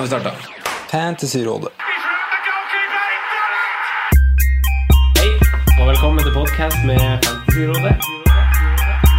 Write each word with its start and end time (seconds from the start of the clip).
Har 0.00 0.04
vi 0.04 0.08
starta. 0.08 0.30
Fantasyrådet. 0.90 1.68
Hei, 5.18 5.30
og 5.80 5.88
velkommen 5.88 6.24
til 6.24 6.32
podcast 6.32 6.76
med 6.86 7.00
Fantasyrådet. 7.24 7.94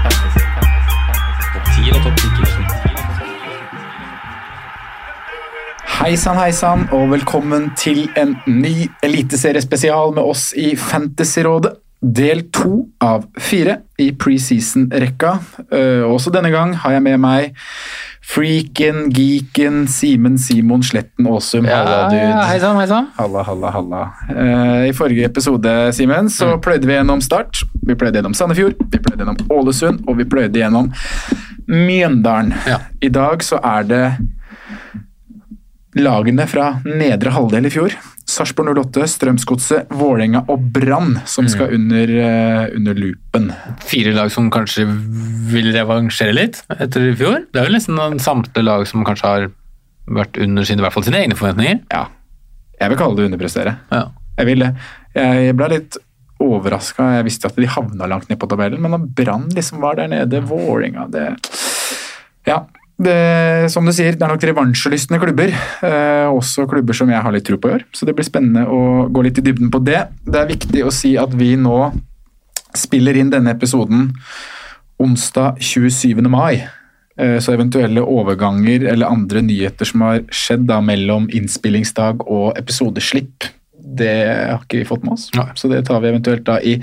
Fantasy, 0.01 0.41
fantasy, 0.55 0.91
fantasy. 1.05 1.45
Topp 1.53 1.65
10 1.75 1.91
og 1.93 1.99
topp 2.05 2.17
10 2.17 2.25
Hei 5.99 6.15
sann, 6.17 6.37
hei 6.41 6.51
sann, 6.51 6.89
og 6.89 7.11
velkommen 7.11 7.69
til 7.77 8.09
en 8.17 8.33
ny 8.47 8.89
eliteseriespesial 9.05 10.15
med 10.17 10.23
oss 10.23 10.49
i 10.57 10.73
Fantasyrådet. 10.75 11.77
Del 12.01 12.49
to 12.49 12.87
av 12.97 13.29
fire 13.37 13.77
i 14.01 14.09
preseason-rekka. 14.17 15.37
Uh, 15.69 16.09
også 16.09 16.33
denne 16.33 16.49
gang 16.49 16.73
har 16.73 16.97
jeg 16.97 17.05
med 17.05 17.21
meg 17.21 17.53
freaken, 18.21 19.09
geeken, 19.09 19.87
Simen 19.89 20.37
Simon 20.37 20.83
Sletten 20.83 21.27
Aasum. 21.27 21.65
Halla, 21.65 22.07
dude. 22.09 22.43
Hei 22.47 22.59
sann, 22.61 22.77
hei 22.77 22.87
sann. 22.87 23.09
Halla, 23.17 23.43
halla, 23.47 23.71
halla. 23.75 24.01
Eh, 24.29 24.89
I 24.89 24.93
forrige 24.93 25.25
episode 25.25 25.73
Simen, 25.97 26.29
så 26.29 26.53
pløyde 26.61 26.87
vi 26.87 26.95
gjennom 26.99 27.21
Start, 27.21 27.63
vi 27.81 27.95
pløyde 27.97 28.21
gjennom 28.21 28.37
Sandefjord, 28.37 28.77
vi 28.91 29.01
pløyde 29.01 29.25
gjennom 29.25 29.57
Ålesund, 29.57 30.03
og 30.07 30.21
vi 30.21 30.27
pløyde 30.29 30.61
gjennom 30.61 30.91
Mjøndalen. 31.67 32.53
Ja. 32.67 32.81
I 33.01 33.09
dag 33.09 33.43
så 33.45 33.59
er 33.63 33.89
det 33.89 34.05
lagene 35.99 36.45
fra 36.47 36.81
nedre 36.85 37.33
halvdel 37.35 37.67
i 37.67 37.71
fjor. 37.73 37.95
Sarpsborg 38.31 38.77
08, 38.77 39.07
Strømsgodset, 39.11 39.89
Vålerenga 39.97 40.45
og 40.51 40.61
Brann 40.71 41.17
som 41.27 41.49
skal 41.51 41.73
under, 41.75 42.13
eh, 42.21 42.75
under 42.77 42.95
loopen. 42.95 43.49
Fire 43.83 44.13
lag 44.15 44.31
som 44.31 44.49
kanskje 44.51 44.85
vil 45.51 45.73
revansjere 45.75 46.33
litt 46.33 46.61
etter 46.69 47.09
i 47.09 47.15
fjor. 47.15 47.45
Det 47.51 47.59
er 47.59 47.67
vel 47.67 47.75
nesten 47.75 47.97
samtlige 48.19 48.63
lag 48.63 48.87
som 48.87 49.03
kanskje 49.03 49.27
har 49.27 49.51
vært 50.07 50.39
under 50.41 50.63
sine, 50.63 50.79
i 50.79 50.85
hvert 50.85 50.93
fall 50.93 51.03
sine 51.03 51.19
egne 51.25 51.35
forventninger. 51.35 51.81
Ja, 51.91 52.07
jeg 52.79 52.89
vil 52.89 52.97
kalle 52.97 53.17
det 53.17 53.27
underprestere. 53.31 53.77
Ja. 53.91 54.05
Jeg 54.37 54.45
vil 54.47 54.59
det. 54.59 54.75
Jeg 55.13 55.55
ble 55.57 55.69
litt 55.69 55.97
overraska. 56.41 57.17
Jeg 57.17 57.27
visste 57.27 57.45
at 57.51 57.55
de 57.59 57.67
havna 57.69 58.07
langt 58.09 58.29
ned 58.29 58.39
på 58.41 58.49
tabellen, 58.49 58.81
men 58.81 58.95
da 58.95 58.97
Brann 58.97 59.49
liksom 59.53 59.81
var 59.83 59.99
der 59.99 60.07
nede, 60.07 60.41
Vålerenga 60.41 61.09
det 61.11 61.35
Ja. 62.47 62.63
Det, 63.01 63.69
som 63.73 63.85
du 63.87 63.91
sier, 63.95 64.13
det 64.13 64.21
er 64.25 64.29
nok 64.29 64.43
revansjelystne 64.45 65.17
klubber. 65.21 65.53
Eh, 65.87 66.27
også 66.29 66.67
klubber 66.69 66.93
som 66.97 67.09
jeg 67.09 67.23
har 67.25 67.33
litt 67.33 67.47
tro 67.47 67.57
på 67.57 67.71
i 67.71 67.75
år. 67.79 67.85
Så 67.95 68.05
det 68.05 68.13
blir 68.17 68.27
spennende 68.27 68.67
å 68.69 69.07
gå 69.09 69.23
litt 69.25 69.39
i 69.41 69.45
dybden 69.45 69.71
på 69.73 69.81
det. 69.87 70.03
Det 70.27 70.37
er 70.41 70.51
viktig 70.51 70.83
å 70.85 70.93
si 70.93 71.15
at 71.17 71.33
vi 71.33 71.55
nå 71.57 71.79
spiller 72.77 73.17
inn 73.17 73.31
denne 73.33 73.55
episoden 73.55 74.11
onsdag 75.01 75.57
27. 75.59 76.21
mai. 76.29 76.61
Eh, 77.17 77.39
Så 77.41 77.55
eventuelle 77.55 78.03
overganger 78.05 78.85
eller 78.93 79.09
andre 79.09 79.41
nyheter 79.41 79.85
som 79.89 80.05
har 80.05 80.21
skjedd 80.29 80.67
da 80.69 80.77
mellom 80.81 81.25
innspillingsdag 81.33 82.21
og 82.27 82.53
episodeslipp, 82.61 83.49
det 83.81 84.13
har 84.29 84.61
ikke 84.61 84.83
vi 84.83 84.87
fått 84.87 85.03
med 85.03 85.17
oss. 85.17 85.31
Nei. 85.35 85.49
Så 85.55 85.67
det 85.71 85.85
tar 85.87 85.99
vi 86.03 86.11
eventuelt 86.13 86.45
da 86.45 86.59
i 86.61 86.77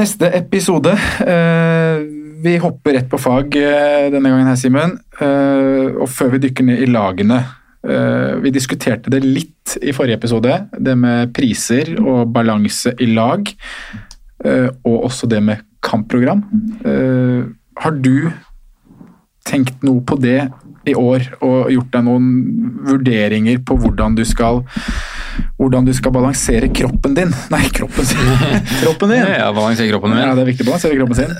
neste 0.00 0.32
episode. 0.34 0.96
Eh, 1.20 2.00
Vi 2.42 2.56
hopper 2.58 2.96
rett 2.96 3.10
på 3.10 3.18
fag 3.22 3.54
eh, 3.56 4.08
denne 4.10 4.30
gangen 4.32 4.48
her, 4.50 4.58
Simen. 4.58 4.96
Eh, 5.22 5.94
Og 6.02 6.08
før 6.10 6.32
vi 6.34 6.40
dykker 6.42 6.66
ned 6.66 6.82
i 6.82 6.88
lagene 6.90 7.38
eh, 7.86 8.32
Vi 8.42 8.50
diskuterte 8.54 9.12
det 9.12 9.22
litt 9.22 9.76
i 9.78 9.94
forrige 9.94 10.18
episode, 10.18 10.56
det 10.74 10.96
med 10.98 11.30
priser 11.36 11.94
og 12.02 12.32
balanse 12.34 12.96
i 13.00 13.06
lag. 13.14 13.46
Og 14.42 14.96
også 15.06 15.28
det 15.30 15.38
med 15.46 15.60
kampprogram. 15.86 16.42
Har 16.82 17.94
du 18.02 18.26
tenkt 19.46 19.86
noe 19.86 20.02
på 20.02 20.18
det 20.20 20.50
i 20.90 20.96
år 20.98 21.28
og 21.38 21.70
gjort 21.70 21.94
deg 21.94 22.04
noen 22.08 22.26
vurderinger 22.90 23.62
på 23.62 23.78
hvordan 23.84 24.18
du 24.18 24.24
skal 24.26 24.64
hvordan 25.60 25.86
du 25.86 25.92
skal 25.96 26.12
balansere 26.14 26.68
kroppen 26.74 27.14
din? 27.16 27.32
Nei, 27.54 27.62
kroppen 27.74 28.04
sin. 28.08 28.20
kroppen 28.82 29.12
din! 29.14 29.24
Ja, 29.26 29.50
balansere 29.56 29.88
kroppen 29.92 30.10
min. 30.14 30.22
Ja, 30.24 30.34
det 30.36 30.44
er 30.44 30.50
viktig 30.52 30.66
å 30.66 30.70
balansere 30.72 30.98
kroppen 30.98 31.18
sin. 31.20 31.32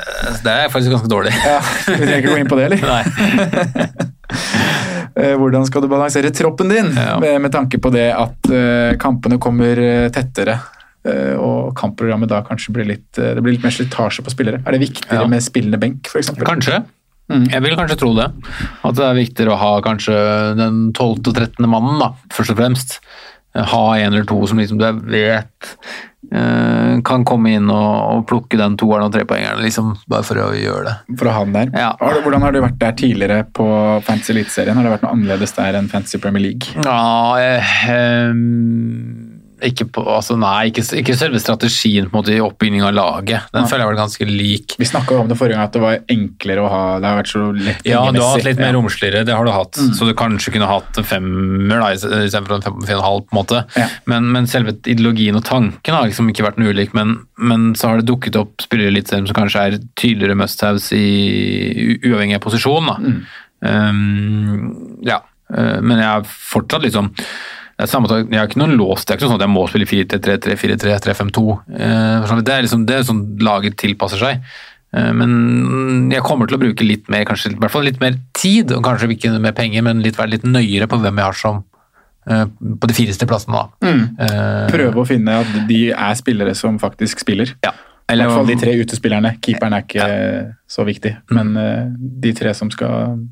Det 0.47 0.57
er 0.57 0.73
faktisk 0.73 0.95
ganske 0.97 1.11
dårlig. 1.13 1.35
Ja, 1.45 1.59
Vi 1.87 1.99
trenger 2.01 2.21
ikke 2.23 2.35
gå 2.35 2.41
inn 2.43 2.51
på 2.53 2.61
det, 2.61 2.71
eller? 2.71 2.81
Nei. 2.87 3.99
Eh, 5.13 5.35
Hvordan 5.37 5.67
skal 5.69 5.83
du 5.85 5.91
balansere 5.93 6.31
troppen 6.33 6.71
din, 6.73 6.87
Ja. 6.97 7.19
med, 7.21 7.35
med 7.45 7.53
tanke 7.53 7.77
på 7.85 7.91
det 7.93 8.07
at 8.17 8.49
uh, 8.49 8.95
kampene 8.97 9.37
kommer 9.43 9.77
eh, 9.77 10.07
tettere? 10.15 10.55
eh, 11.05 11.35
Og 11.37 11.75
kampprogrammet 11.77 12.31
da 12.33 12.39
kanskje 12.47 12.73
blir 12.73 12.89
litt, 12.89 13.11
eh, 13.21 13.35
det 13.37 13.43
blir 13.45 13.59
litt 13.59 13.67
mer 13.67 13.75
slitasje 13.77 14.25
på 14.25 14.33
spillere. 14.33 14.63
Er 14.65 14.73
det 14.73 14.81
viktigere 14.87 15.27
Ja. 15.27 15.29
med 15.29 15.45
spillende 15.45 15.77
benk, 15.83 16.09
f.eks.? 16.09 16.33
Kanskje. 16.41 16.81
Jeg 17.29 17.63
vil 17.65 17.77
kanskje 17.77 17.99
tro 18.01 18.15
det. 18.17 18.31
At 18.85 18.97
det 18.97 19.05
er 19.05 19.15
viktigere 19.21 19.53
å 19.55 19.61
ha 19.61 19.71
kanskje 19.85 20.17
den 20.59 20.81
12.-13. 20.97 21.69
mannen, 21.71 22.01
da, 22.01 22.11
først 22.33 22.51
og 22.57 22.59
fremst. 22.59 22.97
Ha 23.55 23.83
en 23.99 24.13
eller 24.13 24.25
to 24.25 24.39
som 24.49 24.59
liksom 24.59 24.79
du 24.81 24.87
vet 25.13 25.73
eh, 26.33 27.01
kan 27.05 27.25
komme 27.29 27.51
inn 27.59 27.69
og, 27.69 27.97
og 28.15 28.23
plukke 28.31 28.57
den 28.57 28.77
toeren 28.81 29.05
og 29.09 29.13
trepoengeren, 29.13 29.61
liksom, 29.65 29.91
bare 30.09 30.25
for 30.25 30.41
å 30.41 30.47
gjøre 30.57 30.85
det. 30.89 30.95
For 31.21 31.29
å 31.29 31.35
ha 31.37 31.43
den 31.45 31.53
der. 31.59 31.73
Ja. 31.77 31.91
Har 32.01 32.15
du- 32.17 32.23
Hvordan 32.25 32.41
har 32.47 32.53
du 32.57 32.61
vært 32.65 32.79
der 32.81 32.93
tidligere 32.97 33.43
på 33.53 33.67
Fantasy 34.07 34.33
Eliteserien? 34.33 34.77
Har 34.79 34.85
det 34.89 34.95
vært 34.95 35.05
noe 35.05 35.13
annerledes 35.19 35.53
der 35.59 35.77
enn 35.81 35.91
Fantasy 35.93 36.19
Premier 36.23 36.47
League? 36.47 36.73
Ja, 36.87 37.37
eh, 37.43 37.75
ehm, 37.93 39.32
ikke 39.69 39.87
på, 39.95 40.03
altså 40.09 40.35
nei, 40.41 40.71
ikke, 40.71 40.83
ikke 41.01 41.15
selve 41.19 41.41
strategien 41.43 42.09
på 42.09 42.17
en 42.17 42.19
måte 42.21 42.35
i 42.35 42.41
oppbygging 42.43 42.83
av 42.87 42.95
laget. 42.97 43.49
Den 43.53 43.63
Ja. 43.63 43.69
føler 43.71 43.85
jeg 43.85 43.91
var 43.91 43.99
ganske 44.03 44.27
lik. 44.29 44.75
Vi 44.79 44.89
snakka 44.89 45.19
om 45.21 45.29
det 45.31 45.39
forrige 45.39 45.57
gang, 45.57 45.69
at 45.69 45.73
det 45.77 45.83
var 45.83 45.99
enklere 46.11 46.65
å 46.65 46.69
ha 46.73 46.83
Det 47.01 47.09
har 47.09 47.19
vært 47.23 47.33
så 47.33 47.43
lett 47.57 47.87
Ja, 47.87 48.03
du 48.11 48.21
har 48.21 48.37
hatt 48.37 48.45
litt 48.45 48.59
mer 48.59 48.75
romsligere, 48.75 49.25
det 49.25 49.35
har 49.35 49.45
du 49.45 49.53
hatt. 49.53 49.75
Så 49.97 50.07
du 50.09 50.15
kanskje 50.19 50.53
kunne 50.53 50.67
hatt 50.71 50.99
en 50.99 51.05
femmer 51.05 51.81
da, 51.81 51.93
istedenfor 51.95 52.57
en 52.59 52.63
fem, 52.63 52.81
fem 52.87 52.97
og 52.97 53.03
en 53.03 53.09
halv, 53.09 53.27
på 53.29 53.37
en 53.37 53.41
måte. 53.41 53.65
Ja. 53.77 53.89
Men, 54.07 54.31
men 54.33 54.47
selve 54.47 54.77
ideologien 54.87 55.37
og 55.37 55.45
tanken 55.45 55.95
har 55.95 56.07
liksom 56.07 56.31
ikke 56.33 56.45
vært 56.49 56.59
noe 56.59 56.73
ulik, 56.75 56.95
men, 56.95 57.19
men 57.39 57.75
så 57.75 57.89
har 57.93 58.03
det 58.03 58.11
dukket 58.11 58.37
opp 58.37 58.61
spillere 58.63 58.93
litt 58.95 59.09
som 59.13 59.27
kanskje 59.27 59.67
er 59.67 59.79
tydeligere 59.97 60.39
must-haves 60.39 60.91
i 60.97 61.99
uavhengig 62.03 62.37
av 62.41 62.45
posisjon. 62.47 62.87
Da. 62.91 62.99
Um, 63.63 64.99
ja, 65.07 65.21
Uh, 65.53 65.83
men 65.85 65.99
jeg 66.01 66.09
er 66.09 66.23
fortsatt 66.25 66.81
liksom 66.87 67.11
det 67.83 67.89
er 67.89 67.93
samme, 67.93 68.09
jeg 68.31 68.39
har 68.39 68.47
ikke 68.49 68.61
noen 68.63 68.77
låst, 68.79 69.09
det 69.09 69.15
er 69.15 69.19
ikke 69.19 69.29
sånn 69.33 69.41
at 69.41 69.47
jeg 69.47 69.53
må 69.53 69.63
spille 69.71 69.89
4-3-3, 69.91 70.55
4-4-3, 70.61 70.93
3-5-2. 71.09 71.43
eh, 71.75 72.21
for 72.23 72.29
så 72.31 72.37
vidt. 72.39 72.47
Det 72.47 72.55
er 72.55 72.63
liksom 72.69 72.85
det 72.87 72.95
er 73.01 73.09
sånn 73.09 73.23
laget 73.43 73.77
tilpasser 73.83 74.23
seg. 74.23 74.41
Eh, 74.95 75.11
Men 75.19 76.11
jeg 76.13 76.23
kommer 76.23 76.47
til 76.47 76.59
å 76.59 76.63
bruke 76.63 76.87
litt 76.87 77.09
mer, 77.11 77.25
kanskje 77.27 77.53
i 77.53 77.59
hvert 77.59 77.75
fall 77.75 77.85
litt 77.89 78.01
mer 78.01 78.15
tid, 78.39 78.71
og 78.77 78.85
kanskje 78.87 79.11
ikke 79.17 79.35
mer 79.43 79.53
penger, 79.59 79.83
men 79.83 80.03
litt, 80.05 80.17
være 80.21 80.37
litt 80.37 80.45
nøyere 80.47 80.87
på 80.87 81.01
hvem 81.03 81.17
jeg 81.19 81.25
har 81.25 81.39
som 81.43 81.63
eh, 82.31 82.45
på 82.79 82.87
de 82.91 82.95
fireste 82.95 83.27
plassene. 83.27 83.59
da. 83.59 83.89
Mm. 83.89 84.69
Prøve 84.71 85.03
å 85.03 85.09
finne 85.09 85.41
at 85.43 85.55
de 85.69 85.81
er 85.91 86.15
spillere 86.21 86.55
som 86.55 86.79
faktisk 86.79 87.19
spiller. 87.25 87.55
Ja. 87.67 87.73
I 88.13 88.17
hvert 88.21 88.35
fall 88.35 88.47
de 88.51 88.57
tre 88.61 88.73
utespillerne. 88.77 89.37
Keeperen 89.41 89.73
er 89.73 89.85
ikke 89.87 90.07
så 90.69 90.85
viktig, 90.85 91.15
men 91.33 91.57
eh, 91.57 91.87
de 92.23 92.33
tre 92.37 92.53
som 92.55 92.69
skal 92.71 93.23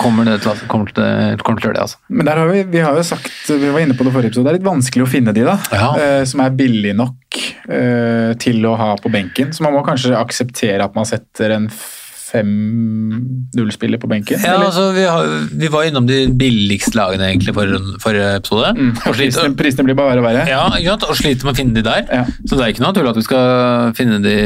kommer, 0.00 0.24
det 0.24 0.38
til, 0.42 0.62
kommer, 0.70 0.88
til, 0.96 1.42
kommer 1.44 1.60
til 1.62 1.74
det, 1.76 1.82
altså. 1.82 1.98
Men 2.08 2.26
der 2.26 2.40
har 2.40 2.48
vi, 2.48 2.62
vi 2.72 2.80
har 2.82 2.96
jo 2.96 3.02
sagt, 3.06 3.28
vi 3.48 3.68
var 3.70 3.82
inne 3.84 3.94
på 3.98 4.06
det 4.06 4.12
forrige 4.14 4.32
episode, 4.32 4.46
det 4.48 4.54
er 4.54 4.58
litt 4.58 4.66
vanskelig 4.70 5.04
å 5.04 5.10
finne 5.10 5.34
de 5.36 5.44
da, 5.46 5.58
Ja. 5.72 5.90
eh, 6.00 6.22
som 6.24 6.40
er 6.40 6.54
billig 6.56 6.94
nok 6.96 7.38
eh, 7.68 8.32
til 8.40 8.64
å 8.66 8.72
ha 8.80 8.94
på 8.96 9.12
benken. 9.12 9.52
Så 9.52 9.62
man 9.66 9.76
må 9.76 9.84
kanskje 9.86 10.16
akseptere 10.16 10.84
at 10.88 10.96
man 10.96 11.04
setter 11.08 11.50
en 11.58 11.68
5-0-spiller 12.36 14.00
på 14.02 14.08
benken? 14.10 14.40
Ja, 14.44 14.56
altså, 14.60 14.90
vi, 14.96 15.04
har, 15.08 15.26
vi 15.60 15.70
var 15.72 15.86
innom 15.88 16.06
de 16.08 16.18
billigste 16.36 16.96
lagene 16.98 17.30
egentlig 17.32 17.54
forrige, 17.56 17.80
for 18.02 18.18
episode. 18.18 18.72
Mm, 18.76 18.90
Og 18.96 19.16
sliter, 19.16 19.16
prisene, 19.16 19.56
prisene 19.60 19.86
blir 19.88 19.98
bare 19.98 20.14
verre 20.14 20.22
og 20.22 20.28
verre. 20.28 20.44
ja, 20.50 20.62
ikke 20.78 20.94
sant? 20.94 21.06
og 21.10 21.18
sliter 21.20 21.48
med 21.48 21.54
å 21.54 21.58
finne 21.60 21.76
de 21.78 21.84
der. 21.86 22.04
Ja. 22.10 22.24
Så 22.44 22.58
det 22.58 22.66
er 22.66 22.74
ikke 22.74 22.84
noe 22.84 22.96
tull 22.96 23.10
at 23.10 23.20
vi 23.20 23.26
skal 23.26 23.94
finne 23.98 24.20
de 24.24 24.36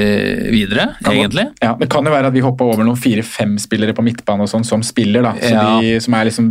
videre, 0.52 0.90
Kan 1.02 1.14
egentlig. 1.16 1.46
egentlig. 1.46 1.64
Ja, 1.64 1.74
Det 1.80 1.90
kan 1.92 2.06
jo 2.06 2.14
være 2.14 2.30
at 2.32 2.36
vi 2.36 2.44
hopper 2.44 2.70
over 2.74 2.86
noen 2.86 3.00
fire-fem 3.00 3.56
spillere 3.62 3.96
på 3.96 4.04
midtbane 4.06 4.46
og 4.46 4.52
sånn 4.52 4.66
som 4.66 4.84
spiller, 4.86 5.22
da. 5.26 5.34
Ja. 5.50 5.66
de 5.80 5.96
som 6.02 6.14
er 6.14 6.28
liksom 6.28 6.50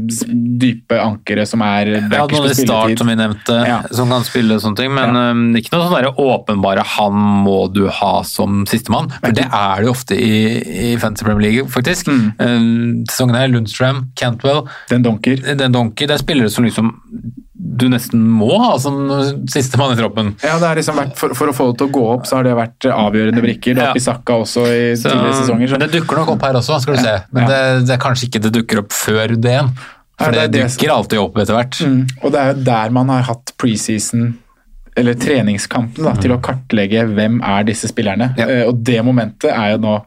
dype 0.60 0.98
ankere 1.00 1.46
som 1.48 1.62
er 1.66 1.86
Vi 1.86 2.16
hadde 2.16 2.36
noen 2.36 2.52
i 2.52 2.58
start 2.58 2.98
som 3.00 3.08
vi 3.08 3.16
nevnte, 3.20 3.58
Ja. 3.68 3.82
som 3.92 4.10
kan 4.10 4.26
spille 4.28 4.58
og 4.58 4.62
sånne 4.64 4.78
ting, 4.82 4.94
men 4.94 5.16
um, 5.16 5.56
ikke 5.56 5.74
noe 5.76 5.88
sånn 5.90 6.10
åpenbare 6.20 6.84
'han 6.86 7.14
må 7.46 7.72
du 7.72 7.88
ha 7.88 8.22
som 8.24 8.66
sistemann'. 8.66 9.12
For 9.20 9.32
det 9.32 9.46
er 9.52 9.76
det 9.78 9.86
jo 9.86 9.92
ofte 9.92 10.16
i, 10.18 10.94
i 10.94 10.98
Fantasy 10.98 11.26
Premier 11.30 11.52
League, 11.52 11.70
faktisk. 11.72 12.10
Mm. 12.10 12.32
Uh, 12.40 13.06
sesongen 13.10 13.38
her, 13.40 13.52
Lundstrøm, 13.54 14.08
Cantwell, 14.20 14.66
Den 14.90 15.06
donker. 15.06 15.42
den 15.56 15.72
donker. 15.76 16.08
det 16.10 16.18
er 16.18 16.24
spillere 16.26 16.50
som 16.54 16.66
liksom 16.68 16.96
du 17.80 17.86
nesten 17.92 18.20
må 18.28 18.48
ha 18.60 18.74
som 18.82 18.96
sistemann 19.48 19.94
i 19.94 19.98
troppen. 20.00 20.34
Ja, 20.44 20.58
det 20.60 20.68
er 20.68 20.80
liksom 20.80 20.98
vært, 21.00 21.14
for, 21.20 21.32
for 21.38 21.52
å 21.52 21.54
få 21.56 21.68
det 21.70 21.78
til 21.80 21.88
å 21.90 21.94
gå 21.96 22.02
opp, 22.16 22.26
så 22.28 22.40
har 22.40 22.48
det 22.48 22.56
vært 22.58 22.88
avgjørende 22.92 23.44
brikker. 23.44 23.76
Det 23.78 23.86
Ja. 23.86 23.92
er 23.94 24.34
også 24.36 24.64
i 24.68 24.96
Så, 25.00 25.10
tidligere 25.12 25.38
sesonger. 25.38 25.68
Så. 25.68 25.78
men 25.78 25.80
det 25.86 25.92
dukker 25.94 26.20
nok 26.20 26.32
opp 26.34 26.42
her 26.48 26.58
også, 26.60 26.80
skal 26.82 26.96
du 26.98 27.02
se. 27.04 27.14
Men 27.32 27.44
Ja. 27.44 27.48
det, 27.78 27.86
det 27.88 27.94
er 27.96 28.02
kanskje 28.04 28.28
ikke 28.28 28.42
det 28.42 28.52
dukker 28.58 28.80
opp 28.84 28.92
før 28.96 29.36
det 29.36 29.52
igjen. 29.54 29.72
For 30.20 30.34
ja, 30.36 30.48
det, 30.48 30.52
det 30.52 30.62
er 30.66 30.68
dukker 30.68 30.92
alltid 30.98 31.20
opp 31.20 31.38
etter 31.40 31.56
hvert. 31.56 31.80
Mm. 31.80 32.02
Og 32.24 32.32
det 32.36 32.40
er 32.42 32.54
jo 32.54 32.64
der 32.64 32.90
man 33.00 33.10
har 33.14 33.22
hatt 33.30 33.54
preseason, 33.58 34.26
eller 34.98 35.14
treningskampen, 35.16 36.04
da, 36.04 36.14
til 36.20 36.32
å 36.36 36.42
kartlegge 36.44 37.06
hvem 37.14 37.40
er 37.46 37.64
disse 37.70 37.88
spillerne. 37.88 38.34
Ja. 38.40 38.48
Eh, 38.50 38.66
Og 38.68 38.82
det 38.84 39.00
momentet 39.06 39.52
er 39.54 39.76
jo 39.78 39.84
nå 39.86 40.00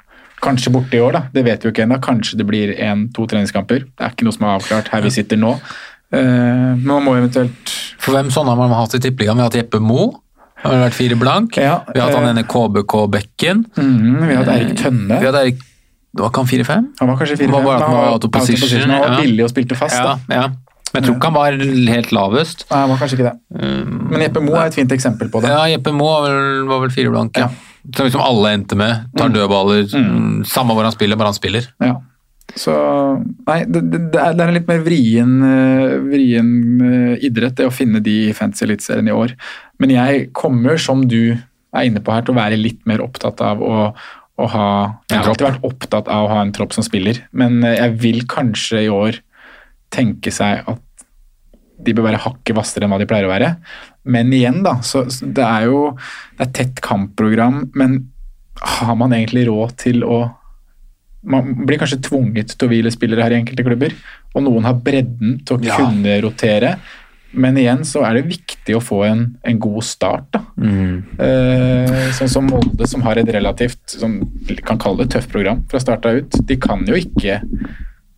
kanskje 0.42 0.72
borte 0.74 0.98
i 0.98 1.00
år, 1.02 1.12
da. 1.16 1.22
Det 1.32 1.44
vet 1.46 1.62
vi 1.62 1.68
jo 1.70 1.72
ikke 1.74 1.84
ennå. 1.86 2.00
Kanskje 2.02 2.36
det 2.40 2.46
blir 2.48 2.72
én-to 2.76 3.26
treningskamper. 3.30 3.84
Det 3.86 4.06
er 4.06 4.12
ikke 4.14 4.26
noe 4.26 4.34
som 4.36 4.46
er 4.48 4.56
avklart 4.58 4.88
her 4.92 5.02
vi 5.06 5.10
sitter 5.14 5.38
nå. 5.40 5.54
Eh, 6.12 6.20
Men 6.20 6.84
man 6.90 7.04
må 7.06 7.14
eventuelt 7.16 7.70
For 8.02 8.12
hvem 8.16 8.28
sånne 8.34 8.52
har 8.52 8.58
man 8.60 8.74
hatt 8.76 8.94
i 8.98 9.00
tippeligaen? 9.00 9.38
Vi 9.38 9.44
har 9.44 9.48
hatt 9.50 9.60
Jeppe 9.62 9.80
Mo. 9.80 10.10
Har 10.62 10.76
vært 10.84 10.94
fire 10.98 11.16
blank. 11.18 11.56
Ja, 11.58 11.80
vi 11.94 11.98
har 12.00 12.10
hatt 12.10 12.18
han 12.18 12.26
eh, 12.28 12.34
ene 12.34 12.44
KBK-bekken. 12.46 13.64
mm, 13.76 14.26
Vi 14.28 14.34
har 14.34 14.42
hatt 14.44 14.52
Eirik 14.56 14.76
Tønne. 14.82 15.18
Vi 15.22 15.26
hadde 15.30 15.40
Erik 15.46 15.62
Var 16.14 16.28
ikke 16.28 16.42
han 16.42 16.50
4-5? 16.50 16.90
Han 17.00 17.08
var 17.08 17.16
kanskje 17.22 17.36
fire 17.40 17.50
Var 17.54 17.62
bare 17.64 17.74
at 17.74 17.80
men 17.80 17.88
han 17.88 17.96
var 17.96 18.18
var 18.20 18.28
position, 18.36 18.90
Han 18.90 19.00
var 19.00 19.16
billig 19.22 19.44
og 19.46 19.50
spilte 19.54 19.78
fast, 19.80 19.96
Ja, 19.96 20.04
da. 20.28 20.34
ja. 20.34 20.42
Men 20.92 21.00
jeg 21.00 21.06
tror 21.08 21.16
ikke 21.16 21.28
han 21.30 21.36
var 21.38 21.94
helt 21.94 22.10
lavest. 22.12 22.66
Nei, 22.68 22.78
han 22.82 22.90
var 22.90 22.98
kanskje 23.00 23.16
ikke 23.16 23.30
det. 23.30 23.70
Men 24.12 24.20
Jeppe 24.26 24.42
Mo 24.44 24.52
er 24.60 24.66
et 24.68 24.74
fint 24.76 24.92
eksempel 24.92 25.30
på 25.32 25.40
det. 25.40 25.48
Ja, 25.48 25.62
Jeppe 25.72 25.94
Mo 25.96 26.04
var 26.04 26.26
vel, 26.28 26.66
var 26.68 26.82
vel 26.84 26.90
fire 26.92 27.08
blank. 27.14 27.38
Ja. 27.40 27.46
Ja. 27.48 27.71
Så 27.90 28.06
liksom 28.06 28.22
alle 28.22 28.54
endte 28.54 28.78
med. 28.78 29.08
Tar 29.18 29.32
dødballer. 29.34 29.88
mm, 29.90 30.42
Samme 30.48 30.76
hvor 30.76 30.86
han 30.86 30.94
spiller, 30.94 31.18
bare 31.18 31.32
han 31.32 31.38
spiller. 31.38 31.66
Ja. 31.82 31.96
Så 32.58 32.72
Nei, 33.46 33.62
det, 33.64 33.80
det, 34.12 34.20
er 34.20 34.36
en 34.44 34.54
litt 34.54 34.68
mer 34.68 34.82
vrien, 34.84 35.32
eh, 35.46 35.94
vrien 36.04 36.50
eh, 36.84 37.24
idrett, 37.24 37.56
det 37.58 37.68
å 37.68 37.74
finne 37.74 38.02
de 38.04 38.16
i 38.28 38.34
Fantasy 38.36 38.66
Eliteserien 38.66 39.08
i 39.08 39.16
år. 39.16 39.34
Men 39.82 39.94
jeg 39.94 40.26
kommer, 40.36 40.76
som 40.80 41.06
du 41.08 41.32
er 41.32 41.88
inne 41.88 42.02
på 42.04 42.12
her, 42.12 42.24
til 42.26 42.34
å 42.34 42.40
være 42.40 42.60
litt 42.60 42.82
mer 42.88 43.02
opptatt 43.04 43.40
av 43.44 43.62
å, 43.64 43.88
å 43.92 44.50
ha 44.52 44.68
Jeg 45.08 45.18
har 45.18 45.32
alltid 45.32 45.48
vært 45.48 45.66
opptatt 45.68 46.10
av 46.12 46.28
å 46.28 46.32
ha 46.34 46.42
en 46.44 46.52
tropp 46.54 46.76
som 46.76 46.86
spiller, 46.86 47.24
men 47.32 47.62
eh, 47.64 47.78
jeg 47.80 47.98
vil 48.04 48.24
kanskje 48.30 48.84
i 48.84 48.92
år 48.92 49.22
tenke 49.92 50.32
seg 50.32 50.68
at 50.68 51.06
de 51.82 51.94
bør 51.96 52.10
være 52.10 52.20
hakket 52.22 52.54
hvassere 52.56 52.86
enn 52.86 52.92
hva 52.92 53.00
de 53.00 53.08
pleier 53.10 53.26
å 53.26 53.32
være. 53.32 53.54
Men 54.04 54.32
igjen, 54.34 54.62
da, 54.64 54.76
så 54.82 55.04
så 55.10 55.26
det 55.32 55.44
er 55.46 55.66
jo 55.70 55.96
det 56.38 56.46
er 56.48 56.52
tett 56.52 56.80
kampprogram, 56.82 57.70
men 57.74 58.08
har 58.62 58.96
man 58.98 59.12
egentlig 59.14 59.46
råd 59.48 59.76
til 59.76 60.02
å 60.04 60.22
man 61.24 61.52
blir 61.66 61.78
kanskje 61.78 62.00
tvunget 62.02 62.56
til 62.58 62.66
å 62.66 62.70
hvile 62.72 62.90
spillere 62.90 63.22
her 63.22 63.30
i 63.30 63.36
enkelte 63.38 63.62
klubber, 63.62 63.92
og 64.34 64.42
noen 64.42 64.64
har 64.66 64.74
bredden 64.82 65.36
til 65.46 65.56
å 65.56 65.62
Ja. 65.64 65.76
kunne 65.78 66.16
rotere. 66.24 66.72
Men 67.32 67.54
igjen 67.56 67.84
så 67.86 68.02
er 68.04 68.14
det 68.18 68.26
viktig 68.28 68.74
å 68.76 68.82
få 68.82 69.04
en, 69.06 69.38
en 69.44 69.58
god 69.58 69.84
start. 69.84 70.26
da. 70.32 70.40
Eh, 71.18 72.10
sånn 72.12 72.28
som 72.28 72.44
Molde, 72.50 72.86
som 72.90 73.00
har 73.06 73.16
et 73.16 73.30
relativt 73.32 73.86
som 73.86 74.18
kan 74.66 74.78
kalle 74.82 75.04
det 75.06 75.14
tøft 75.14 75.30
program 75.32 75.62
fra 75.70 75.78
starta 75.80 76.10
ut. 76.18 76.30
De 76.44 76.56
kan 76.56 76.84
jo 76.84 76.94
ikke 76.98 77.38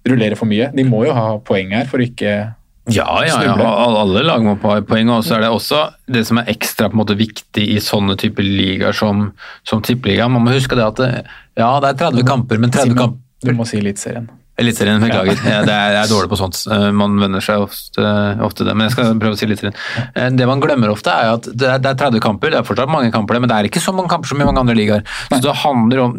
rullere 0.09 0.37
for 0.37 0.47
mye. 0.51 0.71
De 0.75 0.83
må 0.85 1.05
jo 1.07 1.13
ha 1.17 1.39
poeng 1.39 1.71
her 1.77 1.85
for 1.91 1.99
å 1.99 2.09
ikke 2.09 2.55
Ja, 2.93 3.25
ja, 3.25 3.39
ja. 3.45 3.55
Alle 3.57 4.23
lag 4.27 4.45
må 4.45 4.59
ha 4.61 4.77
poeng. 4.85 5.11
Og 5.15 5.25
så 5.25 5.39
er 5.39 5.47
det 5.47 5.51
også 5.55 5.81
det 6.11 6.27
som 6.29 6.41
er 6.43 6.51
ekstra 6.53 6.91
på 6.91 6.99
en 6.99 7.01
måte 7.01 7.17
viktig 7.17 7.65
i 7.77 7.79
sånne 7.81 8.17
typer 8.21 8.45
ligaer 8.45 8.97
som, 8.97 9.31
som 9.65 9.81
tippeligaen. 9.85 10.35
Man 10.35 10.45
må 10.45 10.53
huske 10.53 10.77
det 10.77 10.85
at 10.85 11.01
det, 11.01 11.11
ja, 11.57 11.71
det 11.81 11.95
er 11.95 12.01
30 12.11 12.29
kamper, 12.29 12.61
men 12.61 12.75
30 12.75 12.99
kamper 12.99 13.21
Du 13.45 13.53
må 13.57 13.65
si 13.69 13.81
Eliteserien. 13.81 14.29
Eliteserien, 14.61 15.01
beklager. 15.03 15.39
Ja. 15.51 15.63
er, 15.67 15.95
jeg 15.97 16.01
er 16.05 16.11
dårlig 16.13 16.29
på 16.31 16.37
sånt. 16.39 16.61
Eh, 16.71 16.91
Man 16.95 17.17
venner 17.19 17.43
seg 17.43 17.65
ofte, 17.65 18.05
ofte 18.47 18.63
det, 18.69 18.75
men 18.79 18.87
jeg 18.87 18.95
skal 18.95 19.17
prøve 19.19 19.35
å 19.35 19.39
si 19.41 19.47
Eliteserien. 19.49 19.75
Eh, 20.15 20.29
Det 20.31 20.47
man 20.47 20.61
glemmer 20.63 20.93
ofte, 20.93 21.11
er 21.11 21.33
at 21.35 21.49
det 21.51 21.67
er, 21.73 21.81
det 21.83 21.91
er 21.91 21.99
30 22.05 22.23
kamper, 22.23 22.53
det 22.55 22.61
er 22.61 22.67
fortsatt 22.69 22.91
mange 22.93 23.11
kamper, 23.15 23.41
men 23.43 23.51
det 23.51 23.57
er 23.59 23.69
ikke 23.71 23.83
så 23.83 23.95
mange 23.97 24.13
kamper 24.13 24.31
som 24.31 24.39
i 24.41 24.47
mange 24.47 24.63
andre 24.63 24.77
ligaer. 24.79 25.03
Så 25.33 25.41
det 25.43 25.57
handler 25.65 26.05
om 26.05 26.15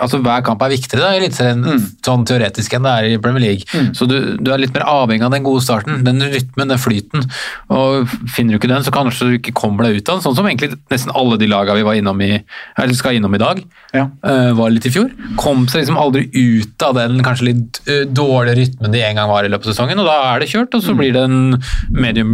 altså 0.00 0.18
Hver 0.24 0.42
kamp 0.46 0.62
er 0.66 0.72
viktigere 0.74 1.04
da, 1.04 1.12
i 1.14 1.20
Eliteserien 1.22 1.84
sånn 2.04 2.24
teoretisk 2.26 2.74
enn 2.74 2.86
det 2.88 2.94
er 2.98 3.08
i 3.12 3.20
Premier 3.22 3.44
League. 3.46 3.84
Så 3.94 4.08
du, 4.10 4.16
du 4.42 4.50
er 4.54 4.58
litt 4.62 4.74
mer 4.74 4.86
avhengig 4.90 5.26
av 5.28 5.32
den 5.36 5.46
gode 5.46 5.62
starten, 5.62 6.02
den 6.06 6.18
rytmen, 6.22 6.68
den 6.74 6.82
flyten. 6.82 7.24
Og 7.70 8.10
finner 8.34 8.56
du 8.56 8.58
ikke 8.58 8.70
den, 8.72 8.82
så 8.86 8.90
kanskje 8.94 9.30
du 9.30 9.36
ikke 9.38 9.54
kommer 9.58 9.86
deg 9.86 10.00
ut 10.00 10.08
av 10.10 10.18
den, 10.18 10.24
sånn 10.26 10.36
som 10.38 10.46
egentlig 10.50 10.74
nesten 10.90 11.14
alle 11.14 11.38
de 11.40 11.46
lagene 11.50 11.78
vi 11.78 11.86
var 11.86 11.98
innom 12.00 12.20
i, 12.26 12.32
eller 12.78 12.98
skal 12.98 13.18
innom 13.18 13.34
i 13.38 13.42
dag 13.42 13.62
Ja. 13.94 14.08
eh, 14.26 14.50
var 14.58 14.70
litt 14.74 14.86
i 14.90 14.92
fjor. 14.94 15.10
Kom 15.40 15.66
seg 15.70 15.84
liksom 15.84 15.98
aldri 16.00 16.26
ut 16.34 16.82
av 16.88 16.98
den 16.98 17.22
kanskje 17.26 17.50
litt 17.52 17.64
eh, 17.86 18.04
rytme 18.04 18.54
rytmen 18.58 18.92
de 18.92 19.02
en 19.04 19.18
gang 19.20 19.30
var 19.30 19.46
i 19.46 19.50
løpet 19.52 19.68
av 19.68 19.74
sesongen, 19.74 20.00
og 20.02 20.08
da 20.08 20.16
er 20.32 20.42
det 20.42 20.50
kjørt, 20.52 20.74
og 20.74 20.84
så 20.84 20.94
blir 20.98 21.14
det 21.16 21.24
en 21.28 21.56
medium, 21.90 22.30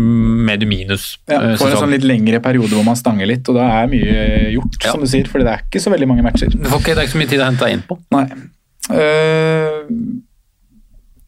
medium 0.47 0.73
minus 0.73 1.07
Ja, 1.29 1.41
eh, 1.41 1.57
for 1.61 1.71
en 1.71 1.81
sånn 1.83 1.95
litt 1.95 2.07
lengre 2.07 2.41
periode 2.45 2.75
hvor 2.75 2.87
man 2.87 2.99
stanger 2.99 3.29
litt, 3.31 3.49
og 3.49 3.59
da 3.59 3.69
er 3.81 3.91
mye 3.93 4.27
gjort, 4.55 4.79
Ja. 4.83 4.93
som 4.93 5.01
du 5.05 5.09
sier. 5.11 5.29
For 5.31 5.43
det 5.43 5.51
er 5.51 5.65
ikke 5.65 5.83
så 5.83 5.93
veldig 5.95 6.09
mange 6.11 6.27
matcher. 6.27 6.53
Det, 6.53 6.69
får 6.71 6.81
ikke, 6.83 6.95
det 6.95 7.03
er 7.03 7.09
ikke 7.09 7.17
så 7.17 7.23
mye 7.23 7.33
tid 7.33 7.43
å 7.43 7.49
hente 7.49 7.65
deg 7.65 7.77
inn 7.79 7.89
på. 7.89 7.99
Nei. 8.15 8.27
Uh, 8.85 9.89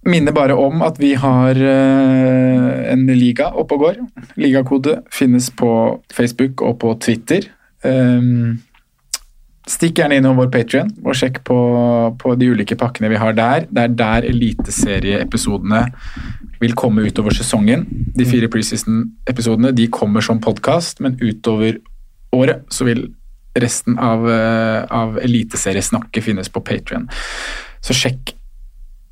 minner 0.07 0.35
bare 0.37 0.55
om 0.61 0.83
at 0.87 0.99
vi 1.01 1.15
har 1.19 1.57
uh, 1.57 2.93
en 2.93 3.07
liga 3.07 3.51
oppe 3.57 3.79
og 3.79 3.87
går. 3.87 4.01
Ligakode 4.37 5.01
finnes 5.11 5.49
på 5.51 5.71
Facebook 6.13 6.63
og 6.63 6.79
på 6.85 6.95
Twitter. 7.01 7.49
Um, 7.87 8.63
stikk 9.67 9.99
gjerne 9.99 10.21
innom 10.21 10.39
vår 10.39 10.49
Patrion 10.55 10.93
og 11.05 11.17
sjekk 11.19 11.41
på, 11.49 11.57
på 12.21 12.35
de 12.39 12.53
ulike 12.55 12.77
pakkene 12.79 13.11
vi 13.11 13.19
har 13.19 13.35
der. 13.37 13.67
Det 13.71 13.83
er 13.83 13.95
der 13.99 14.29
eliteserieepisodene 14.31 15.83
vil 16.63 16.75
komme 16.79 17.05
utover 17.09 17.35
sesongen. 17.37 17.85
De 18.17 18.25
fire 18.29 18.49
preseason-episodene 18.53 19.75
de 19.77 19.89
kommer 19.93 20.25
som 20.25 20.41
podkast, 20.41 21.03
men 21.05 21.19
utover 21.21 21.81
året 22.37 22.65
så 22.73 22.87
vil 22.89 23.09
resten 23.57 23.99
av, 23.99 24.25
eh, 24.31 24.85
av 24.93 25.19
eliteseriesnakket 25.19 26.25
finnes 26.25 26.49
på 26.53 26.61
Patrion. 26.65 27.09
Så 27.81 27.97
sjekk 27.97 28.35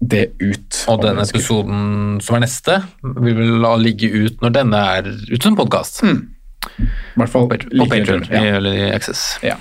det 0.05 0.27
ut. 0.41 0.85
Og 0.93 1.03
den 1.03 1.19
episoden 1.23 2.21
som 2.25 2.37
er 2.37 2.45
neste, 2.45 2.83
vil 3.03 3.39
vel 3.39 3.65
ligge 3.81 4.11
ut 4.13 4.43
når 4.45 4.53
denne 4.53 4.83
er 4.99 5.09
ute 5.31 5.43
som 5.43 5.57
podkast. 5.57 6.03
I 6.05 7.17
hvert 7.17 7.33
fall 7.33 7.49
På 7.49 7.89
Patreon 7.89 8.27
Ja. 8.31 8.57
eller 8.57 8.73
i 8.73 8.91
Access. 8.95 9.39
Ja. 9.43 9.57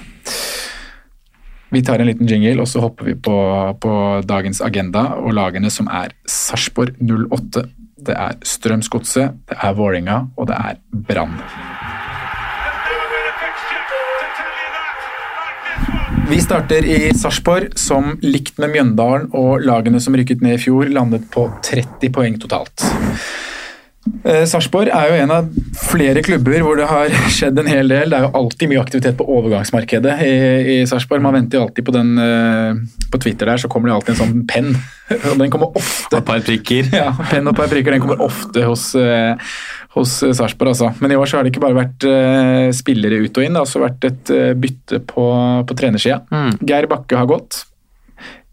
Vi 1.74 1.82
tar 1.82 2.00
en 2.00 2.06
liten 2.06 2.28
jingle, 2.30 2.62
og 2.62 2.68
så 2.70 2.84
hopper 2.84 3.08
vi 3.08 3.16
på, 3.18 3.36
på 3.82 3.94
dagens 4.30 4.60
agenda 4.62 5.08
og 5.18 5.34
lagene 5.34 5.72
som 5.74 5.88
er 5.90 6.12
Sarpsborg 6.30 7.00
08. 7.02 7.64
Det 8.04 8.14
er 8.14 8.36
Strømsgodset, 8.46 9.40
det 9.50 9.58
er 9.58 9.74
Vålerenga, 9.74 10.20
og 10.38 10.52
det 10.52 10.60
er 10.60 10.78
Brann. 11.08 11.34
Vi 16.30 16.38
starter 16.46 16.86
i 16.86 17.00
Sarpsborg, 17.18 17.74
som 17.82 18.20
likt 18.22 18.62
med 18.62 18.76
Mjøndalen 18.76 19.32
og 19.34 19.66
lagene 19.66 20.02
som 20.04 20.14
rykket 20.14 20.46
ned 20.46 20.60
i 20.60 20.62
fjor, 20.68 20.94
landet 20.94 21.26
på 21.34 21.48
30 21.66 22.14
poeng 22.14 22.38
totalt. 22.42 22.86
Eh, 24.04 24.44
Sarpsborg 24.50 24.90
er 24.92 25.10
jo 25.10 25.20
en 25.24 25.32
av 25.32 25.46
flere 25.80 26.20
klubber 26.26 26.64
hvor 26.66 26.80
det 26.80 26.88
har 26.90 27.14
skjedd 27.36 27.60
en 27.62 27.70
hel 27.72 27.92
del. 27.92 28.12
Det 28.12 28.18
er 28.18 28.26
jo 28.26 28.34
alltid 28.40 28.72
mye 28.72 28.82
aktivitet 28.82 29.16
på 29.20 29.28
overgangsmarkedet 29.38 30.16
i, 30.26 30.34
i 30.74 30.78
Sarpsborg. 30.90 31.24
Man 31.24 31.38
venter 31.38 31.60
jo 31.60 31.68
alltid 31.68 31.88
på 31.88 31.96
den 31.96 32.12
eh, 32.20 32.82
På 33.14 33.22
Twitter 33.24 33.48
der 33.48 33.62
så 33.64 33.72
kommer 33.72 33.90
det 33.90 33.96
alltid 33.98 34.16
en 34.16 34.20
sånn 34.20 34.44
penn. 34.50 34.74
Og 35.32 35.38
den 35.40 35.54
kommer 35.54 35.72
ofte. 35.80 36.20
Et 36.20 36.28
par 36.28 36.44
prikker. 36.44 36.92
Ja, 37.04 37.14
penn 37.30 37.48
og 37.48 37.54
et 37.56 37.62
par 37.62 37.72
prikker. 37.72 37.96
Den 37.96 38.04
kommer 38.04 38.24
ofte 38.28 38.66
hos, 38.68 38.90
eh, 39.00 39.40
hos 39.96 40.18
eh, 40.26 40.36
Sarpsborg, 40.36 40.74
altså. 40.74 40.92
Men 41.00 41.16
i 41.16 41.20
år 41.20 41.30
så 41.30 41.40
har 41.40 41.48
det 41.48 41.54
ikke 41.54 41.64
bare 41.64 41.80
vært 41.80 42.08
eh, 42.10 42.68
spillere 42.76 43.22
ut 43.24 43.40
og 43.40 43.46
inn, 43.46 43.56
det 43.56 43.62
har 43.62 43.68
også 43.68 43.84
vært 43.84 44.10
et 44.10 44.34
bytte 44.60 45.00
på, 45.08 45.28
på 45.68 45.80
trenersida. 45.80 46.22
Geir 46.60 46.92
Bakke 46.92 47.20
har 47.20 47.30
gått. 47.30 47.64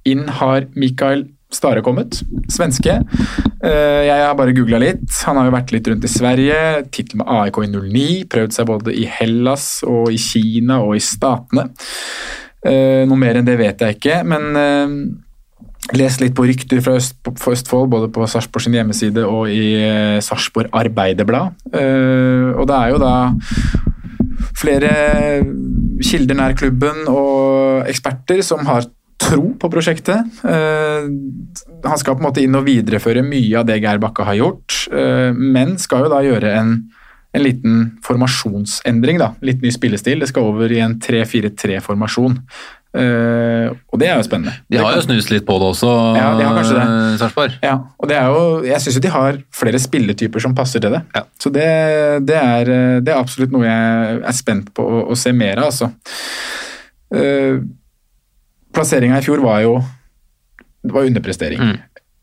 Inn 0.08 0.26
har 0.40 0.66
Mikael 0.78 1.26
Stare 1.50 1.82
kommet. 1.82 2.20
Svenske. 2.50 3.00
Eh, 3.64 4.02
Jeg 4.06 4.22
har 4.22 4.36
bare 4.38 4.54
googla 4.54 4.78
litt. 4.78 5.02
Han 5.26 5.36
har 5.40 5.48
jo 5.48 5.54
vært 5.56 5.72
litt 5.74 5.88
rundt 5.90 6.04
i 6.06 6.10
Sverige. 6.12 6.58
Tittel 6.94 7.18
med 7.18 7.26
AIK 7.28 7.58
i 7.64 7.70
09. 7.72 8.04
Prøvd 8.30 8.54
seg 8.54 8.68
både 8.70 8.94
i 8.94 9.04
Hellas 9.10 9.82
og 9.86 10.12
i 10.14 10.20
Kina 10.20 10.78
og 10.84 10.94
i 10.96 11.02
Statene. 11.02 11.68
Eh, 12.62 13.02
Noe 13.08 13.18
mer 13.18 13.40
enn 13.40 13.48
det 13.48 13.58
vet 13.58 13.82
jeg 13.82 13.96
ikke, 13.98 14.20
men 14.30 14.56
eh, 14.60 14.94
lest 15.96 16.20
litt 16.22 16.36
på 16.38 16.44
rykter 16.46 16.82
fra 16.84 16.94
Øst, 17.00 17.16
for 17.40 17.56
Østfold, 17.56 17.90
både 17.90 18.10
på 18.14 18.26
Sarpsborg 18.30 18.62
sin 18.62 18.76
hjemmeside 18.76 19.24
og 19.26 19.48
i 19.50 20.20
Sarsborg 20.22 20.68
Arbeiderblad. 20.76 21.56
Og 21.74 22.66
det 22.68 22.76
er 22.76 22.92
jo 22.92 23.00
da 23.00 23.14
flere 24.60 24.90
kilder 26.04 26.36
nær 26.38 26.54
klubben 26.58 27.08
og 27.10 27.88
eksperter 27.90 28.42
som 28.46 28.62
har 28.68 28.86
tro 29.20 29.52
på 29.60 29.70
prosjektet. 29.72 30.40
Eh, 30.44 31.10
han 31.84 32.00
skal 32.00 32.16
på 32.16 32.22
en 32.22 32.28
måte 32.30 32.44
inn 32.44 32.56
og 32.58 32.66
videreføre 32.68 33.24
mye 33.26 33.60
av 33.60 33.68
det 33.68 33.80
Geir 33.82 34.00
Bakke 34.02 34.26
har 34.26 34.38
gjort, 34.40 34.80
eh, 34.92 35.30
men 35.36 35.76
skal 35.80 36.06
jo 36.06 36.12
da 36.12 36.24
gjøre 36.24 36.56
en, 36.56 36.74
en 37.36 37.44
liten 37.44 37.80
formasjonsendring. 38.06 39.20
da, 39.22 39.34
Litt 39.44 39.62
ny 39.64 39.72
spillestil. 39.74 40.22
Det 40.22 40.30
skal 40.32 40.50
over 40.50 40.72
i 40.72 40.82
en 40.84 40.98
3-4-3-formasjon. 41.02 42.40
Uh, 42.90 43.70
og 43.94 44.00
det 44.02 44.08
er 44.10 44.16
jo 44.18 44.24
spennende. 44.26 44.50
De 44.66 44.80
har 44.82 44.96
jo 44.96 45.02
snust 45.04 45.30
litt 45.30 45.44
på 45.46 45.54
det 45.62 45.66
også, 45.76 45.90
ja, 46.16 46.24
de 46.34 46.42
har 46.42 46.56
kanskje 46.58 46.74
det. 46.74 46.86
Sarpsborg. 47.20 47.52
Ja, 47.62 47.76
og 48.02 48.10
det 48.10 48.16
er 48.18 48.32
jo, 48.34 48.40
jeg 48.66 48.82
syns 48.82 48.96
jo 48.98 49.02
de 49.04 49.12
har 49.14 49.38
flere 49.54 49.78
spilletyper 49.78 50.42
som 50.42 50.56
passer 50.58 50.82
til 50.82 50.96
det. 50.96 51.04
Ja. 51.14 51.22
Så 51.38 51.52
det, 51.54 51.68
det, 52.26 52.40
er, 52.40 52.72
det, 52.98 53.12
er, 53.12 53.20
absolutt 53.20 53.54
noe 53.54 53.62
jeg 53.62 54.18
er 54.26 54.34
spent 54.34 54.72
på 54.74 54.82
å, 54.82 55.04
å 55.14 55.18
se 55.18 55.30
mer 55.30 55.62
av, 55.62 55.70
altså. 55.70 55.92
Uh, 57.14 57.62
Plasseringa 58.74 59.18
i 59.18 59.24
fjor 59.24 59.42
var 59.44 59.64
jo 59.64 59.78
det 60.80 60.94
var 60.94 61.08
underprestering. 61.08 61.60
Mm. 61.60 61.76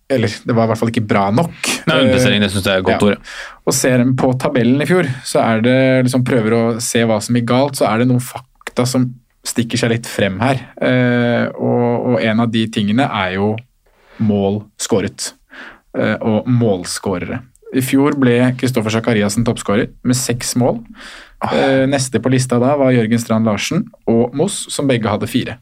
Eller 0.09 0.31
det 0.43 0.55
var 0.55 0.65
i 0.65 0.71
hvert 0.71 0.79
fall 0.79 0.91
ikke 0.93 1.05
bra 1.07 1.27
nok. 1.35 1.55
Nei, 1.89 1.99
underprestering, 1.99 2.41
det 2.41 2.49
synes 2.53 2.67
jeg 2.69 2.79
er 2.79 2.85
godt 2.87 3.03
ja. 3.03 3.11
ord. 3.11 3.31
Og 3.67 3.75
ser 3.75 4.03
en 4.03 4.15
på 4.17 4.31
tabellen 4.39 4.81
i 4.81 4.87
fjor, 4.89 5.09
så 5.27 5.43
er 5.43 5.63
det 5.65 5.79
liksom 6.07 6.23
prøver 6.27 6.55
å 6.55 6.61
se 6.83 7.03
hva 7.07 7.19
som 7.23 7.37
gikk 7.37 7.49
galt, 7.51 7.79
så 7.79 7.89
er 7.89 8.01
det 8.01 8.09
noen 8.09 8.23
fakta 8.23 8.87
som 8.87 9.09
stikker 9.47 9.79
seg 9.79 9.93
litt 9.93 10.07
frem 10.09 10.39
her. 10.43 10.63
Eh, 10.83 11.45
og, 11.53 12.13
og, 12.13 12.17
en 12.23 12.43
av 12.43 12.51
de 12.51 12.65
tingene 12.71 13.07
er 13.07 13.35
jo 13.37 13.51
mål 14.23 14.63
skåret. 14.81 15.33
Eh, 15.97 16.15
og 16.15 16.47
målskårere. 16.49 17.41
I 17.75 17.83
fjor 17.83 18.15
ble 18.19 18.39
Kristoffer 18.59 18.93
Sakariassen 18.95 19.43
toppskårer 19.47 19.89
med 20.07 20.17
seks 20.17 20.55
mål. 20.59 20.79
Eh, 21.51 21.83
neste 21.89 22.21
på 22.23 22.31
lista 22.31 22.59
da 22.63 22.73
var 22.79 22.95
Jørgen 22.95 23.21
Strand 23.21 23.47
Larsen 23.47 23.83
og 24.09 24.35
Moss, 24.37 24.63
som 24.73 24.87
begge 24.89 25.11
hadde 25.11 25.29
fire. 25.29 25.59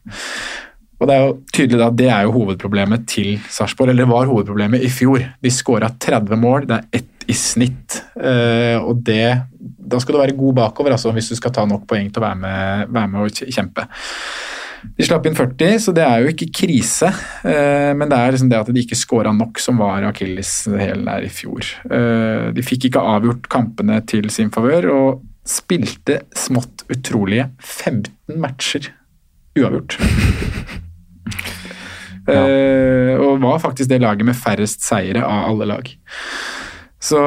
Og 0.99 1.07
Det 1.07 1.15
er 1.15 1.25
jo 1.25 1.33
tydelig 1.51 1.83
at 1.83 1.97
det 1.99 2.07
er 2.07 2.21
jo 2.23 2.35
hovedproblemet 2.37 3.07
til 3.11 3.35
Sarpsborg, 3.51 3.89
eller 3.91 4.05
det 4.05 4.13
var 4.13 4.29
hovedproblemet 4.31 4.85
i 4.85 4.89
fjor. 4.89 5.25
De 5.43 5.51
skåra 5.51 5.89
30 5.91 6.39
mål, 6.39 6.69
det 6.69 6.77
er 6.77 7.01
ett 7.01 7.27
i 7.27 7.33
snitt. 7.33 8.01
og 8.15 9.01
det 9.03 9.41
da 9.85 9.99
skal 10.01 10.15
du 10.15 10.21
være 10.21 10.37
god 10.37 10.57
bakover 10.57 10.95
altså, 10.95 11.13
hvis 11.15 11.29
du 11.31 11.37
skal 11.37 11.53
ta 11.53 11.65
nok 11.69 11.85
poeng 11.89 12.11
til 12.11 12.21
å 12.21 12.25
være 12.25 12.41
med, 12.41 12.93
være 12.93 13.11
med 13.11 13.25
og 13.25 13.55
kjempe. 13.55 13.85
De 14.95 15.05
slapp 15.05 15.25
inn 15.25 15.37
40, 15.37 15.79
så 15.81 15.93
det 15.97 16.03
er 16.05 16.21
jo 16.21 16.31
ikke 16.33 16.51
krise. 16.53 17.09
Eh, 17.47 17.91
men 17.97 18.11
det 18.11 18.19
er 18.19 18.35
liksom 18.35 18.51
det 18.51 18.59
at 18.59 18.69
de 18.69 18.83
ikke 18.83 18.99
skåra 18.99 19.33
nok 19.33 19.61
som 19.61 19.81
var 19.81 20.05
akilleshælen 20.11 21.07
der 21.09 21.25
i 21.25 21.31
fjor. 21.33 21.71
Eh, 21.89 22.51
de 22.53 22.65
fikk 22.65 22.89
ikke 22.91 23.05
avgjort 23.15 23.49
kampene 23.51 23.99
til 24.09 24.29
sin 24.33 24.53
favør, 24.53 24.91
og 24.93 25.25
spilte 25.45 26.23
smått 26.37 26.85
utrolige 26.93 27.49
15 27.61 28.41
matcher 28.41 28.91
uavgjort. 29.57 29.99
Eh, 32.25 33.13
og 33.21 33.41
var 33.43 33.61
faktisk 33.61 33.89
det 33.91 34.01
laget 34.01 34.25
med 34.25 34.37
færrest 34.37 34.85
seire 34.85 35.21
av 35.25 35.49
alle 35.51 35.67
lag. 35.69 35.91
Så 37.05 37.19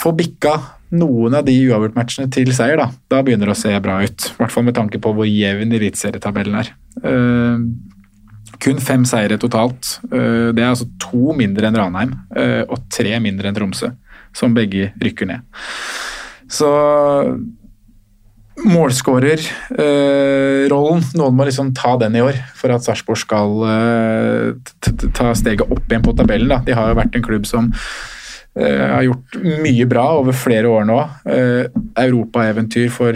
få 0.00 0.12
bikka 0.18 0.56
noen 0.94 1.36
av 1.38 1.46
de 1.46 1.54
uavgjortmatchene 1.68 2.30
til 2.34 2.50
seier, 2.54 2.78
da, 2.80 2.88
da 3.10 3.22
begynner 3.24 3.50
det 3.50 3.56
å 3.56 3.60
se 3.60 3.72
bra 3.82 4.00
ut. 4.02 4.28
I 4.30 4.38
hvert 4.40 4.54
fall 4.54 4.66
med 4.66 4.76
tanke 4.78 5.00
på 5.02 5.12
hvor 5.14 5.28
jevn 5.28 5.74
eliteserietabellen 5.74 6.58
er. 6.60 6.70
Uh, 7.04 7.62
kun 8.62 8.80
fem 8.82 9.04
seire 9.08 9.38
totalt. 9.40 9.96
Uh, 10.10 10.50
det 10.54 10.62
er 10.62 10.70
altså 10.70 10.88
to 11.02 11.34
mindre 11.36 11.68
enn 11.68 11.78
Ranheim 11.78 12.14
uh, 12.36 12.62
og 12.68 12.86
tre 12.94 13.16
mindre 13.22 13.50
enn 13.50 13.58
Tromsø, 13.58 13.90
som 14.36 14.54
begge 14.56 14.92
rykker 15.02 15.30
ned. 15.30 15.46
Så 16.50 16.70
målskårerrollen. 18.64 21.02
Noen 21.18 21.36
må 21.36 21.44
liksom 21.48 21.74
ta 21.76 21.96
den 22.00 22.16
i 22.16 22.24
år 22.24 22.36
for 22.56 22.68
at 22.74 22.84
Sarpsborg 22.86 23.20
skal 23.20 23.50
ta 25.14 25.34
steget 25.36 25.68
opp 25.68 25.86
igjen 25.88 26.04
på 26.04 26.16
tabellen. 26.16 26.50
Da. 26.52 26.58
De 26.64 26.72
har 26.76 26.90
jo 26.90 27.00
vært 27.00 27.16
en 27.16 27.26
klubb 27.26 27.46
som 27.48 27.64
eh, 28.58 28.86
har 28.94 29.02
gjort 29.06 29.38
mye 29.64 29.86
bra 29.90 30.06
over 30.20 30.32
flere 30.36 30.68
år 30.70 30.84
nå. 30.88 30.98
Eh, 31.28 31.64
Europaeventyr 32.04 32.90
for 32.94 33.12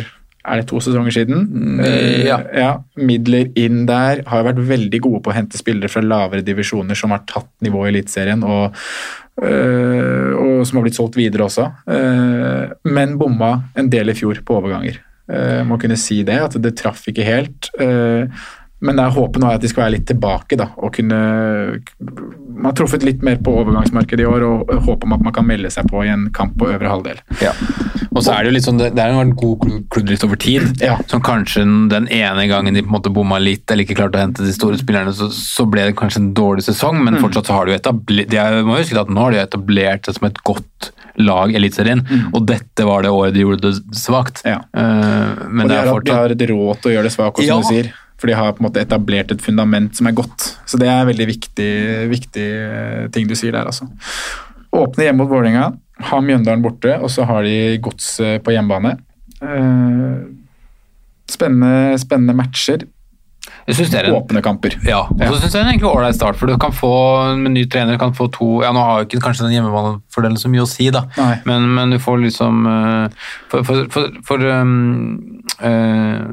er 0.49 0.63
det 0.63 0.69
to 0.71 0.79
sesonger 0.81 1.13
siden? 1.13 1.41
Uh, 1.83 2.25
ja. 2.25 2.39
ja. 2.57 2.71
Midler 2.97 3.51
inn 3.59 3.83
der. 3.89 4.23
Har 4.31 4.47
vært 4.47 4.63
veldig 4.71 5.01
gode 5.05 5.21
på 5.25 5.33
å 5.33 5.37
hente 5.37 5.61
spillere 5.61 5.91
fra 5.93 6.01
lavere 6.01 6.47
divisjoner 6.47 6.97
som 6.97 7.13
har 7.13 7.27
tatt 7.29 7.51
nivået 7.65 7.91
i 7.91 7.93
Eliteserien, 7.93 8.41
og, 8.47 8.79
og, 9.43 10.63
som 10.65 10.79
har 10.79 10.87
blitt 10.87 10.97
solgt 10.97 11.21
videre 11.21 11.51
også. 11.51 11.67
men 12.89 13.19
bomma 13.21 13.51
en 13.77 13.93
del 13.93 14.09
i 14.09 14.17
fjor 14.17 14.41
på 14.41 14.57
overganger. 14.63 15.03
Må 15.69 15.77
kunne 15.81 15.99
si 16.01 16.23
det, 16.25 16.39
at 16.41 16.55
det 16.63 16.73
traff 16.79 17.03
ikke 17.11 17.27
helt. 17.27 17.69
Men 18.79 18.95
det 18.95 19.05
er 19.05 19.15
håpet 19.15 19.43
nå 19.43 19.49
er 19.49 19.59
at 19.59 19.65
de 19.65 19.71
skal 19.71 19.85
være 19.85 19.97
litt 19.97 20.07
tilbake 20.07 20.59
da, 20.59 20.69
og 20.79 20.93
kunne 20.95 21.19
Man 21.99 22.69
har 22.69 22.77
truffet 22.79 23.05
litt 23.07 23.25
mer 23.27 23.41
på 23.43 23.55
overgangsmarkedet 23.61 24.23
i 24.23 24.29
år 24.29 24.45
og 24.47 24.71
håper 24.87 25.09
om 25.09 25.17
at 25.17 25.25
man 25.27 25.35
kan 25.35 25.47
melde 25.47 25.71
seg 25.75 25.89
på 25.91 26.05
i 26.07 26.13
en 26.13 26.29
kamp 26.35 26.57
på 26.59 26.71
øvre 26.71 26.91
halvdel. 26.91 27.21
Ja. 27.43 27.53
Og 28.09 28.25
så 28.25 28.33
er 28.33 28.43
Det 28.43 28.51
jo 28.51 28.55
litt 28.57 28.67
sånn, 28.67 28.81
det 28.81 28.99
er 28.99 29.15
vært 29.15 29.29
en 29.29 29.37
god 29.39 29.67
klubbdrift 29.95 30.25
over 30.27 30.41
tid, 30.43 30.83
ja. 30.83 30.97
som 31.11 31.23
kanskje 31.23 31.63
den 31.93 32.09
ene 32.15 32.47
gangen 32.51 32.75
de 32.75 32.83
på 32.83 32.91
en 32.91 32.97
måte 32.97 33.13
bomma 33.15 33.39
litt 33.43 33.71
eller 33.71 33.87
ikke 33.87 33.99
klarte 34.01 34.19
å 34.19 34.25
hente 34.25 34.47
de 34.47 34.55
store 34.55 34.79
spillerne, 34.81 35.15
så, 35.15 35.29
så 35.35 35.67
ble 35.71 35.87
det 35.91 35.99
kanskje 35.99 36.25
en 36.25 36.33
dårlig 36.39 36.67
sesong, 36.67 36.99
men 37.03 37.19
mm. 37.19 37.23
fortsatt 37.27 37.51
så 37.51 37.59
har 37.59 37.67
de 37.67 37.75
jo 37.75 37.79
etablert 37.79 38.33
de 38.33 38.41
er, 38.43 38.63
må 38.67 38.81
huske 38.81 38.99
at 38.99 39.13
nå 39.13 39.27
har 39.27 39.37
de 39.37 39.43
etablert 39.43 40.09
det 40.09 40.17
som 40.19 40.27
et 40.31 40.43
godt 40.47 40.91
lag 41.19 41.55
Eliteserien, 41.55 42.03
mm. 42.05 42.27
og 42.33 42.45
dette 42.49 42.87
var 42.87 43.05
det 43.05 43.13
året 43.15 43.35
de 43.37 43.45
gjorde 43.45 43.71
det 43.71 43.99
svakt. 43.99 44.43
Ja. 44.47 44.61
Uh, 44.77 45.35
og 45.49 45.65
de, 45.69 45.75
har, 45.75 45.91
fortsatt... 45.91 46.11
de 46.11 46.19
har 46.19 46.35
et 46.35 46.45
råd 46.53 46.83
til 46.83 46.91
å 46.91 46.95
gjøre 46.97 47.09
det 47.09 47.15
svakt, 47.15 47.41
som 47.43 47.49
ja. 47.49 47.59
du 47.63 47.71
sier. 47.71 47.91
For 48.19 48.31
de 48.31 48.35
har 48.35 48.55
på 48.55 48.63
en 48.63 48.67
måte 48.67 48.83
etablert 48.83 49.31
et 49.31 49.43
fundament 49.43 49.95
som 49.95 50.09
er 50.11 50.15
godt. 50.19 50.49
Så 50.67 50.79
det 50.81 50.89
er 50.91 51.05
en 51.05 51.11
veldig 51.11 51.27
viktig, 51.29 51.71
viktig 52.11 52.47
eh, 52.51 53.05
ting 53.15 53.29
du 53.31 53.37
sier 53.39 53.55
der, 53.55 53.69
altså. 53.71 53.87
Åpne 54.75 55.07
hjemme 55.07 55.23
mot 55.23 55.31
Vålerenga, 55.31 55.69
ha 56.11 56.19
Mjøndalen 56.23 56.65
borte, 56.65 56.97
og 56.99 57.13
så 57.15 57.27
har 57.29 57.47
de 57.47 57.79
Godset 57.83 58.43
på 58.43 58.57
hjemmebane. 58.57 58.97
Uh, 59.39 60.27
spennende, 61.31 61.95
spennende 62.03 62.35
matcher. 62.39 62.89
En, 63.69 64.15
Åpne 64.17 64.41
kamper. 64.45 64.79
Ja, 64.89 65.03
og 65.11 65.21
så 65.21 65.43
syns 65.43 65.55
jeg 65.55 65.67
det 65.67 65.75
er 65.75 65.77
en 65.77 65.87
ålreit 65.91 66.17
start. 66.17 66.39
for 66.41 66.49
du 66.49 66.57
kan 66.61 66.73
få 66.73 66.93
Med 67.37 67.53
ny 67.53 67.67
trener 67.69 67.99
kan 68.01 68.15
få 68.17 68.31
to 68.33 68.63
ja 68.65 68.73
Nå 68.73 68.81
har 68.81 69.03
jo 69.03 69.09
ikke 69.09 69.21
kanskje 69.27 69.45
den 69.45 69.59
hjemmebanefordelen 69.59 70.41
så 70.41 70.49
mye 70.49 70.65
å 70.65 70.71
si, 70.71 70.89
da, 70.95 71.05
men, 71.45 71.69
men, 71.77 71.93
du 71.93 71.99
får 72.01 72.23
liksom 72.23 72.67
eh, 72.73 73.29
For, 73.53 73.67
for, 73.69 73.85
for, 73.93 74.17
for 74.25 74.49
um, 74.49 74.73
uh, 75.61 76.25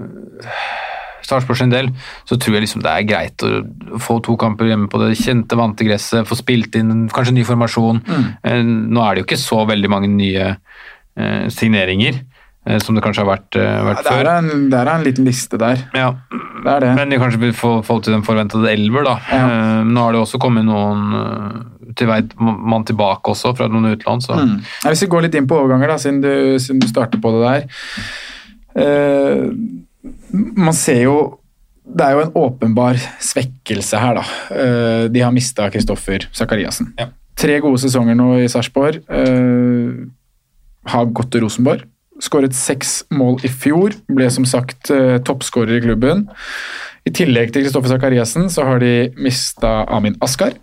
Sarpsborg 1.25 1.57
sin 1.57 1.73
del, 1.73 1.89
så 2.29 2.37
tror 2.37 2.57
jeg 2.57 2.65
liksom 2.67 2.83
det 2.85 2.91
er 2.91 3.07
greit 3.09 3.45
å 3.45 3.99
få 4.01 4.19
to 4.25 4.35
kamper 4.39 4.69
hjemme 4.69 4.89
på 4.91 5.01
det 5.01 5.15
kjente, 5.17 5.57
vante 5.57 5.87
gresset, 5.87 6.27
få 6.29 6.37
spilt 6.37 6.77
inn 6.77 7.07
kanskje 7.13 7.33
ny 7.33 7.45
formasjon. 7.47 8.03
Mm. 8.05 8.27
Eh, 8.45 8.61
nå 8.93 9.01
er 9.01 9.15
det 9.15 9.23
jo 9.23 9.27
ikke 9.29 9.41
så 9.41 9.63
veldig 9.65 9.91
mange 9.91 10.11
nye 10.11 10.51
eh, 10.53 11.47
signeringer. 11.53 12.21
Eh, 12.65 12.79
som 12.81 12.97
det 12.97 13.03
kanskje 13.05 13.23
har 13.23 13.29
vært, 13.29 13.55
vært 13.55 14.01
ja, 14.01 14.09
før. 14.09 14.31
En, 14.39 14.67
det 14.71 14.81
er 14.81 14.91
en 14.95 15.05
liten 15.05 15.27
liste 15.27 15.59
der. 15.61 15.85
Ja. 15.93 16.11
Det 16.65 16.73
er 16.73 16.81
det. 16.81 16.91
Men 16.97 17.13
de 17.13 17.21
kanskje 17.21 17.43
vil 17.43 17.53
få 17.53 17.77
folk 17.85 18.05
til 18.07 18.15
den 18.15 18.25
forventede 18.25 18.71
elver, 18.71 19.05
da. 19.05 19.15
Ja. 19.29 19.47
Nå 19.85 20.07
har 20.07 20.15
det 20.15 20.23
også 20.23 20.41
kommet 20.41 20.65
noen 20.65 21.73
til 21.95 22.09
vei 22.09 22.19
mann 22.41 22.85
tilbake 22.87 23.31
også, 23.31 23.53
fra 23.57 23.69
noen 23.71 23.93
utlån. 23.93 24.23
Mm. 24.25 24.55
Hvis 24.89 25.05
vi 25.05 25.11
går 25.13 25.27
litt 25.27 25.37
inn 25.37 25.47
på 25.49 25.59
overganger, 25.61 25.93
da, 25.93 25.97
siden 26.01 26.21
du, 26.23 26.31
siden 26.61 26.81
du 26.83 26.87
starter 26.89 27.21
på 27.21 27.33
det 27.35 27.43
der. 27.45 27.67
Uh, 28.75 29.51
man 30.57 30.75
ser 30.75 31.05
jo 31.05 31.17
det 31.85 32.01
er 32.01 32.15
jo 32.17 32.23
en 32.25 32.37
åpenbar 32.41 32.97
svekkelse 33.21 33.99
her, 34.01 34.17
da. 34.17 34.25
Uh, 34.49 35.03
de 35.13 35.21
har 35.21 35.33
mista 35.35 35.69
Kristoffer 35.73 36.25
Sakariassen. 36.35 36.91
Ja. 36.99 37.11
Tre 37.37 37.59
gode 37.63 37.79
sesonger 37.83 38.17
nå 38.17 38.31
i 38.41 38.49
Sarpsborg. 38.51 39.03
Uh, 39.05 40.07
har 40.89 41.13
gått 41.13 41.31
til 41.33 41.45
Rosenborg. 41.45 41.85
Skåret 42.23 42.55
seks 42.55 43.01
mål 43.13 43.41
i 43.43 43.51
fjor. 43.51 43.95
Ble 44.07 44.29
som 44.31 44.47
sagt 44.47 44.91
uh, 44.93 45.17
toppskårer 45.25 45.79
i 45.79 45.83
klubben. 45.83 46.25
I 47.05 47.13
tillegg 47.13 47.51
til 47.53 47.65
Kristoffer 47.65 47.91
Sakariassen 47.91 48.49
så 48.49 48.65
har 48.65 48.81
de 48.81 49.11
mista 49.21 49.83
Amin 49.93 50.17
Askar. 50.25 50.55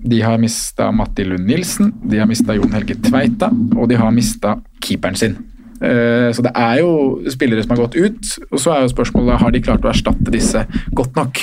De 0.00 0.22
har 0.24 0.40
mista 0.40 0.88
Matti 0.96 1.26
Lund 1.28 1.44
Nilsen, 1.44 1.90
de 2.08 2.22
har 2.22 2.28
mista 2.30 2.56
Jon 2.56 2.72
Helge 2.72 2.96
Tveita, 3.04 3.50
og 3.76 3.90
de 3.90 3.98
har 4.00 4.14
mista 4.16 4.54
keeperen 4.80 5.18
sin. 5.18 5.34
Eh, 5.80 6.28
så 6.32 6.44
det 6.44 6.52
er 6.56 6.80
jo 6.82 6.92
spillere 7.32 7.64
som 7.64 7.74
har 7.74 7.82
gått 7.84 7.96
ut, 7.96 8.32
og 8.50 8.60
så 8.60 8.74
er 8.74 8.84
jo 8.84 8.92
spørsmålet 8.92 9.40
har 9.40 9.52
de 9.52 9.62
klart 9.64 9.84
å 9.84 9.92
erstatte 9.92 10.32
disse 10.32 10.64
godt 10.96 11.16
nok. 11.16 11.42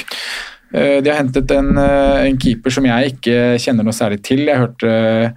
Eh, 0.74 0.98
de 1.02 1.12
har 1.12 1.22
hentet 1.22 1.52
en, 1.54 1.78
eh, 1.78 2.28
en 2.28 2.38
keeper 2.38 2.74
som 2.74 2.86
jeg 2.86 3.14
ikke 3.16 3.38
kjenner 3.62 3.88
noe 3.88 3.96
særlig 3.96 4.22
til. 4.24 4.46
Jeg 4.46 4.62
hørte 4.62 5.34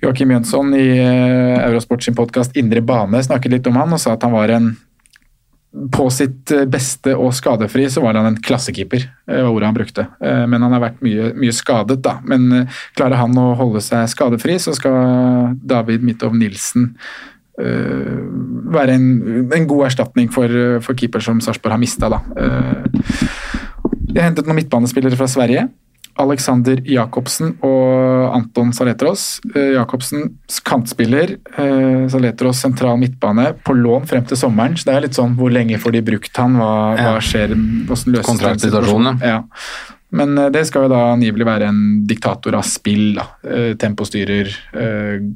Joakim 0.00 0.30
Jønsson 0.32 0.74
i 0.76 0.86
Eurosport 1.00 2.04
sin 2.04 2.16
podkast 2.16 2.56
Indre 2.56 2.80
bane 2.84 3.20
snakket 3.24 3.52
litt 3.52 3.66
om 3.68 3.76
han 3.80 3.92
og 3.92 4.00
sa 4.00 4.14
at 4.16 4.24
han 4.24 4.32
var 4.32 4.52
en 4.54 4.70
på 5.70 6.08
sitt 6.10 6.50
eh, 6.50 6.64
beste 6.66 7.12
og 7.14 7.30
skadefri 7.36 7.84
så 7.92 8.02
var 8.02 8.16
han 8.18 8.26
en 8.26 8.38
klassekeeper, 8.42 9.04
eh, 9.30 9.38
var 9.38 9.52
ordet 9.52 9.68
han 9.68 9.76
brukte. 9.76 10.06
Eh, 10.18 10.46
Men 10.50 10.64
han 10.66 10.72
har 10.74 10.82
vært 10.82 11.04
mye, 11.06 11.28
mye 11.38 11.54
skadet, 11.54 12.00
da. 12.02 12.16
Men 12.26 12.48
eh, 12.56 12.78
klarer 12.98 13.20
han 13.20 13.38
å 13.38 13.52
holde 13.54 13.82
seg 13.86 14.08
skadefri, 14.10 14.56
så 14.58 14.74
skal 14.74 15.54
David 15.62 16.02
Midtov 16.02 16.34
Nilsen 16.34 16.88
eh, 17.62 18.18
være 18.74 18.96
en, 18.98 19.06
en 19.46 19.68
god 19.70 19.92
erstatning 19.92 20.32
for, 20.34 20.50
for 20.82 20.98
keeper 20.98 21.22
som 21.22 21.38
Sarpsborg 21.44 21.76
har 21.76 21.84
mista, 21.84 22.10
da. 22.10 22.18
Eh, 22.34 23.30
de 24.10 24.18
har 24.18 24.26
hentet 24.26 24.50
noen 24.50 24.58
midtbanespillere 24.58 25.22
fra 25.22 25.30
Sverige. 25.30 25.68
Alexander 26.18 26.82
Jacobsen 26.82 27.54
og 27.62 28.09
Anton 28.34 28.72
Saletros. 28.76 29.40
Eh, 29.54 29.74
Jacobsen 29.76 30.36
kantspiller, 30.66 31.36
eh, 31.56 32.08
Saletros 32.12 32.60
sentral 32.62 32.98
midtbane 33.00 33.52
på 33.64 33.74
lån 33.76 34.06
frem 34.10 34.26
til 34.26 34.38
sommeren. 34.38 34.76
Så 34.78 34.88
det 34.88 34.96
er 34.96 35.06
litt 35.06 35.18
sånn 35.18 35.36
hvor 35.38 35.52
lenge 35.52 35.78
får 35.80 35.96
de 35.96 36.02
brukt 36.10 36.42
han, 36.42 36.58
hva, 36.60 36.74
hva 36.98 37.16
skjer, 37.24 37.54
hvordan 37.54 38.14
løses 38.16 38.28
Kontraktsituasjonen, 38.28 39.22
ja. 39.24 39.40
Men 40.10 40.34
eh, 40.38 40.50
det 40.50 40.64
skal 40.66 40.86
jo 40.86 40.92
da 40.92 41.02
angivelig 41.12 41.46
være 41.46 41.70
en 41.70 41.82
diktator 42.10 42.58
av 42.58 42.66
spill. 42.66 43.18
da. 43.18 43.26
Tempostyrer, 43.80 44.50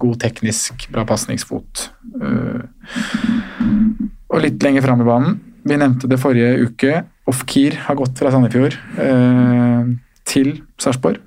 god 0.01 0.21
teknisk, 0.23 0.89
bra 0.95 1.05
pasningsfot. 1.09 1.89
Og 4.35 4.43
litt 4.43 4.63
lenger 4.67 4.83
fram 4.83 5.05
i 5.05 5.09
banen, 5.09 5.37
vi 5.65 5.79
nevnte 5.81 6.11
det 6.11 6.21
forrige 6.21 6.57
uke, 6.67 7.05
Ofkir 7.31 7.79
har 7.87 7.97
gått 7.97 8.19
fra 8.21 8.29
Sandefjord 8.35 8.75
til 10.29 10.59
Sarpsborg. 10.77 11.23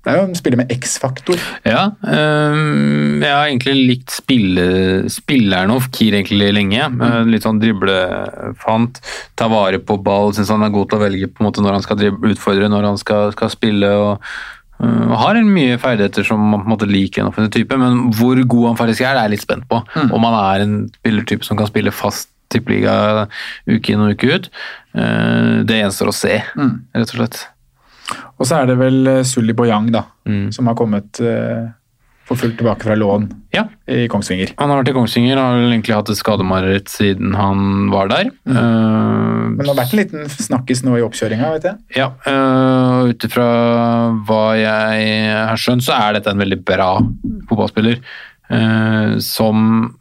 Det 0.00 0.08
er 0.08 0.16
jo 0.16 0.28
en 0.30 0.38
spiller 0.38 0.56
med 0.62 0.70
X-faktor. 0.72 1.40
Ja, 1.68 1.90
øhm, 2.08 3.20
jeg 3.20 3.34
har 3.34 3.50
egentlig 3.50 3.74
likt 3.90 4.14
spille, 4.14 4.62
spilleren 5.12 5.74
of 5.74 5.90
Kir 5.92 6.16
egentlig 6.16 6.48
lenge. 6.56 6.86
Mm. 6.94 7.28
Litt 7.28 7.44
sånn 7.44 7.60
driblefant, 7.60 9.02
ta 9.36 9.50
vare 9.52 9.82
på 9.84 9.98
ball, 10.00 10.32
syns 10.36 10.52
han 10.54 10.64
er 10.64 10.72
god 10.72 10.88
til 10.88 11.00
å 11.00 11.02
velge 11.04 11.28
på 11.28 11.44
en 11.44 11.50
måte 11.50 11.64
når 11.64 11.76
han 11.76 11.84
skal 11.84 12.00
drible, 12.00 12.32
utfordre, 12.32 12.72
når 12.72 12.88
han 12.88 12.98
skal, 13.02 13.34
skal 13.36 13.52
spille. 13.52 13.92
og 13.92 14.24
øh, 14.80 15.14
har 15.20 15.36
en 15.36 15.52
mye 15.52 15.76
ferdigheter 15.84 16.24
som 16.24 16.48
man 16.48 16.64
på 16.64 16.70
en 16.70 16.76
måte 16.78 16.88
liker 16.88 17.20
en 17.20 17.28
offentlig 17.34 17.58
type, 17.60 17.82
men 17.84 18.06
hvor 18.16 18.40
god 18.40 18.70
han 18.70 18.80
faktisk 18.80 19.04
er, 19.04 19.12
det 19.12 19.20
er 19.20 19.28
jeg 19.28 19.36
litt 19.36 19.48
spent 19.50 19.68
på. 19.68 19.84
Om 20.08 20.28
han 20.30 20.40
er 20.40 20.64
en 20.64 20.76
spillertype 21.02 21.44
som 21.44 21.60
kan 21.60 21.68
spille 21.68 21.92
fast 21.92 22.32
tippeliga 22.50 23.28
uke 23.68 23.92
inn 23.92 24.00
og 24.02 24.16
uke 24.16 24.32
ut. 24.32 24.52
Øh, 24.96 25.60
det 25.68 25.82
gjenstår 25.84 26.08
å 26.08 26.20
se, 26.24 26.40
rett 26.56 27.10
og 27.10 27.18
slett. 27.20 27.42
Og 28.40 28.48
så 28.48 28.62
er 28.62 28.70
det 28.70 28.78
vel 28.80 29.02
eh, 29.06 29.22
Sully 29.28 29.52
Boyang, 29.56 29.90
da, 29.92 30.06
Mm. 30.30 30.48
som 30.54 30.66
har 30.70 30.74
kommet 30.78 31.18
eh, 31.20 31.68
for 32.28 32.38
fullt 32.38 32.56
tilbake 32.60 32.84
fra 32.86 32.94
lån 32.94 33.24
Ja. 33.52 33.64
i 33.90 34.04
Kongsvinger. 34.08 34.52
Han 34.60 34.70
har 34.70 34.78
vært 34.80 34.92
i 34.92 34.94
Kongsvinger, 34.94 35.36
og 35.36 35.48
har 35.50 35.64
egentlig 35.72 35.96
hatt 35.96 36.10
et 36.12 36.16
skademareritt 36.20 36.88
siden 36.92 37.34
han 37.34 37.90
var 37.90 38.06
der. 38.12 38.30
Mm. 38.46 38.54
Uh, 38.56 39.48
Men 39.50 39.58
det 39.64 39.66
har 39.72 39.80
vært 39.80 39.92
en 39.96 39.98
liten 40.04 40.28
snakkis 40.30 40.84
nå 40.86 40.94
i 40.96 41.02
oppkjøringa, 41.02 41.50
vet 41.56 41.66
jeg. 41.66 41.76
ja, 41.98 42.06
uh, 42.28 43.08
ut 43.10 43.26
ifra 43.26 43.48
hva 44.28 44.42
jeg 44.60 45.34
har 45.50 45.58
skjønt, 45.58 45.82
så 45.82 45.96
er 45.98 46.12
dette 46.20 46.30
en 46.30 46.38
veldig 46.38 46.60
bra 46.64 46.92
fotballspiller. 47.50 47.98
Uh, 48.50 49.18
som 49.18 49.96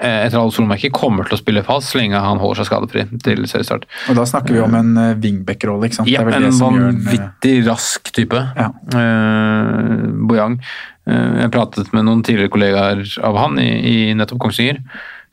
etter 0.00 0.38
alle 0.40 0.54
solmerker 0.54 0.92
kommer 0.96 1.28
til 1.28 1.36
å 1.36 1.40
spille 1.40 1.62
fast 1.66 1.92
så 1.92 2.00
lenge 2.00 2.20
han 2.24 2.40
holder 2.40 2.62
seg 2.62 2.70
skadefri 2.70 3.04
til 3.24 3.44
seriestart. 3.50 3.84
Og 4.08 4.16
da 4.16 4.24
snakker 4.28 4.56
vi 4.56 4.62
om 4.64 4.76
en 4.78 4.92
uh, 4.96 5.12
wingback-rolle, 5.20 5.90
ikke 5.90 6.00
sant? 6.00 6.10
Ja, 6.10 6.24
en 6.24 6.48
eh, 6.48 6.56
vanvittig 6.56 7.54
rask 7.68 8.10
type. 8.16 8.40
Ja. 8.56 8.70
Uh, 8.94 10.08
Bojang. 10.30 10.58
Uh, 11.04 11.40
jeg 11.42 11.52
pratet 11.52 11.92
med 11.96 12.08
noen 12.08 12.24
tidligere 12.26 12.52
kollegaer 12.54 13.04
av 13.26 13.38
han 13.40 13.60
i, 13.60 13.70
i 13.92 13.96
nettopp 14.16 14.40
Kongsvinger, 14.46 14.80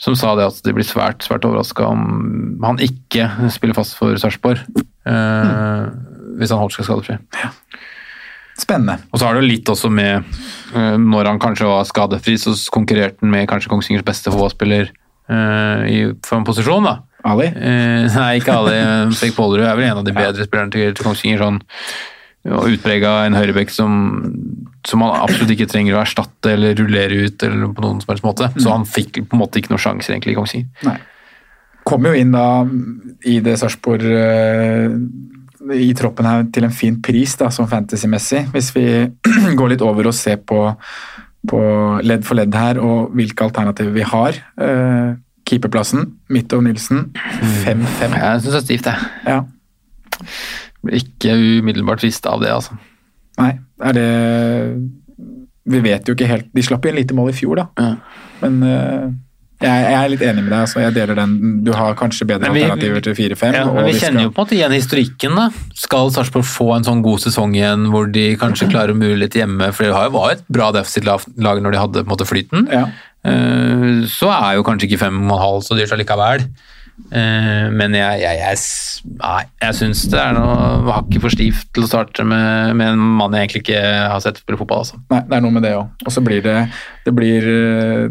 som 0.02 0.14
sa 0.20 0.36
det 0.38 0.46
at 0.46 0.60
de 0.66 0.76
blir 0.78 0.86
svært 0.86 1.26
svært 1.26 1.46
overraska 1.48 1.88
om 1.90 2.60
han 2.62 2.78
ikke 2.84 3.32
spiller 3.54 3.78
fast 3.78 3.96
for 3.98 4.14
Sarpsborg. 4.22 4.60
eh, 5.10 5.88
Hvis 6.38 6.52
han 6.54 6.62
holder 6.62 6.76
seg 6.76 6.86
skadefri. 6.86 7.16
Spennende. 8.58 8.98
Og 9.14 9.20
så 9.20 9.28
har 9.28 9.36
det 9.36 9.44
jo 9.44 9.52
litt 9.52 9.70
også 9.70 9.90
med 9.94 10.24
eh, 10.74 10.96
Når 10.98 11.28
han 11.30 11.42
kanskje 11.42 11.70
var 11.70 11.86
skadefri, 11.86 12.38
så 12.42 12.56
konkurrerte 12.74 13.22
han 13.22 13.34
med 13.34 13.46
kanskje 13.50 13.70
Kongsvingers 13.70 14.06
beste 14.08 14.34
fotballspiller 14.34 14.90
uh, 15.30 15.86
i 15.86 16.00
for 16.26 16.40
en 16.40 16.48
posisjon, 16.48 16.88
da. 16.88 16.96
Ali? 17.28 17.52
Uh, 17.54 18.08
nei, 18.16 18.30
ikke 18.40 18.56
Ali. 18.58 18.78
Stig 19.20 19.36
Pålerud 19.38 19.68
er 19.68 19.78
vel 19.78 19.92
en 19.92 20.02
av 20.02 20.08
de 20.08 20.16
bedre 20.16 20.48
spillerne 20.48 20.74
til, 20.74 20.94
til 20.98 21.10
Kongsvinger. 21.10 21.44
sånn 21.46 21.62
og 22.48 22.70
utprega 22.72 23.26
en 23.28 23.36
høyrebekk 23.36 23.72
som, 23.74 23.96
som 24.88 25.02
han 25.04 25.18
absolutt 25.26 25.52
ikke 25.52 25.68
trenger 25.68 25.98
å 25.98 26.02
erstatte 26.04 26.54
eller 26.54 26.78
rullere 26.80 27.26
ut. 27.28 27.44
eller 27.44 27.74
på 27.76 27.84
noen 27.84 28.00
som 28.00 28.14
helst 28.14 28.24
måte. 28.24 28.48
Så 28.56 28.72
han 28.72 28.86
fikk 28.88 29.20
på 29.26 29.36
en 29.36 29.42
måte 29.42 29.60
ikke 29.60 29.74
noen 29.74 29.84
sjanser 29.84 30.16
egentlig 30.16 30.36
i 30.36 30.38
Kongsvinger. 30.38 31.02
Kommer 31.88 32.14
jo 32.14 32.22
inn 32.22 32.32
da 32.36 32.48
i 33.28 33.40
det 33.44 33.58
Sarpsborg 33.60 34.08
i 35.76 35.92
troppen 35.98 36.28
her 36.28 36.48
til 36.54 36.68
en 36.68 36.74
fin 36.74 36.98
pris, 37.04 37.36
da, 37.40 37.50
som 37.54 37.68
fantasy-messig. 37.70 38.46
Hvis 38.54 38.72
vi 38.76 38.86
går 39.60 39.74
litt 39.74 39.86
over 39.86 40.10
og 40.10 40.16
ser 40.16 40.40
på, 40.48 40.62
på 41.48 41.62
ledd 42.06 42.26
for 42.28 42.40
ledd 42.40 42.56
her, 42.58 42.82
og 42.84 43.16
hvilke 43.18 43.48
alternativer 43.48 43.96
vi 43.96 44.06
har. 44.08 44.42
Eh, 44.62 45.16
keeperplassen, 45.48 46.10
over 46.54 46.66
Nilsen, 46.66 47.06
5-5. 47.64 48.18
Jeg 48.18 48.44
syns 48.44 48.52
det 48.52 48.60
er 48.60 48.66
stivt, 48.66 48.90
jeg. 48.92 49.12
Ja. 49.28 49.42
Blir 50.84 51.00
Ikke 51.02 51.36
umiddelbart 51.38 52.04
frista 52.04 52.34
av 52.36 52.44
det, 52.44 52.52
altså. 52.52 52.78
Nei, 53.38 53.54
er 53.86 53.94
det 53.94 54.08
Vi 55.70 55.80
vet 55.84 56.08
jo 56.10 56.16
ikke 56.16 56.26
helt 56.26 56.48
De 56.58 56.64
slapp 56.66 56.82
jo 56.82 56.90
inn 56.90 56.98
lite 56.98 57.14
mål 57.14 57.30
i 57.30 57.36
fjor, 57.38 57.60
da. 57.60 57.66
Ja. 57.78 58.24
Men 58.42 58.56
eh, 58.66 59.04
jeg, 59.62 59.84
jeg 59.92 59.98
er 60.04 60.10
litt 60.14 60.22
enig 60.22 60.44
med 60.44 60.52
deg. 60.52 60.60
Altså, 60.68 60.80
jeg 60.84 60.94
deler 60.94 61.16
den. 61.16 61.64
Du 61.66 61.72
har 61.74 61.96
kanskje 61.96 62.28
bedre 62.30 62.52
vi- 62.54 62.62
alternativer 62.64 63.02
til 63.04 63.16
4-5. 63.18 63.54
Ja, 63.54 63.66
men 63.66 63.86
vi 63.86 63.92
vi 63.94 64.00
kjenner 64.00 64.20
skal- 64.20 64.24
jo 64.24 64.30
på 64.30 64.40
en 64.40 64.46
måte 64.46 64.58
igjen 64.58 64.76
historikken. 64.78 65.36
da. 65.36 65.50
Skal 65.74 66.12
Sarpsborg 66.12 66.46
få 66.46 66.76
en 66.76 66.84
sånn 66.84 67.02
god 67.02 67.20
sesong 67.20 67.56
igjen 67.56 67.88
hvor 67.90 68.12
de 68.12 68.36
kanskje 68.38 68.70
klarer 68.70 68.94
å 68.94 68.98
mure 68.98 69.18
litt 69.18 69.34
hjemme? 69.34 69.72
For 69.74 69.84
det 69.86 70.12
var 70.14 70.32
et 70.32 70.44
bra 70.50 70.72
defensivt 70.72 71.06
lag 71.06 71.22
lag 71.38 71.62
når 71.64 71.72
de 71.72 71.78
hadde 71.80 72.06
måte 72.06 72.26
flyten. 72.28 72.68
Ja. 72.72 72.86
Eh, 73.26 74.06
Så 74.06 74.30
er 74.30 74.56
jo 74.56 74.64
kanskje 74.64 74.88
ikke 74.90 75.00
fem 75.00 75.18
og 75.32 75.38
en 75.38 75.44
halv 75.44 75.62
så 75.66 75.76
dyrt 75.76 75.92
allikevel. 75.92 76.46
Eh, 77.12 77.70
Men 77.72 77.94
jeg, 77.94 78.22
jeg, 78.24 78.40
jeg, 78.42 78.58
nei, 79.22 79.44
jeg 79.62 79.76
syns 79.78 80.02
det 80.12 80.18
er 80.20 80.34
noe 80.34 80.92
hakket 80.92 81.22
for 81.24 81.30
stivt 81.32 81.70
til 81.76 81.86
å 81.86 81.88
starte 81.88 82.26
med, 82.28 82.74
med 82.76 82.96
en 82.96 83.04
mann 83.20 83.36
jeg 83.38 83.46
egentlig 83.48 83.62
ikke 83.68 83.84
har 84.12 84.20
sett 84.26 84.42
spille 84.42 84.58
fotball. 84.60 84.82
altså. 84.84 84.98
Nei, 85.14 85.22
det 85.30 85.38
er 85.38 85.44
noe 85.46 85.54
med 85.56 85.64
det 85.64 85.76
òg. 85.78 85.88
Og 86.06 86.12
så 86.12 86.24
blir 86.26 86.42
det 86.44 86.58
det 87.08 87.14
blir, 87.16 87.46
eh, 87.48 88.10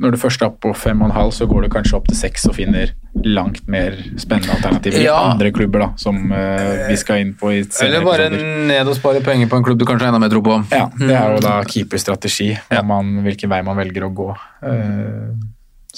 Når 0.00 0.14
du 0.14 0.16
først 0.22 0.40
er 0.46 0.54
på 0.62 0.70
fem 0.78 1.02
og 1.02 1.10
en 1.10 1.16
halv, 1.18 1.32
så 1.36 1.44
går 1.50 1.66
du 1.66 1.68
kanskje 1.74 1.98
opp 1.98 2.06
til 2.08 2.16
seks 2.16 2.46
og 2.48 2.54
finner 2.56 2.94
langt 3.26 3.66
mer 3.68 3.96
spennende 4.16 4.54
alternativer 4.54 5.02
Ja. 5.02 5.16
i 5.18 5.32
andre 5.34 5.50
klubber, 5.52 5.82
da, 5.82 5.88
som 5.98 6.30
uh, 6.30 6.86
vi 6.88 6.94
skal 6.96 7.18
inn 7.24 7.34
på 7.34 7.50
i 7.50 7.64
Eller 7.82 8.04
bare 8.06 8.28
episoder. 8.30 8.66
ned 8.70 8.88
og 8.88 8.94
spare 8.96 9.20
penger 9.26 9.50
på 9.50 9.58
en 9.58 9.64
klubb 9.66 9.78
du 9.80 9.84
kanskje 9.84 10.06
har 10.06 10.14
enda 10.14 10.22
mer 10.22 10.30
tro 10.30 10.40
på. 10.46 10.60
Ja, 10.70 10.86
det 10.96 11.10
er 11.18 11.34
jo 11.34 11.40
da 11.42 11.56
keeperstrategi, 11.66 12.52
hva 12.70 12.78
Ja. 12.78 12.82
man, 12.86 13.24
hvilken 13.26 13.50
vei 13.50 13.60
man 13.66 13.76
velger 13.76 14.06
å 14.06 14.12
gå. 14.14 14.28
Eh, 14.62 15.34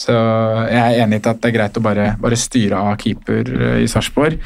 Så 0.01 0.15
jeg 0.71 0.81
er 0.81 1.03
enig 1.05 1.19
i 1.21 1.29
at 1.29 1.43
det 1.43 1.51
er 1.51 1.57
greit 1.59 1.77
å 1.77 1.83
bare, 1.85 2.07
bare 2.21 2.39
styre 2.41 2.79
av 2.81 2.97
keeper 3.03 3.51
eh, 3.53 3.79
i 3.85 3.89
Sarpsborg. 3.91 4.39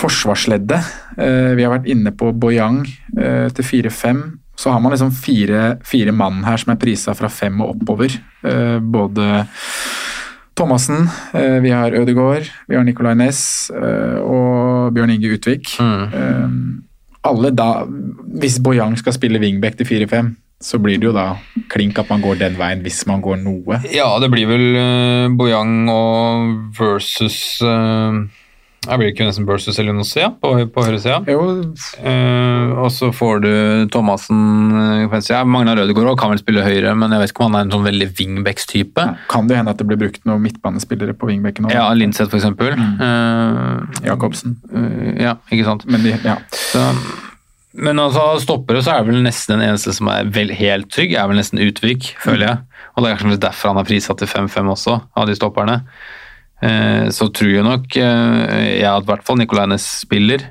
Forsvarsleddet. 0.00 0.92
eh, 1.20 1.52
Vi 1.58 1.64
har 1.66 1.74
vært 1.74 1.88
inne 1.92 2.12
på 2.16 2.30
Boyang 2.32 2.80
eh, 3.18 3.48
til 3.52 3.68
4-5. 3.90 4.22
Så 4.56 4.72
har 4.72 4.80
man 4.80 4.94
liksom 4.94 5.12
fire, 5.12 5.76
fire 5.84 6.14
mann 6.16 6.40
her 6.46 6.56
som 6.56 6.72
er 6.72 6.80
prisa 6.80 7.12
fra 7.12 7.28
fem 7.28 7.58
og 7.60 7.74
oppover. 7.74 8.14
Både 8.80 9.42
Thomassen, 10.56 11.10
vi 11.60 11.74
har 11.74 11.92
Ødegaard, 11.92 12.48
vi 12.64 12.78
har 12.78 12.86
Nicolay 12.86 13.18
Næss 13.20 13.68
og 13.76 14.94
Bjørn 14.96 15.12
Inge 15.12 15.34
Utvik. 15.36 15.74
Mm. 15.76 16.86
Alle 17.28 17.50
da 17.52 17.84
Hvis 17.84 18.56
Boyang 18.64 18.96
skal 18.96 19.12
spille 19.12 19.42
wingback 19.42 19.76
til 19.76 19.90
4-5, 20.08 20.32
så 20.62 20.78
blir 20.80 20.96
det 20.96 21.10
jo 21.10 21.12
da 21.12 21.34
klink 21.72 21.98
at 22.00 22.08
man 22.08 22.22
går 22.24 22.38
den 22.40 22.56
veien 22.56 22.80
hvis 22.84 23.02
man 23.08 23.20
går 23.24 23.38
noe. 23.42 23.82
Ja, 23.92 24.08
det 24.22 24.30
blir 24.32 24.48
vel 24.48 24.66
uh, 24.72 25.28
Bojang 25.36 25.84
og 25.92 26.72
versus 26.78 27.58
uh, 27.60 28.24
Jeg 28.86 29.00
blir 29.00 29.10
ikke 29.10 29.26
nesten 29.26 29.44
versus 29.48 29.76
Elionossia 29.82 30.30
på, 30.40 30.54
på 30.72 30.86
høyresida. 30.86 31.20
Jo, 31.28 31.42
Uh, 31.96 32.72
og 32.82 32.88
så 32.92 33.08
får 33.14 33.40
du 33.44 33.52
Thomassen 33.92 34.38
på 35.06 35.12
venstre. 35.12 35.36
Ja, 35.38 35.44
Magnar 35.48 35.78
Rødegård 35.80 36.16
kan 36.20 36.32
vel 36.32 36.40
spille 36.40 36.64
høyre, 36.64 36.92
men 36.98 37.12
jeg 37.12 37.22
vet 37.22 37.32
ikke 37.32 37.44
om 37.44 37.52
han 37.52 37.58
er 37.60 37.66
en 37.66 37.74
sånn 37.76 37.86
veldig 37.86 38.08
wingbacks-type. 38.18 39.06
kan 39.32 39.48
det 39.50 39.58
hende 39.58 39.72
at 39.74 39.80
det 39.80 39.88
blir 39.88 40.00
brukt 40.00 40.24
noen 40.28 40.44
midtbanespillere 40.44 41.16
på 41.18 41.30
wingbacken 41.30 41.68
Også? 41.68 41.76
Ja, 41.76 41.86
Linseth 41.96 42.30
for 42.30 42.40
eksempel. 42.40 42.76
Uh, 42.76 43.84
Jacobsen. 44.06 44.58
uh, 44.72 45.12
ja, 45.20 45.36
ikke 45.50 45.68
sant. 45.68 45.86
Men 45.90 46.04
de, 46.06 46.16
ja. 46.24 46.36
Så, 46.54 46.84
men 47.76 47.98
altså, 48.00 48.40
stoppere 48.42 48.82
så 48.82 48.92
er 48.94 49.04
det 49.04 49.12
vel 49.12 49.22
nesten 49.24 49.58
den 49.58 49.68
eneste 49.68 49.92
som 49.96 50.08
er 50.08 50.24
vel 50.32 50.48
helt 50.56 50.88
trygg, 50.92 51.12
er 51.14 51.26
vel 51.28 51.36
nesten 51.40 51.60
Utvik, 51.60 52.14
føler 52.22 52.46
jeg. 52.48 52.58
Og 52.96 53.04
det 53.04 53.10
er 53.12 53.18
kanskje 53.20 53.40
derfor 53.42 53.68
han 53.74 53.78
er 53.82 53.88
prissatt 53.88 54.18
til 54.22 54.28
5-5 54.30 54.70
også, 54.72 54.94
av 55.16 55.26
de 55.28 55.34
stopperne. 55.36 55.80
Eh, 56.64 57.08
så 57.12 57.28
tror 57.36 57.50
jeg 57.52 57.64
nok 57.66 57.96
eh, 58.00 58.80
jeg 58.80 58.88
at 58.88 59.02
i 59.04 59.10
hvert 59.10 59.24
fall 59.28 59.36
Nicolay 59.36 59.66
Næss 59.68 59.86
spiller. 60.06 60.46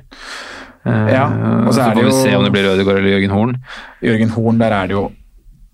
Eh, 0.86 1.08
Ja, 1.10 1.24
og 1.66 1.72
så 1.74 1.80
så 1.82 1.88
det 1.90 1.96
får 1.96 2.02
vi 2.04 2.10
jo- 2.10 2.22
se 2.22 2.34
om 2.38 2.44
det 2.46 2.52
blir 2.54 2.62
Rødegård 2.68 2.98
eller 3.00 3.16
Jørgen 3.18 3.30
Horn. 3.34 3.56
Jørgen 4.06 4.30
Horn, 4.30 4.58
der 4.58 4.70
er 4.72 4.86
det 4.86 4.94
jo 4.94 5.08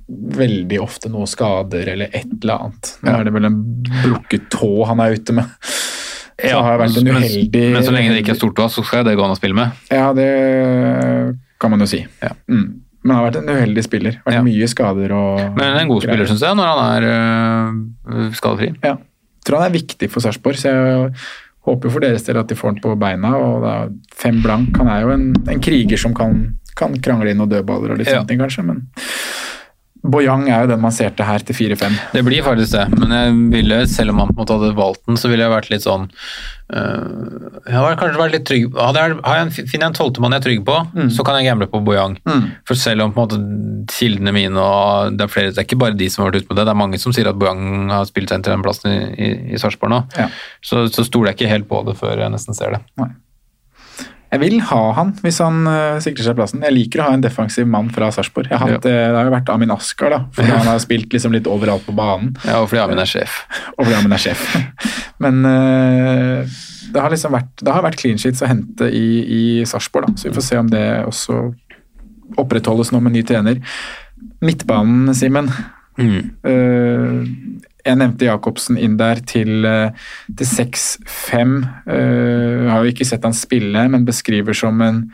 veldig 0.09 0.79
ofte 0.81 1.09
noe 1.13 1.27
skader 1.29 1.87
eller 1.93 2.09
et 2.13 2.33
eller 2.43 2.55
annet. 2.59 2.97
Nå 3.03 3.11
Ja. 3.13 3.19
er 3.21 3.25
det 3.25 3.33
vel 3.35 3.45
en 3.45 3.61
brukket 4.03 4.49
tå 4.51 4.87
han 4.87 5.01
er 5.01 5.13
ute 5.15 5.33
med. 5.33 5.45
Vært 6.43 6.97
en 6.97 7.05
men- 7.05 7.23
uheldig 7.23 7.73
Men 7.73 7.83
så 7.85 7.93
lenge 7.93 8.09
det 8.11 8.25
ikke 8.25 8.33
er 8.33 8.41
Stortås, 8.41 8.73
så 8.75 8.83
skal 8.85 9.05
det 9.05 9.17
gå 9.17 9.23
an 9.25 9.31
å 9.31 9.37
spille 9.39 9.55
med. 9.55 9.71
Ja, 9.93 10.13
det 10.13 11.37
kan 11.63 11.71
man 11.73 11.85
jo 11.85 11.89
si. 11.93 12.03
Ja. 12.23 12.33
Mm. 12.51 12.67
Men 13.03 13.15
han 13.17 13.19
har 13.19 13.31
vært 13.31 13.39
en 13.41 13.51
uheldig 13.55 13.83
spiller. 13.87 14.19
Vært 14.27 14.37
Ja. 14.37 14.43
mye 14.47 14.67
skader 14.71 15.13
og 15.17 15.41
Men 15.57 15.79
en 15.81 15.89
god 15.91 16.03
spiller, 16.05 16.27
syns 16.31 16.43
jeg, 16.45 16.55
når 16.59 16.69
han 16.71 16.83
er 17.03 17.07
øh, 17.13 18.29
skadefri. 18.39 18.69
Ja. 18.85 18.97
Tror 19.47 19.59
han 19.63 19.71
er 19.73 19.75
viktig 19.79 20.11
for 20.11 20.23
Sarpsborg, 20.23 20.55
så 20.61 20.71
jeg 20.71 21.15
håper 21.67 21.91
for 21.91 22.03
deres 22.05 22.23
del 22.27 22.39
at 22.39 22.47
de 22.51 22.55
får 22.59 22.69
han 22.75 22.81
på 22.85 22.95
beina. 22.99 23.33
og 23.39 23.63
da 23.65 23.73
Fem 24.15 24.39
blank, 24.43 24.77
han 24.79 24.91
er 24.93 25.01
jo 25.03 25.11
en, 25.17 25.33
en 25.51 25.61
kriger 25.63 25.99
som 25.99 26.15
kan, 26.15 26.57
kan 26.79 26.95
krangle 27.03 27.31
inn 27.33 27.39
noen 27.43 27.51
dødballer 27.51 27.91
og 27.97 27.99
litt 27.99 28.09
Ja. 28.11 28.21
sånne 28.21 28.29
ting, 28.29 28.39
kanskje, 28.43 28.65
men 28.67 28.85
Boyang 30.03 30.49
er 30.51 30.65
jo 30.65 30.73
den 30.73 30.81
man 30.83 30.91
ser 30.95 31.13
til 31.15 31.25
her 31.29 31.39
til 31.47 31.55
4-5. 31.55 31.99
Det 32.13 32.23
blir 32.27 32.43
faktisk 32.43 32.73
det, 32.75 32.87
men 32.99 33.13
jeg 33.15 33.35
ville, 33.53 33.77
selv 33.87 34.11
om 34.11 34.19
han 34.25 34.33
på 34.33 34.35
en 34.35 34.41
måte 34.43 34.57
hadde 34.59 34.73
valgt 34.79 35.05
den, 35.07 35.19
så 35.21 35.31
ville 35.31 35.45
jeg 35.47 35.53
vært 35.53 35.71
litt 35.71 35.85
sånn 35.87 36.09
øh, 36.75 37.61
Jeg 37.69 37.77
hadde 37.77 37.99
kanskje 38.01 38.19
vært 38.21 38.35
litt 38.35 38.47
trygg 38.49 38.67
Hadde 38.79 39.03
jeg, 39.05 39.17
har 39.27 39.39
jeg 39.39 39.47
en, 39.47 39.53
Finner 39.55 39.85
jeg 39.85 39.91
en 39.93 39.97
tolvtemann 40.01 40.35
jeg 40.35 40.43
er 40.43 40.47
trygg 40.49 40.65
på, 40.67 40.77
så 41.15 41.27
kan 41.27 41.39
jeg 41.39 41.49
gamble 41.51 41.69
på 41.71 41.83
Boyang. 41.87 42.17
Mm. 42.27 42.47
For 42.69 42.79
selv 42.83 43.07
om 43.07 43.15
på 43.15 43.23
en 43.23 43.29
måte 43.29 43.95
kildene 43.95 44.35
mine 44.35 44.59
og 44.63 45.15
det 45.19 45.27
er 45.27 45.33
flere, 45.33 45.55
det 45.55 45.63
er 45.63 45.69
ikke 45.69 45.81
bare 45.85 45.99
de 45.99 46.09
som 46.11 46.25
har 46.25 46.33
vært 46.33 46.43
ute 46.43 46.51
med 46.51 46.59
det, 46.59 46.67
det 46.67 46.75
er 46.75 46.83
mange 46.83 46.99
som 47.03 47.15
sier 47.15 47.31
at 47.31 47.39
Boyang 47.39 47.91
har 47.93 48.07
spilt 48.11 48.31
seg 48.33 48.41
inn 48.41 48.47
til 48.47 48.57
den 48.57 48.65
plassen 48.67 48.91
i, 48.95 49.01
i, 49.15 49.31
i 49.55 49.61
Sarpsborg 49.63 49.93
nå, 49.95 50.03
Ja. 50.19 50.29
så, 50.65 50.87
så 50.91 51.05
stoler 51.07 51.31
jeg 51.33 51.41
ikke 51.41 51.53
helt 51.55 51.69
på 51.71 51.83
det 51.87 51.95
før 52.01 52.19
jeg 52.25 52.33
nesten 52.35 52.59
ser 52.59 52.75
det. 52.79 52.83
Jeg 54.33 54.41
vil 54.41 54.63
ha 54.65 54.81
han 54.97 55.11
hvis 55.21 55.39
han 55.45 55.67
uh, 55.69 56.01
sikrer 56.01 56.25
seg 56.25 56.37
plassen. 56.39 56.63
Jeg 56.65 56.73
liker 56.73 57.03
å 57.03 57.09
ha 57.11 57.17
en 57.19 57.25
defensiv 57.25 57.67
mann 57.69 57.91
fra 57.93 58.09
Sarpsborg. 58.15 58.49
Ja. 58.49 58.63
har 58.63 58.75
eh, 58.79 58.81
Det 58.81 58.93
har 59.13 59.29
jo 59.29 59.35
vært 59.35 59.51
Amin 59.53 59.75
Askar, 59.75 60.15
da, 60.15 60.21
fordi 60.33 60.55
han 60.55 60.71
har 60.71 60.81
spilt 60.81 61.13
liksom 61.13 61.37
litt 61.37 61.51
overalt 61.51 61.85
på 61.89 61.95
banen. 61.97 62.33
Ja, 62.49 62.63
og 62.63 62.71
fordi 62.71 62.81
Amin 62.87 63.03
er 63.03 63.09
sjef. 63.09 63.43
Og 63.77 63.85
fordi 63.85 63.99
Amin 63.99 64.17
er 64.17 64.23
sjef. 64.23 64.47
Men 65.23 65.45
uh, 65.45 66.57
det 66.93 67.05
har 67.05 67.13
liksom 67.13 67.37
vært, 67.37 67.53
det 67.61 67.77
har 67.77 67.85
vært 67.85 68.01
clean 68.01 68.21
sheets 68.21 68.41
å 68.45 68.49
hente 68.49 68.89
i, 68.89 69.05
i 69.21 69.43
Sarpsborg, 69.69 70.09
da. 70.09 70.17
så 70.17 70.31
vi 70.31 70.35
får 70.39 70.49
se 70.49 70.61
om 70.61 70.73
det 70.73 70.87
også 71.09 71.43
opprettholdes 72.41 72.93
nå 72.95 73.03
med 73.05 73.19
ny 73.19 73.23
trener. 73.29 73.61
Midtbanen, 74.45 75.13
Simen. 75.17 75.53
Mm. 76.01 76.33
Eh, 77.83 77.91
jeg 77.91 77.99
nevnte 77.99 78.27
Jacobsen 78.29 78.79
inn 78.79 78.97
der 78.97 79.21
til, 79.27 79.65
eh, 79.67 79.91
til 80.37 80.47
6-5. 80.47 81.65
Uh, 81.87 82.65
Jeg 82.65 82.71
har 82.71 82.85
jo 82.85 82.91
ikke 82.93 83.07
sett 83.07 83.25
han 83.25 83.33
spille, 83.35 83.89
men 83.89 84.05
beskriver 84.07 84.55
som 84.55 84.81
en 84.83 85.09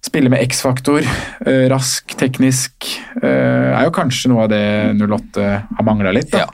Spiller 0.00 0.30
med 0.30 0.44
X-faktor. 0.46 1.02
Uh, 1.42 1.66
Rask, 1.68 2.14
teknisk. 2.16 2.86
Uh, 3.20 3.74
Er 3.74 3.84
jo 3.84 3.90
kanskje 3.90 4.30
noe 4.30 4.44
av 4.44 4.48
det 4.52 4.94
08 4.94 5.48
har 5.76 5.84
mangla 5.84 6.12
litt. 6.14 6.32
Eh, 6.34 6.46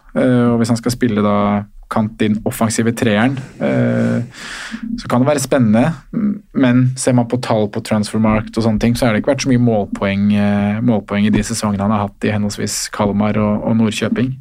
Og 0.48 0.58
hvis 0.58 0.68
han 0.68 0.78
skal 0.80 0.92
spille 0.92 1.22
da 1.22 1.64
kant 1.92 2.22
inn 2.22 2.38
offensive 2.48 2.92
treeren, 2.96 3.36
eh, 3.60 4.22
så 4.98 5.08
kan 5.10 5.20
det 5.22 5.28
være 5.28 5.42
spennende. 5.44 5.92
Men 6.54 6.84
ser 6.96 7.12
man 7.14 7.28
på 7.30 7.40
tall 7.44 7.68
på 7.68 7.82
transfermarkt 7.84 8.56
og 8.56 8.64
sånne 8.66 8.80
ting, 8.82 8.94
så 8.96 9.06
har 9.06 9.12
det 9.14 9.22
ikke 9.22 9.34
vært 9.34 9.44
så 9.46 9.52
mye 9.52 9.62
målpoeng, 9.62 10.24
eh, 10.34 10.80
målpoeng 10.82 11.26
i 11.26 11.30
de 11.34 11.44
sesongene 11.46 11.84
han 11.84 11.90
har 11.94 12.06
hatt 12.08 12.24
i 12.28 12.32
henholdsvis 12.34 12.88
Kalmar 12.94 13.36
og, 13.38 13.62
og 13.68 13.76
Nordkjøping. 13.78 14.32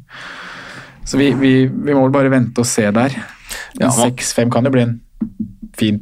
Så 1.04 1.18
vi, 1.20 1.32
vi, 1.36 1.52
vi 1.68 1.92
må 1.94 2.06
vel 2.06 2.14
bare 2.16 2.32
vente 2.32 2.58
og 2.64 2.66
se 2.66 2.86
der. 2.90 3.12
Ja, 3.78 3.90
man- 3.90 4.14
6-5 4.16 4.50
kan 4.50 4.64
jo 4.64 4.70
bli 4.74 4.82
en 4.86 5.00
fin 5.76 6.00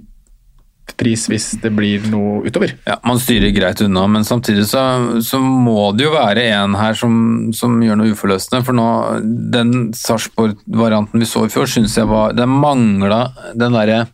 pris 0.99 1.27
hvis 1.31 1.49
det 1.63 1.73
blir 1.75 2.05
noe 2.13 2.43
utover. 2.47 2.75
Ja, 2.89 2.99
Man 3.07 3.21
styrer 3.23 3.53
greit 3.55 3.81
unna, 3.85 4.07
men 4.11 4.27
samtidig 4.27 4.67
så, 4.71 4.83
så 5.25 5.41
må 5.43 5.93
det 5.97 6.07
jo 6.09 6.15
være 6.15 6.47
en 6.53 6.77
her 6.79 6.97
som, 6.99 7.15
som 7.57 7.79
gjør 7.83 8.01
noe 8.01 8.15
uforløsende. 8.15 8.63
For 8.67 8.77
nå, 8.77 8.89
den 9.55 9.93
Sarpsborg-varianten 9.97 11.23
vi 11.23 11.29
så 11.29 11.47
i 11.47 11.53
fjor, 11.53 11.71
syns 11.71 11.97
jeg 11.99 12.11
var 12.11 12.35
Den 12.37 12.53
mangla 12.63 13.25
den 13.59 13.77
derre 13.77 14.05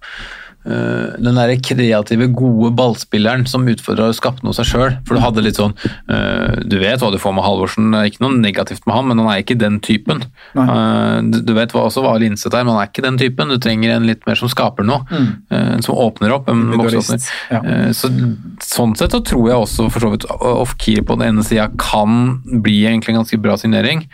den 0.69 1.39
der 1.39 1.55
kreative, 1.65 2.29
gode 2.37 2.71
ballspilleren 2.77 3.47
som 3.49 3.67
utfordra 3.69 4.11
og 4.11 4.17
skapte 4.19 4.45
noe 4.45 4.57
seg 4.57 4.69
sjøl. 4.69 4.97
For 5.09 5.17
du 5.17 5.23
hadde 5.23 5.45
litt 5.45 5.59
sånn 5.59 5.75
øh, 5.79 6.59
Du 6.69 6.77
vet 6.83 7.01
hva 7.01 7.11
du 7.13 7.19
får 7.21 7.35
med 7.37 7.47
Halvorsen, 7.47 7.91
det 7.95 8.01
er 8.01 8.11
ikke 8.11 8.25
noe 8.27 8.37
negativt 8.39 8.85
med 8.85 8.97
han, 8.97 9.09
men 9.09 9.23
han 9.23 9.31
er 9.33 9.43
ikke 9.43 9.59
den 9.61 9.79
typen. 9.85 10.25
Uh, 10.57 11.25
du, 11.25 11.41
du 11.47 11.55
vet 11.57 11.73
hva, 11.75 11.87
også 11.89 12.05
hva 12.05 12.17
Linseth 12.21 12.53
er, 12.53 12.67
men 12.67 12.75
han 12.75 12.83
er 12.85 12.91
ikke 12.91 13.07
den 13.07 13.21
typen. 13.21 13.53
Du 13.53 13.59
trenger 13.63 13.95
en 13.97 14.09
litt 14.09 14.27
mer 14.29 14.39
som 14.41 14.53
skaper 14.53 14.87
noe. 14.89 15.05
uh, 15.09 15.59
en 15.79 15.85
som 15.85 15.97
åpner 15.99 16.35
opp. 16.37 16.51
En 16.51 16.67
Individualist, 16.69 17.31
ja. 17.53 17.63
Eh, 17.63 17.91
Så, 17.97 18.11
sånn 18.65 18.97
sett 18.99 19.15
så 19.15 19.23
tror 19.25 19.49
jeg 19.51 19.63
også 19.63 19.89
for 19.93 20.05
så 20.05 20.13
vidt 20.13 20.27
Off-Keer 20.29 21.07
på 21.07 21.19
den 21.19 21.33
ene 21.33 21.47
sida 21.47 21.69
kan 21.81 22.43
bli 22.65 22.83
egentlig 22.87 23.15
en 23.15 23.23
ganske 23.23 23.41
bra 23.43 23.57
signering. 23.61 24.05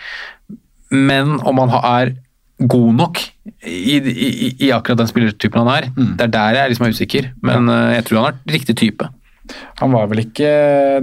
Men 0.94 1.38
om 1.42 1.58
han 1.62 1.74
er 1.80 2.14
god 2.58 2.94
nok 2.94 3.18
i, 3.66 3.96
i, 3.98 4.30
i 4.66 4.70
akkurat 4.74 5.00
den 5.02 5.10
spillertypen 5.10 5.64
han 5.64 5.72
er, 5.74 5.90
Mm. 5.96 6.14
det 6.16 6.28
er 6.28 6.32
der 6.38 6.60
jeg 6.60 6.70
liksom 6.74 6.86
er 6.86 6.94
usikker. 6.94 7.30
Men 7.42 7.68
ja. 7.68 7.82
jeg 7.98 8.04
tror 8.08 8.22
han 8.24 8.32
er 8.34 8.52
riktig 8.58 8.76
type. 8.76 9.08
Han 9.76 9.92
var 9.92 10.06
vel 10.08 10.22
ikke, 10.22 10.48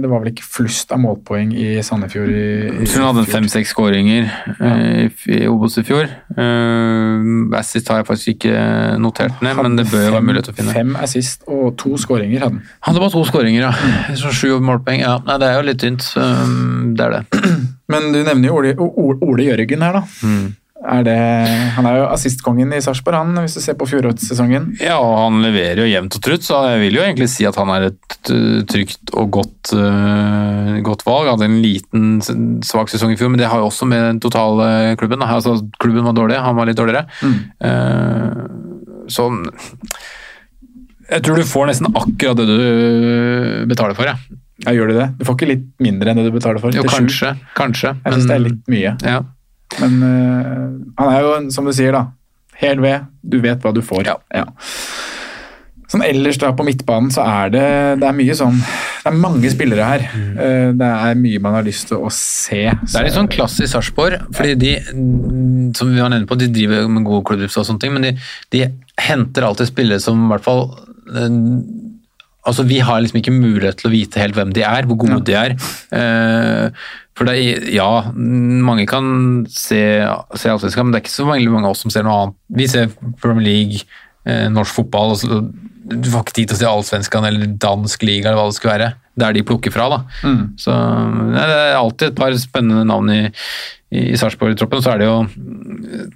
det 0.02 0.08
var 0.10 0.18
vel 0.24 0.32
ikke 0.32 0.42
flust 0.42 0.90
av 0.90 0.98
målpoeng 0.98 1.52
i 1.54 1.76
Sandefjord 1.86 2.32
i, 2.34 2.46
i 2.82 2.86
han 2.90 3.04
hadde 3.06 3.22
fem-seks 3.30 3.70
skåringer 3.70 4.24
ja. 4.58 4.72
i 5.30 5.44
Obos 5.46 5.76
i 5.78 5.84
fjor. 5.86 6.10
Uh, 6.34 7.46
assist 7.60 7.86
har 7.92 8.00
jeg 8.00 8.08
faktisk 8.08 8.32
ikke 8.34 8.64
notert 8.98 9.38
ned, 9.46 9.54
men 9.62 9.76
det 9.78 9.86
bør 9.92 10.08
fem, 10.08 10.16
være 10.16 10.26
mulighet 10.26 10.48
til 10.48 10.56
å 10.56 10.58
finne. 10.58 10.74
Fem 10.74 10.96
assist 10.98 11.46
og 11.46 11.76
to 11.78 11.94
skåringer 12.02 12.42
hadde 12.42 12.58
han. 12.58 12.72
Hadde 12.88 13.04
bare 13.04 13.14
to 13.14 13.22
skåringer, 13.30 13.68
ja. 13.68 13.70
Mm. 13.78 14.18
Så 14.24 14.34
sju 14.34 14.56
målpoeng. 14.58 15.04
Ja, 15.04 15.20
nei, 15.28 15.38
det 15.38 15.52
er 15.52 15.60
jo 15.60 15.68
litt 15.68 15.82
tynt. 15.84 16.08
um, 16.18 16.96
det 16.98 17.06
er 17.06 17.20
det. 17.20 17.44
Men 17.94 18.10
du 18.10 18.24
nevner 18.26 18.48
jo 18.50 18.58
Ole, 18.58 19.20
Ole 19.22 19.46
Jørgen 19.52 19.86
her, 19.86 20.00
da. 20.00 20.02
Mm. 20.26 20.50
Er 20.82 21.04
det, 21.06 21.14
han 21.76 21.86
er 21.86 22.00
jo 22.00 22.06
assistkongen 22.10 22.72
i 22.74 22.80
Sarpsborg, 22.82 23.14
han, 23.14 23.36
hvis 23.44 23.54
du 23.54 23.60
ser 23.62 23.76
på 23.78 23.86
fjorårssesongen. 23.86 24.72
Ja, 24.82 24.96
og 24.98 25.12
han 25.20 25.38
leverer 25.44 25.84
jo 25.84 25.90
jevnt 25.90 26.16
og 26.18 26.24
trutt, 26.24 26.42
så 26.42 26.58
jeg 26.72 26.80
vil 26.82 26.98
jo 26.98 27.04
egentlig 27.04 27.28
si 27.30 27.46
at 27.46 27.58
han 27.60 27.70
er 27.70 27.86
et 27.92 28.16
trygt 28.70 29.12
og 29.14 29.30
godt, 29.38 29.74
uh, 29.78 30.80
godt 30.82 31.04
valg. 31.06 31.28
Han 31.28 31.36
hadde 31.36 31.50
en 31.50 31.60
liten 31.62 32.08
svak 32.66 32.90
sesong 32.90 33.14
i 33.14 33.18
fjor, 33.20 33.30
men 33.30 33.38
det 33.38 33.50
har 33.52 33.62
jo 33.62 33.68
også 33.70 33.86
med 33.86 34.02
den 34.08 34.18
totale 34.24 34.96
klubben. 34.98 35.22
Altså, 35.22 35.54
klubben 35.78 36.08
var 36.08 36.18
dårlig, 36.18 36.40
han 36.42 36.58
var 36.58 36.66
litt 36.66 36.80
dårligere. 36.80 37.06
Uh, 37.62 39.06
så 39.12 39.28
jeg 41.12 41.22
tror 41.26 41.38
du 41.38 41.46
får 41.46 41.68
nesten 41.68 41.90
akkurat 41.92 42.38
det 42.40 42.46
du 42.48 43.68
betaler 43.70 43.94
for, 43.98 44.08
jeg. 44.08 44.40
Ja, 44.62 44.74
gjør 44.74 44.90
du 44.90 44.96
det? 44.96 45.06
Du 45.18 45.26
får 45.26 45.38
ikke 45.38 45.50
litt 45.50 45.64
mindre 45.82 46.10
enn 46.10 46.20
det 46.20 46.26
du 46.28 46.34
betaler 46.34 46.62
for? 46.62 46.74
Jo, 46.74 46.84
kanskje. 46.88 47.34
kanskje. 47.58 47.94
Jeg 48.02 48.16
syns 48.16 48.28
det 48.30 48.36
er 48.36 48.44
litt 48.46 48.70
mye. 48.70 48.94
Ja. 49.06 49.22
Men 49.80 50.02
øh, 50.04 50.68
han 50.98 51.14
er 51.14 51.24
jo, 51.24 51.32
som 51.54 51.68
du 51.68 51.72
sier, 51.76 51.94
da, 51.96 52.06
hel 52.60 52.82
ved. 52.82 53.08
Du 53.22 53.40
vet 53.42 53.62
hva 53.62 53.72
du 53.74 53.82
får. 53.84 54.10
Ja. 54.34 54.44
Sånn 55.92 56.04
ellers 56.06 56.38
da 56.40 56.54
på 56.56 56.64
midtbanen 56.64 57.10
så 57.12 57.24
er 57.28 57.50
det, 57.52 57.64
det 58.00 58.06
er 58.08 58.14
mye 58.16 58.32
sånn 58.36 58.56
Det 58.56 59.10
er 59.10 59.16
mange 59.18 59.50
spillere 59.52 59.88
her. 59.90 60.04
Mm. 60.08 60.78
Det 60.80 60.88
er 60.88 61.18
mye 61.20 61.42
man 61.44 61.58
har 61.58 61.66
lyst 61.66 61.90
til 61.90 62.00
å 62.00 62.08
se. 62.16 62.62
Det 62.80 62.96
er 62.96 63.08
litt 63.08 63.18
sånn 63.18 63.28
klassisk 63.32 63.74
Sarpsborg, 63.74 64.22
fordi 64.32 64.54
de, 64.56 64.72
som 65.76 65.92
vi 65.92 66.00
var 66.00 66.14
nede 66.14 66.28
på, 66.30 66.38
de 66.40 66.48
driver 66.54 66.88
med 66.88 67.04
gode 67.04 67.26
klubbdrift 67.28 67.60
og 67.60 67.68
sånne 67.68 67.84
ting, 67.84 67.92
men 67.96 68.08
de, 68.08 68.14
de 68.54 68.64
henter 69.04 69.44
alltid 69.44 69.68
spillere 69.68 70.00
som 70.00 70.24
i 70.24 70.32
hvert 70.32 70.46
fall 70.46 70.68
eh, 71.12 71.40
Altså, 72.42 72.64
vi 72.66 72.80
har 72.82 72.98
liksom 72.98 73.20
ikke 73.20 73.34
mulighet 73.36 73.76
til 73.78 73.86
å 73.86 73.92
vite 73.92 74.18
helt 74.18 74.34
hvem 74.34 74.50
de 74.50 74.64
er, 74.66 74.86
hvor 74.90 74.96
gode 74.98 75.20
de 75.28 75.36
er. 75.38 75.52
For 77.18 77.28
det 77.28 77.34
er, 77.36 77.66
ja, 77.74 77.88
mange 78.14 78.86
kan 78.88 79.42
se, 79.52 79.82
se 80.38 80.52
allsvenskan, 80.52 80.88
men 80.88 80.94
det 80.94 81.02
er 81.02 81.04
ikke 81.04 81.12
så 81.18 81.28
veldig 81.28 81.52
mange 81.52 81.68
av 81.68 81.76
oss 81.76 81.82
som 81.84 81.92
ser 81.92 82.06
noe 82.06 82.16
annet. 82.16 82.38
Vi 82.56 82.68
ser 82.72 82.88
Premier 83.20 83.44
League, 83.44 83.84
eh, 84.24 84.46
norsk 84.52 84.78
fotball, 84.80 85.12
og 85.12 85.20
så, 85.20 85.42
du 85.92 86.08
får 86.08 86.24
ikke 86.24 86.36
tid 86.38 86.50
til 86.50 86.56
å 86.56 86.60
se 86.62 86.70
allsvenskan 86.70 87.28
eller 87.28 87.54
dansk 87.60 88.06
liga 88.08 88.30
eller 88.30 88.40
hva 88.40 88.48
det 88.48 88.56
skulle 88.56 88.76
være. 88.78 88.90
Der 89.20 89.36
de 89.36 89.44
plukker 89.44 89.74
fra, 89.74 89.90
da. 89.92 89.98
Så 90.56 90.72
nei, 90.72 91.44
det 91.50 91.56
er 91.58 91.74
alltid 91.76 92.06
et 92.08 92.20
par 92.20 92.36
spennende 92.40 92.86
navn 92.88 93.10
i, 93.12 93.22
i 93.92 94.16
Sarpsborg-troppen. 94.16 94.80
Så 94.80 94.94
er 94.94 95.02
det 95.02 95.10
jo 95.10 95.18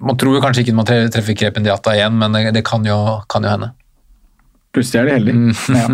Man 0.01 0.17
tror 0.17 0.33
jo 0.33 0.41
kanskje 0.41 0.63
ikke 0.63 0.77
man 0.79 0.87
treffer 0.89 1.37
Krepen 1.37 1.67
Diata 1.67 1.93
igjen, 1.93 2.17
men 2.17 2.33
det, 2.33 2.55
det 2.57 2.65
kan, 2.65 2.85
jo, 2.87 2.97
kan 3.29 3.45
jo 3.45 3.53
hende. 3.53 3.69
Plutselig 4.73 5.03
er 5.03 5.09
de 5.09 5.17
heldige. 5.19 5.35
Mm. 5.37 5.77
Ja. 5.77 5.85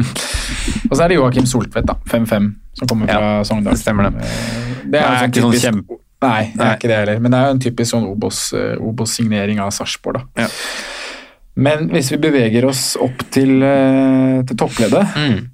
Og 0.90 0.96
så 0.96 1.04
er 1.04 1.12
det 1.12 1.20
Joakim 1.20 1.50
Soltvedt, 1.50 1.92
da. 1.92 1.98
5-5, 2.12 2.50
som 2.74 2.88
kommer 2.88 3.08
fra 3.08 3.20
Ja, 3.38 3.44
Sogndal. 3.44 3.78
stemmer 3.78 4.10
det. 4.10 4.24
Eh, 4.24 4.90
Det 4.94 5.00
er, 5.02 5.18
sånn 5.18 5.30
ikke 5.32 5.42
sånn 5.42 5.62
kjempe- 5.62 6.00
Nei, 6.24 6.54
det 6.56 6.62
er 6.66 6.76
ikke 6.78 6.88
det 6.88 6.98
heller. 7.02 7.20
Men 7.20 7.32
det 7.32 7.38
er 7.40 7.46
jo 7.46 7.52
en 7.52 7.60
typisk 7.60 7.92
sånn 7.94 8.06
Obos-signering 8.08 8.82
Obos-signering 8.90 9.60
av 9.60 9.72
Sarpsborg, 9.76 10.14
da. 10.14 10.44
Ja. 10.44 10.48
Men 11.56 11.90
hvis 11.90 12.10
vi 12.10 12.18
beveger 12.18 12.66
oss 12.66 12.96
opp 12.98 13.20
til, 13.30 13.62
eh, 13.62 14.42
til 14.48 14.56
toppleddet, 14.58 15.04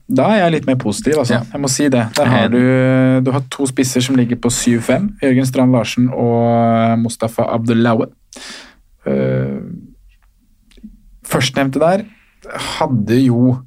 da 0.07 0.27
er 0.29 0.37
jeg 0.43 0.51
litt 0.53 0.67
mer 0.67 0.75
positiv, 0.75 1.17
altså. 1.17 1.33
Mm. 1.35 1.43
Ja. 1.43 1.51
Jeg 1.53 1.61
må 1.61 1.69
si 1.69 1.89
det. 1.89 2.13
Der 2.15 2.25
har 2.25 2.47
du, 2.47 3.21
du 3.21 3.31
har 3.31 3.41
to 3.49 3.65
spisser 3.65 4.01
som 4.01 4.15
ligger 4.15 4.35
på 4.37 4.49
7-5. 4.49 5.09
Jørgen 5.21 5.45
Strand 5.45 5.71
Larsen 5.73 6.09
og 6.13 6.99
Mustafa 6.99 7.43
Abdullaue. 7.51 8.07
Førstnevnte 11.25 11.79
der 11.81 12.05
hadde 12.79 13.17
jo 13.25 13.59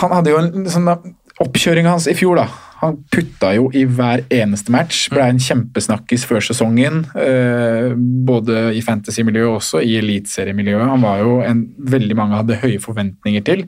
Han 0.00 0.10
hadde 0.10 0.30
jo 0.32 0.38
en 0.42 0.66
sånn 0.66 0.88
Oppkjøringa 1.38 1.92
hans 1.94 2.08
i 2.10 2.16
fjor 2.18 2.40
da, 2.40 2.48
Han 2.80 2.96
putta 3.10 3.52
jo 3.56 3.68
i 3.74 3.84
hver 3.86 4.24
eneste 4.30 4.70
match. 4.70 5.08
Ble 5.10 5.24
en 5.32 5.40
kjempesnakkis 5.42 6.24
før 6.26 6.42
sesongen. 6.46 7.00
eh, 7.18 7.94
Både 8.26 8.72
i 8.78 8.82
fantasy-miljøet 8.82 9.48
og 9.48 9.56
også 9.58 9.82
i 9.82 9.96
eliteseriemiljøet. 9.98 10.86
Han 10.86 11.02
var 11.02 11.18
jo 11.24 11.40
en 11.42 11.64
veldig 11.78 12.16
mange 12.16 12.36
hadde 12.38 12.60
høye 12.62 12.78
forventninger 12.78 13.42
til. 13.42 13.64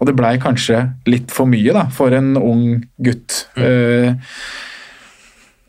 Og 0.00 0.06
det 0.08 0.16
blei 0.16 0.36
kanskje 0.42 0.80
litt 1.06 1.30
for 1.30 1.46
mye 1.46 1.72
da, 1.76 1.84
for 1.94 2.10
en 2.16 2.36
ung 2.36 2.82
gutt. 2.98 3.46
Mm. 3.54 4.16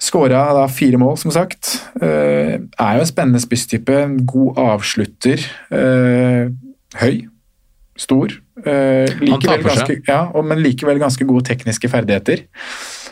Skåra 0.01 0.47
da 0.57 0.65
fire 0.71 0.97
mål, 0.97 1.17
som 1.21 1.29
sagt. 1.35 1.75
Eh, 2.01 2.57
er 2.57 2.95
jo 2.97 3.03
en 3.03 3.09
spennende 3.09 3.41
spisstype. 3.43 3.99
God 4.25 4.57
avslutter. 4.57 5.43
Eh, 5.69 6.49
høy. 6.97 7.27
Stor. 7.99 8.33
Eh, 8.65 9.11
likevel 9.21 9.63
ganske, 9.65 9.97
ja, 10.07 10.21
og, 10.31 10.45
men 10.47 10.61
likevel 10.63 11.01
ganske 11.01 11.25
gode 11.27 11.45
tekniske 11.49 11.89
ferdigheter. 11.91 12.45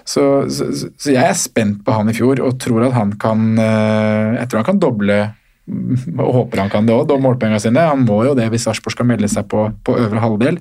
Så, 0.04 0.24
så, 0.50 0.70
så, 0.74 1.12
jeg 1.12 1.22
er 1.22 1.38
spent 1.38 1.84
på 1.86 1.94
han 1.94 2.10
i 2.10 2.16
fjor 2.18 2.42
og 2.42 2.58
tror 2.62 2.88
at 2.88 2.96
han 2.96 3.12
kan 3.22 3.60
Jeg 3.60 4.48
tror 4.50 4.64
han 4.64 4.70
kan 4.72 4.80
doble 4.82 5.20
og 5.70 6.30
håper 6.34 6.64
han 6.64 6.72
kan 6.74 6.88
det 6.88 6.96
òg, 6.96 7.04
doble 7.12 7.22
målpengene 7.28 7.62
sine. 7.62 7.84
Han 7.92 8.02
må 8.08 8.24
jo 8.26 8.34
det 8.34 8.48
hvis 8.50 8.64
Sarpsborg 8.66 8.96
skal 8.96 9.06
melde 9.06 9.30
seg 9.30 9.46
på, 9.52 9.68
på 9.86 9.98
øvre 10.02 10.24
halvdel. 10.24 10.58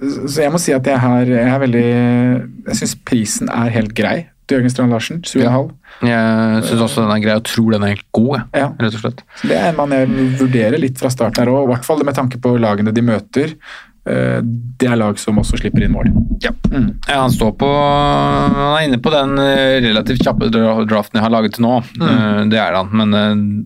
Så 0.00 0.40
jeg 0.40 0.54
må 0.54 0.60
si 0.62 0.72
at 0.72 0.88
jeg, 0.88 0.96
har, 0.98 1.28
jeg 1.28 1.50
er 1.52 1.60
veldig 1.62 1.84
Jeg 1.84 2.78
syns 2.80 2.96
prisen 3.06 3.52
er 3.52 3.74
helt 3.76 3.92
grei 3.98 4.22
til 4.46 4.58
Jørgen 4.58 4.72
Strand 4.72 4.94
Larsen. 4.94 5.22
7,5. 5.26 5.70
Jeg 6.08 6.64
syns 6.66 6.84
også 6.88 7.04
den 7.04 7.14
er 7.14 7.22
grei, 7.22 7.38
og 7.38 7.46
tror 7.46 7.70
den 7.74 7.86
er 7.86 7.94
helt 7.94 8.08
god, 8.16 8.42
ja. 8.56 8.72
rett 8.80 8.98
og 8.98 9.04
slett. 9.04 9.22
Så 9.38 9.50
det 9.52 9.60
er 9.60 9.78
man 9.78 9.94
vurderer 10.40 10.80
litt 10.82 11.00
fra 11.00 11.12
starten 11.12 11.42
her 11.42 11.52
òg, 11.52 11.64
i 11.66 11.72
hvert 11.74 11.88
fall 11.88 12.04
med 12.06 12.18
tanke 12.18 12.40
på 12.42 12.56
lagene 12.60 12.94
de 12.94 13.04
møter. 13.06 13.56
Det 14.02 14.88
er 14.88 14.98
lag 14.98 15.18
som 15.22 15.36
også 15.38 15.60
slipper 15.60 15.84
inn 15.86 15.92
mål. 15.94 16.08
Ja. 16.42 16.50
Mm. 16.72 16.88
ja 17.06 17.20
han 17.20 17.30
står 17.30 17.52
på 17.60 17.68
Han 17.70 18.72
er 18.72 18.86
inne 18.88 18.98
på 18.98 19.12
den 19.14 19.36
relativt 19.38 20.24
kjappe 20.26 20.48
draften 20.50 21.20
jeg 21.20 21.22
har 21.22 21.34
laget 21.34 21.54
til 21.54 21.68
nå. 21.68 21.76
Mm. 22.00 22.50
Det 22.50 22.58
er 22.58 22.78
han, 22.80 22.90
men 22.98 23.14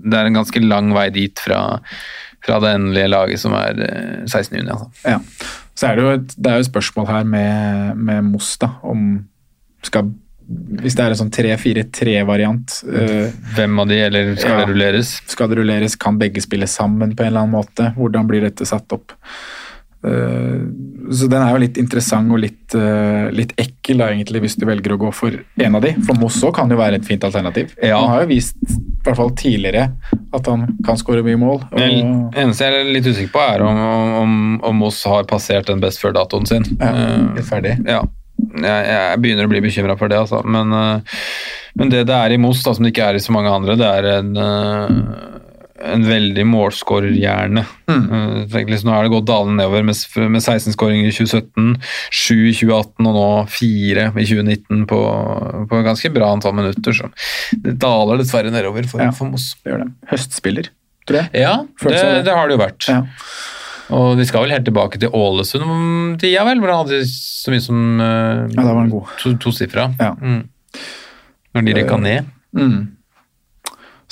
det 0.05 0.19
er 0.19 0.29
en 0.29 0.37
ganske 0.43 0.61
lang 0.61 0.93
vei 0.97 1.07
dit 1.15 1.41
fra, 1.41 1.63
fra 2.45 2.61
det 2.61 2.75
endelige 2.77 3.15
laget 3.15 3.41
som 3.41 3.57
er 3.57 3.81
16. 4.27 4.59
juni. 4.59 4.69
Altså. 4.77 4.91
Ja. 5.09 5.23
Så 5.77 5.89
er 5.89 5.97
det 5.97 6.05
jo 6.05 6.13
et, 6.19 6.37
det 6.37 6.53
er 6.53 6.61
jo 6.61 6.67
et 6.67 6.71
spørsmål 6.71 7.09
her 7.11 7.27
med, 7.29 7.97
med 7.97 8.29
Moss, 8.29 8.55
da, 8.61 8.75
om 8.85 9.09
skal 9.85 10.09
hvis 10.47 10.95
det 10.95 11.03
er 11.03 11.13
en 11.13 11.19
sånn 11.19 11.35
3-4-3-variant 11.35 12.81
uh, 12.87 13.29
Hvem 13.57 13.83
av 13.83 13.91
de, 13.91 14.01
eller 14.07 14.33
skal 14.39 14.53
ja, 14.53 14.63
det 14.63 14.71
rulleres? 14.71 15.13
Skal 15.27 15.51
det 15.51 15.59
rulleres? 15.59 15.97
Kan 15.99 16.21
begge 16.21 16.43
spille 16.45 16.69
sammen 16.71 17.17
på 17.17 17.25
en 17.25 17.33
eller 17.33 17.47
annen 17.47 17.57
måte? 17.57 17.91
Hvordan 17.97 18.29
blir 18.31 18.45
dette 18.47 18.67
satt 18.69 18.95
opp? 18.95 19.17
Uh, 20.07 20.69
så 21.11 21.27
den 21.27 21.41
er 21.41 21.51
jo 21.51 21.63
litt 21.65 21.81
interessant 21.83 22.31
og 22.31 22.39
litt, 22.45 22.77
uh, 22.79 23.27
litt 23.35 23.57
ekkel, 23.59 23.99
da, 23.99 24.13
egentlig, 24.15 24.45
hvis 24.45 24.55
du 24.61 24.67
velger 24.69 24.95
å 24.95 24.99
gå 25.03 25.11
for 25.19 25.35
en 25.35 25.79
av 25.79 25.83
de. 25.83 25.97
For 26.07 26.21
Moss 26.21 26.39
òg 26.47 26.55
kan 26.61 26.71
jo 26.71 26.79
være 26.79 27.01
et 27.01 27.09
fint 27.09 27.27
alternativ. 27.27 27.73
Ja. 27.81 27.99
Han 27.99 28.13
har 28.13 28.23
jo 28.23 28.31
vist, 28.31 28.61
i 28.71 29.03
hvert 29.09 29.19
fall 29.19 29.33
tidligere, 29.41 29.89
at 30.37 30.53
han 30.53 30.69
kan 30.87 31.01
skåre 31.01 31.25
mye 31.27 31.41
mål. 31.43 31.65
Og... 31.73 31.81
Det 31.81 32.45
eneste 32.45 32.69
jeg 32.69 32.85
er 32.85 32.93
litt 32.95 33.11
usikker 33.11 33.35
på, 33.35 33.43
er 33.57 33.67
om, 33.67 33.83
om, 34.21 34.39
om 34.71 34.79
Moss 34.85 35.03
har 35.11 35.27
passert 35.27 35.73
den 35.73 35.83
best 35.83 36.05
før-datoen 36.05 36.47
sin. 36.53 36.71
Ja, 36.79 37.43
ferdig. 37.51 37.81
Ja 37.89 38.05
jeg, 38.37 38.85
jeg, 38.91 39.23
begynner 39.23 39.49
å 39.49 39.53
bli 39.53 39.63
bekymra 39.65 39.97
for 39.99 40.13
det, 40.13 40.21
altså. 40.27 40.43
Men, 40.45 40.73
uh, 40.73 41.23
men, 41.79 41.93
det 41.93 42.07
det 42.09 42.19
er 42.19 42.35
i 42.35 42.41
Moss, 42.41 42.65
som 42.65 42.85
det 42.85 42.95
ikke 42.95 43.11
er 43.11 43.19
i 43.19 43.25
så 43.25 43.35
mange 43.35 43.53
andre, 43.53 43.77
det 43.81 43.89
er 43.89 44.09
en, 44.19 44.31
uh, 44.37 45.43
en 45.87 46.07
veldig 46.07 46.47
målskårerhjerne. 46.51 47.65
Mm. 47.91 48.07
Uh, 48.13 48.57
liksom, 48.69 48.91
nå 48.91 48.97
er 48.97 49.07
det 49.07 49.15
gått 49.17 49.29
dalende 49.31 49.61
nedover 49.63 49.87
med, 49.89 50.01
med 50.37 50.45
16 50.45 50.77
skåringer 50.77 51.11
i 51.11 51.17
2017, 51.17 51.75
7 52.23 52.33
i 52.37 52.55
2018 52.61 53.11
og 53.11 53.19
nå 53.19 53.27
4 53.57 54.09
i 54.13 54.31
2019 54.31 54.87
på, 54.93 55.03
på 55.73 55.85
ganske 55.91 56.13
bra 56.15 56.33
antall 56.37 56.57
minutter. 56.61 56.97
Så 56.97 57.13
det 57.53 57.79
daler 57.83 58.23
dessverre 58.23 58.55
nedover 58.55 58.89
for, 58.91 59.05
ja, 59.05 59.13
for 59.17 59.33
Moss. 59.33 59.55
Det 59.63 59.75
gjør 59.75 59.87
det. 59.87 59.93
Høstspiller, 60.13 60.73
tror 61.09 61.23
jeg. 61.25 61.47
Ja, 61.47 61.59
det, 61.85 62.01
det, 62.29 62.35
har 62.37 62.49
det 62.49 62.59
jo 62.59 62.65
vært. 62.67 62.91
Ja. 62.93 63.05
Og 63.95 64.19
de 64.19 64.27
skal 64.27 64.43
vel 64.43 64.55
helt 64.57 64.67
tilbake 64.67 64.99
til 64.99 65.15
Ålesund-tida, 65.15 66.43
vel? 66.49 66.61
Hvor 66.63 66.73
han 66.73 66.83
hadde 66.83 67.05
så 67.07 67.55
mye 67.55 67.63
som 67.63 67.83
uh, 68.01 68.47
ja, 68.51 68.59
det 68.59 68.67
var 68.67 68.83
en 68.83 68.93
god. 68.93 69.13
to, 69.23 69.35
tosifra. 69.47 69.89
Ja. 70.01 70.13
Mm. 70.19 70.43
Når 71.55 71.67
de 71.69 71.77
rekka 71.79 71.99
ned. 72.03 72.31
Mm. 72.57 72.81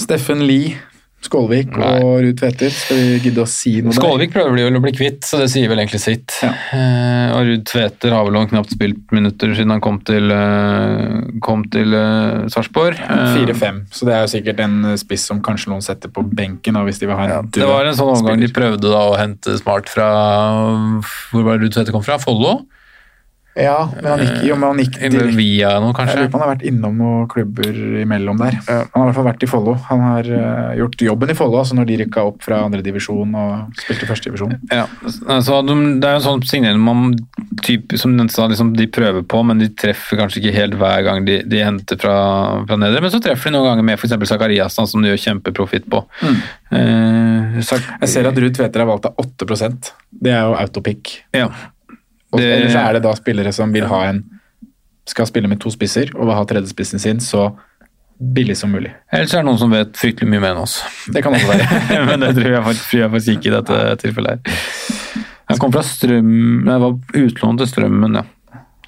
Steffen 0.01 0.45
Lie 0.47 0.77
Skålvik 1.25 1.73
Nei. 1.73 1.91
og 2.05 2.19
Ruud 2.21 2.37
Tveter, 2.39 2.73
skal 2.75 2.99
vi 3.01 3.19
gidde 3.25 3.45
å 3.45 3.49
si 3.49 3.79
noe 3.85 3.95
Skålvik 3.97 4.31
der? 4.31 4.37
prøver 4.37 4.59
de 4.59 4.67
vel 4.67 4.79
å 4.79 4.83
bli 4.85 4.93
kvitt, 4.97 5.23
så 5.25 5.41
det 5.41 5.49
sier 5.53 5.71
vel 5.73 5.81
egentlig 5.81 6.03
sitt. 6.03 6.37
Ja. 6.45 6.51
Uh, 6.73 7.29
og 7.39 7.49
Ruud 7.49 7.65
Tveter 7.71 8.13
har 8.13 8.29
vel 8.29 8.39
knapt 8.51 8.75
spilt 8.75 9.15
minutter 9.15 9.55
siden 9.57 9.73
han 9.73 9.83
kom 9.85 10.01
til, 10.05 10.29
uh, 10.29 11.25
kom 11.45 11.65
til 11.73 11.97
uh, 11.97 12.45
Sarpsborg. 12.53 13.01
Fire-fem, 13.35 13.85
så 13.95 14.09
det 14.09 14.17
er 14.17 14.27
jo 14.27 14.33
sikkert 14.35 14.63
en 14.67 14.95
spiss 15.01 15.25
som 15.31 15.41
kanskje 15.45 15.73
noen 15.73 15.85
setter 15.85 16.13
på 16.13 16.27
benken. 16.29 16.77
Da, 16.77 16.85
hvis 16.85 17.01
de 17.01 17.09
vil 17.09 17.17
ha 17.17 17.27
en 17.27 17.35
ja, 17.39 17.43
Det 17.61 17.71
var 17.71 17.89
en 17.89 17.97
sånn 17.97 18.15
omgang 18.19 18.41
de 18.43 18.53
prøvde 18.53 18.93
da 18.93 19.03
å 19.09 19.17
hente 19.19 19.57
smart 19.61 19.89
fra 19.91 20.09
Hvor 21.31 21.45
var 21.47 21.57
det 21.57 21.69
Ruud 21.69 21.77
Tveter 21.77 21.95
kom 21.95 22.05
fra? 22.05 22.21
Follo? 22.21 22.65
Ja, 23.55 23.87
men 23.95 24.07
han 24.11 24.23
gikk, 24.25 24.39
jo, 24.49 24.55
men 24.59 24.67
han 24.67 24.81
gikk 24.83 24.97
Eller 25.07 25.29
via 25.31 25.69
noe, 25.79 25.95
kanskje? 25.95 26.17
Jeg 26.17 26.25
lurer 26.25 26.31
på 26.33 26.39
han 26.41 26.43
har 26.43 26.51
vært 26.57 26.65
innom 26.67 26.97
noen 26.99 27.29
klubber 27.31 27.77
imellom 28.03 28.41
der. 28.41 28.57
Ja. 28.67 28.79
Han 28.91 28.99
har 28.99 29.05
i 29.05 29.11
hvert 29.13 29.19
fall 29.21 29.27
vært 29.29 29.45
i 29.47 29.49
Follo. 29.51 29.75
Han 29.91 30.01
har 30.03 30.31
uh, 30.31 30.73
gjort 30.81 31.05
jobben 31.07 31.31
i 31.31 31.37
Follo, 31.39 31.61
altså 31.61 31.77
når 31.79 31.87
de 31.87 31.99
rykka 32.03 32.25
opp 32.33 32.41
fra 32.43 32.59
andredivisjon 32.67 33.37
og 33.39 33.79
spilte 33.79 34.09
førstedivisjon. 34.11 34.57
Ja, 34.73 34.89
altså, 35.37 35.61
de, 35.69 35.77
det 36.03 36.09
er 36.09 36.17
jo 36.17 36.23
en 36.23 36.27
sånn 36.27 36.43
signering 36.51 36.83
man 36.83 37.15
typ, 37.63 37.95
som 38.01 38.17
liksom, 38.19 38.73
de 38.75 38.89
prøver 38.91 39.23
på, 39.23 39.45
men 39.47 39.63
de 39.63 39.71
treffer 39.79 40.19
kanskje 40.19 40.43
ikke 40.43 40.57
helt 40.57 40.75
hver 40.81 41.07
gang 41.07 41.23
de, 41.29 41.39
de 41.47 41.63
henter 41.63 42.01
fra, 42.03 42.17
fra 42.67 42.81
nedre. 42.81 43.05
Men 43.05 43.15
så 43.15 43.23
treffer 43.23 43.53
de 43.53 43.55
noen 43.55 43.71
ganger 43.71 43.87
med 43.87 44.01
f.eks. 44.01 44.17
Zakariassen, 44.35 44.91
som 44.91 45.05
de 45.05 45.13
gjør 45.13 45.23
kjempeprofitt 45.29 45.87
på. 45.95 46.03
Mm. 46.25 46.43
Uh, 46.75 47.63
jeg 47.63 48.11
ser 48.11 48.27
at 48.27 48.43
Ruud 48.43 48.59
Tveter 48.59 48.83
har 48.83 48.91
valgt 48.91 49.07
av 49.13 49.23
8 49.23 49.71
Det 50.11 50.35
er 50.35 50.43
jo 50.43 50.59
autopic. 50.59 51.21
Ja. 51.37 51.53
Det... 52.41 52.49
Ellers 52.57 52.79
er 52.81 52.97
det 52.97 53.05
da 53.05 53.13
spillere 53.19 53.53
som 53.55 53.73
vil 53.75 53.87
ha 53.91 54.01
en 54.11 54.25
skal 55.09 55.29
spille 55.29 55.51
med 55.51 55.61
to 55.61 55.69
spisser 55.73 56.11
og 56.15 56.25
vil 56.25 56.37
ha 56.37 56.45
tredjespissen 56.49 57.03
sin 57.03 57.21
så 57.21 57.51
billig 58.35 58.57
som 58.57 58.73
mulig. 58.73 58.93
Ellers 59.13 59.35
er 59.35 59.43
det 59.43 59.49
noen 59.51 59.61
som 59.61 59.73
vet 59.75 59.97
fryktelig 59.99 60.31
mye 60.31 60.41
mer 60.41 60.55
enn 60.55 60.63
oss. 60.63 60.79
Det 61.13 61.21
kan 61.25 61.35
også 61.37 61.51
være. 61.51 61.67
Men 62.09 62.25
det 62.25 62.33
tror 62.39 62.51
jeg 62.55 62.65
faktisk, 62.71 62.95
jeg 62.95 63.39
ikke 63.39 63.51
i 63.51 63.55
dette 63.59 63.81
tilfellet. 64.05 64.49
her. 64.49 65.25
Han 65.51 65.61
kom 65.61 65.75
fra 65.75 65.83
Strøm... 65.85 66.31
Nei, 66.65 66.79
var 66.81 66.95
utlånt 67.21 67.61
til 67.61 67.69
Strømmen, 67.69 68.17
ja. 68.17 68.25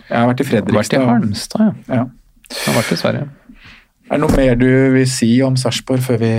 Jeg 0.06 0.16
har 0.16 0.30
vært 0.30 0.40
i 0.40 0.46
Fredrikstad. 0.46 0.78
Vært 0.78 0.94
i 0.96 1.10
Halmstad, 1.10 1.66
ja. 1.66 1.98
ja. 1.98 2.04
Jeg 2.54 2.64
har 2.68 2.78
vært 2.78 2.94
i 2.94 2.98
Sverige. 3.00 3.26
Er 4.06 4.20
det 4.20 4.22
noe 4.22 4.36
mer 4.38 4.58
du 4.58 4.68
vil 4.94 5.06
si 5.10 5.28
om 5.42 5.56
Sarpsborg 5.58 6.02
før 6.04 6.20
vi 6.20 6.30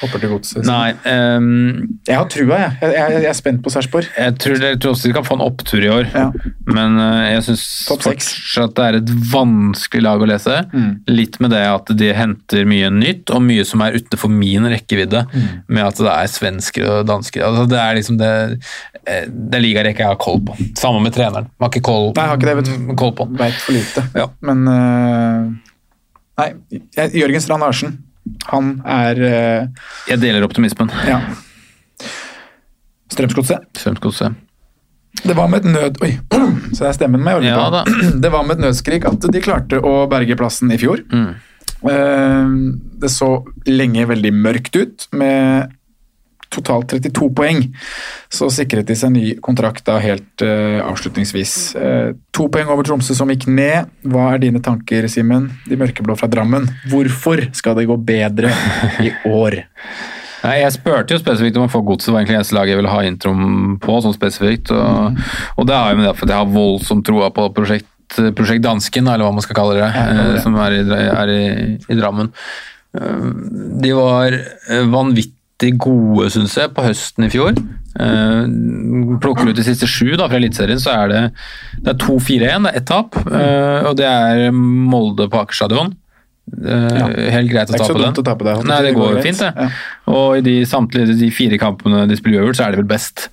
hopper 0.00 0.20
til 0.22 0.30
godset? 0.30 0.60
Nei. 0.68 0.92
Um, 1.02 1.98
jeg 2.06 2.14
har 2.14 2.28
trua, 2.30 2.60
jeg. 2.62 2.76
Jeg, 2.78 2.92
jeg, 2.94 3.14
jeg 3.24 3.30
er 3.32 3.38
spent 3.38 3.62
på 3.64 3.72
Sarpsborg. 3.74 4.06
Jeg 4.14 4.36
tror, 4.38 4.54
jeg 4.62 4.78
tror 4.78 4.94
også 4.94 5.10
de 5.10 5.14
kan 5.16 5.26
få 5.26 5.38
en 5.38 5.42
opptur 5.48 5.82
i 5.82 5.90
år, 5.90 6.06
ja. 6.14 6.28
men 6.70 6.94
uh, 7.00 7.24
jeg 7.26 7.42
syns 7.48 7.64
fortsatt 7.90 8.76
det 8.78 8.86
er 8.86 9.00
et 9.00 9.12
vanskelig 9.32 10.04
lag 10.06 10.22
å 10.22 10.28
lese. 10.30 10.60
Mm. 10.70 10.92
Litt 11.10 11.40
med 11.42 11.54
det 11.56 11.64
at 11.66 11.90
de 11.98 12.12
henter 12.14 12.68
mye 12.70 12.92
nytt, 12.94 13.34
og 13.34 13.42
mye 13.48 13.66
som 13.66 13.82
er 13.82 13.98
utenfor 13.98 14.30
min 14.30 14.70
rekkevidde. 14.70 15.24
Mm. 15.32 15.48
Med 15.74 15.88
at 15.88 15.98
det 15.98 16.14
er 16.14 16.30
svensker 16.30 16.86
og 16.86 17.08
dansker. 17.10 17.42
Altså, 17.48 17.66
det 17.70 17.82
er 17.82 17.98
liksom 17.98 18.22
det 18.22 18.32
det 19.28 19.60
ligarekka 19.62 20.04
jeg 20.04 20.12
har 20.12 20.20
koll 20.20 20.42
på. 20.44 20.56
Sammen 20.78 21.02
med 21.06 21.14
treneren. 21.16 21.48
Har 21.58 21.72
ikke 21.72 21.86
koll, 21.88 22.10
Nei, 22.16 22.26
har 22.28 22.38
ikke 22.38 22.50
det, 22.50 22.56
vet 22.60 22.68
du. 22.68 22.92
koll 22.98 23.14
på. 23.16 23.26
Veit 23.38 23.56
for 23.62 23.76
lite. 23.76 24.04
Ja. 24.18 24.28
Men 24.44 24.68
uh... 24.68 25.68
Nei, 26.38 26.52
Jørgen 27.18 27.42
Strand 27.42 27.64
Larsen. 27.66 27.96
Han 28.52 28.76
er 28.86 29.20
uh, 29.22 29.86
Jeg 30.10 30.20
deler 30.22 30.44
optimismen. 30.46 30.92
Ja. 31.08 31.20
Strømsgodset. 33.12 33.64
Strømsgodset. 33.78 34.36
Det 35.24 35.34
var 35.34 35.48
med 35.50 35.64
et 35.64 35.72
nød... 35.72 35.98
Oi, 36.04 36.12
så 36.30 36.84
det 36.84 36.88
er 36.90 36.96
stemmen 36.98 37.24
med. 37.24 37.42
Ja, 37.46 37.64
da. 37.72 37.82
Det 38.22 38.30
var 38.30 38.44
med 38.46 38.58
et 38.58 38.68
nødskrik 38.68 39.06
at 39.08 39.24
de 39.32 39.42
klarte 39.42 39.80
å 39.80 40.04
berge 40.10 40.36
plassen 40.38 40.70
i 40.70 40.78
fjor. 40.78 41.02
Mm. 41.10 41.32
Uh, 41.82 42.54
det 43.02 43.10
så 43.14 43.32
lenge 43.66 44.06
veldig 44.10 44.32
mørkt 44.36 44.78
ut, 44.78 45.08
med 45.16 45.74
totalt 46.52 46.90
32 46.90 47.30
poeng. 47.36 47.62
Så 48.32 48.50
sikret 48.52 48.88
de 48.88 48.96
seg 48.98 49.12
ny 49.14 49.24
kontrakt 49.44 49.86
da 49.88 49.98
helt 50.02 50.44
uh, 50.44 50.80
avslutningsvis. 50.88 51.54
Uh, 51.76 52.12
to 52.34 52.48
poeng 52.52 52.70
over 52.72 52.86
Tromsø 52.86 53.16
som 53.16 53.30
gikk 53.32 53.48
ned. 53.50 53.90
Hva 54.08 54.32
er 54.34 54.44
dine 54.44 54.62
tanker, 54.64 55.08
Simen? 55.12 55.50
De 55.68 55.78
mørkeblå 55.80 56.16
fra 56.18 56.30
Drammen. 56.30 56.68
Hvorfor 56.92 57.48
skal 57.56 57.78
det 57.78 57.88
gå 57.90 57.98
bedre 58.08 58.52
i 59.04 59.12
år? 59.42 59.62
Nei, 60.38 60.60
Jeg 60.62 60.74
spurte 60.76 61.16
jo 61.16 61.20
spesifikt 61.20 61.58
om 61.58 61.66
å 61.66 61.72
få 61.72 61.82
godset, 61.86 62.12
var 62.12 62.22
egentlig 62.22 62.38
eneste 62.38 62.54
laget 62.54 62.76
jeg 62.76 62.80
ville 62.80 62.92
ha 62.92 63.04
introen 63.06 63.78
på. 63.82 64.00
sånn 64.04 64.16
spesifikt, 64.16 64.70
Og, 64.70 65.14
mm. 65.14 65.22
og 65.58 65.68
det 65.68 65.78
har 65.78 65.92
jo 65.92 66.00
med 66.00 66.06
det 66.08 66.16
for 66.18 66.30
jeg 66.30 66.38
har 66.38 66.52
voldsomt 66.52 67.06
troa 67.06 67.30
på 67.34 67.48
prosjekt, 67.56 68.20
prosjekt 68.38 68.64
Dansken, 68.64 69.10
eller 69.10 69.26
hva 69.26 69.34
man 69.34 69.44
skal 69.44 69.58
kalle 69.58 69.74
det, 69.76 69.88
ja, 69.88 70.04
det, 70.14 70.28
det. 70.36 70.44
som 70.44 70.54
er, 70.62 70.78
i, 70.78 70.84
er 71.08 71.32
i, 71.34 71.42
i 71.90 71.98
Drammen. 71.98 72.30
De 73.82 73.90
var 73.92 74.38
vanvittig 74.88 75.37
vanvittig 75.58 75.78
gode, 75.78 76.30
syns 76.30 76.56
jeg, 76.56 76.70
på 76.74 76.82
høsten 76.82 77.24
i 77.26 77.30
fjor. 77.30 77.54
Uh, 77.98 78.46
plukker 79.18 79.48
ut 79.48 79.56
de 79.56 79.64
siste 79.64 79.86
sju 79.86 80.16
da, 80.16 80.28
fra 80.28 80.38
Eliteserien, 80.38 80.78
så 80.78 80.92
er 80.92 81.08
det, 81.08 81.22
det 81.82 81.94
er 81.94 81.98
2-4-1, 81.98 82.62
det 82.64 82.72
er 82.72 82.76
ett 82.76 82.86
tap. 82.86 83.16
uh, 83.26 83.88
og 83.88 83.96
det 83.98 84.06
er 84.06 84.52
Molde 84.52 85.28
på 85.28 85.40
Aker 85.40 85.54
stadion. 85.54 85.96
Eh, 86.48 87.28
Helt 87.28 87.50
greit 87.50 87.68
å 87.68 87.76
tape 87.76 87.98
den. 87.98 88.14
å 88.16 88.24
tape 88.24 88.44
det. 88.46 88.54
Nei, 88.64 88.78
det 88.86 88.94
går 88.96 89.18
fint, 89.20 89.36
det. 89.42 89.50
Ja. 89.52 89.66
Og 90.08 90.38
i 90.38 90.44
de, 90.46 90.54
samtlige 90.64 91.12
de 91.18 91.28
fire 91.28 91.58
kampene 91.60 92.06
de 92.08 92.16
spiller 92.16 92.40
uavgjort, 92.40 92.56
så 92.56 92.64
er 92.64 92.72
det 92.72 92.80
vel 92.80 92.88
best 92.88 93.26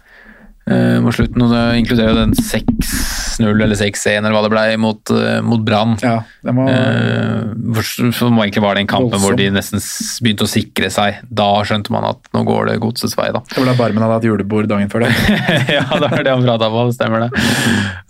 eh, 0.69 0.97
mot 1.03 1.15
slutten. 1.15 1.45
Og 1.45 1.53
det 1.53 1.63
inkluderer 1.81 2.13
jo 2.13 2.21
den 2.21 2.35
6-0 2.37 3.49
eller 3.51 3.79
6-1 3.79 4.19
eller 4.19 4.35
hva 4.35 4.43
det 4.45 4.53
ble 4.53 4.65
mot, 4.81 5.13
uh, 5.13 5.39
mot 5.45 5.65
Brann. 5.65 5.97
Ja, 6.03 6.19
må, 6.53 6.69
Eh, 6.69 8.11
som 8.13 8.37
egentlig 8.39 8.63
var 8.63 8.77
den 8.77 8.87
kampen 8.89 9.19
hvor 9.21 9.35
de 9.37 9.47
nesten 9.53 9.81
begynte 10.23 10.45
å 10.45 10.49
sikre 10.49 10.89
seg. 10.93 11.21
Da 11.29 11.47
skjønte 11.67 11.93
man 11.93 12.07
at 12.07 12.29
nå 12.35 12.43
går 12.47 12.69
det 12.69 12.77
godsets 12.83 13.15
vei, 13.17 13.29
da. 13.35 13.41
det 13.49 13.59
var 13.59 13.69
da 13.71 13.75
Barmen 13.79 14.05
hadde 14.05 14.19
hatt 14.19 14.27
julebord 14.27 14.69
dagen 14.69 14.91
før 14.91 15.05
det. 15.05 15.11
ja, 15.77 15.85
det 15.89 16.11
var 16.11 16.25
det 16.25 16.33
han 16.33 16.45
prata 16.45 16.69
på, 16.71 16.85
det 16.89 16.97
stemmer 16.97 17.25
det. 17.25 17.29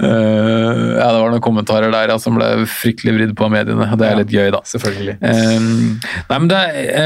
Uh, 0.02 0.96
ja, 1.00 1.10
det 1.10 1.22
var 1.22 1.34
noen 1.34 1.44
kommentarer 1.46 1.94
der 1.94 2.13
ja, 2.13 2.20
som 2.22 2.38
ble 2.39 2.50
fryktelig 2.70 3.15
vridd 3.18 3.36
på 3.38 3.46
av 3.46 3.54
mediene, 3.54 3.88
det 4.00 4.08
er 4.08 4.20
litt 4.20 4.34
gøy, 4.34 4.50
da. 4.54 4.62
Selvfølgelig. 4.68 5.18
Um, 5.22 5.98
nei, 6.30 6.39
men 6.39 6.50
det, 6.52 6.62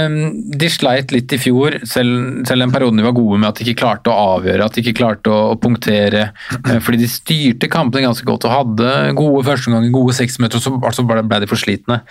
um, 0.05 0.17
De 0.59 0.71
sleit 0.71 1.13
litt 1.13 1.33
i 1.35 1.39
fjor, 1.41 1.79
selv, 1.87 2.43
selv 2.47 2.65
den 2.65 2.73
perioden 2.73 3.01
de 3.01 3.07
var 3.07 3.15
gode 3.17 3.39
med 3.41 3.51
at 3.51 3.59
de 3.59 3.67
ikke 3.67 3.81
klarte 3.83 4.13
å 4.13 4.35
avgjøre, 4.37 4.65
at 4.65 4.77
de 4.77 4.83
ikke 4.83 4.97
klarte 5.01 5.33
å, 5.33 5.38
å 5.39 5.57
punktere. 5.61 6.25
eh, 6.65 6.79
fordi 6.83 7.01
de 7.03 7.09
styrte 7.11 7.69
kampene 7.71 8.05
ganske 8.07 8.25
godt 8.27 8.45
og 8.49 8.55
hadde 8.57 8.93
gode 9.17 9.45
førsteomganger, 9.47 9.91
gode 9.95 10.15
seksmøter, 10.19 10.59
og 10.59 10.65
så 10.65 10.75
altså 10.79 11.07
ble 11.07 11.23
ble 11.29 11.39
de 11.45 11.47
for 11.51 11.59
slitne. 11.61 12.01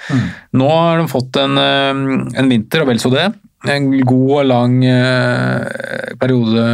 Nå 0.57 0.69
har 0.73 0.99
de 1.03 1.09
fått 1.13 1.37
en, 1.43 1.59
um, 1.59 2.29
en 2.35 2.49
vinter, 2.51 2.83
og 2.83 2.89
vel 2.93 2.99
så 3.03 3.11
det. 3.15 3.29
En 3.69 3.91
god 4.07 4.31
og 4.43 4.47
lang 4.47 4.79
eh, 4.87 6.15
periode 6.21 6.67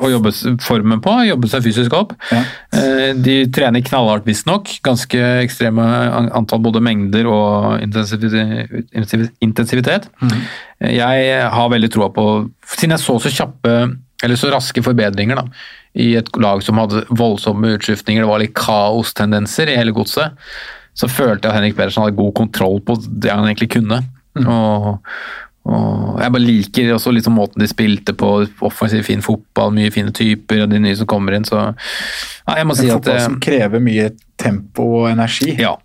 å 0.00 0.08
jobbe 0.08 0.30
formen 0.64 1.02
på, 1.04 1.12
jobbe 1.28 1.48
seg 1.52 1.64
fysisk 1.66 1.92
opp. 1.92 2.14
Ja. 2.32 2.38
Eh, 2.72 3.10
De 3.20 3.34
trener 3.52 3.82
knallhardt 3.84 4.24
visstnok, 4.24 4.70
ganske 4.86 5.20
ekstreme 5.44 5.84
antall 6.32 6.62
både 6.64 6.80
mengder 6.80 7.28
og 7.28 7.82
intensivitet. 9.44 10.08
Eh, 10.80 10.94
Jeg 10.96 11.50
har 11.52 11.68
veldig 11.72 11.90
troa 11.92 12.08
på, 12.14 12.24
siden 12.64 12.96
jeg 12.96 13.04
så 13.04 13.18
så 13.20 13.28
kjappe, 13.34 13.74
eller 14.24 14.36
så 14.36 14.50
raske 14.52 14.82
forbedringer 14.84 15.40
da, 15.40 15.46
i 15.98 16.12
et 16.20 16.28
lag 16.40 16.62
som 16.62 16.78
hadde 16.80 17.04
voldsomme 17.08 17.74
utskiftninger, 17.76 18.22
det 18.22 18.30
var 18.30 18.42
litt 18.42 18.56
kaostendenser 18.58 19.72
i 19.72 19.76
hele 19.78 19.94
godset, 19.96 20.36
så 20.94 21.08
følte 21.08 21.46
jeg 21.46 21.52
at 21.52 21.58
Henrik 21.58 21.76
Pedersen 21.78 22.04
hadde 22.04 22.18
god 22.18 22.34
kontroll 22.36 22.80
på 22.84 22.98
det 23.08 23.30
han 23.32 23.46
egentlig 23.46 23.70
kunne. 23.72 24.02
Og, 24.40 24.98
og 25.70 26.18
jeg 26.20 26.34
bare 26.34 26.44
liker 26.44 26.92
også 26.94 27.12
liksom 27.14 27.38
måten 27.38 27.62
de 27.62 27.68
spilte 27.70 28.14
på, 28.18 28.32
offensiv, 28.66 29.04
fin 29.06 29.24
fotball, 29.24 29.72
mye 29.76 29.92
fine 29.94 30.12
typer, 30.16 30.64
og 30.64 30.72
de 30.72 30.82
nye 30.82 30.98
som 30.98 31.08
kommer 31.10 31.36
inn, 31.36 31.46
så 31.48 31.70
ja, 31.70 32.58
jeg 32.58 32.68
må 32.68 32.76
si 32.78 32.90
at 32.90 32.98
fotball 32.98 33.16
eh, 33.16 33.26
som 33.28 33.38
krever 33.42 33.84
mye 33.84 34.10
tempo 34.40 34.90
og 35.02 35.12
energi. 35.12 35.54
ja. 35.60 35.76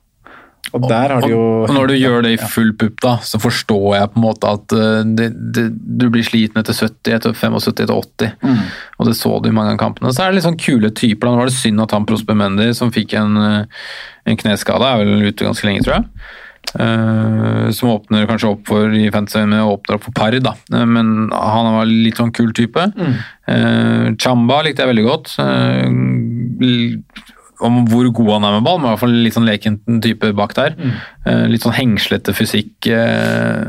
Og 0.74 0.88
der 0.90 1.14
har 1.14 1.22
de 1.22 1.30
jo 1.30 1.42
Og 1.68 1.74
når 1.76 1.92
du 1.92 1.96
gjør 2.00 2.24
det 2.26 2.32
i 2.36 2.40
full 2.52 2.72
pupp, 2.80 2.98
da, 3.04 3.16
så 3.24 3.40
forstår 3.42 3.86
jeg 3.98 4.12
på 4.14 4.20
en 4.20 4.26
måte 4.26 4.54
at 4.58 4.76
eh, 4.76 5.02
det, 5.18 5.28
det, 5.56 5.66
du 5.76 6.08
blir 6.14 6.26
sliten 6.26 6.62
etter 6.62 6.76
70, 6.76 7.12
etter 7.20 7.36
75, 7.38 7.70
etter 7.84 7.94
80. 7.94 8.34
Mm. 8.42 8.64
Og 8.98 9.10
det 9.10 9.18
så 9.20 9.36
du 9.44 9.52
i 9.52 9.56
mange 9.56 9.76
av 9.76 9.82
kampene. 9.82 10.14
Så 10.16 10.24
er 10.24 10.32
det 10.32 10.40
litt 10.40 10.48
sånn 10.48 10.60
kule 10.60 10.92
typer. 10.92 11.30
da. 11.30 11.38
Var 11.44 11.52
det 11.52 11.58
synd 11.58 11.86
at 11.86 11.94
han 11.96 12.08
Prosper 12.10 12.40
Mendy, 12.40 12.72
som 12.78 12.94
fikk 12.96 13.14
en, 13.20 13.38
eh, 13.44 13.86
en 14.26 14.42
kneskade, 14.42 14.90
er 14.90 15.04
vel 15.04 15.30
ute 15.30 15.48
ganske 15.48 15.70
lenge, 15.70 15.86
tror 15.86 16.00
jeg. 16.00 16.10
Uh, 16.76 17.70
som 17.72 17.92
åpner 17.94 18.26
kanskje 18.28 18.50
opp 18.50 18.66
for 18.68 18.92
i 18.92 19.06
fantasy 19.14 19.46
med 19.48 19.64
åpner 19.64 19.96
opp 19.96 20.08
for 20.08 20.16
par, 20.18 20.36
da. 20.44 20.56
Uh, 20.74 20.84
men 20.84 21.30
han 21.32 21.70
var 21.78 21.88
litt 21.88 22.20
sånn 22.20 22.34
kul 22.36 22.52
type. 22.58 22.90
Eh, 23.46 24.08
Chamba 24.18 24.64
likte 24.66 24.84
jeg 24.84 24.90
veldig 24.90 25.06
godt. 25.06 25.36
Eh, 27.60 27.66
om 27.66 27.86
hvor 27.88 28.08
god 28.14 28.32
han 28.36 28.48
er 28.48 28.56
med 28.58 28.66
ball, 28.68 28.80
men 28.80 28.90
i 28.90 28.94
hvert 28.94 29.04
fall 29.04 29.16
litt 29.26 29.36
sånn 29.36 29.48
leken 29.48 29.78
type 30.04 30.32
bak 30.36 30.56
der. 30.58 30.76
Mm. 30.76 30.96
litt 31.50 31.64
sånn 31.64 31.74
hengslete 31.74 32.34
fysikk. 32.36 32.88
eh, 32.88 33.66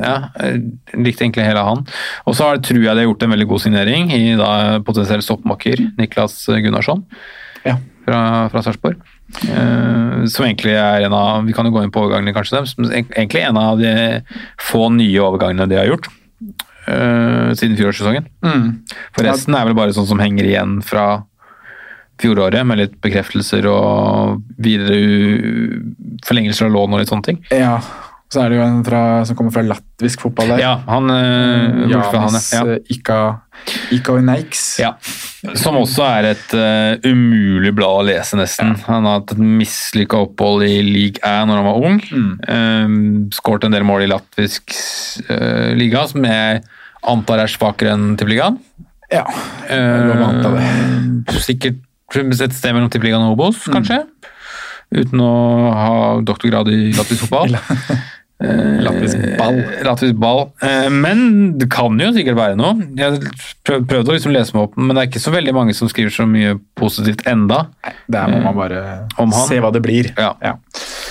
ja, 0.00 0.16
likte 0.94 1.24
egentlig 1.24 1.44
hele 1.44 1.64
han. 1.64 1.86
Og 2.26 2.34
så 2.34 2.52
tror 2.62 2.80
jeg 2.82 2.94
de 2.94 3.02
har 3.02 3.08
gjort 3.08 3.22
en 3.22 3.34
veldig 3.34 3.48
god 3.48 3.60
signering 3.60 4.12
i 4.12 4.36
da 4.36 4.80
potensiell 4.84 5.22
stoppmakker 5.22 5.82
Niklas 5.98 6.46
Gunnarsson 6.46 7.04
Ja. 7.64 7.76
fra, 8.04 8.48
fra 8.50 8.62
Sarpsborg. 8.62 8.96
Uh, 9.48 10.26
som 10.28 10.44
egentlig 10.44 10.74
er 10.76 11.06
en 11.06 11.14
av 11.16 11.46
Vi 11.46 11.54
kan 11.56 11.64
jo 11.66 11.72
gå 11.72 11.82
inn 11.82 11.90
på 11.90 12.02
overgangene, 12.04 12.34
kanskje. 12.36 12.58
dem, 12.58 12.66
som 12.66 12.84
Egentlig 12.84 13.40
en 13.42 13.56
av 13.56 13.78
de 13.80 14.20
få 14.60 14.92
nye 14.92 15.18
overgangene 15.18 15.66
de 15.68 15.76
har 15.80 15.86
gjort 15.90 16.08
Uh, 16.84 17.54
siden 17.56 17.78
fjorårssesongen. 17.78 18.26
Mm. 18.44 18.64
For 19.16 19.24
resten 19.24 19.54
er 19.56 19.64
vel 19.64 19.72
bare 19.78 19.94
sånn 19.96 20.04
som 20.04 20.18
henger 20.20 20.44
igjen 20.44 20.82
fra 20.84 21.24
fjoråret, 22.20 22.64
med 22.66 22.80
litt 22.80 22.96
bekreftelser 23.04 23.66
og 23.70 24.42
videre 24.62 24.98
forlengelser 26.26 26.68
av 26.68 26.74
lån 26.74 26.96
og 26.96 27.02
litt 27.02 27.12
sånne 27.12 27.30
ting. 27.30 27.40
Ja. 27.54 27.78
Så 28.32 28.40
er 28.42 28.50
det 28.50 28.56
jo 28.58 28.64
en 28.64 28.80
fra, 28.82 29.00
som 29.28 29.36
kommer 29.38 29.52
fra 29.54 29.62
latvisk 29.62 30.24
fotball 30.24 30.54
der. 30.54 30.62
Ja, 30.64 30.72
han, 30.88 31.10
øh, 31.12 31.84
bortsett 31.84 32.16
han, 32.16 32.24
Janis 32.24 32.48
ja. 32.50 32.62
Ika, 32.90 33.18
Ika, 33.94 34.16
Ja. 34.82 34.90
Som 35.60 35.76
også 35.78 36.02
er 36.08 36.30
et 36.32 36.54
eh, 36.56 37.04
umulig 37.04 37.70
blad 37.76 38.00
å 38.00 38.06
lese, 38.08 38.38
nesten. 38.40 38.74
Han 38.88 39.06
har 39.06 39.20
hatt 39.20 39.36
et 39.36 39.44
mislykka 39.44 40.24
opphold 40.26 40.66
i 40.66 40.80
League 40.82 41.22
A 41.22 41.44
når 41.46 41.60
han 41.60 41.68
var 41.68 41.86
ung. 41.90 42.00
Mm. 42.10 43.30
Skåret 43.36 43.68
en 43.68 43.76
del 43.76 43.86
mål 43.86 44.08
i 44.08 44.10
latvisk 44.10 44.74
eh, 45.28 45.70
liga, 45.78 46.02
som 46.10 46.26
jeg 46.26 46.64
antar 47.04 47.44
er 47.44 47.52
svakere 47.52 47.94
enn 47.94 48.14
tippeligaen. 48.18 48.58
Ja. 49.12 49.26
Uh, 49.68 50.08
lov 50.08 50.16
å 50.16 50.28
anta 50.32 50.54
det. 50.56 51.42
Sikkert 51.44 51.82
et 52.16 52.52
sted 52.54 52.72
mellom 52.74 52.90
tippeligaen 52.92 53.24
og 53.28 53.34
Obos, 53.38 53.64
kanskje. 53.72 54.02
Uten 54.94 55.20
å 55.24 55.30
ha 55.74 55.94
doktorgrad 56.22 56.68
i 56.70 56.92
latvisk 56.94 57.26
fotball. 57.26 57.56
Latvisk 58.44 59.20
ball. 59.38 59.58
Eh, 59.62 59.82
Latvisk 59.86 60.16
ball. 60.20 60.40
Eh, 60.62 60.88
Men 60.90 61.54
det 61.58 61.68
kan 61.72 61.94
jo 62.02 62.10
sikkert 62.12 62.36
være 62.36 62.56
noe. 62.58 62.74
Jeg 62.98 63.20
prøv- 63.64 63.86
prøvde 63.88 64.10
å 64.10 64.16
liksom 64.16 64.34
lese 64.34 64.52
meg 64.54 64.64
opp, 64.66 64.76
men 64.76 64.90
det 64.96 65.02
er 65.04 65.08
ikke 65.08 65.22
så 65.22 65.32
veldig 65.32 65.54
mange 65.54 65.74
som 65.74 65.88
skriver 65.88 66.10
så 66.12 66.26
mye 66.28 66.56
positivt 66.76 67.22
enda. 67.30 67.68
Nei, 67.86 67.92
Der 68.10 68.26
må 68.28 68.42
man 68.42 68.56
bare 68.58 68.82
se 69.46 69.60
hva 69.62 69.72
det 69.72 69.82
blir. 69.86 70.10
Ja. 70.18 70.34
Ja. 70.42 70.52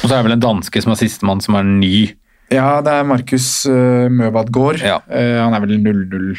Og 0.03 0.09
så 0.09 0.11
er 0.13 0.17
det 0.19 0.25
vel 0.27 0.37
en 0.37 0.45
danske 0.45 0.83
som 0.83 0.91
er 0.93 0.99
sistemann, 0.99 1.41
som 1.41 1.55
er 1.55 1.63
ny. 1.63 2.13
Ja, 2.51 2.81
det 2.85 2.91
er 2.91 3.03
Markus 3.07 3.65
uh, 3.65 4.09
Møbadgaard. 4.13 4.83
Ja. 4.83 4.99
Uh, 5.09 5.39
han 5.47 5.55
er 5.55 5.63
vel 5.63 5.79
0-0, 5.79 6.35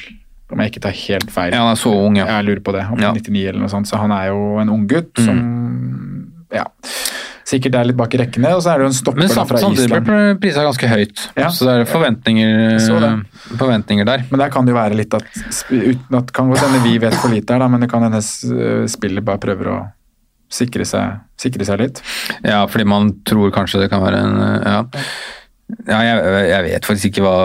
om 0.52 0.60
jeg 0.60 0.72
ikke 0.72 0.82
tar 0.84 0.92
helt 0.92 1.30
feil. 1.32 1.52
Ja, 1.52 1.62
han 1.64 1.72
er 1.72 1.80
så 1.80 1.90
ung, 2.06 2.16
ja. 2.20 2.26
Jeg 2.26 2.44
lurer 2.46 2.60
på 2.62 2.72
det. 2.76 2.84
Om 2.92 2.98
Ja. 3.00 3.12
99 3.12 3.48
eller 3.48 3.60
noe 3.60 3.68
sånt. 3.72 3.86
Så 3.88 3.96
han 3.98 4.12
er 4.12 4.28
jo 4.28 4.58
en 4.60 4.68
ung 4.68 4.86
gutt 4.86 5.12
som 5.18 5.38
ja, 6.52 6.64
sikkert 7.44 7.74
er 7.74 7.84
litt 7.88 7.96
bak 7.96 8.14
i 8.14 8.18
rekkene. 8.18 8.52
Og 8.54 8.62
så 8.62 8.70
er 8.74 8.78
det 8.78 8.84
jo 8.86 8.90
en 8.92 8.98
stopper 8.98 9.18
Men 9.24 9.28
samt- 9.32 9.48
fra 9.48 9.58
samtidig 9.58 9.88
blir 9.90 10.04
ble 10.04 10.36
prisa 10.40 10.62
ganske 10.62 10.88
høyt, 10.88 11.24
Ja. 11.36 11.48
så 11.48 11.64
det 11.66 11.74
er 11.80 11.84
forventninger, 11.90 12.78
forventninger 13.58 14.04
der. 14.06 14.24
Men 14.30 14.38
der 14.40 14.50
kan 14.50 14.64
det 14.64 14.72
jo 14.74 14.78
være 14.78 14.94
litt 14.96 15.14
at 15.14 15.24
uten 15.70 16.14
at 16.16 16.32
kan 16.32 16.48
godt 16.50 16.60
hende 16.60 16.82
vi 16.84 16.98
vet 16.98 17.14
for 17.14 17.28
lite 17.28 17.50
her, 17.52 17.58
da, 17.58 17.68
men 17.68 17.80
det 17.80 17.90
kan 17.90 18.02
hende 18.02 18.20
spillet 18.88 19.24
bare 19.24 19.38
prøver 19.38 19.66
å 19.72 19.78
sikre 20.54 20.84
seg, 20.86 21.20
sikre 21.40 21.64
seg 21.66 21.80
litt. 21.80 22.02
Ja, 22.44 22.66
fordi 22.66 22.84
man 22.86 23.12
tror 23.26 23.50
kanskje 23.50 23.80
det 23.80 23.90
kan 23.90 24.02
være 24.02 24.22
en 24.22 24.62
Ja, 24.64 24.84
ja 25.88 26.00
jeg, 26.04 26.48
jeg 26.50 26.64
vet 26.68 26.86
faktisk 26.88 27.10
ikke 27.10 27.24
hva, 27.24 27.36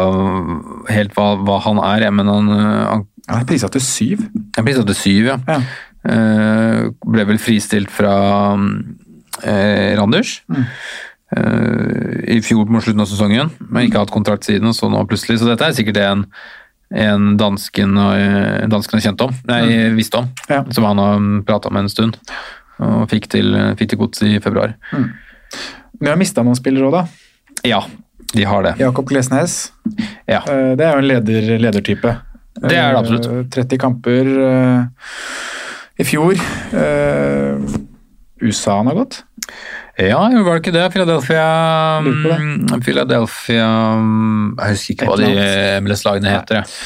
helt 0.92 1.14
hva, 1.16 1.28
hva 1.48 1.60
han 1.66 1.80
er, 1.84 2.10
men 2.12 2.28
han, 2.28 2.50
han 2.56 3.06
Han 3.30 3.44
er 3.44 3.46
prisa 3.46 3.70
til 3.70 3.82
syv. 3.86 4.24
Han 4.56 4.64
er 4.64 4.66
prisa 4.66 4.84
til 4.88 4.98
syv, 4.98 5.28
ja. 5.30 5.38
Ja. 5.48 5.60
Uh, 6.00 6.90
ble 7.06 7.26
vel 7.28 7.38
fristilt 7.44 7.92
fra 7.92 8.14
uh, 8.56 9.90
Randers. 10.00 10.40
Eh, 11.30 12.24
I 12.34 12.40
fjor 12.42 12.66
mot 12.74 12.82
slutten 12.82 13.04
av 13.04 13.10
sesongen, 13.12 13.52
men 13.70 13.86
ikke 13.86 14.02
hatt 14.02 14.10
kontrakt 14.14 14.48
siden, 14.48 14.72
så 14.74 14.90
nå 14.90 15.04
plutselig. 15.06 15.38
Så 15.38 15.46
dette 15.46 15.68
er 15.68 15.76
sikkert 15.78 16.00
en, 16.02 16.24
en 16.90 17.28
dansken, 17.38 17.94
dansken 18.72 18.98
har 18.98 19.04
kjent 19.06 19.22
om, 19.28 19.36
nei, 19.46 19.62
visste 19.94 20.24
om, 20.24 20.32
Ja. 20.50 20.64
som 20.74 20.88
han 20.90 20.98
har 21.04 21.28
prata 21.46 21.70
med 21.70 21.86
en 21.86 21.94
stund. 21.94 22.18
Og 22.82 23.06
fikk 23.12 23.30
til, 23.30 23.54
fikk 23.78 23.92
til 23.94 24.02
gods 24.02 24.24
i 24.26 24.40
februar. 24.42 24.74
Vi 26.00 26.10
har 26.10 26.18
mista 26.18 26.42
noen 26.42 26.58
spillere 26.58 26.90
òg, 26.90 26.98
da. 26.98 27.06
Ja, 27.68 27.84
de 28.34 28.44
har 28.46 28.64
det. 28.64 28.76
Jakob 28.80 29.08
Glesnes. 29.10 29.72
Ja. 30.30 30.42
Eh, 30.46 30.76
Det 30.78 30.86
er 30.86 30.94
jo 30.94 31.04
en 31.04 31.08
leder, 31.10 31.48
ledertype. 31.60 32.16
Det 32.60 32.76
er 32.76 32.92
det 32.94 33.00
absolutt. 33.00 33.28
Eh, 33.32 33.44
30 33.56 33.78
kamper 33.82 34.30
eh, 34.50 34.84
i 36.00 36.06
fjor. 36.08 36.36
USA 38.42 38.78
han 38.78 38.88
har 38.88 38.96
gått. 38.96 39.24
Ja, 40.00 40.20
var 40.22 40.56
det 40.56 40.62
ikke 40.62 40.72
det? 40.72 40.86
Philadelphia 40.94 41.46
det. 42.06 42.12
mm, 42.40 42.82
Philadelphia 42.86 43.66
mm, 44.00 44.54
Jeg 44.62 44.76
husker 44.78 44.94
ikke 44.94 45.08
hva 45.10 45.18
de. 45.20 45.32
MLS-lagene 45.84 46.32
heter. 46.32 46.62
jeg. 46.62 46.78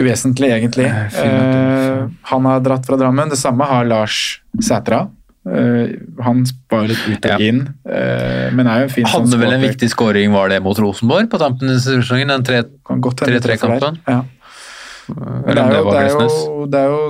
Uvesentlig, 0.00 0.48
egentlig. 0.54 0.86
Uh, 0.88 2.06
han 2.30 2.48
har 2.48 2.62
dratt 2.64 2.88
fra 2.88 2.96
Drammen. 2.96 3.28
Det 3.28 3.36
samme 3.36 3.66
har 3.68 3.84
Lars 3.84 4.40
Sætra. 4.64 5.02
Eh, 5.42 5.94
han 6.22 6.44
var 6.70 6.84
litt 6.86 7.02
ut 7.10 7.24
og 7.26 7.42
inn, 7.42 7.64
eh, 7.90 8.46
men 8.54 8.68
er 8.70 8.84
jo 8.84 8.86
en 8.86 8.92
fin 8.94 9.08
sånn 9.10 9.24
Hadde 9.26 9.40
vel 9.40 9.56
en 9.56 9.64
viktig 9.64 9.88
skåring, 9.90 10.30
var 10.30 10.52
det 10.52 10.60
mot 10.62 10.78
Rosenborg 10.78 11.26
på 11.32 11.40
tampen 11.42 11.72
i 11.72 11.80
sesongen? 11.82 12.30
Den 12.30 12.46
tre 12.46 12.60
Kan 12.86 13.02
godt 13.02 13.24
hende 13.24 13.40
3-3 13.40 13.48
treffer 13.48 13.74
der. 13.74 13.80
kampen. 13.82 13.98
Ja. 14.06 14.22
Men 15.10 15.50
det 15.50 15.64
er 15.64 15.72
det 15.72 15.80
jo, 15.82 15.90
det 15.90 15.98
er 15.98 16.10
jo, 16.14 16.66
det 16.70 16.78
er 16.78 16.88
jo 16.94 17.00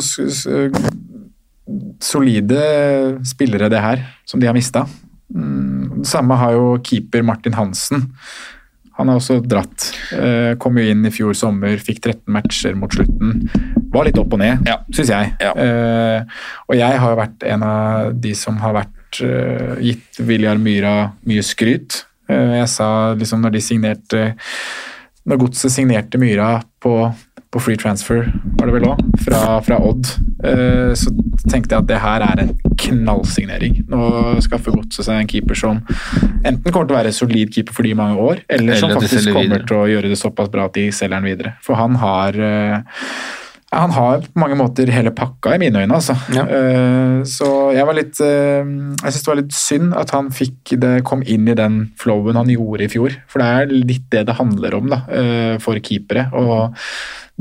solide 2.01 2.63
spillere, 3.29 3.69
det 3.71 3.83
her, 3.85 4.01
som 4.25 4.41
de 4.41 4.49
har 4.49 4.57
mista. 4.57 4.87
Mm, 5.33 6.01
det 6.01 6.09
samme 6.09 6.37
har 6.41 6.57
jo 6.57 6.79
keeper 6.85 7.23
Martin 7.23 7.55
Hansen. 7.57 8.09
Han 8.99 9.09
har 9.09 9.17
også 9.21 9.39
dratt. 9.49 9.87
Eh, 10.13 10.55
kom 10.61 10.77
jo 10.79 10.85
inn 10.93 11.07
i 11.09 11.11
fjor 11.15 11.33
sommer, 11.39 11.79
fikk 11.81 12.01
13 12.05 12.33
matcher 12.35 12.75
mot 12.77 12.93
slutten. 12.93 13.47
Var 13.93 14.05
litt 14.09 14.19
opp 14.21 14.33
og 14.37 14.39
ned, 14.43 14.67
Ja. 14.69 14.79
syns 14.93 15.09
jeg. 15.09 15.33
Ja. 15.41 15.53
Eh, 15.57 16.23
og 16.69 16.77
jeg 16.77 16.99
har 17.01 17.17
vært 17.17 17.43
en 17.49 17.63
av 17.63 18.13
de 18.21 18.35
som 18.35 18.57
har 18.61 18.75
vært 18.75 19.21
eh, 19.25 19.77
gitt 19.81 20.21
Viljar 20.21 20.59
Myra 20.61 21.13
mye 21.29 21.43
skryt. 21.43 22.05
Jeg 22.29 22.69
sa 22.69 23.15
liksom 23.19 23.43
når 23.45 23.53
de 23.53 23.61
signerte 23.61 24.21
Når 25.29 25.39
Godset 25.43 25.71
signerte 25.75 26.19
Myra 26.19 26.63
på, 26.81 26.95
på 27.53 27.61
free 27.61 27.77
transfer, 27.77 28.31
var 28.57 28.69
det 28.71 28.75
vel 28.79 28.87
òg, 28.89 29.01
fra, 29.27 29.41
fra 29.65 29.77
Odd, 29.85 30.09
eh, 30.49 30.93
så 30.97 31.13
tenkte 31.51 31.75
jeg 31.75 31.83
at 31.83 31.91
det 31.91 31.99
her 32.01 32.25
er 32.25 32.41
en 32.47 32.55
knallsignering. 32.81 33.83
Nå 33.93 34.07
skaffer 34.45 34.73
Godset 34.73 35.05
seg 35.05 35.21
en 35.21 35.29
keeper 35.29 35.59
som 35.59 35.83
enten 36.49 36.73
kommer 36.73 36.89
til 36.89 36.97
å 36.97 37.01
være 37.03 37.13
solid 37.13 37.53
keeper 37.53 37.77
for 37.77 37.87
de 37.87 37.93
mange 37.99 38.17
år, 38.17 38.41
eller, 38.49 38.73
Eller 38.73 38.81
som 38.81 38.95
faktisk 38.97 39.29
kommer 39.29 39.59
videre. 39.59 39.69
til 39.69 39.83
å 39.83 39.91
gjøre 39.91 40.15
det 40.15 40.19
såpass 40.23 40.51
bra 40.53 40.67
at 40.71 40.79
de 40.79 40.89
selger 40.97 41.19
den 41.19 41.29
videre. 41.29 41.55
For 41.67 41.77
han 41.79 42.01
har 42.01 42.41
eh, 42.41 43.05
han 43.73 43.93
har 43.97 44.21
på 44.27 44.41
mange 44.41 44.57
måter 44.59 44.91
hele 44.93 45.15
pakka 45.17 45.55
i 45.55 45.61
mine 45.63 45.81
øyne, 45.81 45.97
altså. 45.97 46.17
Ja. 46.35 46.45
Eh, 46.45 47.23
så 47.29 47.49
jeg 47.73 47.89
var 47.89 47.97
litt 47.97 48.21
eh, 48.21 48.61
Jeg 49.01 49.15
syns 49.15 49.25
det 49.25 49.31
var 49.31 49.41
litt 49.41 49.57
synd 49.57 49.97
at 49.97 50.13
han 50.13 50.29
fikk 50.35 50.75
det, 50.83 50.93
kom 51.09 51.25
inn 51.25 51.49
i 51.49 51.57
den 51.57 51.87
flowen 52.01 52.37
han 52.37 52.53
gjorde 52.53 52.85
i 52.85 52.93
fjor. 52.93 53.17
For 53.33 53.41
det 53.41 53.49
er 53.49 53.73
litt 53.73 54.07
det 54.13 54.27
det 54.29 54.37
handler 54.37 54.77
om 54.77 54.93
da, 54.93 55.03
eh, 55.09 55.57
for 55.63 55.81
keepere. 55.81 56.29
Og 56.37 56.77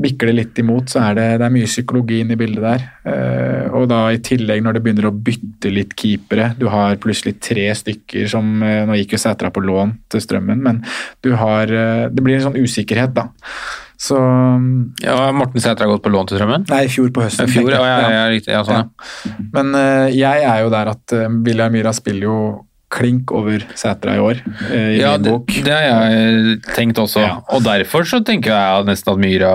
bikker 0.02 0.30
det 0.30 0.36
litt 0.38 0.62
imot, 0.62 0.88
så 0.88 1.02
er 1.04 1.18
det, 1.18 1.26
det 1.42 1.46
er 1.46 1.52
mye 1.52 1.68
psykologi 1.68 2.22
inne 2.22 2.32
i 2.34 2.40
bildet 2.40 2.64
der. 2.64 2.86
Og 3.76 3.84
da 3.90 4.00
i 4.10 4.22
tillegg 4.24 4.64
når 4.64 4.74
det 4.74 4.82
begynner 4.82 5.10
å 5.10 5.12
bytte 5.14 5.70
litt 5.70 5.92
keepere, 6.00 6.48
du 6.58 6.64
har 6.72 6.96
plutselig 6.98 7.36
tre 7.44 7.68
stykker 7.76 8.24
som 8.32 8.48
Nå 8.64 8.96
gikk 8.96 9.14
jo 9.14 9.20
Sætra 9.20 9.52
på 9.52 9.62
lån 9.62 9.92
til 10.10 10.24
Strømmen, 10.24 10.64
men 10.64 10.80
du 11.22 11.34
har 11.38 11.68
Det 11.68 12.24
blir 12.24 12.40
en 12.40 12.48
sånn 12.48 12.58
usikkerhet, 12.58 13.12
da. 13.14 13.28
Så 14.02 14.18
Ja, 15.04 15.30
Morten 15.36 15.62
Sæther 15.62 15.86
har 15.86 15.92
gått 15.94 16.02
på 16.02 16.10
lån 16.10 16.26
til 16.30 16.40
Strømmen? 16.40 16.66
Nei, 16.72 16.82
i 16.88 16.90
fjor 16.90 17.12
på 17.14 17.22
høsten. 17.22 17.46
Fjor, 17.52 17.70
ja, 17.70 17.84
ja, 18.10 18.26
ja, 18.34 18.62
sånn. 18.66 18.90
Men 19.54 19.70
uh, 19.78 20.08
jeg 20.10 20.42
er 20.48 20.62
jo 20.64 20.72
der 20.74 20.90
at 20.96 21.14
uh, 21.14 21.28
Viljar 21.46 21.70
Myhra 21.74 21.92
spiller 21.94 22.26
jo 22.26 22.36
klink 22.92 23.30
over 23.32 23.62
Sætra 23.78 24.18
i 24.18 24.20
år, 24.20 24.42
Uh, 24.68 24.74
i 24.74 24.98
Ja, 25.00 25.14
min 25.16 25.22
det, 25.28 25.32
bok. 25.36 25.54
det 25.64 25.72
har 25.72 25.86
jeg 25.86 26.58
tenkt 26.74 26.98
også. 27.00 27.22
Og 27.54 27.62
derfor 27.64 28.04
så 28.08 28.20
tenker 28.26 28.52
jeg 28.56 28.88
nesten 28.90 29.14
at 29.14 29.22
Myra 29.22 29.52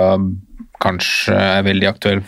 kanskje 0.82 1.36
er 1.36 1.66
veldig 1.68 1.90
aktuell 1.90 2.22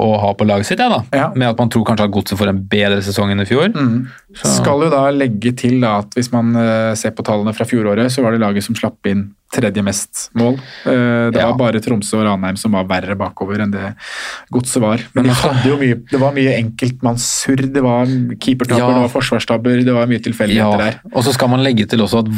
å 0.00 0.06
ha 0.22 0.30
på 0.38 0.46
laget 0.48 0.66
sitt, 0.70 0.80
ja, 0.80 0.88
da. 0.88 1.28
Med 1.36 1.48
at 1.50 1.58
man 1.60 1.68
tror 1.72 1.84
kanskje 1.86 2.06
at 2.08 2.12
Godset 2.14 2.38
får 2.40 2.50
en 2.50 2.62
bedre 2.70 3.02
sesong 3.04 3.30
enn 3.34 3.42
i 3.44 3.46
fjor. 3.48 3.68
Mm. 3.74 4.06
Skal 4.40 4.86
jo 4.86 4.88
da 4.92 5.02
legge 5.14 5.52
til 5.58 5.76
da 5.82 5.98
at 6.00 6.16
hvis 6.16 6.30
man 6.32 6.54
ser 6.98 7.12
på 7.16 7.24
tallene 7.26 7.52
fra 7.56 7.66
fjoråret, 7.68 8.08
så 8.12 8.24
var 8.24 8.34
det 8.34 8.40
laget 8.42 8.64
som 8.66 8.74
slapp 8.78 9.06
inn 9.10 9.28
tredje 9.52 9.82
mest 9.82 10.30
mål. 10.34 10.54
Eh, 10.86 11.30
det 11.32 11.38
Ja. 11.40 11.50
var 11.52 11.58
bare 11.58 11.80
Tromsø 11.80 12.18
og 12.18 12.24
Ranheim 12.26 12.56
som 12.58 12.72
var 12.72 12.84
verre 12.84 13.14
bakover 13.16 13.60
enn 13.62 13.70
det 13.70 13.94
Godset 14.52 14.82
var. 14.82 14.98
Men 15.14 15.26
jo 15.64 15.76
mye, 15.78 16.00
det 16.10 16.20
var 16.20 16.32
mye 16.32 16.56
enkeltmannssurr, 16.58 17.72
det 17.72 17.82
var 17.82 18.06
keepertabber, 18.40 18.78
Ja. 18.90 18.94
det 18.94 19.04
var 19.06 19.14
forsvarstabber, 19.20 19.84
det 19.84 19.94
var 19.94 20.06
mye 20.06 20.18
tilfeldigheter 20.22 20.78
der. 20.78 21.00
og 21.14 21.22
så 21.24 21.32
skal 21.32 21.48
man 21.48 21.62
legge 21.62 21.86
til 21.86 22.00
også 22.00 22.24
at 22.24 22.28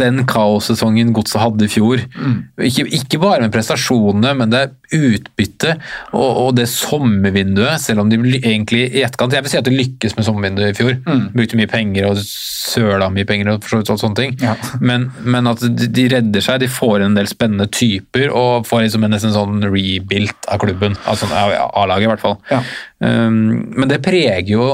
den 0.00 0.24
kaossesongen 0.28 1.12
Godset 1.16 1.40
hadde 1.44 1.66
i 1.68 1.72
fjor, 1.72 2.02
Mm. 2.10 2.36
ikke, 2.66 2.86
ikke 3.00 3.20
bare 3.22 3.44
med 3.44 3.52
prestasjonene, 3.54 4.34
men 4.36 4.50
det 4.52 4.64
utbyttet 4.90 5.78
og, 6.16 6.28
og 6.42 6.48
det 6.58 6.66
sommervinduet, 6.72 7.78
selv 7.82 8.02
om 8.02 8.10
de 8.10 8.18
egentlig 8.40 8.82
i 8.88 9.04
etterkant 9.06 9.36
Jeg 9.36 9.44
vil 9.46 9.52
si 9.52 9.58
at 9.60 9.68
de 9.68 9.74
lykkes 9.76 10.16
med 10.16 10.26
sommervinduet 10.26 10.72
i 10.72 10.78
fjor. 10.78 10.96
Mm. 11.06 11.22
Brukte 11.36 11.58
mye 11.60 11.70
penger 11.70 12.08
og 12.10 12.18
søla 12.24 13.10
mye 13.14 13.28
penger 13.28 13.52
og 13.54 13.68
så 13.70 13.96
sånne 14.00 14.18
ting. 14.18 14.36
Ja. 14.42 14.56
Men, 14.90 15.10
men 15.22 15.46
at 15.50 15.62
de, 15.62 15.86
de 15.92 16.06
redder 16.10 16.42
seg, 16.44 16.60
de 16.62 16.68
får 16.72 17.04
en 17.04 17.14
del 17.16 17.28
spennende 17.30 17.68
typer 17.70 18.32
og 18.34 18.66
får 18.68 18.86
liksom 18.86 19.04
en 19.06 19.14
nesten 19.14 19.34
sånn 19.34 19.62
rebuilt 19.66 20.48
av 20.50 20.60
klubben. 20.62 20.96
Altså 21.10 21.28
A-laget, 21.30 22.06
i 22.06 22.10
hvert 22.10 22.22
fall. 22.24 22.38
Ja. 22.50 22.62
Um, 23.00 23.36
men 23.76 23.90
det 23.90 24.00
preger 24.04 24.48
jo 24.50 24.64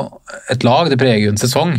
et 0.52 0.64
lag, 0.66 0.88
det 0.90 0.98
preger 1.00 1.26
jo 1.28 1.34
en 1.34 1.40
sesong. 1.42 1.76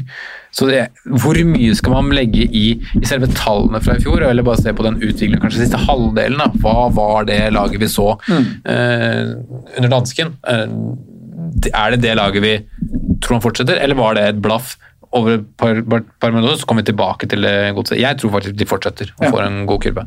Så 0.57 0.65
det, 0.69 0.79
hvor 1.21 1.37
mye 1.45 1.75
skal 1.77 1.93
man 1.93 2.07
legge 2.17 2.47
i, 2.49 2.63
i 2.97 3.05
selve 3.05 3.27
tallene 3.37 3.81
fra 3.83 3.97
i 3.97 4.01
fjor, 4.01 4.23
eller 4.25 4.45
bare 4.47 4.57
se 4.63 4.73
på 4.73 4.85
den 4.87 4.97
utviklingen 5.03 5.43
kanskje 5.43 5.61
siste 5.67 5.77
halvdelen? 5.83 6.39
Da. 6.41 6.47
Hva 6.63 6.87
var 6.97 7.27
det 7.29 7.37
laget 7.53 7.83
vi 7.83 7.89
så 7.93 8.07
eh, 8.65 9.35
under 9.77 9.91
dansken? 9.93 10.33
Eh, 10.49 10.65
er 11.73 11.93
det 11.93 12.01
det 12.07 12.15
laget 12.17 12.43
vi 12.43 12.55
tror 13.21 13.37
han 13.37 13.43
fortsetter, 13.45 13.77
eller 13.81 13.97
var 13.99 14.17
det 14.17 14.25
et 14.31 14.41
blaff 14.43 14.75
over 15.15 15.37
et 15.37 15.45
par, 15.57 15.77
par, 15.87 16.01
par 16.19 16.33
minutter, 16.35 16.57
så 16.59 16.67
kommer 16.67 16.83
vi 16.83 16.89
tilbake 16.91 17.29
til 17.31 17.45
det 17.45 17.53
godset? 17.77 17.99
Jeg 18.01 18.17
tror 18.19 18.33
faktisk 18.33 18.57
de 18.59 18.67
fortsetter 18.67 19.13
og 19.19 19.23
Ja. 19.27 19.31
får 19.31 19.45
en 19.45 19.61
god 19.69 19.81
kurve. 19.85 20.03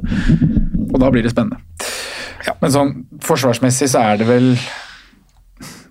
Og 0.90 0.98
da 1.00 1.08
blir 1.14 1.24
det 1.24 1.32
spennende. 1.32 1.62
Men 2.60 2.74
sånn 2.74 2.92
forsvarsmessig 3.24 3.88
så 3.94 4.02
er 4.12 4.20
det 4.20 4.26
vel 4.28 4.50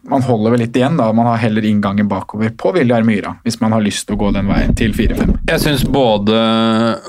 Man 0.10 0.24
holder 0.26 0.56
vel 0.56 0.64
litt 0.64 0.76
igjen, 0.76 0.98
da. 0.98 1.12
Man 1.14 1.28
har 1.30 1.38
heller 1.38 1.66
inngangen 1.66 2.08
bakover 2.10 2.50
på 2.58 2.72
Viljar 2.76 3.06
Myra, 3.06 3.36
hvis 3.46 3.60
man 3.62 3.76
har 3.76 3.84
lyst 3.86 4.08
til 4.08 4.18
å 4.18 4.22
gå 4.24 4.32
den 4.34 4.50
veien 4.50 4.74
til 4.78 4.94
4-5. 4.98 5.36
Jeg 5.52 5.64
syns 5.64 5.86
både, 5.86 6.40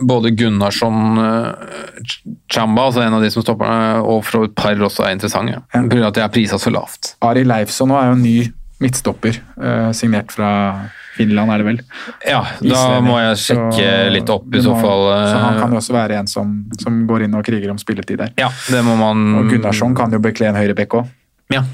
både 0.06 0.32
Gunnarsson, 0.36 1.18
eh, 1.24 2.14
Chamba, 2.52 2.88
altså 2.90 3.04
en 3.06 3.16
av 3.18 3.24
de 3.24 3.30
som 3.32 3.44
stopper, 3.44 3.66
eh, 3.66 4.00
og 4.04 4.24
for 4.24 4.46
så 4.46 4.54
par 4.54 4.76
også 4.90 5.06
er 5.06 5.16
interessante. 5.16 5.56
Ja. 5.56 6.06
At 6.10 6.14
de 6.14 6.24
er 6.24 6.32
prisa 6.32 6.60
så 6.60 6.72
lavt. 6.74 7.14
Ari 7.24 7.44
Leifsson 7.48 7.88
nå 7.90 7.98
er 8.00 8.10
jo 8.10 8.16
en 8.18 8.24
ny 8.24 8.38
midtstopper, 8.80 9.36
eh, 9.60 9.90
signert 9.96 10.32
fra 10.32 10.50
Finland, 11.16 11.50
er 11.52 11.58
det 11.60 11.66
vel? 11.66 11.80
Ja, 12.24 12.40
da 12.40 12.64
Islending. 12.64 13.08
må 13.10 13.16
jeg 13.20 13.36
sjekke 13.42 13.88
Så 13.88 14.12
litt 14.14 14.30
opp 14.32 14.54
i 14.54 14.62
så 14.64 14.76
fall. 14.80 15.02
Så 15.28 15.38
han 15.42 15.58
kan 15.58 15.72
jo 15.74 15.80
også 15.80 15.92
være 15.92 16.16
en 16.20 16.26
som, 16.26 16.54
som 16.80 17.06
går 17.06 17.24
inn 17.26 17.34
og 17.34 17.44
kriger 17.44 17.70
om 17.70 17.76
spilletid 17.80 18.22
der. 18.22 18.30
Ja, 18.40 18.48
det 18.70 18.84
må 18.86 18.96
man 18.96 19.34
Og 19.40 19.50
Gunnarsson 19.50 19.96
kan 19.96 20.12
jo 20.12 20.20
bekle 20.22 20.48
en 20.48 20.56
høyrebekk 20.56 20.96
òg. 21.00 21.10
Ja, 21.50 21.64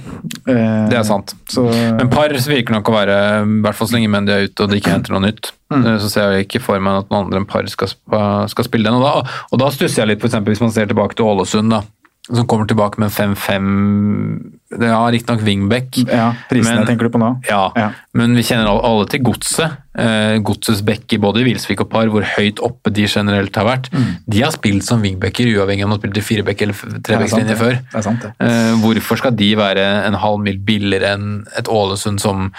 det 0.47 0.97
er 0.97 1.03
sant. 1.05 1.35
Så, 1.53 1.67
Men 1.99 2.09
par 2.09 2.33
virker 2.33 2.73
nok 2.73 2.89
å 2.89 2.95
være, 2.95 3.17
i 3.45 3.61
hvert 3.65 3.77
fall 3.77 3.89
så 3.91 3.97
lenge 3.99 4.09
Mendy 4.09 4.33
er 4.33 4.47
ute 4.49 4.65
og 4.65 4.71
de 4.73 4.79
ikke 4.81 4.95
henter 4.95 5.13
noe 5.17 5.27
nytt, 5.29 5.53
Mm. 5.67 5.83
eh, 5.85 5.97
så 5.99 6.09
ser 6.09 6.31
jeg 6.33 6.47
ikke 6.47 6.61
for 6.63 6.79
meg 6.79 7.01
at 7.01 7.09
noen 7.11 7.25
andre 7.27 7.41
enn 7.41 7.47
par 7.51 7.67
skal, 7.67 7.89
skal 7.91 8.65
spille 8.69 8.87
den. 8.87 8.95
Og 8.95 9.03
da, 9.03 9.33
og 9.51 9.59
da 9.59 9.69
stusser 9.75 10.05
jeg 10.05 10.13
litt, 10.13 10.21
f.eks. 10.23 10.31
eksempel 10.33 10.55
hvis 10.55 10.63
man 10.63 10.71
ser 10.71 10.87
tilbake 10.87 11.17
til 11.19 11.27
Ålesund, 11.27 11.69
da, 11.75 11.81
som 12.27 12.47
kommer 12.51 12.67
tilbake 12.67 12.99
med 12.99 13.07
en 13.13 13.35
5-5 13.37 14.53
Ja, 14.83 14.99
riktignok 15.15 15.43
wingback. 15.47 15.97
ja, 16.11 16.33
prisene 16.51 16.81
Men- 16.81 16.87
tenker 16.89 17.05
du 17.07 17.11
på 17.15 17.19
nå? 17.23 17.41
Ja, 17.49 17.73
Ja. 17.77 17.91
men 18.15 18.35
vi 18.35 18.43
kjenner 18.43 18.67
alle- 18.67 18.83
alle 18.83 19.07
til 19.07 19.21
godset. 19.23 19.77
Eh, 19.97 20.39
godsets 20.43 20.83
bekker 20.83 21.19
både 21.23 21.41
i 21.41 21.45
Vilsvik 21.45 21.81
og 21.81 21.89
Par, 21.91 22.07
hvor 22.09 22.23
høyt 22.23 22.59
oppe 22.61 22.93
de 22.93 23.07
generelt 23.07 23.55
har 23.55 23.65
vært. 23.65 23.89
De 24.29 24.41
har 24.43 24.51
spilt 24.51 24.83
som 24.83 25.01
wingbacker, 25.03 25.47
uavhengig 25.47 25.85
om 25.85 25.91
de 25.91 25.97
har 25.97 25.99
spilt 26.03 26.19
i 26.19 26.21
fireback 26.21 26.61
eller 26.63 26.75
Mm. 26.75 26.95
Er 26.97 27.47
det. 27.47 27.59
før. 27.59 27.71
Det 27.71 27.95
er 27.95 28.03
sant, 28.03 28.21
det. 28.21 28.33
Eh, 28.41 28.75
hvorfor 28.83 29.17
skal 29.19 29.31
de 29.37 29.55
være 29.55 30.05
en 30.07 30.15
halv 30.15 30.41
mil 30.41 30.59
billigere 30.59 31.15
enn 31.15 31.45
et 31.57 31.67
Ålesund 31.69 32.21
som 32.21 32.53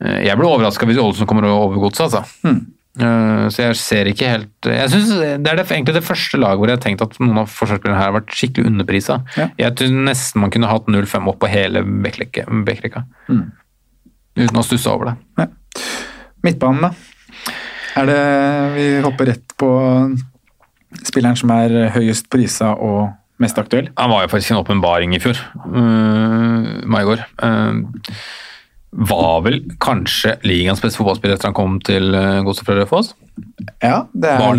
eh, 0.00 0.24
Jeg 0.26 0.36
blir 0.38 0.46
overraska 0.46 0.86
hvis 0.86 0.96
Ålesund 0.98 1.26
kommer 1.26 1.44
over 1.48 1.74
godset, 1.76 2.12
altså. 2.12 2.24
Mm. 2.44 2.66
Eh, 2.98 3.44
så 3.54 3.62
jeg 3.62 3.78
ser 3.78 4.08
ikke 4.10 4.26
helt 4.26 4.66
Jeg 4.66 4.90
synes 4.90 5.10
Det 5.14 5.50
er 5.52 5.60
det, 5.60 5.66
egentlig 5.70 5.94
det 5.94 6.02
første 6.02 6.40
laget 6.40 6.58
hvor 6.58 6.70
jeg 6.70 6.78
har 6.80 6.82
tenkt 6.82 7.04
at 7.04 7.14
noen 7.22 7.44
av 7.44 7.52
forsvarsspillerne 7.52 8.00
her 8.00 8.10
har 8.10 8.16
vært 8.16 8.34
skikkelig 8.34 8.72
underprisa. 8.72 9.20
Ja. 9.38 9.46
Jeg 9.60 9.76
tror 9.78 9.92
nesten 10.08 10.42
man 10.42 10.52
kunne 10.54 10.70
hatt 10.70 10.90
0-5 10.90 11.30
opp 11.30 11.38
på 11.42 11.50
hele 11.52 11.84
backrekka. 11.86 13.04
Mm. 13.30 13.44
Uten 14.38 14.58
å 14.58 14.66
stusse 14.66 14.90
over 14.90 15.12
det. 15.12 15.14
Ja. 15.38 15.48
Midtbanen, 16.46 16.88
da? 16.88 17.54
Er 17.98 18.10
det 18.10 18.18
Vi 18.74 18.88
hopper 19.06 19.32
rett 19.32 19.56
på 19.58 19.70
spilleren 21.04 21.38
som 21.38 21.50
er 21.54 21.88
høyest 21.94 22.28
prisa 22.32 22.72
og 22.74 23.08
mest 23.42 23.58
aktuell? 23.60 23.90
Han 23.98 24.10
var 24.10 24.24
jo 24.24 24.32
faktisk 24.34 24.54
en 24.54 24.62
åpenbaring 24.62 25.14
i 25.14 25.22
fjor, 25.22 25.38
uh, 25.66 26.68
Maigård. 26.90 27.22
Uh, 27.42 27.82
var 28.90 29.42
vel 29.44 29.60
kanskje 29.82 30.36
ligaens 30.48 30.80
beste 30.82 31.00
fotballspiller 31.00 31.36
etter 31.36 31.50
han 31.50 31.56
kom 31.58 31.78
til 31.84 32.14
uh, 32.16 32.40
Godset 32.46 32.68
fra 32.68 32.78
Raufoss. 32.78 33.12
Ja, 33.82 34.06
det 34.14 34.30
er 34.30 34.38
Var 34.40 34.56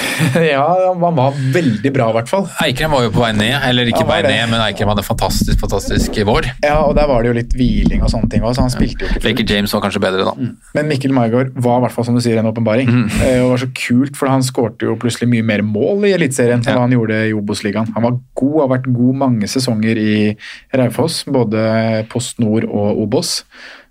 ja, 0.50 0.62
han 0.88 1.00
var 1.18 1.34
veldig 1.54 1.92
bra, 1.94 2.08
i 2.10 2.16
hvert 2.18 2.30
fall. 2.30 2.46
Eikrem 2.64 2.90
var 2.94 3.04
jo 3.04 3.10
på 3.14 3.20
vei 3.22 3.32
ned, 3.36 3.54
eller 3.68 3.90
ikke 3.90 4.02
på 4.06 4.10
vei 4.14 4.22
ned, 4.26 4.48
men 4.50 4.60
Eikrem 4.64 4.88
hadde 4.90 5.02
en 5.04 5.08
fantastisk 5.10 5.60
fantastisk 5.62 6.16
vår. 6.26 6.48
Ja, 6.64 6.78
og 6.86 6.94
der 6.98 7.06
var 7.10 7.22
det 7.22 7.30
jo 7.30 7.36
litt 7.38 7.54
hviling 7.56 8.02
og 8.02 8.10
sånne 8.12 8.30
ting 8.32 8.42
òg, 8.46 8.54
så 8.56 8.64
han 8.66 8.72
spilte 8.74 9.04
jo 9.04 9.10
ikke. 9.12 9.22
Laker 9.28 9.48
James 9.54 9.74
var 9.76 9.84
kanskje 9.86 10.02
bedre, 10.02 10.24
da. 10.26 10.50
Men 10.76 10.88
Mikkel 10.90 11.14
Maigard 11.16 11.52
var 11.54 11.78
i 11.78 11.86
hvert 11.86 11.94
fall 11.96 12.08
som 12.08 12.16
du 12.18 12.22
sier 12.24 12.40
en 12.40 12.50
åpenbaring. 12.50 12.90
Eh, 13.22 13.42
Og 13.44 13.52
var 13.54 13.62
så 13.62 13.70
kult, 13.76 14.16
for 14.18 14.28
han 14.32 14.42
skårte 14.46 14.88
jo 14.88 14.96
plutselig 15.00 15.28
mye 15.30 15.44
mer 15.46 15.62
mål 15.66 16.06
i 16.08 16.14
Eliteserien 16.16 16.58
enn 16.62 16.66
Ja. 16.70 16.74
hva 16.78 16.86
han 16.88 16.96
gjorde 16.96 17.20
i 17.28 17.32
Obos-ligaen. 17.36 17.92
Han 17.94 18.02
var 18.02 18.18
god, 18.34 18.60
har 18.60 18.72
vært 18.78 18.90
god 18.92 19.14
mange 19.22 19.46
sesonger 19.48 19.96
i 20.00 20.36
Raufoss, 20.74 21.22
både 21.28 22.06
Post 22.10 22.38
Nord 22.42 22.64
og 22.68 22.98
Obos. 23.06 23.44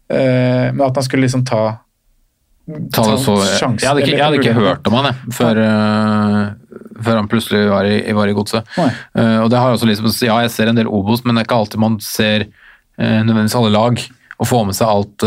Eh, 0.09 0.71
Men 0.73 0.81
at 0.89 0.95
han 0.99 1.03
skulle 1.03 1.25
liksom 1.27 1.45
ta 1.47 1.79
Ta 2.65 3.03
det 3.05 3.17
så, 3.21 3.35
sjansen, 3.59 3.83
jeg 3.83 3.91
hadde 3.91 4.01
ikke, 4.01 4.13
jeg 4.15 4.23
hadde 4.23 4.37
ikke 4.39 4.53
hørt 4.57 4.87
om 4.89 4.95
han 4.97 5.11
jeg, 5.11 5.33
før, 5.37 5.59
uh, 5.61 6.79
før 7.05 7.19
han 7.19 7.27
plutselig 7.29 7.59
var 7.69 7.85
i, 7.85 7.99
var 8.17 8.31
i 8.31 8.33
godset. 8.33 8.71
Eh, 8.81 9.37
og 9.43 9.51
det 9.53 9.59
har 9.61 9.75
også 9.75 9.85
liksom, 9.85 10.07
ja, 10.25 10.39
jeg 10.47 10.53
ser 10.55 10.71
en 10.71 10.79
del 10.79 10.89
Obos, 10.89 11.21
men 11.21 11.37
det 11.37 11.43
er 11.43 11.49
ikke 11.49 11.59
alltid 11.61 11.83
man 11.83 11.99
ser 12.01 12.47
uh, 12.47 13.19
nødvendigvis 13.21 13.57
alle 13.59 13.73
lag 13.75 14.01
og 14.35 14.49
får 14.49 14.65
med 14.67 14.75
seg 14.75 14.89
alt, 14.91 15.23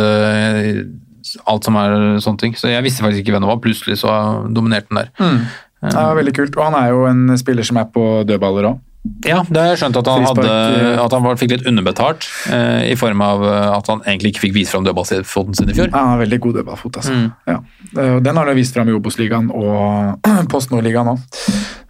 alt 1.49 1.69
som 1.69 1.79
er 1.81 1.95
sånne 2.21 2.43
ting. 2.43 2.59
Så 2.59 2.69
jeg 2.69 2.85
visste 2.85 3.05
faktisk 3.07 3.23
ikke 3.23 3.33
hvem 3.37 3.47
det 3.47 3.49
var. 3.49 3.63
Plutselig 3.65 3.97
så 4.03 4.11
dominerte 4.53 4.91
han 4.91 5.01
der. 5.01 5.15
Mm. 5.17 5.39
Ja, 5.87 6.03
veldig 6.19 6.35
kult. 6.37 6.59
Og 6.59 6.67
han 6.67 6.77
er 6.77 6.91
jo 6.93 7.07
en 7.09 7.39
spiller 7.41 7.65
som 7.65 7.81
er 7.81 7.89
på 7.95 8.05
dødballer 8.29 8.69
òg. 8.73 8.83
Ja, 9.27 9.41
det 9.49 9.61
har 9.61 9.73
jeg 9.73 9.81
skjønt 9.83 9.99
at 10.01 10.09
han, 10.11 10.27
hadde, 10.29 10.47
eh. 10.49 11.01
at 11.03 11.15
han 11.15 11.27
fikk 11.41 11.57
litt 11.57 11.67
underbetalt, 11.69 12.29
eh, 12.55 12.93
i 12.93 12.97
form 12.99 13.23
av 13.25 13.43
eh, 13.45 13.67
at 13.75 13.91
han 13.91 14.05
egentlig 14.07 14.35
ikke 14.35 14.45
fikk 14.47 14.55
vist 14.61 14.75
fram 14.75 14.87
dødballfoten 14.87 15.59
sin 15.59 15.73
i 15.73 15.77
fjor. 15.77 15.91
Ja, 15.91 15.99
han 15.99 16.15
har 16.15 16.23
veldig 16.23 16.41
god 16.45 16.61
dødballfot, 16.61 17.01
altså. 17.01 17.17
Mm. 17.17 17.29
Ja. 17.51 17.59
Eh, 17.97 18.17
Den 18.25 18.41
har 18.41 18.51
han 18.51 18.59
vist 18.59 18.77
fram 18.77 18.89
i 18.91 18.97
Obos-ligaen 18.97 19.51
og 19.55 20.29
Post 20.53 20.73
Nord-ligaen 20.75 21.13
òg. 21.15 21.43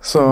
Så 0.08 0.22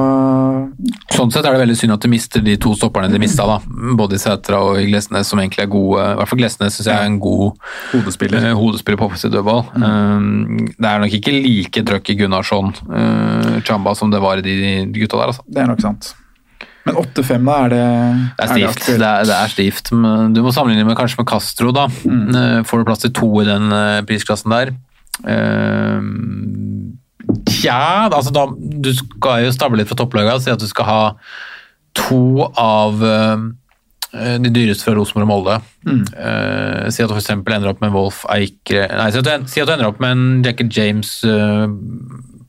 Sånn 1.13 1.33
sett 1.35 1.45
er 1.45 1.57
det 1.57 1.63
veldig 1.65 1.77
synd 1.77 1.95
at 1.97 2.05
de 2.05 2.11
mister 2.11 2.43
de 2.45 2.55
to 2.61 2.73
stopperne 2.79 3.11
de 3.13 3.21
mista, 3.21 3.45
da. 3.49 3.59
Både 3.99 4.17
i 4.17 4.23
Sætra 4.23 4.61
og 4.65 4.81
i 4.81 4.87
Glesnes, 4.89 5.29
som 5.29 5.41
egentlig 5.43 5.65
er 5.65 5.73
gode. 5.73 6.05
I 6.13 6.19
hvert 6.21 6.31
fall 6.31 6.41
Glesnes 6.41 6.79
syns 6.79 6.91
jeg 6.91 6.97
er 6.97 7.09
en 7.11 7.19
god 7.23 7.57
hodespiller. 7.93 8.51
hodespiller 8.57 9.01
på 9.01 9.09
offensiv 9.11 9.33
dødball. 9.35 9.65
Eh, 9.77 10.71
det 10.77 10.93
er 10.93 11.03
nok 11.03 11.19
ikke 11.19 11.35
like 11.35 11.85
trøkk 11.87 12.13
i 12.13 12.19
Gunnarsson, 12.21 12.73
uh, 12.91 13.59
Chamba, 13.67 13.95
som 13.99 14.13
det 14.13 14.23
var 14.23 14.41
i 14.41 14.47
de, 14.47 14.57
de 14.87 15.03
gutta 15.03 15.19
der, 15.21 15.35
altså. 15.35 15.45
Det 15.49 15.63
er 15.63 15.69
nok 15.71 15.83
sant. 15.85 16.15
Men 16.87 16.99
8-5, 17.03 17.49
da? 17.49 17.57
Er 17.67 17.73
det 17.73 17.85
Det 18.39 18.45
er 18.47 18.53
stivt. 18.53 18.87
Det 18.87 19.09
er, 19.09 19.25
det 19.27 19.37
er 19.37 19.53
stivt. 19.53 19.93
Men 19.93 20.37
du 20.37 20.43
må 20.45 20.55
sammenligne 20.55 20.87
med 20.87 20.99
kanskje 20.99 21.19
med 21.21 21.29
Castro, 21.31 21.73
da. 21.75 21.89
Mm. 22.07 22.63
Får 22.69 22.83
du 22.83 22.89
plass 22.89 23.03
til 23.03 23.15
to 23.17 23.31
i 23.43 23.49
den 23.49 23.75
eh, 23.75 24.05
prisklassen 24.07 24.55
der? 24.55 24.73
Eh, 25.27 25.99
Tja, 27.47 28.07
altså 28.07 28.31
da 28.35 28.47
Du 28.55 28.91
skal 28.95 29.47
jo 29.47 29.53
stable 29.55 29.81
litt 29.81 29.91
fra 29.91 29.99
topplaga 29.99 30.37
og 30.37 30.45
si 30.45 30.53
at 30.53 30.63
du 30.63 30.69
skal 30.71 30.87
ha 30.87 31.03
to 31.97 32.45
av 32.61 33.01
eh, 33.07 34.37
de 34.43 34.51
dyreste 34.53 34.85
fra 34.85 34.95
Rosenborg 34.99 35.25
og 35.25 35.31
Molde. 35.31 35.55
Eh, 35.89 36.89
si 36.93 37.03
at 37.03 37.09
du 37.09 37.17
f.eks. 37.17 37.31
ender 37.33 37.71
opp 37.71 37.81
med 37.81 37.95
Wolf 37.95 38.21
Eikre 38.33 38.85
Nei, 38.93 39.09
si 39.15 39.23
at, 39.23 39.27
du, 39.27 39.47
si 39.49 39.63
at 39.63 39.71
du 39.71 39.75
ender 39.75 39.89
opp 39.89 40.03
med 40.05 40.13
en 40.13 40.27
Jacket 40.45 40.77
James 40.77 41.13
uh, 41.25 41.65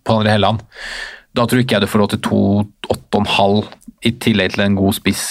på 0.04 0.18
André 0.20 0.36
Helland. 0.36 0.66
Da 1.38 1.46
tror 1.46 1.62
ikke 1.62 1.78
jeg 1.78 1.86
du 1.86 1.90
får 1.92 2.02
råd 2.04 2.14
til 2.16 2.22
to 2.26 2.40
8,5 2.98 3.68
i 4.10 4.12
tillegg 4.24 4.56
til 4.56 4.64
en 4.66 4.78
god 4.78 4.96
spiss 4.98 5.22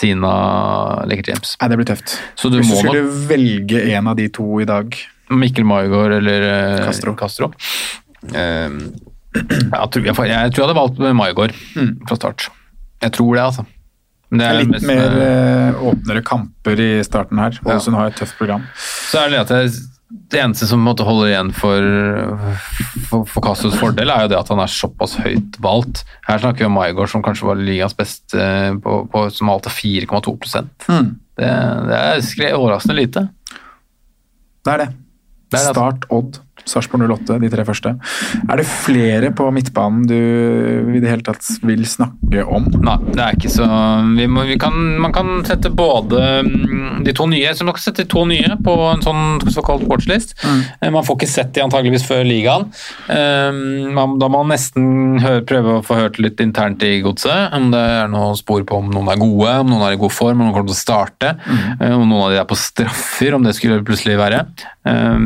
siden 0.00 0.22
av 0.24 1.02
Lekker 1.10 1.32
James. 1.32 1.56
Nei, 1.60 1.68
det 1.72 1.78
blir 1.80 1.88
tøft. 1.90 2.14
Så 2.38 2.48
du 2.52 2.60
Hvis 2.60 2.70
du 2.70 2.76
skulle 2.78 3.02
nok 3.04 3.18
velge 3.30 3.82
en 3.96 4.08
av 4.12 4.16
de 4.16 4.28
to 4.32 4.46
i 4.62 4.68
dag 4.68 4.94
Mikkel 5.30 5.66
Maigard 5.68 6.14
eller 6.16 6.46
eh, 6.46 6.78
Castro. 6.86 7.12
Castro. 7.18 7.50
Um, 8.34 8.78
jeg, 9.34 9.90
tror, 9.92 10.06
jeg, 10.06 10.14
jeg 10.14 10.16
tror 10.16 10.32
jeg 10.32 10.64
hadde 10.64 10.78
valgt 10.78 11.02
Maigård 11.20 11.54
fra 12.08 12.16
start. 12.18 12.48
Jeg 13.04 13.14
tror 13.16 13.36
det, 13.36 13.44
altså. 13.44 13.66
Det 14.30 14.46
er 14.46 14.58
Litt 14.60 14.72
mest 14.74 14.86
mer 14.86 15.14
med- 15.14 15.22
eh, 15.26 15.78
åpnere 15.90 16.22
kamper 16.26 16.82
i 16.82 16.90
starten 17.06 17.38
her. 17.42 17.56
Ålesund 17.66 17.96
har 17.98 18.10
et 18.10 18.18
tøft 18.18 18.36
program. 18.38 18.66
Så 19.10 19.22
er 19.24 19.32
det 19.32 19.40
at 19.44 19.54
jeg, 19.54 19.72
det 20.10 20.40
eneste 20.42 20.66
som 20.66 20.82
måtte 20.82 21.04
holde 21.06 21.28
igjen 21.30 21.52
for, 21.54 21.84
for, 23.06 23.26
for 23.30 23.44
Castros 23.44 23.76
fordel, 23.78 24.10
er 24.10 24.24
jo 24.24 24.32
det 24.32 24.38
at 24.40 24.50
han 24.50 24.62
er 24.62 24.72
såpass 24.72 25.14
høyt 25.22 25.58
valgt. 25.62 26.02
Her 26.26 26.42
snakker 26.42 26.64
vi 26.64 26.68
om 26.70 26.74
Maigard, 26.74 27.10
som 27.12 27.22
kanskje 27.22 27.46
var 27.46 27.60
ligas 27.60 27.94
beste, 27.98 28.46
på, 28.82 28.96
på, 29.12 29.24
som 29.34 29.52
valgte 29.52 29.70
4,2 29.74 30.34
Mm. 30.90 31.12
det, 31.38 31.50
det 31.86 32.00
er 32.48 32.56
overraskende 32.58 32.98
lite. 32.98 33.28
Det 34.66 34.74
er 34.74 34.82
det. 34.84 34.88
Det 35.50 35.58
er 35.58 35.62
det, 35.62 35.68
altså. 35.70 35.74
Start, 35.74 36.04
Odd, 36.14 36.40
Sarpsborg 36.68 37.06
08, 37.10 37.38
de 37.42 37.50
tre 37.52 37.64
første. 37.66 37.94
Er 38.46 38.60
det 38.60 38.66
flere 38.68 39.30
på 39.36 39.48
midtbanen 39.54 40.04
du 40.08 40.16
i 40.16 41.00
det 41.02 41.10
hele 41.10 41.24
tatt 41.26 41.46
vil 41.66 41.84
snakke 41.88 42.44
om? 42.44 42.68
Nei, 42.84 42.96
det 43.10 43.24
er 43.24 43.38
ikke 43.38 43.52
så 43.52 43.66
vi 44.16 44.26
må, 44.30 44.44
vi 44.48 44.56
kan, 44.60 44.74
Man 45.00 45.12
kan 45.14 45.40
sette 45.46 45.70
både 45.74 46.20
mm, 46.46 47.02
de 47.06 47.14
to 47.16 47.26
nye 47.30 47.52
Så 47.56 47.66
man 47.66 47.76
kan 47.76 47.82
sette 47.84 48.04
de 48.04 48.10
to 48.10 48.24
nye 48.28 48.56
på 48.64 48.74
en 48.90 49.02
sånn 49.04 49.50
såkalt 49.50 49.86
watchlist. 49.88 50.36
Mm. 50.44 50.92
Man 50.96 51.06
får 51.06 51.18
ikke 51.18 51.30
sett 51.30 51.52
de 51.56 51.64
antageligvis 51.64 52.06
før 52.06 52.22
ligaen. 52.26 52.68
Eh, 53.10 53.50
man, 53.96 54.16
da 54.20 54.28
må 54.30 54.42
man 54.42 54.52
nesten 54.54 55.18
høre, 55.22 55.44
prøve 55.48 55.78
å 55.78 55.84
få 55.84 55.98
hørt 55.98 56.20
litt 56.22 56.40
internt 56.42 56.82
i 56.86 57.00
godset. 57.04 57.50
Om 57.56 57.70
det 57.74 57.82
er 57.96 58.10
noen 58.12 58.38
spor 58.38 58.62
på 58.68 58.80
om 58.80 58.90
noen 58.92 59.10
er 59.12 59.20
gode, 59.20 59.56
om 59.64 59.72
noen 59.72 59.86
er 59.88 59.96
i 59.96 60.00
god 60.00 60.14
form, 60.14 60.38
om 60.38 60.48
noen 60.48 60.56
kommer 60.56 60.70
til 60.70 60.78
å 60.78 60.80
starte. 60.80 61.34
mm. 61.40 61.86
Om 61.90 62.06
noen 62.06 62.26
av 62.26 62.34
de 62.34 62.40
er 62.42 62.48
på 62.48 62.58
straffer, 62.58 63.36
om 63.36 63.46
det 63.46 63.56
skulle 63.58 63.82
plutselig 63.86 64.18
være. 64.20 64.44
Eh, 64.88 65.16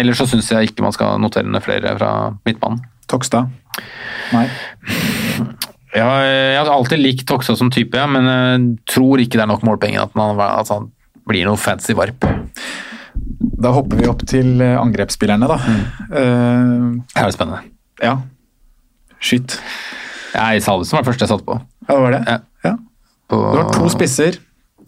ellers 0.00 0.20
så 0.20 0.28
syns 0.30 0.50
jeg 0.52 0.63
ikke 0.66 0.84
man 0.84 0.94
skal 0.94 1.20
notere 1.22 1.50
ned 1.50 1.64
flere 1.64 1.94
fra 1.98 2.10
midtbanen. 2.46 2.82
Tokstad? 3.10 3.50
Nei. 4.32 4.46
Ja, 5.94 6.08
jeg 6.24 6.58
har 6.58 6.72
alltid 6.72 6.98
likt 6.98 7.26
Tokstad 7.28 7.58
som 7.60 7.70
type, 7.70 7.94
ja, 7.98 8.08
men 8.10 8.26
jeg 8.26 8.64
tror 8.90 9.22
ikke 9.22 9.38
det 9.38 9.44
er 9.44 9.50
nok 9.52 9.66
målpenger 9.66 10.06
at, 10.06 10.16
man, 10.18 10.40
at 10.40 10.72
han 10.72 10.88
blir 11.28 11.46
noe 11.46 11.60
fancy 11.60 11.94
varp. 11.96 12.26
Da 13.34 13.70
hopper 13.74 14.00
vi 14.00 14.08
opp 14.10 14.24
til 14.28 14.58
eh, 14.64 14.74
angrepsspillerne, 14.80 15.48
da. 15.48 15.58
Mm. 15.62 15.84
Uh, 16.10 17.04
det 17.14 17.22
er 17.22 17.36
spennende. 17.36 17.60
ja. 18.02 18.16
Skyt. 19.24 19.54
Jeg 20.34 20.64
Salvesen 20.64 20.98
var 20.98 21.04
det 21.04 21.08
første 21.08 21.24
jeg 21.24 21.30
satte 21.30 21.46
på. 21.46 21.54
Ja, 21.86 21.94
det 21.94 22.02
var 22.02 22.12
det? 22.12 22.22
Ja. 22.26 22.38
Ja. 22.64 22.74
på 23.30 23.38
Du 23.40 23.60
har 23.60 23.70
to 23.72 23.88
spisser 23.92 24.36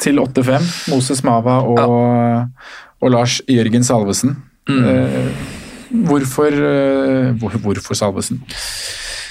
til 0.03 0.20
8-5. 0.20 0.66
Moses 0.93 1.22
Mava 1.24 1.61
og, 1.64 2.66
og 3.01 3.12
Lars 3.14 3.39
Jørgen 3.49 3.87
Salvesen. 3.87 4.37
Mm. 4.68 4.83
Eh, 4.85 5.31
hvorfor, 5.91 6.53
eh, 6.53 7.32
hvor, 7.41 7.57
hvorfor 7.62 7.95
Salvesen? 7.99 8.41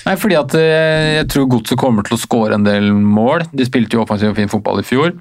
Nei, 0.06 0.16
fordi 0.22 0.36
at 0.38 0.54
eh, 0.60 1.14
jeg 1.22 1.30
tror 1.34 1.48
Godset 1.50 1.80
kommer 1.82 2.06
til 2.06 2.16
å 2.18 2.22
skåre 2.22 2.54
en 2.60 2.66
del 2.68 2.92
mål. 2.94 3.48
De 3.54 3.66
spilte 3.66 3.98
jo 3.98 4.04
offensiv 4.04 4.30
og 4.34 4.38
fin 4.38 4.52
fotball 4.52 4.84
i 4.84 4.86
fjor 4.86 5.16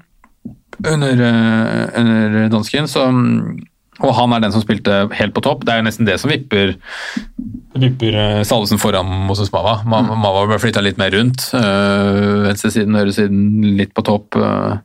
under, 0.85 1.21
eh, 1.25 1.85
under 2.01 2.49
dansken, 2.53 2.85
så 2.91 3.07
og 4.03 4.11
han 4.17 4.33
er 4.35 4.41
den 4.43 4.51
som 4.51 4.59
spilte 4.59 5.05
helt 5.15 5.31
på 5.31 5.39
topp. 5.45 5.61
Det 5.63 5.71
er 5.71 5.77
jo 5.79 5.85
nesten 5.87 6.03
det 6.05 6.17
som 6.19 6.27
vipper, 6.29 6.73
vipper 7.79 8.17
Salvesen 8.43 8.75
foran 8.81 9.07
Moses 9.29 9.47
Mava. 9.53 9.77
Ma- 9.87 10.01
Mava 10.03 10.41
ble 10.49 10.57
flytta 10.59 10.83
litt 10.83 10.99
mer 10.99 11.13
rundt. 11.15 11.45
Øh, 11.55 12.43
Venstresiden, 12.49 12.97
høyresiden, 12.99 13.45
litt 13.79 13.93
på 13.95 14.03
topp. 14.03 14.35
eh, 14.35 14.75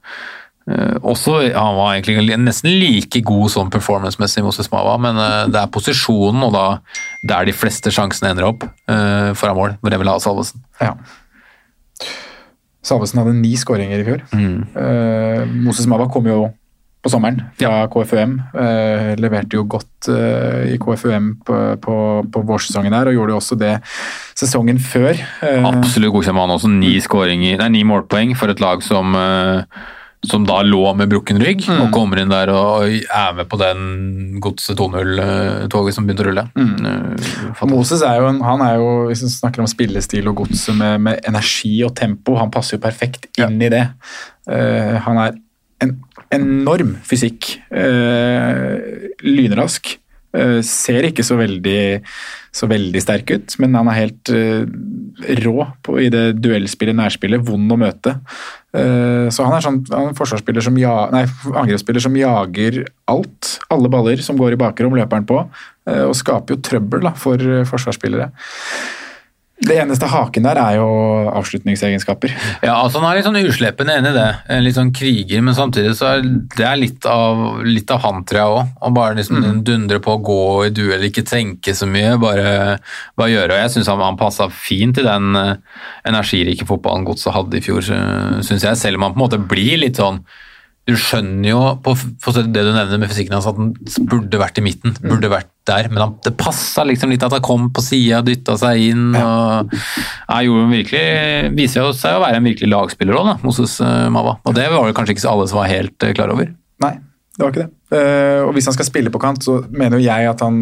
også, 1.03 1.39
Han 1.55 1.77
var 1.79 1.95
egentlig 1.97 2.37
nesten 2.39 2.71
like 2.79 3.23
god 3.27 3.51
som 3.51 3.71
performance-messig 3.73 4.45
Moses 4.45 4.71
Mava, 4.71 4.97
men 5.01 5.19
eh, 5.19 5.49
det 5.51 5.59
er 5.63 5.73
posisjonen 5.73 6.45
og 6.47 6.53
da 6.55 6.67
der 7.27 7.49
de 7.49 7.55
fleste 7.57 7.91
sjansene 7.91 8.31
ender 8.35 8.47
opp 8.49 8.63
uh, 8.69 9.33
foran 9.35 9.57
mål, 9.57 9.75
hvor 9.81 9.91
jeg 9.91 10.03
vil 10.03 10.13
ha 10.13 10.19
Salvesen. 10.23 10.63
Ja. 10.81 10.95
Salvesen 12.87 13.21
hadde 13.21 13.35
ni 13.37 13.53
skåringer 13.61 14.01
i 14.01 14.07
fjor. 14.07 14.23
Eh, 14.33 15.43
Moses 15.67 15.89
Mava 15.91 16.07
kom 16.13 16.25
jo 16.31 16.39
på 17.01 17.09
sommeren 17.13 17.43
fra 17.57 17.87
KFUM. 17.93 18.33
eh, 18.61 19.11
leverte 19.21 19.57
jo 19.57 19.65
godt 19.69 20.09
eh, 20.13 20.75
i 20.75 20.79
KFUM 20.81 21.31
på, 21.45 21.59
på, 21.81 21.95
på 22.33 22.43
vårsesongen 22.49 22.93
der, 22.93 23.09
og 23.09 23.17
gjorde 23.17 23.35
jo 23.35 23.39
også 23.41 23.57
det 23.61 23.75
sesongen 24.37 24.81
før. 24.81 25.17
Eh, 25.45 25.65
Absolutt 25.65 26.13
godkjent 26.13 26.37
med 26.37 26.45
han 26.47 26.57
også. 26.57 26.73
Ni, 26.73 26.93
skåringer, 27.05 27.61
nei, 27.63 27.71
ni 27.79 27.85
målpoeng 27.89 28.35
for 28.37 28.53
et 28.53 28.61
lag 28.65 28.85
som, 28.85 29.17
eh, 29.17 29.65
som 30.27 30.45
da 30.45 30.59
lå 30.67 30.83
med 30.99 31.09
brukken 31.09 31.41
rygg, 31.41 31.63
og 31.73 31.93
kommer 31.95 32.21
inn 32.21 32.33
der 32.33 32.51
og 32.53 32.85
er 32.93 33.37
med 33.39 33.49
på 33.49 33.57
den 33.61 34.41
godset 34.45 34.77
2-0-toget 34.77 35.97
som 35.97 36.05
begynte 36.05 36.27
å 36.27 36.29
rulle. 36.29 36.45
Mm. 36.61 37.71
Moses 37.71 38.05
er 38.05 38.21
jo, 38.21 38.29
en, 38.29 38.43
han 38.45 38.65
er 38.67 38.77
jo, 38.77 38.91
hvis 39.09 39.25
vi 39.25 39.31
snakker 39.33 39.65
om 39.65 39.71
spillestil 39.71 40.29
og 40.29 40.43
godset 40.43 40.77
med, 40.77 40.99
med 41.07 41.25
energi 41.31 41.73
og 41.87 41.95
tempo, 41.97 42.37
han 42.37 42.53
passer 42.53 42.77
jo 42.77 42.85
perfekt 42.85 43.31
inn 43.41 43.57
i 43.65 43.73
det. 43.73 43.87
Uh, 44.51 45.01
han 45.07 45.23
er 45.25 45.41
en 45.81 45.97
enorm 46.37 46.99
fysikk. 47.09 47.55
Uh, 47.73 48.77
lynrask. 49.25 49.95
Eh, 50.31 50.61
ser 50.63 51.09
ikke 51.09 51.25
så 51.27 51.35
veldig, 51.41 51.81
så 52.55 52.69
veldig 52.71 53.01
sterk 53.03 53.33
ut, 53.35 53.57
men 53.63 53.75
han 53.75 53.89
er 53.91 53.99
helt 53.99 54.31
eh, 54.31 54.63
rå 55.43 55.67
på, 55.83 55.97
i 56.05 56.07
det 56.13 56.37
duellspillet, 56.39 56.95
nærspillet. 56.99 57.43
Vond 57.47 57.75
å 57.75 57.79
møte. 57.81 58.15
Eh, 58.71 59.27
så 59.35 59.49
han 59.49 59.57
er 59.57 59.67
sånn 59.67 59.81
han 59.91 60.15
er 60.15 60.63
som 60.63 60.79
ja, 60.79 60.95
nei, 61.11 61.25
angrepsspiller 61.51 62.07
som 62.07 62.19
jager 62.19 62.85
alt. 63.11 63.57
Alle 63.75 63.91
baller 63.91 64.23
som 64.23 64.39
går 64.39 64.55
i 64.55 64.63
bakrom, 64.63 64.95
løper 64.99 65.21
han 65.21 65.29
på. 65.29 65.43
og 65.91 66.15
skaper 66.15 66.55
jo 66.55 66.63
trøbbel 66.63 67.03
da, 67.09 67.15
for 67.19 67.41
forsvarsspillere. 67.67 68.31
Det 69.61 69.75
eneste 69.77 70.09
haken 70.09 70.47
der 70.47 70.57
er 70.57 70.77
jo 70.79 70.87
avslutningsegenskaper. 71.37 72.33
Ja, 72.65 72.79
altså 72.79 73.03
Han 73.03 73.11
er 73.11 73.19
litt 73.19 73.27
sånn 73.27 73.37
uslepen, 73.43 73.91
enig 73.93 74.15
i 74.15 74.17
det. 74.17 74.29
En 74.49 74.65
Litt 74.65 74.79
sånn 74.79 74.93
kriger, 74.97 75.43
men 75.45 75.57
samtidig 75.57 75.93
så 75.99 76.15
er 76.15 76.25
det 76.57 76.71
litt 76.81 77.09
av, 77.09 77.61
litt 77.67 77.93
av 77.93 78.01
han, 78.07 78.23
tror 78.25 78.41
jeg 78.41 78.55
òg. 78.55 78.73
Å 78.81 78.93
bare 78.97 79.19
liksom 79.19 79.61
dundre 79.67 80.01
på, 80.01 80.17
gå 80.25 80.41
i 80.65 80.73
duell, 80.73 81.05
ikke 81.11 81.27
tenke 81.29 81.77
så 81.77 81.89
mye, 81.91 82.17
bare, 82.23 82.79
bare 83.21 83.35
gjøre. 83.35 83.53
Og 83.53 83.65
jeg 83.67 83.75
syns 83.77 83.93
han, 83.93 84.05
han 84.05 84.21
passa 84.21 84.49
fint 84.49 85.01
i 85.01 85.05
den 85.05 85.37
eh, 85.37 85.57
energirike 86.09 86.69
fotballen 86.69 87.05
Godset 87.09 87.37
hadde 87.37 87.61
i 87.61 87.65
fjor, 87.65 87.85
syns 87.85 88.65
jeg. 88.65 88.81
Selv 88.81 88.97
om 88.97 89.09
han 89.09 89.17
på 89.17 89.21
en 89.21 89.27
måte 89.27 89.45
blir 89.51 89.77
litt 89.85 90.01
sånn 90.01 90.23
du 90.91 90.97
skjønner 90.99 91.49
jo 91.53 91.61
på, 91.85 91.95
på 91.95 92.35
det 92.37 92.51
du 92.51 92.71
nevner 92.75 93.01
med 93.01 93.11
fysikken 93.11 93.37
hans, 93.37 93.49
at 93.49 93.59
han 93.59 93.73
burde 94.11 94.41
vært 94.41 94.61
i 94.61 94.65
midten. 94.65 94.97
Burde 95.05 95.31
vært 95.33 95.51
der, 95.69 95.89
men 95.93 96.03
han, 96.03 96.15
det 96.25 96.35
passa 96.41 96.85
liksom 96.89 97.13
litt 97.13 97.25
at 97.27 97.35
han 97.37 97.45
kom 97.45 97.69
på 97.75 97.85
sida, 97.85 98.23
dytta 98.27 98.57
seg 98.61 98.91
inn. 98.91 99.11
og 99.17 99.71
han 100.31 100.73
virkelig, 100.73 101.53
Viser 101.57 101.93
seg 101.97 102.19
å 102.19 102.25
være 102.25 102.41
en 102.41 102.49
virkelig 102.49 102.71
lagspiller 102.73 103.21
òg, 103.21 103.31
Moses 103.47 103.79
eh, 103.85 104.09
Mava. 104.13 104.39
Og 104.45 104.57
det 104.57 104.67
var 104.73 104.89
det 104.89 104.97
kanskje 104.99 105.17
ikke 105.17 105.31
alle 105.31 105.47
som 105.51 105.63
var 105.63 105.71
helt 105.71 106.07
eh, 106.07 106.15
klar 106.17 106.35
over. 106.35 106.51
Nei, 106.85 106.95
det 107.37 107.45
var 107.45 107.55
ikke 107.55 107.67
det. 107.67 107.71
Eh, 107.91 108.41
og 108.45 108.55
hvis 108.57 108.71
han 108.71 108.77
skal 108.77 108.89
spille 108.91 109.15
på 109.15 109.23
kant, 109.23 109.43
så 109.47 109.61
mener 109.71 109.99
jo 109.99 110.07
jeg 110.07 110.31
at 110.31 110.45
han 110.47 110.61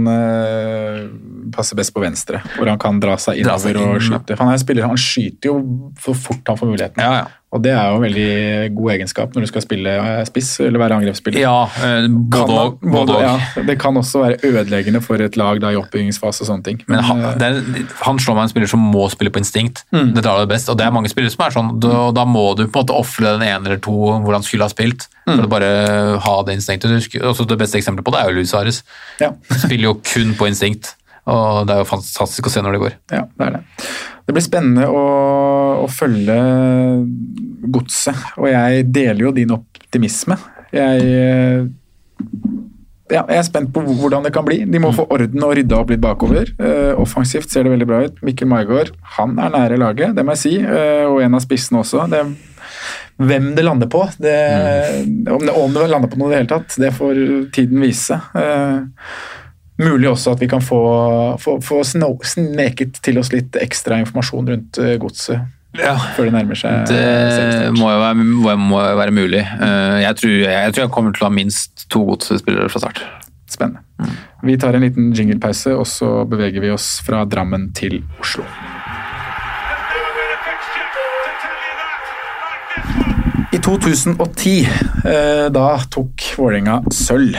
passer 1.55 1.79
best 1.79 1.95
på 1.95 2.03
venstre. 2.05 2.43
Hvor 2.57 2.69
han 2.71 2.79
kan 2.83 3.01
dra 3.03 3.17
seg 3.21 3.43
Dra 3.47 3.59
seg 3.61 3.75
innover 3.77 3.99
og 4.01 4.07
skyte. 4.07 4.39
Han, 4.41 4.53
er 4.53 4.63
spiller, 4.63 4.89
han 4.91 5.01
skyter 5.01 5.53
jo 5.53 5.59
for 6.01 6.19
fort 6.19 6.47
han 6.49 6.61
får 6.61 6.73
muligheten. 6.73 7.29
Og 7.49 7.63
det 7.65 7.71
er 7.73 7.87
jo 7.89 7.97
en 7.97 8.03
veldig 8.05 8.73
god 8.77 8.91
egenskap 8.93 9.33
når 9.33 9.47
du 9.47 9.49
skal 9.49 9.63
spille 9.65 9.93
eh, 9.97 10.19
spiss 10.29 10.51
eller 10.61 10.83
være 10.83 10.99
angrepsspiller. 11.01 11.41
Ja, 11.41 11.63
eh, 11.81 12.05
både 12.05 12.45
Kan 12.45 12.53
og. 12.61 12.83
Både 12.83 13.15
og. 13.17 13.23
ja, 13.25 13.63
det 13.65 13.79
kan 13.81 13.97
også 13.97 14.21
være 14.21 14.37
ødeleggende 14.45 15.01
for 15.01 15.17
et 15.25 15.39
lag 15.41 15.57
da, 15.65 15.71
i 15.73 15.79
oppbyggingsfase 15.81 16.45
og 16.45 16.51
sånne 16.51 16.67
ting. 16.67 16.83
Men 16.93 17.01
han, 17.09 17.25
eh, 17.25 17.47
er, 17.47 17.87
han 18.05 18.21
slår 18.21 18.37
meg 18.37 18.45
en 18.51 18.53
spiller 18.53 18.69
som 18.69 18.85
må 18.93 19.07
spille 19.15 19.33
på 19.33 19.41
instinkt. 19.41 19.87
Mm. 19.97 20.13
Det 20.19 20.27
drar 20.27 20.43
det 20.43 20.51
best, 20.53 20.69
og 20.69 20.77
det 20.77 20.85
er 20.85 20.93
mange 20.93 21.09
spillere 21.09 21.33
som 21.33 21.47
er 21.47 21.57
sånn. 21.57 21.73
Da, 21.81 22.11
da 22.21 22.27
må 22.29 22.51
du 22.59 22.67
på 22.67 22.83
en 22.83 22.83
måte 22.83 22.99
ofre 23.01 23.39
den 23.39 23.47
ene 23.49 23.65
eller 23.65 23.81
to 23.81 23.97
hvor 23.97 24.37
han 24.37 24.45
skulle 24.45 24.69
ha 24.69 24.75
spilt, 24.75 25.09
Mm. 25.29 25.35
for 25.37 25.45
å 25.45 25.51
bare 25.53 25.71
ha 26.25 26.35
det 26.47 26.55
instinktet. 26.57 27.19
Også 27.21 27.45
det 27.45 27.59
beste 27.61 27.77
eksempelet 27.77 28.07
på 28.07 28.15
det 28.15 28.21
er 28.23 28.31
jo 28.31 28.39
Luis 28.39 28.55
Ares. 28.57 28.79
Ja. 29.21 29.35
Spiller 29.65 29.91
jo 29.91 29.97
kun 30.01 30.31
på 30.39 30.49
instinkt, 30.49 30.95
og 31.29 31.66
det 31.68 31.74
er 31.74 31.83
jo 31.83 31.91
fantastisk 31.91 32.49
å 32.49 32.53
se 32.53 32.62
når 32.64 32.76
det 32.76 32.83
går. 32.85 32.95
Ja, 33.12 33.24
det 33.29 33.49
er 33.49 33.59
det. 33.59 33.89
Det 34.29 34.37
blir 34.37 34.45
spennende 34.45 34.89
å, 34.93 35.05
å 35.85 35.89
følge 35.93 36.39
godset, 37.72 38.24
og 38.37 38.51
jeg 38.51 38.89
deler 38.93 39.22
jo 39.26 39.35
din 39.37 39.55
optimisme. 39.57 40.37
Jeg, 40.74 41.05
eh, 41.09 41.62
ja, 43.09 43.22
jeg 43.22 43.39
er 43.39 43.47
spent 43.47 43.72
på 43.72 43.81
hvordan 43.87 44.26
det 44.26 44.35
kan 44.35 44.45
bli. 44.45 44.61
De 44.68 44.83
må 44.85 44.93
få 44.97 45.07
orden 45.14 45.47
og 45.47 45.55
rydda 45.57 45.81
opp 45.81 45.95
litt 45.95 46.05
bakover. 46.05 46.53
Uh, 46.61 46.93
offensivt 47.01 47.49
ser 47.49 47.64
det 47.64 47.72
veldig 47.72 47.89
bra 47.89 48.03
ut. 48.05 48.20
Mikkel 48.24 48.51
Maigård 48.51 48.93
han 49.16 49.39
er 49.41 49.55
nære 49.55 49.81
laget, 49.81 50.12
det 50.16 50.26
må 50.26 50.37
jeg 50.37 50.45
si, 50.45 50.55
Uh, 50.61 51.09
og 51.09 51.22
en 51.24 51.39
av 51.39 51.45
spissene 51.45 51.81
også. 51.81 52.05
Det, 52.12 52.20
hvem 53.18 53.49
det 53.57 53.64
lander 53.64 53.89
på, 53.91 54.05
det, 54.22 54.37
om, 55.33 55.43
det, 55.43 55.55
om 55.57 55.72
det 55.74 55.89
lander 55.91 56.11
på 56.11 56.20
noe 56.20 56.29
i 56.31 56.37
det 56.37 56.43
hele 56.43 56.53
tatt, 56.53 56.76
det 56.79 56.93
får 56.95 57.18
tiden 57.55 57.83
vise. 57.83 58.14
Eh, 58.39 58.76
Mulig 59.79 60.09
også 60.11 60.33
at 60.35 60.41
vi 60.43 60.49
kan 60.51 60.62
få, 60.64 60.81
få, 61.39 61.59
få 61.62 61.85
sneket 61.87 62.99
til 63.05 63.20
oss 63.20 63.31
litt 63.31 63.55
ekstra 63.62 64.01
informasjon 64.03 64.51
rundt 64.51 64.81
godset. 64.99 64.99
godset 64.99 65.55
før 66.16 66.29
det 66.29 66.33
nærmer 66.33 66.59
seg 66.59 66.89
Det 66.89 67.72
må 67.76 67.91
jo 67.93 67.99
være, 68.01 68.57
må, 68.57 68.81
jo 68.83 68.97
være 68.99 69.14
mulig. 69.14 69.43
Eh, 69.45 70.01
Jeg 70.03 70.16
tror, 70.16 70.35
jeg 70.49 70.72
tror 70.74 70.83
jeg 70.85 70.91
kommer 70.95 71.12
til 71.14 71.24
å 71.24 71.29
ha 71.29 71.35
minst 71.35 71.87
to 71.93 72.05
godsspillere 72.09 72.68
fra 72.72 72.83
start. 72.83 73.03
Spennende. 73.49 73.85
Vi 74.45 74.57
tar 74.61 74.74
en 74.76 74.85
liten 74.85 75.12
jinglepause, 75.16 75.72
og 75.74 75.87
så 75.89 76.24
beveger 76.29 76.61
vi 76.62 76.70
oss 76.70 76.99
fra 77.05 77.24
Drammen 77.24 77.70
til 77.74 78.03
Oslo. 78.20 78.45
I 83.53 83.59
2010 83.64 84.68
eh, 85.09 85.47
da 85.53 85.68
tok 85.91 86.26
Vålerenga 86.37 86.83
sølv 86.93 87.39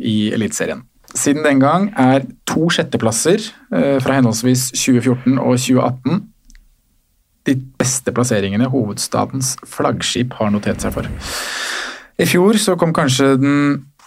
i 0.00 0.30
Eliteserien. 0.32 0.80
Siden 1.14 1.42
den 1.44 1.60
gang 1.62 1.88
er 1.98 2.24
to 2.46 2.68
sjetteplasser 2.70 3.42
eh, 3.74 3.98
fra 4.02 4.18
henholdsvis 4.18 4.70
2014 4.74 5.38
og 5.38 5.56
2018 5.58 6.20
de 7.48 7.54
beste 7.80 8.12
plasseringene 8.14 8.68
hovedstadens 8.70 9.54
flaggskip 9.66 10.34
har 10.38 10.50
notert 10.52 10.82
seg 10.84 10.92
for. 10.94 11.08
I 12.20 12.26
fjor 12.28 12.58
så 12.60 12.76
kom 12.78 12.92
kanskje 12.94 13.32
den 13.40 13.56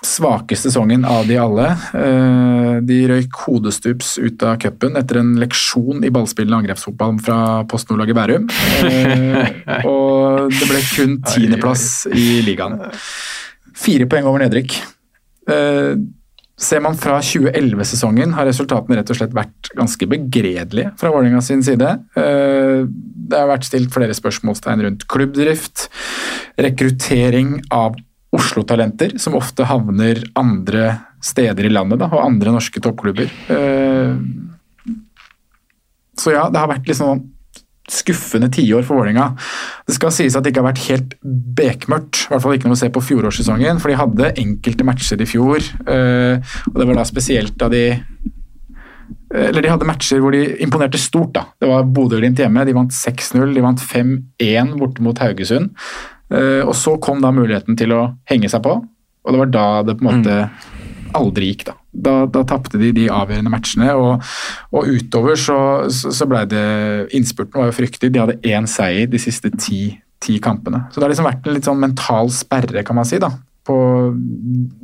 svakeste 0.03 0.67
sesongen 0.69 1.05
av 1.07 1.25
de 1.27 1.37
alle. 1.39 1.65
Eh, 1.97 2.79
De 2.83 2.97
røyk 3.09 3.37
hodestups 3.45 4.17
ut 4.19 4.43
av 4.43 4.57
cupen 4.61 4.97
etter 4.99 5.21
en 5.21 5.33
leksjon 5.39 6.03
i 6.03 6.11
ballspillende 6.13 6.59
angrepsfotball 6.63 7.19
fra 7.23 7.37
Post 7.71 7.89
Nordlaget 7.89 8.17
Bærum. 8.17 8.49
Eh, 8.83 9.85
Og 9.89 10.51
det 10.51 10.67
ble 10.69 10.81
kun 10.91 11.19
tiendeplass 11.25 11.85
i 12.11 12.41
ligaen. 12.45 12.79
Fire 13.73 14.07
poeng 14.11 14.27
over 14.29 14.43
nedrykk. 14.43 14.75
Ser 16.63 16.79
man 16.83 16.95
fra 16.99 17.17
2011-sesongen, 17.23 18.33
har 18.37 18.47
resultatene 18.47 18.95
rett 18.99 19.11
og 19.11 19.17
slett 19.19 19.33
vært 19.35 19.71
ganske 19.75 20.07
begredelige 20.07 20.93
fra 20.99 21.11
Vålerenga 21.11 21.41
sin 21.43 21.63
side. 21.65 21.89
Eh, 22.15 22.85
Det 23.23 23.39
har 23.39 23.47
vært 23.49 23.65
stilt 23.67 23.91
flere 23.93 24.13
spørsmålstegn 24.15 24.83
rundt 24.83 25.05
klubbdrift, 25.11 25.87
rekruttering 26.59 27.61
av 27.71 27.95
Oslo-talenter, 28.33 29.17
som 29.21 29.35
ofte 29.37 29.65
havner 29.69 30.23
andre 30.39 30.99
steder 31.23 31.65
i 31.67 31.71
landet, 31.71 31.99
da, 32.01 32.09
og 32.11 32.23
andre 32.25 32.51
norske 32.55 32.81
toppklubber. 32.83 33.29
Eh, 33.49 34.15
Så 36.15 36.31
ja, 36.31 36.47
det 36.49 36.59
har 36.61 36.69
vært 36.69 36.87
litt 36.87 36.99
sånn 36.99 37.23
skuffende 37.91 38.47
tiår 38.53 38.83
for 38.87 38.95
Vålerenga. 39.01 39.33
Det 39.87 39.95
skal 39.97 40.11
sies 40.15 40.35
at 40.35 40.43
det 40.45 40.53
ikke 40.53 40.61
har 40.63 40.71
vært 40.71 40.85
helt 40.87 41.15
bekmørkt, 41.57 42.23
i 42.25 42.31
hvert 42.31 42.41
fall 42.45 42.55
ikke 42.55 42.69
når 42.69 42.77
du 42.77 42.81
ser 42.83 42.93
på 42.95 43.03
fjorårssesongen, 43.03 43.79
for 43.83 43.91
de 43.91 43.97
hadde 43.99 44.29
enkelte 44.39 44.85
matcher 44.87 45.21
i 45.21 45.27
fjor, 45.27 45.59
eh, 45.87 46.39
og 46.71 46.79
det 46.79 46.87
var 46.87 46.95
da 47.01 47.03
spesielt 47.09 47.57
da 47.59 47.69
de 47.73 47.85
eller 49.33 49.61
De 49.65 49.69
hadde 49.71 49.85
matcher 49.89 50.19
hvor 50.21 50.31
de 50.31 50.43
imponerte 50.61 50.99
stort. 51.01 51.31
da. 51.33 51.41
Det 51.59 51.65
var 51.67 51.87
Bodø-Glimt 51.89 52.37
hjemme. 52.37 52.65
De 52.69 52.73
vant 52.77 52.91
6-0, 52.93 53.55
de 53.55 53.63
vant 53.65 53.79
5-1 53.81 54.75
borte 54.77 55.01
mot 55.01 55.17
Haugesund. 55.17 55.71
Eh, 56.29 56.61
Og 56.61 56.75
så 56.77 56.99
kom 57.01 57.19
da 57.21 57.31
muligheten 57.33 57.75
til 57.75 57.89
å 57.95 58.15
henge 58.29 58.47
seg 58.49 58.61
på, 58.61 58.75
og 59.25 59.31
det 59.33 59.39
var 59.41 59.49
da 59.49 59.65
det 59.89 59.97
på 59.97 60.05
en 60.05 60.21
måte 60.21 60.37
aldri 61.17 61.49
gikk. 61.49 61.65
Da 61.65 61.73
Da, 61.93 62.23
da 62.25 62.41
tapte 62.49 62.79
de 62.81 62.89
de 62.95 63.05
avgjørende 63.13 63.51
matchene, 63.53 63.91
og, 63.93 64.23
og 64.73 64.89
utover 64.89 65.37
så, 65.37 65.57
så, 65.93 66.09
så 66.09 66.25
ble 66.29 66.41
det 66.49 66.63
Innspurten 67.13 67.61
var 67.61 67.69
jo 67.69 67.77
fryktelig. 67.77 68.09
De 68.13 68.21
hadde 68.23 68.39
én 68.49 68.67
seier 68.69 69.09
de 69.11 69.21
siste 69.21 69.53
ti, 69.61 69.85
ti 70.23 70.39
kampene. 70.41 70.87
Så 70.89 70.99
det 70.99 71.07
har 71.07 71.13
liksom 71.13 71.29
vært 71.29 71.47
en 71.47 71.57
litt 71.57 71.69
sånn 71.69 71.81
mental 71.83 72.33
sperre, 72.33 72.85
kan 72.87 72.97
man 72.97 73.09
si. 73.09 73.21
da 73.21 73.31
på 73.63 73.75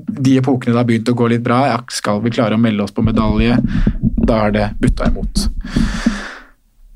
de 0.08 0.38
epokene 0.40 0.72
det 0.72 0.80
har 0.80 0.88
begynt 0.88 1.10
å 1.12 1.18
gå 1.20 1.28
litt 1.34 1.44
bra. 1.44 1.60
Ja, 1.68 1.80
skal 1.92 2.22
vi 2.24 2.32
klare 2.32 2.56
å 2.56 2.62
melde 2.62 2.86
oss 2.86 2.96
på 2.96 3.04
medalje? 3.04 3.58
Da 4.00 4.46
har 4.46 4.56
det 4.56 4.70
butta 4.80 5.10
imot. 5.10 5.48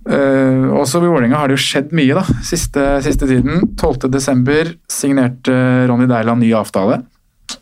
Uh, 0.04 0.68
også 0.76 1.00
ved 1.00 1.14
Vålerenga 1.14 1.40
har 1.40 1.48
det 1.48 1.56
jo 1.56 1.64
skjedd 1.64 1.94
mye 1.96 2.16
da, 2.18 2.24
siste, 2.44 2.86
siste 3.06 3.28
tiden. 3.28 3.70
12.12. 3.80 4.74
signerte 4.92 5.58
Ronny 5.90 6.08
Deiland 6.12 6.44
ny 6.44 6.52
avtale. 6.56 7.02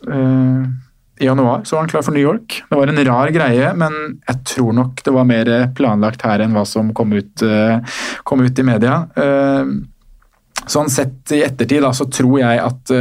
Eh, 0.06 0.62
I 1.22 1.28
januar 1.28 1.62
så 1.64 1.76
var 1.76 1.84
han 1.84 1.92
klar 1.92 2.02
for 2.02 2.16
New 2.16 2.24
York. 2.24 2.58
Det 2.68 2.78
var 2.78 2.90
en 2.90 3.04
rar 3.06 3.30
greie, 3.34 3.70
men 3.78 3.96
jeg 4.26 4.42
tror 4.54 4.74
nok 4.74 5.04
det 5.06 5.14
var 5.14 5.28
mer 5.28 5.52
planlagt 5.78 6.26
her 6.26 6.42
enn 6.42 6.56
hva 6.56 6.66
som 6.68 6.90
kom 6.96 7.14
ut, 7.14 7.46
eh, 7.46 7.96
kom 8.26 8.42
ut 8.42 8.58
i 8.58 8.66
media. 8.66 8.98
Eh, 9.14 9.72
sånn 10.66 10.90
sett 10.90 11.32
i 11.34 11.44
ettertid 11.46 11.82
da, 11.86 11.94
så 11.94 12.08
tror 12.10 12.40
jeg 12.42 12.60
at 12.62 12.94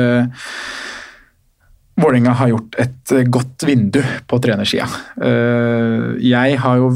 Vålerenga 2.01 2.33
har 2.39 2.51
gjort 2.53 2.77
et 2.79 3.13
eh, 3.13 3.27
godt 3.27 3.65
vindu 3.67 4.01
på 4.27 4.39
trenersida. 4.43 4.87
Eh, 5.21 6.05
jeg 6.23 6.59
har 6.63 6.79
jo 6.79 6.93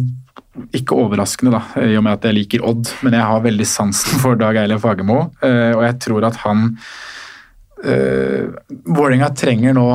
ikke 0.76 0.96
overraskende, 0.96 1.52
da, 1.52 1.84
i 1.84 1.98
og 2.00 2.06
med 2.06 2.16
at 2.16 2.30
jeg 2.30 2.38
liker 2.38 2.64
Odd, 2.66 2.88
men 3.04 3.18
jeg 3.18 3.28
har 3.28 3.44
veldig 3.44 3.68
sansen 3.68 4.22
for 4.24 4.40
Dag 4.40 4.58
Eilev 4.62 4.82
Fagermo, 4.84 5.26
eh, 5.44 5.74
og 5.76 5.84
jeg 5.84 6.00
tror 6.08 6.28
at 6.30 6.40
han 6.46 6.70
uh, 7.84 8.46
Vålerenga 8.88 9.34
trenger 9.36 9.76
nå 9.76 9.90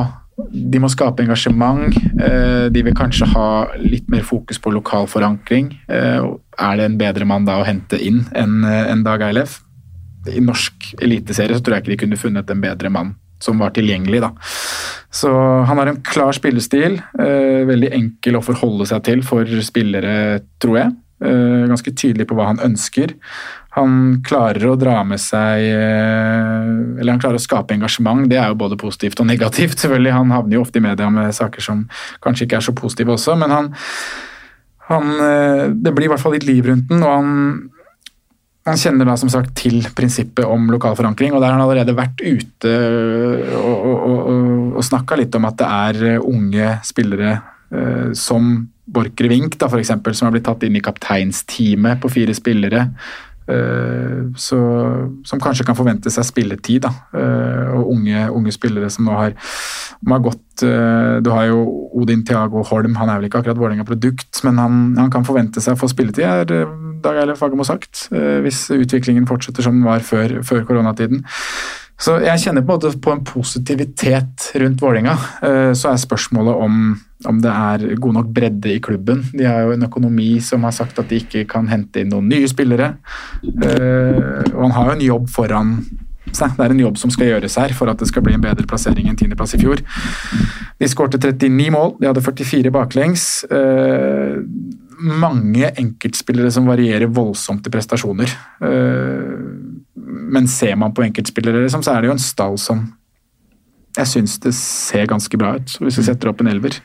De 0.49 0.79
må 0.81 0.89
skape 0.91 1.23
engasjement. 1.23 1.93
eh, 2.21 2.69
de 2.69 2.83
vil 2.83 2.95
kanskje 2.97 3.27
ha 3.33 3.47
litt 3.77 4.07
mer 4.09 4.23
fokus 4.27 4.59
på 4.59 4.73
lokal 4.73 5.07
forankring. 5.07 5.73
Eh, 5.89 6.21
er 6.59 6.77
det 6.77 6.85
en 6.85 6.97
bedre 6.97 7.25
mann 7.25 7.45
da 7.45 7.59
å 7.59 7.65
hente 7.67 7.99
inn 8.01 8.25
enn 8.35 8.63
enn 8.65 9.03
Dag 9.03 9.21
Eilef? 9.21 9.61
I 10.29 10.39
norsk 10.39 10.93
eliteserie 11.01 11.57
så 11.57 11.63
tror 11.63 11.77
jeg 11.77 11.83
ikke 11.83 11.95
de 11.95 12.01
kunne 12.05 12.19
funnet 12.21 12.49
en 12.53 12.61
bedre 12.61 12.89
mann 12.93 13.15
som 13.41 13.57
var 13.57 13.73
tilgjengelig. 13.73 14.21
da. 14.21 14.31
Så 15.11 15.31
han 15.65 15.77
har 15.77 15.87
en 15.87 16.01
klar 16.01 16.33
spillestil. 16.37 17.01
Eh, 17.19 17.65
veldig 17.67 17.91
enkel 17.97 18.37
å 18.37 18.45
forholde 18.45 18.87
seg 18.87 19.03
til 19.03 19.23
for 19.25 19.45
spillere, 19.65 20.41
tror 20.61 20.77
jeg. 20.77 20.91
Eh, 21.21 21.67
ganske 21.69 21.93
tydelig 21.93 22.27
på 22.29 22.37
hva 22.37 22.47
han 22.51 22.61
ønsker. 22.63 23.13
Han 23.77 24.19
klarer 24.27 24.67
å 24.67 24.77
dra 24.79 24.97
med 25.07 25.21
seg 25.23 25.63
eh, 25.63 26.71
Eller 26.99 27.13
han 27.13 27.21
klarer 27.23 27.39
å 27.39 27.43
skape 27.43 27.75
engasjement. 27.77 28.25
Det 28.27 28.39
er 28.39 28.51
jo 28.51 28.59
både 28.59 28.79
positivt 28.79 29.21
og 29.23 29.29
negativt, 29.29 29.79
selvfølgelig. 29.83 30.15
Han 30.17 30.35
havner 30.35 30.57
jo 30.57 30.65
ofte 30.65 30.81
i 30.81 30.85
media 30.85 31.07
med 31.13 31.31
saker 31.35 31.63
som 31.63 31.85
kanskje 32.23 32.47
ikke 32.47 32.59
er 32.59 32.67
så 32.67 32.75
positive 32.75 33.15
også, 33.15 33.37
men 33.39 33.55
han, 33.55 33.69
han 34.91 35.13
eh, 35.27 35.67
Det 35.71 35.95
blir 35.95 36.09
i 36.09 36.11
hvert 36.11 36.23
fall 36.23 36.35
litt 36.35 36.49
liv 36.49 36.67
rundt 36.67 36.91
den, 36.91 37.05
og 37.05 37.15
han 37.19 37.37
han 38.61 38.77
kjenner 38.77 39.07
da 39.09 39.15
som 39.17 39.29
sagt 39.33 39.55
til 39.57 39.79
prinsippet 39.97 40.45
om 40.45 40.67
lokal 40.69 40.93
forankring, 40.93 41.33
og 41.33 41.41
der 41.41 41.49
har 41.49 41.55
han 41.55 41.63
allerede 41.63 41.95
vært 41.97 42.19
ute 42.21 42.73
og, 43.57 43.71
og, 43.71 44.03
og, 44.05 44.51
og 44.77 44.85
snakka 44.85 45.17
litt 45.17 45.33
om 45.33 45.47
at 45.49 45.57
det 45.57 45.69
er 45.69 46.19
unge 46.19 46.67
spillere 46.85 47.31
eh, 47.73 48.11
som 48.13 48.51
Borchgrevink, 48.91 49.55
f.eks., 49.55 49.89
som 49.89 50.27
har 50.27 50.35
blitt 50.35 50.45
tatt 50.45 50.67
inn 50.67 50.77
i 50.77 50.83
kapteinsteamet 50.83 52.01
på 52.03 52.11
fire 52.11 52.35
spillere. 52.37 52.85
Eh, 53.49 54.21
så, 54.37 54.59
som 55.27 55.41
kanskje 55.41 55.65
kan 55.67 55.77
forvente 55.77 56.11
seg 56.13 56.27
spilletid. 56.27 56.85
Da. 56.85 56.91
Eh, 57.17 57.73
og 57.77 57.91
unge, 57.95 58.27
unge 58.29 58.53
spillere 58.55 58.89
som 58.93 59.07
nå 59.07 59.17
har, 59.17 59.35
har 60.11 60.23
gått 60.23 60.63
eh, 60.67 61.17
Du 61.23 61.31
har 61.33 61.47
jo 61.49 61.63
Odin 62.01 62.23
Thiago 62.27 62.63
Holm, 62.69 62.95
han 62.99 63.09
er 63.11 63.19
vel 63.19 63.29
ikke 63.29 63.41
akkurat 63.41 63.59
Vålerenga-produkt, 63.59 64.43
men 64.47 64.61
han, 64.61 64.79
han, 64.99 65.11
kan 65.13 65.27
forvente 65.27 65.63
seg 65.63 65.77
å 65.77 65.81
få 65.81 65.91
spilletid, 65.91 66.25
er 66.25 66.65
Dag 67.01 67.17
Eilif 67.17 67.41
Fagermo 67.41 67.65
sagt. 67.65 68.07
Hvis 68.11 68.67
utviklingen 68.75 69.25
fortsetter 69.29 69.65
som 69.65 69.79
den 69.79 69.87
var 69.87 70.03
før, 70.05 70.39
før 70.45 70.67
koronatiden. 70.67 71.23
Så 72.01 72.19
jeg 72.21 72.43
kjenner 72.43 72.61
på 72.65 72.75
en 72.75 72.77
måte 72.77 72.91
på 73.01 73.13
en 73.13 73.23
positivitet 73.25 74.51
rundt 74.61 74.83
Vålerenga. 74.83 75.15
Så 75.73 75.89
er 75.89 75.97
spørsmålet 76.01 76.61
om, 76.61 76.77
om 77.29 77.41
det 77.43 77.51
er 77.51 77.95
god 78.01 78.15
nok 78.19 78.29
bredde 78.35 78.73
i 78.73 78.81
klubben. 78.83 79.23
De 79.33 79.47
har 79.47 79.65
jo 79.65 79.75
en 79.75 79.87
økonomi 79.87 80.33
som 80.43 80.63
har 80.67 80.75
sagt 80.75 80.99
at 81.01 81.09
de 81.11 81.21
ikke 81.21 81.45
kan 81.49 81.69
hente 81.71 82.01
inn 82.01 82.11
noen 82.13 82.29
nye 82.31 82.49
spillere. 82.49 82.93
Og 83.43 84.61
han 84.63 84.75
har 84.77 84.89
jo 84.89 84.95
en 84.95 85.05
jobb 85.05 85.27
foran 85.33 85.75
seg. 86.31 86.55
Det 86.55 86.65
er 86.65 86.75
en 86.75 86.83
jobb 86.85 86.99
som 87.01 87.13
skal 87.13 87.31
gjøres 87.33 87.57
her 87.59 87.75
for 87.77 87.91
at 87.91 87.99
det 88.01 88.07
skal 88.09 88.25
bli 88.25 88.35
en 88.37 88.43
bedre 88.43 88.67
plassering 88.69 89.09
enn 89.09 89.19
tiendeplass 89.19 89.55
i 89.57 89.61
fjor. 89.61 89.83
De 90.79 90.89
skårte 90.89 91.19
39 91.21 91.71
mål, 91.75 91.95
de 91.99 92.09
hadde 92.09 92.23
44 92.25 92.73
baklengs. 92.73 93.27
Mange 95.01 95.73
enkeltspillere 95.81 96.53
som 96.53 96.69
varierer 96.69 97.09
voldsomt 97.11 97.67
i 97.67 97.73
prestasjoner 97.73 98.33
men 100.31 100.47
ser 100.47 100.75
man 100.75 100.93
på 100.95 101.03
enkeltspillere, 101.03 101.65
liksom, 101.65 101.83
så 101.83 101.95
er 101.95 102.01
det 102.01 102.11
jo 102.11 102.15
en 102.15 102.23
stall 102.23 102.57
som 102.61 102.85
jeg 103.97 104.07
syns 104.07 104.39
det 104.43 104.53
ser 104.57 105.09
ganske 105.09 105.37
bra 105.39 105.55
ut, 105.59 105.77
hvis 105.83 105.99
vi 105.99 106.07
setter 106.07 106.31
opp 106.31 106.41
en 106.43 106.51
elver. 106.51 106.77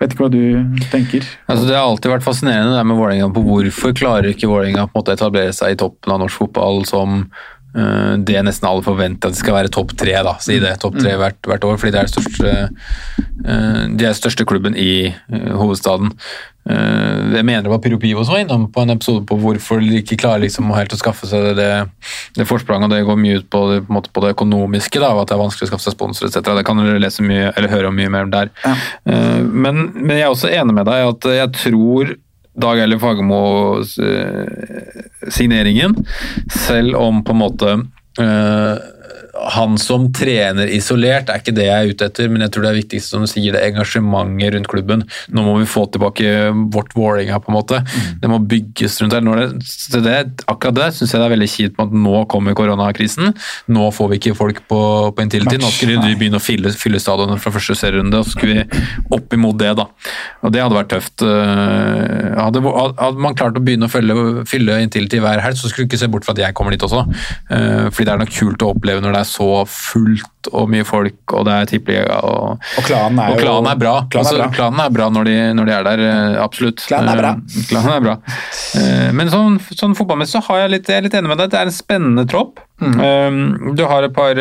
Vet 0.00 0.14
ikke 0.14 0.24
hva 0.24 0.32
du 0.32 0.80
tenker? 0.92 1.26
Altså, 1.44 1.66
det 1.68 1.76
har 1.76 1.84
alltid 1.84 2.12
vært 2.14 2.24
fascinerende 2.24 2.72
det 2.72 2.84
med 2.88 2.96
Vålerenga 2.96 3.28
hvorfor 3.36 3.92
klarer 3.96 4.30
ikke 4.32 4.48
Vålerenga 4.48 4.86
å 4.88 5.02
etablere 5.12 5.52
seg 5.56 5.74
i 5.74 5.80
toppen 5.80 6.14
av 6.14 6.22
norsk 6.22 6.40
fotball 6.40 6.86
som 6.88 7.26
det 7.72 8.40
nesten 8.42 8.66
alle 8.66 8.82
forventer 8.82 9.30
at 9.30 9.36
det 9.36 9.40
skal 9.40 9.54
være 9.54 9.72
topp 9.72 9.92
tre, 9.98 10.14
da, 10.26 10.36
si 10.42 10.58
det, 10.62 10.72
topp 10.82 10.96
tre 10.98 11.14
mm. 11.14 11.20
hvert, 11.22 11.38
hvert, 11.46 11.66
år, 11.68 11.76
fordi 11.78 11.94
det 11.94 12.00
er 12.00 12.10
største, 12.10 12.54
uh, 13.46 13.82
de 13.94 14.08
er 14.08 14.16
største 14.16 14.46
klubben 14.48 14.78
i 14.78 15.10
uh, 15.10 15.52
hovedstaden. 15.60 16.14
Jeg 16.70 17.42
mener 17.48 17.64
det 17.64 17.70
var 17.72 17.80
Pyro 17.82 17.96
Pivo 17.98 18.20
som 18.22 18.34
var 18.36 18.42
innom 18.44 18.66
på 18.70 18.82
en 18.84 18.92
episode 18.92 19.24
på 19.26 19.38
hvorfor 19.40 19.80
de 19.80 20.02
ikke 20.02 20.18
klarer 20.20 20.42
liksom 20.44 20.68
helt 20.76 20.92
å 20.92 20.98
skaffe 21.00 21.26
seg 21.26 21.56
det, 21.56 21.70
det 22.36 22.46
forspranget. 22.46 22.92
Det 22.92 23.00
går 23.08 23.16
mye 23.18 23.40
ut 23.40 23.48
på 23.50 23.62
det, 23.70 23.78
på, 23.88 24.02
på 24.12 24.22
det 24.22 24.34
økonomiske, 24.36 25.00
da, 25.00 25.08
at 25.16 25.32
det 25.32 25.38
er 25.38 25.40
vanskelig 25.40 25.66
å 25.66 25.70
skaffe 25.72 25.86
seg 25.88 25.96
sponsor 25.96 26.28
etc. 26.28 26.52
Det 26.60 26.66
kan 26.68 26.78
dere 26.78 27.00
lese 27.00 27.24
mye, 27.26 27.48
eller 27.56 27.72
høre 27.72 27.90
om 27.90 27.96
mye 27.96 28.12
mer 28.12 28.28
der. 28.30 28.52
Ja. 28.62 28.76
Men, 29.40 29.86
men, 29.96 30.14
jeg 30.18 30.28
er 30.28 30.34
også 30.36 30.52
enig 30.52 30.76
med 30.76 30.86
deg 30.90 31.08
at 31.08 31.30
jeg 31.40 31.54
tror 31.56 32.12
Dag 32.60 32.80
Eilif 32.82 33.00
Fagermos 33.00 33.96
uh, 33.98 34.44
signeringen, 35.28 35.96
selv 36.52 36.96
om 37.00 37.24
på 37.24 37.34
en 37.36 37.42
måte 37.44 37.72
han 39.54 39.76
som 39.78 40.08
trener 40.14 40.70
isolert, 40.74 41.30
er 41.30 41.42
ikke 41.42 41.54
det 41.54 41.66
jeg 41.68 41.76
er 41.86 41.94
ute 41.94 42.08
etter, 42.10 42.30
men 42.32 42.44
jeg 42.44 42.54
tror 42.54 42.66
det 42.66 42.70
er 42.72 42.78
viktigst 42.80 43.12
som 43.12 43.24
du 43.24 43.30
sier, 43.30 43.54
det 43.54 43.62
engasjementet 43.68 44.54
rundt 44.56 44.70
klubben. 44.70 45.04
Nå 45.34 45.44
må 45.46 45.56
vi 45.60 45.68
få 45.70 45.86
tilbake 45.92 46.50
vårt 46.74 46.94
Vålerenga, 46.96 47.38
på 47.42 47.52
en 47.52 47.56
måte. 47.56 47.80
Mm. 47.84 48.08
Det 48.22 48.30
må 48.32 48.40
bygges 48.50 48.98
rundt 49.02 49.14
der. 49.14 49.54
Det, 49.60 50.02
det, 50.04 50.16
akkurat 50.50 50.78
det 50.78 50.88
syns 50.96 51.14
jeg 51.14 51.22
det 51.22 51.28
er 51.28 51.34
veldig 51.34 51.50
kjipt 51.50 51.78
med 51.78 51.86
at 51.86 51.96
nå 52.06 52.24
kommer 52.32 52.56
koronakrisen. 52.58 53.32
Nå 53.70 53.90
får 53.94 54.10
vi 54.12 54.20
ikke 54.20 54.36
folk 54.38 54.62
på, 54.70 54.80
på 55.14 55.26
Intility. 55.26 55.60
Nå 55.62 55.70
skulle 55.74 56.00
de 56.02 56.16
begynne 56.18 56.40
å 56.40 56.44
fylle, 56.44 56.74
fylle 56.76 57.00
stadionet 57.02 57.42
fra 57.42 57.54
første 57.54 57.78
serierunde, 57.78 58.20
og 58.20 58.26
så 58.26 58.34
skulle 58.34 58.64
vi 58.64 58.84
opp 59.16 59.36
imot 59.36 59.60
det, 59.60 59.72
da. 59.78 59.86
Og 60.42 60.54
det 60.54 60.64
hadde 60.64 60.78
vært 60.78 60.92
tøft. 60.94 61.24
Eh, 61.26 62.34
hadde, 62.40 62.64
hadde 62.66 63.22
man 63.22 63.38
klart 63.38 63.58
å 63.58 63.64
begynne 63.64 63.86
å 63.86 63.92
fylle, 63.92 64.18
fylle 64.50 64.80
Intility 64.84 65.22
hver 65.22 65.42
helg, 65.44 65.58
så 65.60 65.70
skulle 65.70 65.86
du 65.86 65.94
ikke 65.94 66.02
se 66.02 66.10
bort 66.10 66.26
fra 66.26 66.34
at 66.36 66.42
jeg 66.42 66.58
kommer 66.58 66.74
dit 66.74 66.84
også. 66.86 67.06
Eh, 67.52 67.88
fordi 67.90 68.08
det 68.08 68.14
er 68.14 68.22
noe 68.24 68.34
kult 68.34 68.66
å 68.66 68.72
oppleve 68.74 69.04
når 69.04 69.16
det 69.16 69.19
er 69.20 69.28
så 69.28 69.48
fullt 69.68 70.50
og 70.56 70.70
mye 70.72 70.86
folk, 70.88 71.18
og 71.36 71.44
det 71.48 71.56
er 71.56 71.68
tippeliga. 71.70 72.20
Og, 72.26 72.62
og 72.80 72.86
klanen 72.86 73.20
er, 73.22 73.34
og 73.34 73.42
klanen 73.42 73.70
er 73.70 73.80
bra. 73.80 73.94
Klanen 74.12 74.30
er, 74.30 74.30
altså, 74.30 74.38
bra. 74.40 74.48
Klanen 74.56 74.84
er 74.84 74.94
bra 74.96 75.10
når 75.12 75.28
de, 75.28 75.36
når 75.58 75.68
de, 75.68 75.74
er 75.76 75.88
der, 75.90 76.04
eh, 76.06 76.38
absolutt. 76.42 76.86
Klanen 76.88 77.12
er 77.12 77.20
bra. 77.20 77.34
Uh, 77.40 77.60
klanen 77.70 77.92
er 77.96 78.06
bra. 78.06 78.16
Uh, 78.76 79.10
men 79.18 79.32
sånn, 79.32 79.60
sånn 79.74 79.98
fotballmessig 79.98 80.38
så 80.38 80.44
har 80.48 80.64
jeg 80.64 80.74
litt, 80.76 80.90
jeg 80.90 81.02
er 81.02 81.06
litt 81.08 81.20
enig 81.20 81.32
med 81.32 81.42
deg. 81.42 81.52
Det 81.52 81.60
er 81.60 81.70
en 81.70 81.76
spennende 81.76 82.26
tropp. 82.30 82.64
Mm. 82.80 83.76
Du 83.76 83.84
har 83.84 84.06
et 84.06 84.14
par 84.16 84.38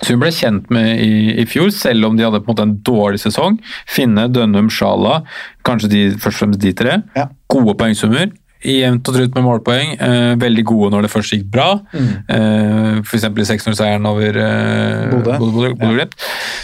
som 0.00 0.16
vi 0.16 0.20
ble 0.22 0.30
kjent 0.32 0.70
med 0.72 1.00
i, 1.04 1.40
i, 1.42 1.46
fjor, 1.48 1.68
selv 1.76 2.08
om 2.08 2.16
de 2.16 2.24
hadde 2.24 2.40
på 2.40 2.48
en 2.48 2.54
måte 2.54 2.64
en 2.64 2.76
dårlig 2.86 3.20
sesong. 3.20 3.58
Finne, 3.88 4.28
Dønnum, 4.32 4.70
Sjala, 4.72 5.20
kanskje 5.68 5.90
de, 5.92 6.04
først 6.16 6.38
og 6.38 6.46
fremst 6.46 6.62
de 6.62 6.72
tre. 6.76 7.00
Ja. 7.18 7.26
Gode 7.52 7.76
poengsummer 7.80 8.30
jevnt 8.64 9.08
og 9.08 9.16
trutt 9.16 9.36
med 9.36 9.46
målpoeng. 9.46 9.94
Eh, 9.96 10.34
veldig 10.40 10.64
gode 10.68 10.90
når 10.94 11.06
det 11.06 11.12
først 11.12 11.34
gikk 11.36 11.46
bra. 11.52 11.68
Mm. 11.94 12.10
Eh, 12.36 13.00
F.eks. 13.04 13.24
i 13.30 13.46
6-0-seieren 13.52 14.08
over 14.10 14.40
eh, 14.42 15.14
Bodø-Glimt. 15.40 16.14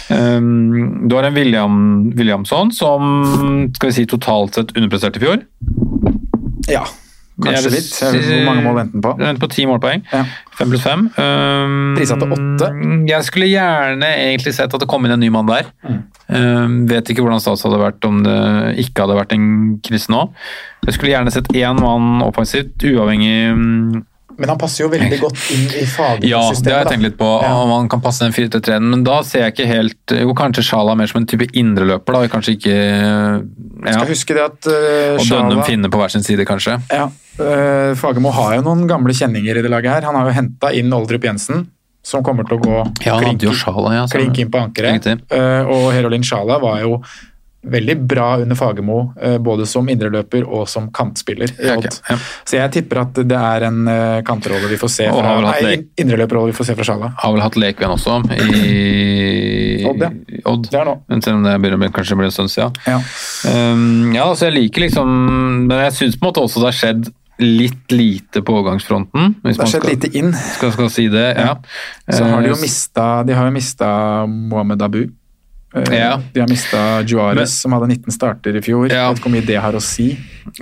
Ja. 0.09 0.19
Um, 0.37 1.07
du 1.09 1.17
har 1.17 1.27
en 1.27 1.35
William, 1.35 1.81
Williamson 2.17 2.71
som 2.75 3.25
skal 3.75 3.91
vi 3.91 3.97
si 3.97 4.07
totalt 4.09 4.59
sett 4.59 4.75
underpresterte 4.77 5.21
i 5.21 5.25
fjor. 5.25 5.43
Ja. 6.71 6.85
Kanskje 7.37 7.73
litt. 7.75 7.89
Hvor 8.01 8.45
mange 8.47 8.63
mål 8.65 8.79
venter 8.79 8.97
han 8.97 9.03
på? 9.05 9.11
Venter 9.21 9.41
på 9.43 9.49
ti 9.53 9.65
målpoeng. 9.69 10.05
Ja. 10.09 10.23
Fem 10.57 10.71
pluss 10.73 10.85
fem. 10.85 11.05
Um, 11.17 11.93
Prisa 11.97 12.17
til 12.17 12.33
åtte. 12.33 12.71
Jeg 13.09 13.27
skulle 13.27 13.49
gjerne 13.51 14.09
egentlig 14.23 14.55
sett 14.57 14.73
at 14.73 14.81
det 14.81 14.89
kom 14.89 15.05
inn 15.05 15.13
en 15.13 15.21
ny 15.21 15.29
mann 15.33 15.49
der. 15.49 15.69
Mm. 15.85 16.01
Um, 16.27 16.81
vet 16.89 17.07
ikke 17.07 17.23
hvordan 17.23 17.39
stats 17.39 17.63
hadde 17.63 17.79
vært 17.79 18.03
om 18.03 18.19
det 18.25 18.37
ikke 18.83 19.05
hadde 19.05 19.15
vært 19.15 19.35
en 19.37 19.47
krise 19.85 20.11
nå. 20.11 20.25
Jeg 20.83 20.97
skulle 20.97 21.13
gjerne 21.13 21.31
sett 21.31 21.47
én 21.55 21.79
mann 21.79 22.19
offensivt, 22.25 22.75
uavhengig 22.83 23.35
um, 23.55 24.05
men 24.37 24.51
han 24.51 24.59
passer 24.61 24.83
jo 24.83 24.89
veldig 24.91 25.17
godt 25.17 25.39
inn 25.53 25.63
i 25.65 25.83
fagsystemet. 25.89 26.27
Ja, 26.29 26.41
det 26.53 26.73
har 26.73 26.83
jeg 26.83 26.91
tenkt 26.91 27.05
litt 27.07 27.15
på. 27.17 27.25
Om 27.25 27.71
han 27.73 27.87
kan 27.89 28.03
passe 28.03 28.21
den 28.21 28.35
4-3-en, 28.35 28.85
men 28.93 29.05
da 29.05 29.17
ser 29.25 29.47
jeg 29.47 29.55
ikke 29.55 29.69
helt 29.69 30.13
Jo, 30.13 30.35
kanskje 30.37 30.63
Sjala 30.67 30.93
mer 30.97 31.09
som 31.09 31.23
en 31.23 31.27
type 31.29 31.47
indreløper, 31.57 32.13
da. 32.19 32.29
Kanskje 32.29 32.53
ikke 32.57 32.75
ja. 32.75 33.95
Skal 33.95 34.11
huske 34.11 34.37
det 34.37 34.43
at 34.43 34.69
uh, 34.69 35.15
Og 35.17 35.25
Dønnum 35.25 35.63
finner 35.65 35.89
på 35.93 36.01
hver 36.01 36.13
sin 36.13 36.25
side, 36.25 36.45
kanskje. 36.49 36.77
Ja. 36.93 37.07
Uh, 37.39 37.97
Fagermo 37.97 38.29
har 38.35 38.59
jo 38.59 38.67
noen 38.67 38.85
gamle 38.89 39.15
kjenninger 39.17 39.57
i 39.57 39.65
det 39.65 39.73
laget 39.73 39.95
her. 39.95 40.05
Han 40.09 40.19
har 40.19 40.29
jo 40.29 40.37
henta 40.37 40.71
inn 40.77 40.93
Oldrup 40.93 41.25
Jensen, 41.25 41.65
som 42.07 42.23
kommer 42.23 42.47
til 42.47 42.57
å 42.57 42.63
gå 42.63 42.75
ja, 43.03 43.17
klink, 43.19 43.47
Shala, 43.57 43.95
ja, 43.97 44.03
klink 44.11 44.37
inn 44.39 44.51
på 44.51 44.61
ankeret. 44.61 45.09
Uh, 45.27 45.67
og 45.67 45.89
Herolin 45.95 46.23
Sjala 46.25 46.59
var 46.63 46.79
jo 46.85 47.01
veldig 47.67 47.95
bra 48.07 48.27
under 48.39 48.55
Fagermo, 48.55 48.99
uh, 49.19 49.35
både 49.43 49.65
som 49.67 49.89
indreløper 49.91 50.45
og 50.45 50.69
som 50.71 50.87
kantspiller. 50.95 51.51
Okay, 51.57 51.91
ja. 51.91 52.17
Så 52.47 52.59
jeg 52.61 52.73
tipper 52.77 53.01
at 53.03 53.19
det 53.27 53.41
er 53.41 53.67
en 53.67 53.81
uh, 53.91 54.21
kantrolle 54.27 54.71
vi 54.71 54.79
får 54.79 54.93
se 54.93 55.09
fra 55.11 55.35
nei, 55.49 55.75
indreløperrolle 55.99 56.53
vi 56.53 56.57
får 56.61 56.71
se 56.71 56.77
fra 56.79 56.87
Sjala. 56.87 57.11
Har 57.19 57.35
vel 57.35 57.43
hatt 57.43 57.59
Lekven 57.59 57.97
også 57.97 58.21
i 58.37 59.83
Odd. 59.87 60.01
Ja. 60.01 60.11
Odd. 60.47 60.71
Det 60.71 60.79
er 60.79 60.87
nå. 60.87 60.97
Men 61.11 61.21
selv 61.23 61.41
om 61.41 61.45
det 61.45 61.59
begynner 61.63 61.91
kanskje 61.93 62.17
blir 62.19 62.31
en 62.31 62.35
stund 62.39 62.51
siden. 62.51 62.75
Ja. 62.87 62.97
Um, 63.51 64.15
ja, 64.15 64.25
så 64.35 64.47
jeg 64.47 64.57
liker 64.57 64.87
liksom 64.87 65.11
Men 65.67 65.79
jeg 65.85 65.95
syns 65.95 66.17
på 66.17 66.25
en 66.25 66.31
måte 66.31 66.43
også 66.43 66.63
det 66.63 66.71
har 66.71 66.77
skjedd 66.79 67.09
litt 67.43 67.93
lite 67.93 68.41
på 68.41 68.55
overgangsfronten. 68.59 69.37
Hvis 69.43 69.59
det 69.59 69.65
har 69.65 69.71
skjedd 69.75 69.87
lite 69.91 70.11
inn. 70.17 70.33
Skal, 70.33 70.73
skal 70.73 70.91
si 70.93 71.07
det, 71.13 71.27
ja. 71.37 71.53
Så 72.17 72.25
har 72.25 72.41
de 72.41 72.51
jo 72.53 72.59
mista, 72.61 73.07
de 73.27 73.37
har 73.37 73.49
jo 73.49 73.55
mista 73.55 73.89
Mohammed 74.25 74.85
Abu. 74.87 75.01
Eh, 75.75 75.97
ja. 75.99 76.21
De 76.33 76.39
har 76.39 76.49
mista 76.49 77.01
Juarez, 77.01 77.61
som 77.61 77.75
hadde 77.75 77.87
19 77.87 78.11
starter 78.11 78.55
i 78.55 78.61
fjor. 78.63 78.87
Ja. 78.91 79.09
Vet 79.09 79.19
ikke 79.19 79.29
hvor 79.29 79.35
mye 79.35 79.47
det 79.47 79.59
har 79.61 79.75
å 79.75 79.83
si. 79.83 80.09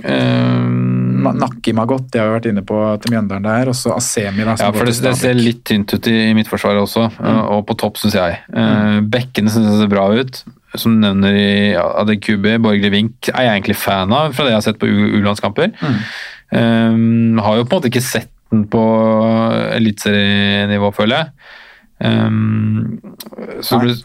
Um, 0.02 1.26
Nakki 1.36 1.72
Magot, 1.76 2.08
det 2.12 2.20
har 2.20 2.28
vi 2.28 2.36
vært 2.36 2.50
inne 2.50 2.64
på 2.66 2.80
til 3.02 3.14
Mjøndalen 3.14 3.46
der. 3.46 3.72
Og 3.72 3.78
så 3.78 3.94
Asemi. 3.96 4.44
Da, 4.44 4.58
ja, 4.60 4.70
for 4.74 4.88
det, 4.88 4.98
det, 5.06 5.14
ser 5.20 5.38
litt 5.38 5.64
tynt 5.68 5.94
ut 5.94 6.10
i, 6.10 6.16
i 6.28 6.36
midtforsvaret 6.36 6.82
også, 6.82 7.08
mm. 7.16 7.40
og 7.56 7.64
på 7.70 7.78
topp, 7.80 8.00
syns 8.02 8.18
jeg. 8.18 8.38
Uh, 8.52 9.00
Bekkene 9.06 9.52
syns 9.52 9.70
jeg 9.70 9.82
ser 9.84 9.92
bra 9.92 10.08
ut. 10.12 10.42
Som 10.76 10.98
du 10.98 11.06
nevner 11.06 11.36
i 11.38 11.50
Adekubi, 11.78 12.58
Borgerlig 12.60 12.92
Vink 12.92 13.30
er 13.32 13.46
jeg 13.46 13.60
egentlig 13.60 13.78
fan 13.80 14.12
av, 14.12 14.34
fra 14.36 14.44
det 14.44 14.52
jeg 14.52 14.58
har 14.58 14.66
sett 14.66 14.80
på 14.82 14.90
U-landskamper. 14.90 15.70
Mm. 15.78 16.00
Um, 16.54 17.38
har 17.42 17.58
jo 17.58 17.66
på 17.66 17.74
en 17.74 17.80
måte 17.80 17.90
ikke 17.90 18.04
sett 18.04 18.32
den 18.54 18.66
på 18.70 18.82
eliteserienivå, 19.74 20.92
føler 20.94 21.16
jeg. 21.22 21.54
Um, 22.06 22.98
så 23.64 23.80
det 23.80 23.86
blir 23.86 23.96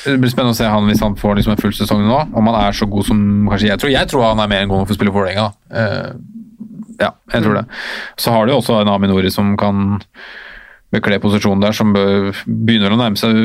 det 0.00 0.16
blir 0.16 0.30
spennende 0.32 0.54
å 0.54 0.56
se 0.56 0.64
han 0.64 0.86
hvis 0.88 1.02
han 1.04 1.16
får 1.20 1.34
liksom 1.36 1.52
en 1.52 1.60
full 1.60 1.74
sesong 1.76 2.06
nå. 2.08 2.20
Om 2.32 2.46
han 2.48 2.58
er 2.62 2.76
så 2.76 2.88
god 2.88 3.04
som 3.10 3.18
kanskje 3.50 3.68
jeg 3.68 3.80
tror. 3.82 3.92
Jeg 3.92 4.08
tror 4.08 4.30
han 4.30 4.40
er 4.40 4.48
mer 4.48 4.64
enn 4.64 4.70
god 4.70 4.86
for 4.86 4.94
å 4.94 4.98
spille 4.98 5.12
for 5.12 5.26
Vålerenga. 5.26 5.50
Uh, 5.68 6.14
ja, 7.00 7.10
jeg 7.34 7.44
tror 7.44 7.58
det. 7.58 7.64
Så 8.20 8.32
har 8.32 8.48
de 8.48 8.54
også 8.56 8.78
en 8.80 8.92
Aminori 8.92 9.32
som 9.32 9.52
kan 9.60 10.00
bekle 10.90 11.20
posisjonen 11.22 11.62
der, 11.62 11.74
som 11.76 11.92
begynner 11.94 12.94
å 12.94 12.98
nærme 12.98 13.18
seg 13.20 13.36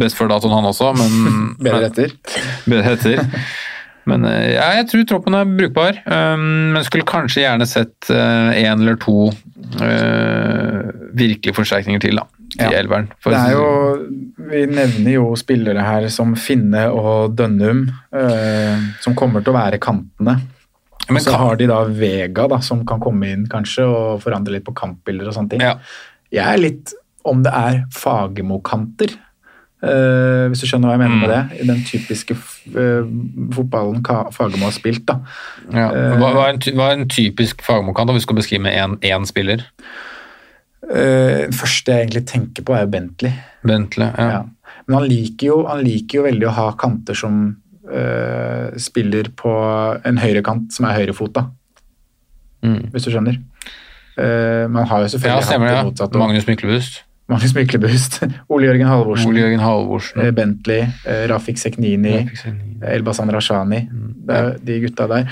best 0.00 0.18
før 0.18 0.32
datoen, 0.32 0.56
han 0.56 0.70
også, 0.72 0.90
men 0.98 1.36
Bedre 1.66 1.86
etter. 1.86 2.16
Bedre 2.66 2.96
etter. 2.96 3.22
Men 4.10 4.26
eh, 4.28 4.56
ja, 4.56 4.66
jeg 4.80 4.90
tror 4.90 5.06
troppen 5.14 5.38
er 5.38 5.54
brukbar. 5.60 6.02
Um, 6.06 6.74
men 6.74 6.86
skulle 6.86 7.08
kanskje 7.08 7.44
gjerne 7.44 7.68
sett 7.68 8.10
én 8.10 8.74
uh, 8.74 8.74
eller 8.74 8.98
to 9.00 9.30
uh, 9.30 10.90
virkelige 11.16 11.56
forsterkninger 11.56 12.02
til, 12.02 12.20
da 12.20 12.28
i 12.58 12.62
ja. 12.62 12.70
elveren. 12.80 13.10
det 13.24 13.38
er 13.38 13.52
jo, 13.54 13.66
vi 14.50 14.62
nevner 14.70 15.12
jo 15.14 15.26
spillere 15.38 15.84
her 15.86 16.08
som 16.12 16.34
Finne 16.38 16.86
og 16.90 17.36
Dønnum, 17.38 17.84
eh, 18.16 18.88
som 19.04 19.14
kommer 19.18 19.44
til 19.44 19.54
å 19.54 19.58
være 19.58 19.78
kantene. 19.82 20.38
Og 21.06 21.14
Men 21.14 21.22
så 21.22 21.30
kan- 21.30 21.40
har 21.40 21.56
de 21.56 21.66
da 21.66 21.84
Vega, 21.84 22.48
da, 22.48 22.60
som 22.60 22.84
kan 22.86 23.00
komme 23.00 23.30
inn 23.30 23.46
kanskje 23.46 23.86
og 23.86 24.22
forandre 24.22 24.52
litt 24.52 24.64
på 24.64 24.74
kampbilder 24.74 25.28
og 25.28 25.34
sånne 25.34 25.50
ting. 25.50 25.60
Ja. 25.60 25.78
Jeg 26.30 26.46
er 26.46 26.58
litt 26.58 26.94
om 27.24 27.42
det 27.42 27.52
er 27.52 27.84
Fagermo-kanter. 27.92 29.16
Eh, 29.82 30.48
hvis 30.50 30.60
du 30.60 30.66
skjønner 30.66 30.88
hva 30.90 30.96
jeg 30.98 31.02
mener 31.02 31.16
Mm. 31.16 31.20
med 31.20 31.30
det. 31.30 31.60
I 31.60 31.66
den 31.66 31.82
typiske 31.84 32.36
eh, 32.76 33.08
fotballen 33.56 34.02
Fagermo 34.32 34.64
har 34.68 34.72
spilt. 34.76 35.06
da. 35.06 35.20
Ja. 35.72 35.88
Eh, 35.90 36.18
Hva, 36.18 36.32
hva, 36.34 36.46
er 36.48 36.54
en, 36.54 36.60
hva 36.76 36.90
er 36.90 36.98
en 36.98 37.08
typisk 37.08 37.62
fagmokant, 37.62 38.10
hvis 38.10 38.22
du 38.22 38.28
skal 38.28 38.36
beskrive 38.36 38.62
med 38.62 39.00
én- 39.02 39.26
spiller? 39.26 39.64
Det 40.90 41.54
første 41.54 41.92
jeg 41.92 42.06
egentlig 42.08 42.26
tenker 42.26 42.62
på, 42.66 42.74
er 42.74 42.86
Bentley. 42.86 43.32
Bentley. 43.66 44.08
Ja. 44.18 44.30
Ja. 44.30 44.42
Men 44.88 44.98
han 44.98 45.08
liker, 45.08 45.46
jo, 45.46 45.66
han 45.68 45.84
liker 45.84 46.18
jo 46.18 46.22
veldig 46.24 46.46
å 46.48 46.54
ha 46.56 46.72
kanter 46.72 47.14
som 47.14 47.56
uh, 47.86 48.70
spiller 48.80 49.28
på 49.36 49.52
en 50.04 50.18
høyrekant 50.18 50.72
som 50.74 50.86
er 50.88 50.96
høyrefota. 50.98 51.44
Mm. 52.64 52.90
Hvis 52.92 53.04
du 53.06 53.10
skjønner. 53.12 53.38
Uh, 54.18 54.66
man 54.68 54.86
har 54.90 55.04
jo 55.04 55.06
Ja, 55.06 55.12
selvfølgelig 55.14 55.46
stemmer 55.46 55.68
hatt 55.68 55.76
det. 55.84 55.92
motsatte. 55.92 56.18
Ja. 56.18 56.24
Magnus 56.26 56.46
Myklebust. 56.48 57.02
Magnus 57.30 57.54
Myklebust, 57.54 58.20
Ole 58.52 58.66
Jørgen 58.70 58.88
Halvorsen, 58.90 59.30
Ole 59.30 59.44
Jørgen 59.44 59.62
Halvorsen. 59.64 60.22
eh, 60.24 60.32
Bentley, 60.34 60.86
eh, 61.06 61.26
Rafik 61.30 61.58
Seknini, 61.62 62.24
Elbasan 62.82 63.30
Rashani. 63.32 63.84
Mm. 63.90 64.14
Det 64.26 64.40
de 64.66 64.80
gutta 64.86 65.06
der. 65.10 65.28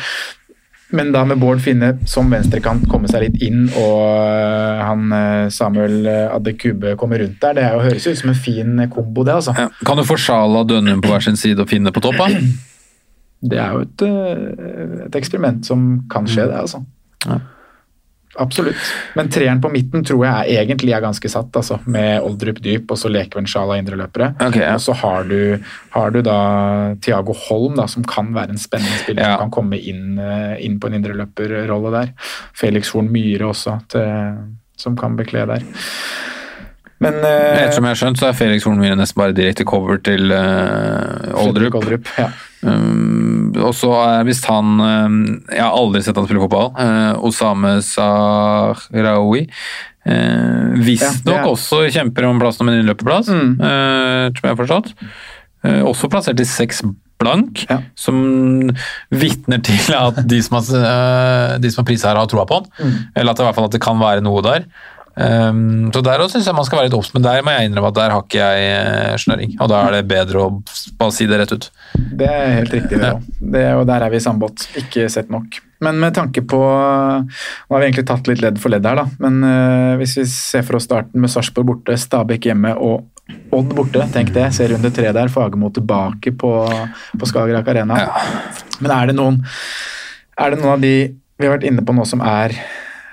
Men 0.91 1.11
da 1.13 1.25
med 1.25 1.37
Bård 1.39 1.61
Finne 1.61 1.99
som 2.09 2.31
venstrekant 2.33 2.87
komme 2.89 3.11
seg 3.11 3.27
litt 3.27 3.43
inn, 3.45 3.67
og 3.77 3.99
eh, 4.25 4.79
han 4.89 5.13
eh, 5.13 5.51
Samuel 5.53 5.99
eh, 6.09 6.33
Adekube 6.33 6.95
komme 7.01 7.19
rundt 7.21 7.37
der, 7.43 7.59
det 7.59 7.67
jo, 7.67 7.83
høres 7.85 8.07
ut 8.09 8.23
som 8.23 8.33
en 8.33 8.39
fin 8.39 8.81
kombo, 8.95 9.27
det, 9.29 9.35
altså. 9.37 9.53
Ja. 9.59 9.69
Kan 9.85 10.01
du 10.01 10.07
få 10.09 10.17
Sjala 10.17 10.65
Dønnum 10.65 11.03
på 11.05 11.13
hver 11.13 11.27
sin 11.27 11.37
side 11.37 11.61
og 11.61 11.69
finne 11.69 11.93
på 11.93 12.01
topp? 12.05 12.23
Det 13.39 13.61
er 13.61 13.77
jo 13.77 13.85
et, 13.85 14.07
eh, 14.07 15.05
et 15.11 15.21
eksperiment 15.21 15.61
som 15.69 15.85
kan 16.11 16.27
skje, 16.31 16.49
det, 16.49 16.57
altså. 16.57 16.81
Ja. 17.27 17.43
Absolutt. 18.39 18.77
Men 19.19 19.31
treeren 19.33 19.61
på 19.63 19.71
midten 19.73 20.05
tror 20.07 20.23
jeg 20.25 20.35
er, 20.55 20.63
egentlig 20.63 20.95
er 20.95 21.03
ganske 21.03 21.31
satt, 21.33 21.51
altså. 21.59 21.81
Med 21.91 22.23
Oldrup 22.25 22.61
dyp, 22.65 22.91
og 22.95 23.01
så 23.01 23.11
Lekven 23.13 23.49
Sjala 23.51 23.79
indreløpere. 23.81 24.33
Okay, 24.39 24.63
ja. 24.63 24.77
Og 24.77 24.85
så 24.85 24.95
har 25.01 25.27
du, 25.29 25.59
har 25.97 26.15
du 26.15 26.21
da 26.27 26.39
Thiago 27.05 27.35
Holm, 27.49 27.77
da, 27.81 27.89
som 27.91 28.07
kan 28.09 28.31
være 28.37 28.55
en 28.55 28.63
spennende 28.63 29.03
spiller. 29.03 29.25
Ja. 29.25 29.35
Som 29.35 29.49
kan 29.49 29.57
komme 29.59 29.81
inn, 29.81 30.19
eh, 30.23 30.55
inn 30.67 30.79
på 30.81 30.91
en 30.91 30.99
indreløperrolle 31.01 31.95
der. 31.97 32.15
Felix 32.57 32.95
Horn 32.95 33.11
Myhre 33.13 33.51
også, 33.51 33.79
til, 33.93 34.41
som 34.79 34.99
kan 34.99 35.19
bekle 35.19 35.47
der. 35.51 35.67
Men 36.99 37.21
uh, 37.23 37.31
Ettersom 37.31 37.87
jeg 37.87 37.95
har 37.95 38.01
skjønt, 38.01 38.19
så 38.19 38.29
er 38.31 38.39
Felix 38.39 38.65
Horn 38.67 38.81
Myhre 38.81 38.99
nesten 38.99 39.21
bare 39.21 39.35
direkte 39.37 39.67
cover 39.69 40.01
til 40.03 40.35
uh, 40.35 41.31
Oldrup. 41.39 41.79
Oldrup 41.79 42.11
ja. 42.19 42.33
Um, 42.67 43.38
og 43.65 43.75
så 43.75 43.91
er 44.05 44.25
han 44.49 44.81
um, 44.81 45.19
Jeg 45.51 45.63
har 45.63 45.73
aldri 45.77 46.03
sett 46.03 46.17
han 46.17 46.27
spille 46.29 46.43
fotball. 46.45 46.71
Uh, 46.79 47.19
Osame 47.29 47.79
Sahraoui. 47.83 49.47
Ja, 50.09 50.15
Visstnok 50.81 51.35
er- 51.37 51.49
også 51.51 51.83
kjemper 51.93 52.25
om 52.31 52.39
plassen 52.41 52.65
om 52.65 52.71
en 52.73 52.79
innløperplass, 52.81 53.29
Mm. 53.29 53.59
tror 53.59 54.43
jeg 54.47 54.55
har 54.55 54.61
forstått. 54.63 54.95
Også 55.85 56.09
plassert 56.09 56.41
i 56.41 56.45
seks 56.49 56.81
blank, 57.21 57.67
Ja. 57.69 57.81
som 57.95 58.71
vitner 59.11 59.61
til 59.63 59.95
at 59.95 60.23
de 60.27 60.41
som 60.41 60.57
har, 60.57 61.59
de 61.59 61.71
som 61.71 61.85
har 61.85 61.89
prisa 61.93 62.09
her, 62.09 62.17
har 62.17 62.27
troa 62.27 62.47
på 62.47 62.55
han. 62.63 62.71
Mm. 62.81 62.95
Eller 63.17 63.31
at 63.33 63.37
det, 63.37 63.43
i 63.43 63.47
hvert 63.49 63.55
fall 63.59 63.65
at 63.69 63.73
det 63.73 63.81
kan 63.83 63.99
være 63.99 64.23
noe 64.23 64.41
der. 64.41 64.65
Um, 65.19 65.89
så 65.91 65.99
der 66.07 66.21
også 66.23 66.37
syns 66.39 66.47
jeg 66.47 66.55
man 66.55 66.67
skal 66.69 66.79
være 66.79 66.89
litt 66.91 66.95
obs, 66.99 67.09
men 67.15 67.25
der 67.25 67.41
må 67.43 67.51
jeg 67.51 67.67
innrømme 67.69 67.89
at 67.91 67.97
der 67.99 68.13
har 68.15 68.23
ikke 68.23 68.39
jeg 68.39 68.67
uh, 68.87 69.17
snøring. 69.19 69.57
Og 69.59 69.71
da 69.73 69.81
er 69.89 69.97
det 69.97 70.03
bedre 70.13 70.45
å 70.45 70.51
bare 71.01 71.15
si 71.17 71.27
det 71.27 71.41
rett 71.41 71.55
ut. 71.57 71.67
Det 72.21 72.29
er 72.31 72.53
helt 72.61 72.75
riktig, 72.77 73.01
det 73.01 73.09
Ja. 73.09 73.15
òg. 73.17 73.25
Det- 73.41 73.65
Og 73.79 73.87
der 73.89 74.05
er 74.07 74.11
vi 74.11 74.17
i 74.21 74.23
samme 74.23 74.39
båt. 74.45 74.69
Ikke 74.79 75.09
sett 75.11 75.31
nok. 75.31 75.59
Men 75.81 75.99
med 76.01 76.15
tanke 76.15 76.43
på 76.47 76.59
Nå 76.59 77.71
har 77.71 77.81
vi 77.81 77.87
egentlig 77.87 78.07
tatt 78.07 78.27
litt 78.31 78.41
ledd 78.43 78.59
for 78.59 78.71
ledd 78.71 78.87
her, 78.87 78.95
da. 78.97 79.07
Men 79.19 79.43
uh, 79.45 79.97
hvis 79.99 80.17
vi 80.19 80.25
ser 80.31 80.63
for 80.63 80.77
oss 80.79 80.85
starten 80.89 81.21
med 81.21 81.31
Sarpsborg 81.31 81.67
borte, 81.67 81.99
Stabæk 81.99 82.47
hjemme 82.51 82.77
og 82.79 83.07
Odd 83.53 83.75
borte, 83.77 84.01
tenk 84.15 84.31
det. 84.33 84.47
Ser 84.57 84.71
runde 84.73 84.89
tre 84.95 85.11
der. 85.13 85.29
Fagermo 85.29 85.69
tilbake 85.77 86.31
på, 86.33 86.53
på 87.19 87.27
Skagerrak 87.29 87.67
Arena. 87.69 87.99
Men 88.81 88.91
er 88.95 89.07
det 89.11 89.17
noen 89.19 89.43
Er 90.39 90.51
det 90.55 90.61
noen 90.63 90.73
av 90.79 90.81
de 90.81 90.95
vi 91.39 91.47
har 91.47 91.59
vært 91.59 91.67
inne 91.69 91.85
på 91.85 91.93
nå 91.95 92.07
som 92.09 92.23
er 92.25 92.55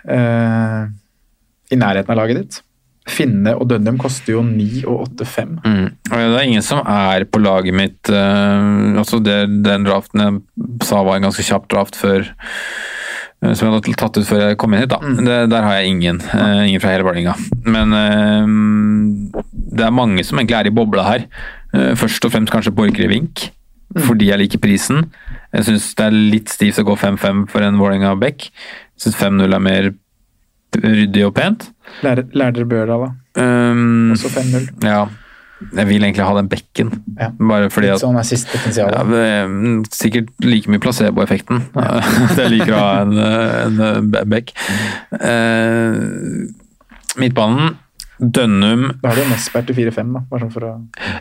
eh, 0.08 0.86
i 1.76 1.82
nærheten 1.82 2.14
av 2.14 2.20
laget 2.24 2.42
ditt? 2.42 2.62
Finne 3.06 3.52
og 3.54 3.68
Dønnum 3.70 4.00
koster 4.02 4.34
jo 4.34 4.42
9 4.46 4.82
og 4.90 5.12
8-5. 5.12 5.52
Mm. 5.62 5.88
Det 6.10 6.22
er 6.26 6.48
ingen 6.48 6.66
som 6.66 6.82
er 6.82 7.28
på 7.30 7.42
laget 7.42 7.78
mitt 7.78 8.10
Uh, 8.10 8.98
altså 9.02 9.18
det, 9.24 9.48
Den 9.66 9.86
draften 9.86 10.22
jeg 10.22 10.86
sa 10.86 11.02
var 11.06 11.18
en 11.18 11.26
ganske 11.26 11.44
kjapp 11.46 11.66
draft 11.72 11.98
før 11.98 12.22
uh, 12.26 13.52
som 13.54 13.66
jeg 13.66 13.74
hadde 13.74 13.96
tatt 13.98 14.18
ut 14.20 14.28
før 14.28 14.44
jeg 14.44 14.60
kom 14.62 14.74
inn 14.74 14.84
hit. 14.84 14.94
da. 14.94 15.00
Det, 15.02 15.38
der 15.52 15.66
har 15.66 15.78
jeg 15.80 15.94
ingen. 15.94 16.22
Uh, 16.32 16.66
ingen 16.66 16.82
fra 16.82 16.94
hele 16.94 17.06
Vålerenga. 17.06 17.36
Men 17.66 17.94
det 19.76 19.86
er 19.86 19.94
mange 19.94 20.26
som 20.26 20.40
egentlig 20.40 20.58
er 20.60 20.70
i 20.70 20.74
bobla 20.74 21.06
her. 21.06 21.28
Først 22.00 22.26
og 22.26 22.32
fremst 22.32 22.54
kanskje 22.54 22.72
Borchgrevink, 22.72 23.42
Vink, 23.44 24.06
fordi 24.08 24.30
jeg 24.30 24.40
liker 24.40 24.62
prisen. 24.64 25.10
Jeg 25.52 25.68
syns 25.68 25.90
det 25.98 26.06
er 26.06 26.16
litt 26.36 26.54
stivt 26.54 26.80
å 26.80 26.86
gå 26.88 26.96
5-5 27.02 27.46
for 27.52 27.66
en 27.66 27.82
Vålerenga 27.82 28.16
Beck. 28.22 28.48
Jeg 28.96 29.08
syns 29.08 29.20
5-0 29.20 29.58
er 29.58 29.66
mer 29.66 29.92
ryddig 30.84 31.26
og 31.28 31.36
pent. 31.38 31.70
Lærer, 32.06 32.26
lærer 32.34 32.58
dere 32.58 32.66
Børdal, 32.72 33.06
da? 33.06 33.14
Um, 33.42 34.12
Også 34.16 34.32
5-0. 34.34 34.72
ja. 34.88 35.06
Jeg 35.76 35.88
vil 35.88 36.04
egentlig 36.04 36.26
ha 36.26 36.34
den 36.36 36.50
bekken. 36.52 36.90
Ja. 37.20 37.30
Bare 37.40 37.70
fordi 37.72 37.88
at 37.94 38.02
sånn 38.02 38.18
assist-potensial. 38.20 38.92
ja, 38.92 39.04
det 39.08 39.22
er, 39.24 39.48
mm, 39.48 39.78
Sikkert 39.96 40.34
like 40.44 40.70
mye 40.70 40.84
placeboeffekten. 40.84 41.62
Ja. 41.80 42.02
jeg 42.42 42.52
liker 42.58 42.76
å 42.76 42.82
ha 42.82 42.92
en, 43.06 43.80
en, 43.80 44.12
bekk. 44.12 44.28
bekk. 44.34 44.52
Uh, 45.16 46.52
midtbanen, 47.22 47.78
Dønnum 48.20 49.00
Da 49.02 49.10
har 49.10 49.16
du 49.16 49.30
Nesberg 49.30 49.68
til 49.68 49.76
4-5, 49.76 50.14
da, 50.14 50.22
bare 50.30 50.40
sånn 50.46 50.52
for 50.54 50.62
å 50.62 50.74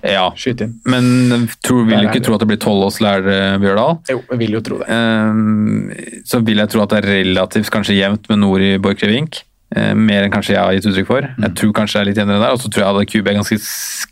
Ja. 0.04 0.30
skyte 0.38 0.62
inn. 0.68 0.74
Men 0.86 1.48
tror, 1.62 1.84
vil 1.86 1.96
du 1.98 2.00
er 2.00 2.08
ikke 2.10 2.20
det. 2.20 2.24
tro 2.28 2.34
at 2.34 2.40
det 2.40 2.48
blir 2.48 2.60
Tollås 2.62 3.00
Lærer 3.00 3.58
Bjørdal? 3.58 3.98
Jo, 4.10 4.20
jeg 4.30 4.38
vil 4.38 4.52
jo 4.52 4.60
tro 4.60 4.78
det. 4.78 4.88
Um, 4.88 5.90
så 6.24 6.42
vil 6.44 6.56
jeg 6.62 6.68
tro 6.70 6.82
at 6.82 6.90
det 6.90 7.04
er 7.04 7.08
relativt 7.24 7.70
kanskje 7.70 7.98
jevnt 7.98 8.28
med 8.28 8.38
Nori 8.38 8.78
Borchgrevink. 8.78 9.42
Eh, 9.74 9.94
mer 9.98 10.22
enn 10.22 10.30
kanskje 10.30 10.54
jeg 10.54 10.62
har 10.62 10.74
gitt 10.76 10.86
uttrykk 10.86 11.08
for. 11.08 11.24
Jeg 11.26 11.54
tror 11.58 11.70
kanskje 11.74 11.98
det 11.98 12.02
er 12.02 12.08
litt 12.12 12.18
jevnere 12.20 12.42
der, 12.44 12.54
og 12.54 12.60
så 12.62 12.70
tror 12.70 12.84
jeg 12.84 12.98
at 13.00 13.10
QB 13.10 13.30
er 13.30 13.38
ganske 13.40 13.56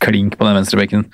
klink 0.03 0.35
på 0.35 0.47
den 0.47 0.57
venstrebekken. 0.57 1.05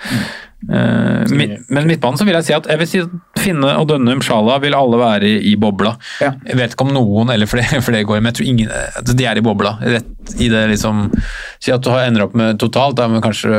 Eh, 0.65 1.33
Mid, 1.37 1.51
men 1.69 1.85
midtbanen 1.87 2.17
så 2.19 2.25
vil 2.27 2.35
jeg 2.35 2.47
si 2.47 2.55
at 2.57 2.65
jeg 2.67 2.81
vil 2.81 2.89
si 2.89 2.99
at 3.03 3.11
Finne 3.39 3.75
og 3.79 3.85
Dønnum 3.91 4.23
Sjala 4.25 4.57
vil 4.63 4.75
alle 4.75 4.99
være 4.99 5.29
i, 5.37 5.53
bobla. 5.61 5.93
Ja. 6.23 6.31
Jeg 6.47 6.57
vet 6.59 6.73
ikke 6.73 6.87
om 6.87 6.95
noen 6.95 7.29
eller 7.33 7.49
flere, 7.49 7.81
flere 7.85 8.07
går, 8.09 8.23
men 8.23 8.31
jeg 8.31 8.39
tror 8.39 8.49
ingen 8.49 9.13
de 9.19 9.27
er 9.29 9.39
i 9.39 9.45
bobla. 9.45 9.75
Rett 9.85 10.33
i 10.41 10.49
det 10.51 10.65
liksom 10.73 11.07
Si 11.61 11.71
at 11.73 11.83
du 11.85 11.89
har 11.93 12.07
ender 12.07 12.25
opp 12.25 12.35
med 12.37 12.57
totalt 12.61 12.99
med 13.11 13.21
kanskje 13.23 13.53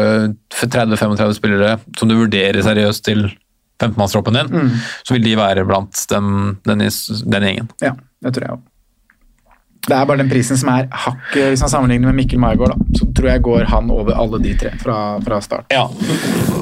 30-35 0.57 1.37
spillere 1.39 1.77
som 1.99 2.11
du 2.11 2.17
vurderer 2.19 2.61
seriøst 2.65 3.05
til 3.07 3.29
15-mannstroppen 3.81 4.37
din, 4.37 4.75
så 5.07 5.15
vil 5.15 5.25
de 5.25 5.39
være 5.39 5.65
blant 5.69 6.03
den, 6.11 6.59
den, 6.69 6.83
den 6.85 7.47
gjengen. 7.49 7.71
Ja, 7.81 7.95
det 8.21 8.35
tror 8.37 8.45
jeg 8.47 8.59
òg. 8.59 8.67
Det 9.87 9.95
er 9.97 10.05
bare 10.07 10.21
den 10.21 10.29
prisen 10.29 10.59
som 10.61 10.69
er 10.75 10.89
hakket 10.93 11.55
Hvis 11.55 11.63
man 11.65 11.71
sammenligner 11.73 12.11
med 12.11 12.19
Mikkel 12.19 12.39
Maigård, 12.43 12.75
da, 12.75 12.99
så 12.99 13.07
tror 13.17 13.31
jeg 13.31 13.43
går 13.47 13.65
han 13.71 13.89
over 13.95 14.13
alle 14.21 14.41
de 14.45 14.53
tre 14.61 14.75
fra, 14.83 14.97
fra 15.25 15.39
start. 15.41 15.71
Ja, 15.73 15.87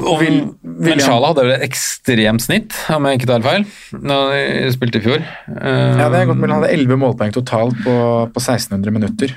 og 0.07 0.21
Vil- 0.21 0.45
vil 0.63 0.93
men 0.95 1.03
Sjala 1.03 1.33
hadde 1.33 1.43
vel 1.43 1.55
et 1.57 1.65
ekstremt 1.67 2.41
snitt, 2.45 2.77
om 2.95 3.05
jeg 3.09 3.19
ikke 3.19 3.27
tar 3.33 3.43
feil, 3.43 3.65
da 3.99 4.21
de 4.31 4.71
spilte 4.71 5.01
i 5.01 5.03
fjor. 5.03 5.19
Ja, 5.51 6.07
det 6.09 6.21
er 6.23 6.29
godt 6.31 6.39
mulig 6.39 6.53
han 6.55 6.63
hadde 6.63 6.73
11 6.79 6.99
målpoeng 7.03 7.35
totalt 7.35 7.75
på, 7.83 7.95
på 8.31 8.39
1600 8.45 8.95
minutter. 8.95 9.35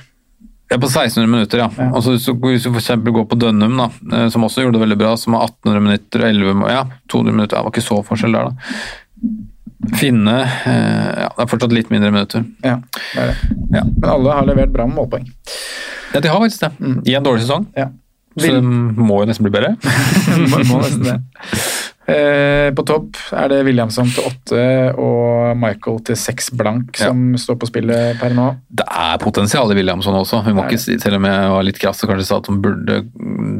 Ja, 0.71 0.77
på 0.79 0.87
1600 0.87 1.27
minutter, 1.29 1.59
ja. 1.61 1.67
Ja. 1.77 1.89
Og 1.93 2.01
så 2.01 2.15
hvis 2.15 2.23
du 2.25 2.33
hvis 2.47 2.63
du 2.63 2.71
for 2.71 2.79
eksempel 2.79 3.13
går 3.13 3.27
på 3.29 3.37
Dønnum, 3.37 3.75
da, 3.77 3.89
eh, 4.15 4.29
som 4.33 4.47
også 4.47 4.63
gjorde 4.63 4.79
det 4.79 4.85
veldig 4.87 4.97
bra, 5.03 5.11
som 5.19 5.35
har 5.37 5.43
1800 5.51 5.83
minutter 5.85 6.23
og 6.23 6.29
11 6.31 6.69
Ja, 6.71 6.85
200 7.11 7.35
minutter. 7.35 7.57
Det 7.59 7.65
var 7.67 7.75
ikke 7.75 7.85
så 7.91 7.99
forskjell 8.07 8.33
der, 8.39 8.47
da. 8.49 9.33
Finne 9.99 10.35
eh, 10.43 11.23
Ja, 11.23 11.29
det 11.35 11.43
er 11.45 11.49
fortsatt 11.51 11.73
litt 11.75 11.89
mindre 11.93 12.11
minutter. 12.13 12.45
Ja, 12.63 12.77
det 13.13 13.23
er 13.23 13.31
det. 13.33 13.57
Ja, 13.75 13.83
Men 13.83 14.09
alle 14.09 14.37
har 14.37 14.47
levert 14.47 14.71
bra 14.75 14.87
med 14.87 14.95
målpoeng. 14.99 15.27
ja 16.13 16.21
de 16.23 16.31
har 16.31 16.39
faktisk 16.39 16.61
det. 16.65 16.71
I 17.09 17.15
en 17.17 17.25
dårlig 17.25 17.43
sesong. 17.45 17.67
Ja. 17.75 17.89
Så 18.33 18.49
det 18.49 18.61
må 18.63 19.19
jo 19.21 19.29
nesten 19.29 19.45
bli 19.45 19.53
bedre. 19.53 19.75
må, 20.49 20.63
må 20.69 20.81
nesten 20.81 21.03
det. 21.05 21.17
Eh, 22.03 22.67
på 22.75 22.83
topp 22.83 23.15
er 23.31 23.47
det 23.47 23.61
Williamson 23.63 24.09
til 24.11 24.25
åtte 24.27 24.63
og 24.99 25.53
Michael 25.55 26.01
til 26.03 26.17
seks 26.19 26.49
blank 26.51 26.97
som 26.99 27.21
står 27.39 27.55
på 27.61 27.69
spillet 27.69 28.17
per 28.19 28.35
nå. 28.35 28.49
Det 28.67 28.83
er 28.91 29.21
potensial 29.23 29.71
i 29.71 29.77
Williamson 29.77 30.17
også. 30.19 30.41
Hun 30.43 30.57
må 30.57 30.65
ikke 30.67 30.81
si, 30.83 30.97
selv 30.99 31.15
om 31.21 31.27
jeg 31.29 31.53
var 31.53 31.63
litt 31.63 31.79
krass 31.79 32.03
og 32.03 32.11
kanskje 32.11 32.27
sa 32.27 32.41
at 32.41 32.49
hun 32.51 32.59
burde 32.65 32.99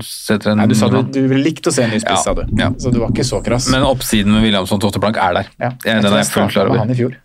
sette 0.04 0.52
en 0.52 0.60
Nei, 0.60 0.68
du 0.68 0.76
sa 0.76 0.92
du, 0.92 1.00
du 1.08 1.22
ville 1.32 1.40
likt 1.46 1.72
å 1.72 1.72
se 1.72 1.86
en 1.88 1.94
ny 1.96 2.02
spiss, 2.04 2.20
Ja, 2.20 2.24
sa 2.26 2.36
du. 2.36 2.44
ja. 2.60 2.70
Så 2.84 2.92
du 2.92 3.00
var 3.00 3.16
ikke 3.16 3.24
så 3.32 3.40
krass. 3.46 3.70
Men 3.72 3.88
oppsiden 3.88 4.36
med 4.36 4.44
Williamson 4.44 4.84
til 4.84 4.92
åtte 4.92 5.00
blank 5.04 5.18
er 5.24 5.40
der. 5.40 5.52
ja. 5.64 5.72
Jeg, 5.88 6.04
den 6.04 6.12
er 6.12 6.20
jeg 6.26 6.32
fullt 6.34 6.52
klar 6.52 6.68
over. 6.68 6.84
han 6.84 6.92
i 6.92 7.00
fjor. 7.00 7.16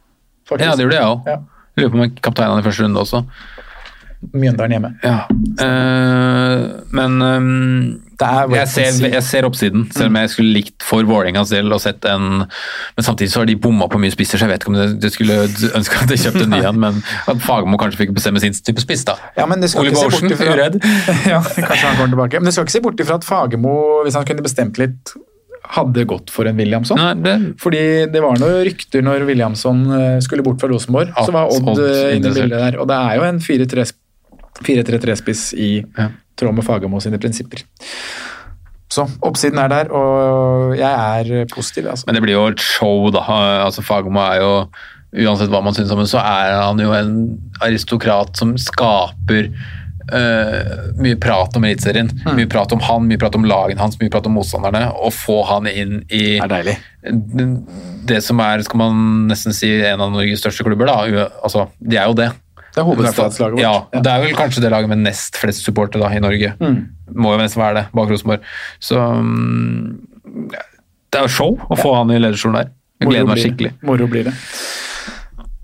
faktisk. 0.46 0.66
Ja, 0.70 0.76
det 0.78 0.86
gjorde 0.86 1.00
jeg 1.02 1.10
òg. 1.10 1.32
Ja. 1.34 1.40
Lurer 1.78 1.90
på 1.90 1.98
om 1.98 2.06
jeg 2.06 2.14
kapteina 2.22 2.58
i 2.62 2.66
første 2.70 2.86
runde 2.86 3.02
også. 3.02 3.24
Mjøndalen 4.34 4.72
hjemme. 4.74 4.94
Ja. 5.02 5.18
Eh, 5.62 6.62
men 6.94 7.18
er 7.22 8.07
Jeg 8.18 8.66
ser, 8.72 8.96
jeg 9.12 9.22
ser 9.22 9.46
oppsiden, 9.46 9.84
selv 9.94 10.10
om 10.10 10.16
jeg 10.18 10.30
skulle 10.32 10.54
likt 10.56 10.82
for 10.82 11.06
Vålerengas 11.06 11.52
del 11.54 11.70
å 11.70 11.78
sett 11.78 12.02
en 12.10 12.42
Men 12.42 13.06
samtidig 13.06 13.30
så 13.30 13.44
har 13.44 13.50
de 13.50 13.54
bomma 13.62 13.86
på 13.90 14.00
mye 14.02 14.10
spisser, 14.10 14.40
så 14.40 14.48
jeg 14.48 14.54
vet 14.56 14.64
ikke 14.64 14.72
om 14.72 14.98
de 15.04 15.10
skulle 15.14 15.36
ønske 15.78 16.00
at 16.02 16.10
de 16.10 16.18
kjøpte 16.18 16.42
en 16.48 16.52
ny 16.56 16.60
en, 16.66 16.80
men 16.82 16.98
at 17.30 17.44
Fagermo 17.44 17.78
kanskje 17.80 18.02
fikk 18.02 18.16
bestemme 18.18 18.42
sin 18.42 18.56
type 18.56 18.82
spiss, 18.82 19.06
da. 19.06 19.14
Ja, 19.38 19.46
men 19.50 19.62
det 19.62 19.70
skal 19.70 19.86
Ole 19.86 19.94
ikke 19.94 20.02
se 20.02 20.10
Ocean, 20.10 20.34
bort 20.34 20.58
uredd. 20.58 20.80
ja, 21.32 21.40
kanskje 21.44 21.84
han 21.86 21.96
kommer 22.00 22.12
tilbake. 22.16 22.42
Men 22.42 22.50
det 22.50 22.56
skal 22.56 22.66
ikke 22.66 22.76
se 22.78 22.84
bort 22.88 23.06
ifra 23.06 23.20
at 23.22 23.26
Fagermo, 23.28 23.78
hvis 24.06 24.18
han 24.18 24.26
kunne 24.28 24.46
bestemt 24.46 24.82
litt, 24.82 25.14
hadde 25.78 26.04
gått 26.08 26.32
for 26.32 26.48
en 26.48 26.58
Williamson. 26.58 26.98
Nei, 26.98 27.14
det, 27.22 27.36
Fordi 27.62 27.82
det 28.10 28.22
var 28.24 28.38
noen 28.40 28.62
rykter 28.66 29.04
når 29.04 29.26
Williamson 29.28 29.82
eh, 29.94 30.18
skulle 30.24 30.44
bort 30.46 30.62
fra 30.62 30.70
Rosenborg, 30.70 31.12
At 31.14 31.28
så 31.28 31.34
var 31.34 31.50
Odd 31.52 31.74
Odd 31.74 31.82
eh, 31.84 32.16
inne 32.16 32.32
i 32.32 32.38
bildet 32.40 32.56
der. 32.56 32.78
Og 32.80 32.88
det 32.90 32.98
er 32.98 33.18
jo 33.20 33.26
en 33.28 33.42
4-3 33.44 33.90
4-3-3-spiss 34.58 35.52
i 35.54 35.68
Ja. 35.84 36.08
Tråd 36.38 36.56
med 36.56 36.66
Fagermo 36.66 37.00
sine 37.02 37.20
prinsipper. 37.20 37.64
Så 38.88 39.04
oppsiden 39.20 39.60
er 39.60 39.68
der, 39.72 39.90
og 39.92 40.76
jeg 40.78 40.88
er 40.88 41.50
positiv, 41.52 41.90
altså. 41.92 42.08
Men 42.08 42.16
det 42.16 42.22
blir 42.24 42.38
jo 42.38 42.46
et 42.48 42.62
show, 42.62 43.10
da. 43.12 43.24
Altså, 43.66 43.84
Fagermo 43.84 44.24
er 44.24 44.40
jo 44.42 44.52
Uansett 45.08 45.48
hva 45.48 45.62
man 45.64 45.72
syns 45.72 45.88
om 45.88 46.02
ham, 46.02 46.08
så 46.08 46.20
er 46.20 46.50
han 46.58 46.80
jo 46.82 46.90
en 46.92 47.12
aristokrat 47.64 48.36
som 48.36 48.56
skaper 48.60 49.52
Uh, 50.08 50.94
mye 50.96 51.18
prat 51.20 51.52
om 51.58 51.64
Eliteserien. 51.68 52.08
Mm. 52.24 52.30
Mye 52.38 52.48
prat 52.48 52.72
om 52.72 52.80
han, 52.80 53.04
mye 53.10 53.20
prat 53.20 53.34
om 53.36 53.44
lagene 53.44 53.82
hans, 53.82 53.98
mye 54.00 54.08
prat 54.08 54.24
om 54.24 54.38
motstanderne. 54.38 54.86
Å 54.88 55.10
få 55.12 55.42
han 55.50 55.68
inn 55.68 55.98
i 56.08 56.38
Det 56.40 57.48
det 58.08 58.22
som 58.24 58.40
er, 58.40 58.62
skal 58.64 58.80
man 58.80 59.02
nesten 59.28 59.52
si, 59.52 59.68
en 59.84 60.00
av 60.00 60.14
Norges 60.14 60.40
største 60.40 60.64
klubber. 60.64 60.88
da. 60.88 61.26
Altså, 61.44 61.66
de 61.76 62.00
er 62.00 62.08
jo 62.08 62.16
det. 62.16 62.30
Det 62.78 62.84
er 62.84 62.86
hovedstadslaget 62.92 63.56
vårt. 63.56 63.62
Ja, 63.64 64.02
det 64.04 64.10
er 64.12 64.20
vel 64.22 64.34
kanskje 64.38 64.62
det 64.62 64.68
laget 64.70 64.90
med 64.92 65.00
nest 65.02 65.38
flest 65.40 65.64
supportere 65.66 66.10
i 66.14 66.20
Norge. 66.22 66.52
Mm. 66.62 66.76
Må 67.18 67.32
jo 67.34 67.40
nesten 67.40 67.58
være 67.58 67.74
det, 67.80 67.84
bak 67.98 68.12
Rosenborg. 68.12 68.44
Så 68.78 69.00
mm, 69.02 69.96
det 71.10 71.18
er 71.18 71.26
jo 71.26 71.32
show 71.32 71.56
å 71.58 71.78
få 71.78 71.96
han 71.96 72.12
i 72.14 72.20
lederstolen 72.22 72.60
der. 72.60 72.70
Jeg 73.02 73.10
gleder 73.10 73.26
Moro 73.26 73.34
meg 73.34 73.42
skikkelig. 73.42 73.72
Moro 73.88 74.06
blir 74.12 74.28
det. 74.28 74.36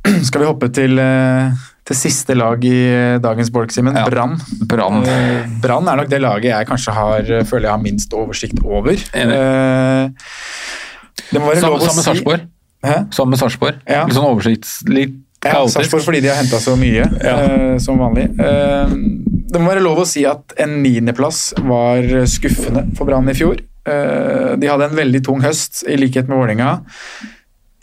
Skal 0.29 0.43
vi 0.43 0.49
hoppe 0.49 0.71
til, 0.75 0.99
eh, 0.99 1.65
til 1.87 2.01
siste 2.01 2.35
lag 2.35 2.67
i 2.67 2.77
eh, 2.91 3.17
dagens 3.23 3.53
bolk, 3.55 3.71
Simen? 3.75 3.95
Ja. 3.95 4.09
Brann. 4.11 4.35
Brann. 4.71 5.07
Eh, 5.07 5.47
Brann 5.63 5.91
er 5.93 6.03
nok 6.03 6.11
det 6.11 6.21
laget 6.25 6.51
jeg 6.51 6.71
kanskje 6.73 6.97
har, 6.99 7.31
eh, 7.31 7.47
føler 7.47 7.69
jeg 7.69 7.77
har 7.77 7.85
minst 7.85 8.19
oversikt 8.19 8.65
over. 8.65 8.99
Enig. 9.15 9.39
Eh, 9.39 10.43
Det 11.31 11.39
må 11.39 11.47
være 11.47 11.63
Samme, 11.63 11.79
lov 11.79 11.79
å 11.79 11.93
samme 11.93 12.03
si 12.03 13.15
Samme 13.15 13.31
med 13.33 13.39
Sarpsborg. 13.41 13.79
Ja. 13.89 14.03
Litt 14.05 14.19
sånn 14.19 14.27
oversikt, 14.29 14.67
Litt 14.91 15.21
Ja. 15.45 15.61
Sarpsborg 15.69 16.07
fordi 16.07 16.23
de 16.25 16.31
har 16.33 16.39
henta 16.41 16.59
så 16.63 16.75
mye, 16.79 17.05
eh, 17.05 17.77
som 17.83 18.01
vanlig. 18.01 18.31
Uh, 18.39 18.91
det 19.53 19.61
må 19.61 19.71
være 19.71 19.85
lov 19.85 20.03
å 20.03 20.09
si 20.09 20.25
at 20.27 20.55
en 20.61 20.79
niendeplass 20.83 21.53
var 21.63 22.07
skuffende 22.31 22.87
for 22.97 23.09
Brann 23.09 23.29
i 23.31 23.37
fjor. 23.37 23.61
Uh, 23.85 24.55
de 24.61 24.71
hadde 24.71 24.89
en 24.89 24.97
veldig 24.97 25.21
tung 25.27 25.45
høst, 25.45 25.85
i 25.85 25.99
likhet 26.01 26.31
med 26.31 26.41
Vålerenga. 26.41 26.79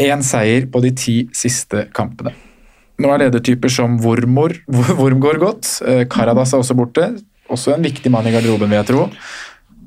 Én 0.01 0.25
seier 0.25 0.65
på 0.71 0.81
de 0.81 0.93
ti 0.97 1.17
siste 1.37 1.85
kampene. 1.93 2.33
Nå 3.01 3.13
er 3.13 3.27
ledertyper 3.27 3.71
som 3.73 3.99
Wormor, 4.01 4.55
Wormgård 4.69 5.41
godt. 5.45 5.69
Karadas 6.09 6.55
er 6.55 6.61
også 6.63 6.77
borte. 6.77 7.11
Også 7.51 7.75
en 7.75 7.85
viktig 7.85 8.09
mann 8.13 8.27
i 8.29 8.33
garderoben, 8.33 8.69
vil 8.71 8.79
jeg 8.79 8.89
tro. 8.89 9.07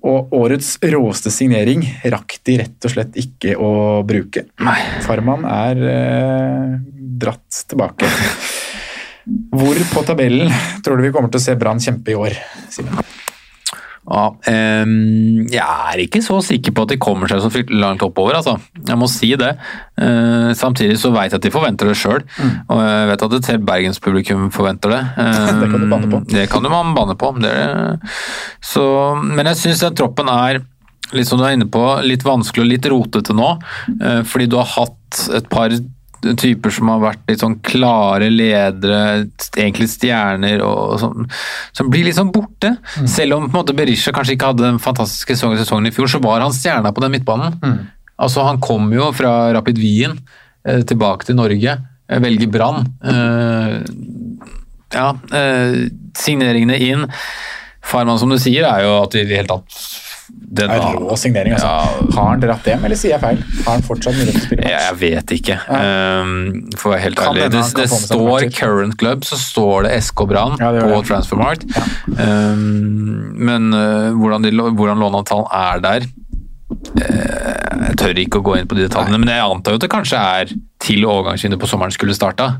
Og 0.04 0.34
årets 0.36 0.74
råeste 0.84 1.32
signering 1.32 1.84
rakk 2.12 2.36
de 2.44 2.58
rett 2.60 2.86
og 2.88 2.92
slett 2.92 3.16
ikke 3.20 3.54
å 3.56 3.70
bruke. 4.04 4.44
Nei. 4.60 4.76
Farman 5.06 5.46
er 5.48 5.80
eh, 5.88 6.74
dratt 7.24 7.64
tilbake. 7.70 8.10
Hvor 9.56 9.80
på 9.94 10.04
tabellen 10.04 10.52
tror 10.84 11.00
du 11.00 11.06
vi 11.06 11.12
kommer 11.14 11.32
til 11.32 11.40
å 11.40 11.46
se 11.46 11.56
Brann 11.56 11.80
kjempe 11.80 12.12
i 12.12 12.18
år? 12.20 12.36
Simen? 12.72 13.00
Ja, 14.04 14.24
um, 14.84 15.46
jeg 15.48 15.62
er 15.64 16.02
ikke 16.02 16.20
så 16.24 16.36
sikker 16.44 16.74
på 16.76 16.84
at 16.84 16.92
de 16.92 16.98
kommer 17.00 17.30
seg 17.30 17.40
så 17.40 17.48
fryktelig 17.52 17.80
langt 17.80 18.04
oppover, 18.04 18.36
altså. 18.36 18.58
Jeg 18.84 19.00
må 19.00 19.08
si 19.08 19.30
det. 19.40 19.54
Uh, 19.96 20.52
samtidig 20.58 20.98
så 21.00 21.12
vet 21.14 21.32
jeg 21.32 21.40
at 21.40 21.46
de 21.46 21.54
forventer 21.54 21.88
det 21.88 21.96
sjøl, 21.96 22.20
og 22.68 22.82
jeg 22.84 23.08
vet 23.10 23.24
at 23.28 23.38
et 23.38 23.50
helt 23.54 23.66
bergenspublikum 23.70 24.50
forventer 24.54 24.92
det. 24.92 25.02
Um, 25.16 25.62
Det 25.64 25.70
kan 25.72 25.80
du 25.80 25.88
banne 25.88 26.12
på. 26.12 26.22
Det 26.34 26.46
kan 26.52 26.64
du 26.64 26.72
man 26.72 26.94
banne 26.96 27.16
på. 27.16 27.32
Det 27.40 27.56
så, 28.64 28.86
men 29.24 29.48
jeg 29.52 29.60
syns 29.62 29.84
den 29.84 29.96
troppen 29.98 30.28
er 30.32 30.60
litt 31.12 31.28
som 31.28 31.40
du 31.40 31.46
er 31.46 31.56
inne 31.56 31.68
på, 31.70 31.82
litt 32.06 32.24
vanskelig 32.26 32.64
og 32.64 32.70
litt 32.70 32.88
rotete 32.90 33.36
nå, 33.36 33.50
eh, 34.00 34.22
fordi 34.26 34.48
du 34.50 34.58
har 34.60 34.70
hatt 34.74 35.24
et 35.36 35.48
par 35.52 35.74
typer 36.40 36.72
som 36.74 36.90
har 36.92 37.02
vært 37.02 37.30
litt 37.30 37.42
sånn 37.42 37.56
klare 37.64 38.30
ledere, 38.32 39.24
egentlig 39.56 39.88
stjerner, 39.92 40.62
og 40.64 40.96
sånn, 41.02 41.26
som 41.76 41.90
blir 41.92 42.06
litt 42.08 42.18
sånn 42.18 42.32
borte. 42.34 42.74
Selv 43.10 43.38
om 43.38 43.48
på 43.48 43.52
en 43.52 43.60
måte 43.60 43.76
Berisha 43.76 44.14
kanskje 44.14 44.36
ikke 44.36 44.52
hadde 44.52 44.66
den 44.66 44.80
fantastiske 44.82 45.36
sesongen, 45.38 45.90
i 45.90 45.94
fjor, 45.94 46.10
så 46.10 46.22
var 46.24 46.44
han 46.44 46.54
stjerna 46.54 46.94
på 46.94 47.04
den 47.04 47.14
midtbanen. 47.16 47.58
Altså 48.14 48.44
Han 48.46 48.60
kom 48.62 48.92
jo 48.94 49.10
fra 49.16 49.52
Rapid 49.56 49.80
Wien 49.82 50.14
eh, 50.66 50.84
tilbake 50.86 51.26
til 51.26 51.38
Norge, 51.38 51.76
eh, 52.08 52.22
velger 52.22 52.50
Brann. 52.54 52.86
Eh, 53.02 53.80
ja, 54.94 55.08
signeringene 56.14 56.76
inn. 56.78 57.08
Farman, 57.84 58.20
som 58.20 58.30
du 58.30 58.38
sier, 58.38 58.68
er 58.68 58.84
jo 58.86 58.92
at 59.02 59.16
i 59.18 59.24
det 59.26 59.40
hele 59.40 59.50
tatt 59.50 59.74
den, 60.28 60.70
er 60.70 60.96
rå 61.00 61.16
signering, 61.18 61.52
altså. 61.56 61.66
Ja. 61.68 62.14
Har 62.16 62.28
han 62.30 62.42
dratt 62.42 62.66
hjem, 62.68 62.84
eller 62.88 62.98
sier 62.98 63.14
jeg 63.14 63.22
feil? 63.22 63.40
Har 63.66 63.76
han 63.76 63.84
fortsatt 63.86 64.16
mulighet 64.16 64.36
til 64.38 64.44
å 64.44 64.46
spille 64.48 64.64
match? 64.64 64.74
jeg 64.86 64.98
vet 65.02 65.34
ikke, 65.36 65.56
um, 65.68 66.34
for 66.78 66.88
å 66.88 66.92
være 66.94 67.04
helt 67.04 67.18
Kan 67.20 67.30
ærlig. 67.32 67.46
Det, 67.54 67.62
det 67.80 67.88
står. 67.92 68.46
Current 68.54 68.98
Club, 69.00 69.24
så 69.28 69.38
står 69.40 69.88
det 69.88 69.94
SK 70.06 70.24
Brann 70.30 70.54
Ja, 70.60 70.70
på 70.74 71.40
det. 71.40 71.70
Ja. 71.74 71.86
Um, 72.18 73.34
men 73.36 73.72
uh, 73.74 74.12
hvordan, 74.18 74.46
de, 74.46 74.52
hvordan 74.54 75.02
låneavtalen 75.02 75.50
er 75.54 75.82
der 75.84 76.06
eh, 77.00 77.88
Jeg 77.88 77.98
tør 78.00 78.20
ikke 78.22 78.40
å 78.40 78.46
gå 78.46 78.56
inn 78.60 78.68
på 78.70 78.78
de 78.78 78.86
detaljene, 78.86 79.18
men 79.20 79.32
jeg 79.32 79.42
antar 79.44 79.74
jo 79.74 79.80
at 79.80 79.84
det 79.86 79.90
kanskje 79.92 80.20
er 80.20 80.54
til 80.84 81.04
overgangsvinduet 81.08 81.62
på 81.62 81.68
sommeren 81.70 81.94
skulle 81.94 82.16
starta. 82.16 82.58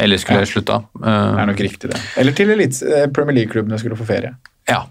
Eller 0.00 0.20
skulle 0.22 0.42
Ja. 0.44 0.50
slutta. 0.50 0.80
Det 0.96 1.14
er 1.14 1.48
nok 1.52 1.60
riktig, 1.60 1.90
det. 1.92 2.00
Eller 2.16 2.32
til 2.36 2.50
Elites, 2.54 2.82
eh, 2.82 3.06
Premier 3.12 3.40
League-klubbene 3.42 3.78
skulle 3.80 3.98
få 3.98 4.06
ferie. 4.08 4.34
ja. 4.68 4.84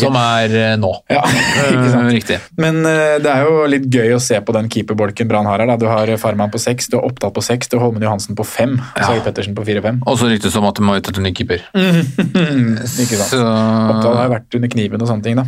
Som 0.00 0.16
er 0.20 0.54
eh, 0.62 0.76
nå. 0.80 0.92
Ja. 1.10 1.22
Uh, 1.70 2.08
riktig. 2.10 2.36
Men 2.60 2.80
eh, 2.88 3.18
det 3.22 3.30
er 3.30 3.44
jo 3.46 3.64
litt 3.70 3.86
gøy 3.92 4.14
å 4.16 4.20
se 4.22 4.38
på 4.44 4.52
den 4.56 4.68
keeperbolken 4.72 5.28
Brann 5.30 5.46
har 5.48 5.60
her. 5.62 5.68
Da. 5.70 5.76
Du 5.80 5.86
har 5.90 6.10
Farman 6.20 6.50
på 6.52 6.58
seks, 6.62 6.88
du 6.90 6.96
har 6.98 7.06
Oppdal 7.08 7.32
på 7.36 7.42
seks, 7.44 7.68
du 7.70 7.76
har 7.78 7.84
Holmen 7.86 8.02
Johansen 8.04 8.36
på 8.38 8.44
fem, 8.46 8.76
Ja. 8.96 9.06
Sage 9.08 9.22
Pettersen 9.26 9.54
på 9.56 9.64
fire-fem. 9.66 10.00
Og 10.06 10.18
så 10.20 10.28
ryktes 10.30 10.52
det 10.54 10.60
om 10.62 10.68
at 10.70 10.78
de 10.80 10.86
må 10.86 10.96
ut 10.98 11.10
etter 11.12 11.22
ny 11.24 11.32
keeper. 11.36 11.62
Ikke 11.74 13.16
sant. 13.20 13.30
Så- 13.32 13.40
Oppdal 13.44 14.16
har 14.20 14.32
vært 14.36 14.58
under 14.58 14.72
kniven 14.72 15.02
og 15.04 15.10
sånne 15.10 15.26
ting, 15.26 15.40
da. 15.40 15.46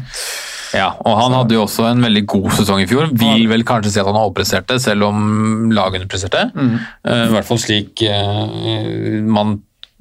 Ja, 0.73 0.87
og 1.05 1.19
han 1.21 1.35
hadde 1.37 1.53
jo 1.59 1.65
også 1.67 1.85
en 1.91 2.01
veldig 2.01 2.23
god 2.33 2.47
sesong 2.57 2.81
i 2.81 2.87
fjor. 2.89 3.11
Vil 3.21 3.45
vel 3.51 3.65
kanskje 3.69 3.91
si 3.93 4.01
at 4.01 4.09
han 4.09 4.17
har 4.17 4.25
overpresterte, 4.31 4.79
selv 4.81 5.05
om 5.11 5.69
laget 5.75 6.01
underpresterte. 6.01 6.47
Eh, 6.57 7.27
I 7.27 7.35
hvert 7.35 7.49
fall 7.49 7.61
slik 7.61 8.01
eh, 8.09 9.21
man, 9.29 9.59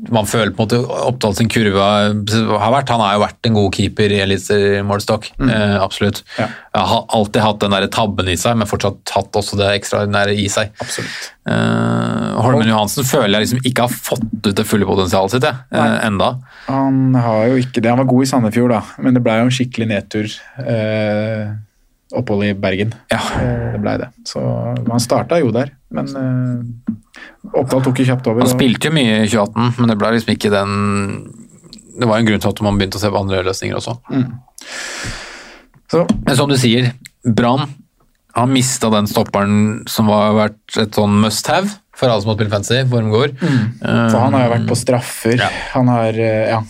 man 0.09 0.25
føler 0.25 0.49
på 0.55 0.63
en 0.63 0.65
måte 0.65 0.79
Oppdal 1.05 1.35
sin 1.37 1.49
kurve 1.51 1.81
har 1.81 2.73
vært. 2.73 2.89
Han 2.89 3.03
har 3.03 3.15
jo 3.15 3.21
vært 3.21 3.47
en 3.47 3.57
god 3.57 3.75
keeper 3.77 4.13
i 4.15 4.21
eliteseriemålestokk, 4.23 5.27
eh, 5.45 5.75
absolutt. 5.77 6.23
Ja. 6.39 6.47
Har 6.73 7.05
alltid 7.13 7.43
hatt 7.45 7.61
den 7.61 7.75
der 7.75 7.85
tabben 7.93 8.31
i 8.31 8.37
seg, 8.39 8.57
men 8.57 8.69
fortsatt 8.69 9.13
hatt 9.13 9.37
også 9.37 9.59
det 9.59 9.69
ekstraordinære 9.75 10.33
i 10.41 10.47
seg. 10.49 10.73
Absolutt. 10.81 11.31
Eh, 11.45 12.41
Holmen 12.41 12.69
Johansen 12.71 13.05
føler 13.05 13.37
jeg 13.37 13.47
liksom 13.47 13.65
ikke 13.67 13.87
har 13.87 13.93
fått 13.93 14.47
ut 14.47 14.55
det 14.57 14.67
fulle 14.67 14.89
potensialet 14.89 15.35
sitt, 15.35 15.45
jeg, 15.45 15.65
eh, 15.71 15.97
enda. 16.07 16.33
Han 16.67 17.13
har 17.13 17.51
jo 17.51 17.61
ikke 17.61 17.81
det. 17.81 17.91
Han 17.93 18.01
var 18.01 18.09
god 18.09 18.23
i 18.23 18.31
Sandefjord, 18.31 18.73
da, 18.73 18.81
men 18.97 19.17
det 19.17 19.25
ble 19.25 19.37
jo 19.37 19.49
en 19.49 19.57
skikkelig 19.59 19.91
nedtur. 19.91 20.39
Eh, 20.65 21.51
opphold 22.17 22.45
i 22.47 22.53
Bergen. 22.57 22.93
Ja. 23.11 23.19
Det 23.73 23.81
blei 23.83 23.97
det. 24.01 24.09
Så 24.27 24.41
han 24.41 25.03
starta 25.03 25.39
jo 25.41 25.51
der, 25.55 25.73
men 25.95 26.11
uh, 26.15 27.55
Oppdal 27.57 27.83
tok 27.85 28.01
jo 28.01 28.07
kjapt 28.07 28.29
over. 28.31 28.45
Han 28.45 28.51
spilte 28.51 28.89
jo 28.89 28.95
mye 28.95 29.21
i 29.23 29.29
2018, 29.29 29.77
men 29.79 29.91
det 29.91 29.97
ble 29.99 30.13
liksom 30.15 30.33
ikke 30.35 30.51
den 30.53 30.73
Det 32.01 32.07
var 32.07 32.21
en 32.21 32.27
grunn 32.29 32.43
til 32.43 32.53
at 32.53 32.61
man 32.63 32.79
begynte 32.79 32.99
å 32.99 33.03
se 33.03 33.11
på 33.11 33.21
andre 33.21 33.43
løsninger 33.47 33.77
også. 33.77 33.97
Så 35.91 36.05
Men 36.23 36.37
som 36.39 36.49
du 36.49 36.55
sier, 36.59 36.93
Brann 37.27 37.67
har 38.37 38.47
mista 38.47 38.87
den 38.93 39.09
stopperen 39.11 39.81
som 39.91 40.07
har 40.07 40.37
vært 40.37 40.77
et 40.79 40.95
sånn 40.95 41.17
must 41.19 41.49
have 41.51 41.67
for 41.97 42.09
alle 42.09 42.23
som 42.23 42.31
har 42.31 42.37
spilt 42.39 42.53
fancy, 42.53 42.77
Wormgård. 42.89 43.35
For 43.41 44.17
han 44.17 44.37
har 44.37 44.45
jo 44.45 44.51
vært 44.55 44.69
på 44.71 44.77
straffer. 44.79 45.35
Ja. 45.37 45.49
Han 45.75 45.91
har, 45.91 46.15
eh, 46.15 46.49
ja, 46.49 46.61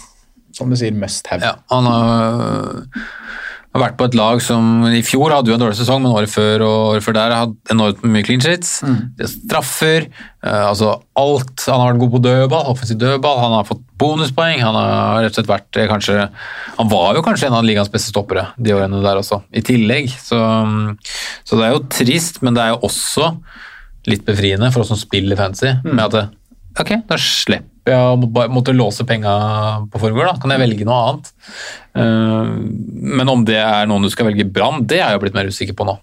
som 0.58 0.72
du 0.74 0.76
sier, 0.80 0.92
must 0.98 1.28
have. 1.32 1.46
Ja, 1.46 1.54
han 1.72 1.88
har, 1.88 2.82
har 3.72 3.84
vært 3.86 3.97
på 3.99 4.07
et 4.09 4.15
lag 4.19 4.41
som 4.43 4.84
i 4.89 4.99
fjor 5.05 5.32
hadde 5.32 5.51
jo 5.51 5.55
en 5.55 5.61
dårlig 5.63 5.78
sesong, 5.80 6.01
men 6.03 6.11
året 6.11 6.32
før 6.32 6.65
og 6.65 6.78
året 6.89 7.05
før 7.05 7.15
der 7.15 7.36
hadde 7.38 7.72
enormt 7.72 8.03
mye 8.03 8.26
clean 8.28 8.43
sheets. 8.43 8.82
Er 8.84 9.32
straffer, 9.32 10.11
Uh, 10.41 10.72
altså 10.72 10.95
alt. 11.22 11.61
Han 11.69 11.78
har 11.78 11.91
vært 11.91 11.99
god 12.01 12.11
på 12.15 12.19
dødball, 12.26 12.69
offensiv 12.72 12.97
dødball, 12.97 13.38
han 13.43 13.51
har 13.53 13.67
fått 13.67 13.84
bonuspoeng. 14.01 14.63
Han 14.65 14.74
har 14.74 15.19
rett 15.22 15.36
og 15.36 15.38
slett 15.38 15.51
vært 15.51 15.78
eh, 15.78 15.86
kanskje 15.86 16.15
Han 16.80 16.89
var 16.89 17.13
jo 17.13 17.22
kanskje 17.22 17.45
en 17.51 17.57
av 17.59 17.67
ligaens 17.67 17.91
beste 17.93 18.09
stoppere 18.09 18.47
de 18.57 18.74
årene 18.74 19.03
der 19.03 19.22
også, 19.22 19.43
i 19.53 19.61
tillegg. 19.61 20.09
Så, 20.17 20.39
så 21.45 21.59
det 21.59 21.67
er 21.67 21.76
jo 21.76 21.84
trist, 21.93 22.41
men 22.41 22.57
det 22.57 22.63
er 22.63 22.74
jo 22.74 22.82
også 22.89 23.36
litt 24.09 24.26
befriende 24.26 24.72
for 24.74 24.82
oss 24.82 24.89
som 24.95 24.97
spiller 24.97 25.38
fancy, 25.38 25.76
med 25.86 26.07
at 26.07 26.17
det, 26.17 26.26
Ok, 26.82 26.95
da 27.05 27.17
slipper 27.22 27.70
bare- 27.86 28.49
måtte 28.53 28.73
låse 28.75 29.05
penga 29.07 29.88
på 29.89 29.99
forgård, 29.99 30.27
da 30.27 30.36
kan 30.41 30.51
jeg 30.51 30.59
velge 30.59 30.86
noe 30.86 30.99
annet. 31.09 31.32
Eh, 31.95 32.51
men 33.17 33.29
om 33.29 33.43
det 33.45 33.57
er 33.57 33.86
noen 33.89 34.03
du 34.03 34.09
skal 34.09 34.27
velge 34.29 34.45
Brann, 34.51 34.86
det 34.86 34.99
er 35.01 35.11
jeg 35.11 35.19
blitt 35.21 35.34
mer 35.34 35.45
usikker 35.49 35.73
på 35.73 35.86
nå. 35.86 35.97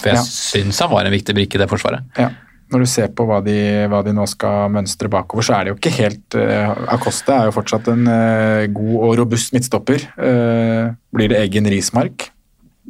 For 0.00 0.10
jeg 0.10 0.16
Ja. 0.16 0.22
syns 0.22 0.78
han 0.80 0.90
var 0.90 1.04
en 1.04 1.12
viktig 1.12 1.34
brikke 1.34 1.54
i 1.56 1.58
det 1.58 1.68
forsvaret. 1.68 2.02
Ja. 2.18 2.30
Når 2.72 2.80
du 2.80 2.86
ser 2.86 3.08
på 3.08 3.26
hva 3.26 3.42
de, 3.44 3.86
hva 3.88 4.02
de 4.02 4.12
nå 4.12 4.26
skal 4.26 4.68
mønstre 4.70 5.08
bakover, 5.08 5.42
så 5.44 5.54
er 5.54 5.64
det 5.64 5.72
jo 5.74 5.78
ikke 5.78 5.92
helt 5.98 6.34
uh, 6.34 6.74
Acosta 6.88 7.36
er 7.42 7.44
jo 7.50 7.52
fortsatt 7.60 7.86
en 7.92 8.06
uh, 8.08 8.66
god 8.72 8.96
og 9.04 9.18
robust 9.18 9.52
midtstopper. 9.52 10.00
Uh, 10.18 10.94
blir 11.14 11.28
det 11.28 11.38
Eggen 11.42 11.66
Rismark 11.70 12.30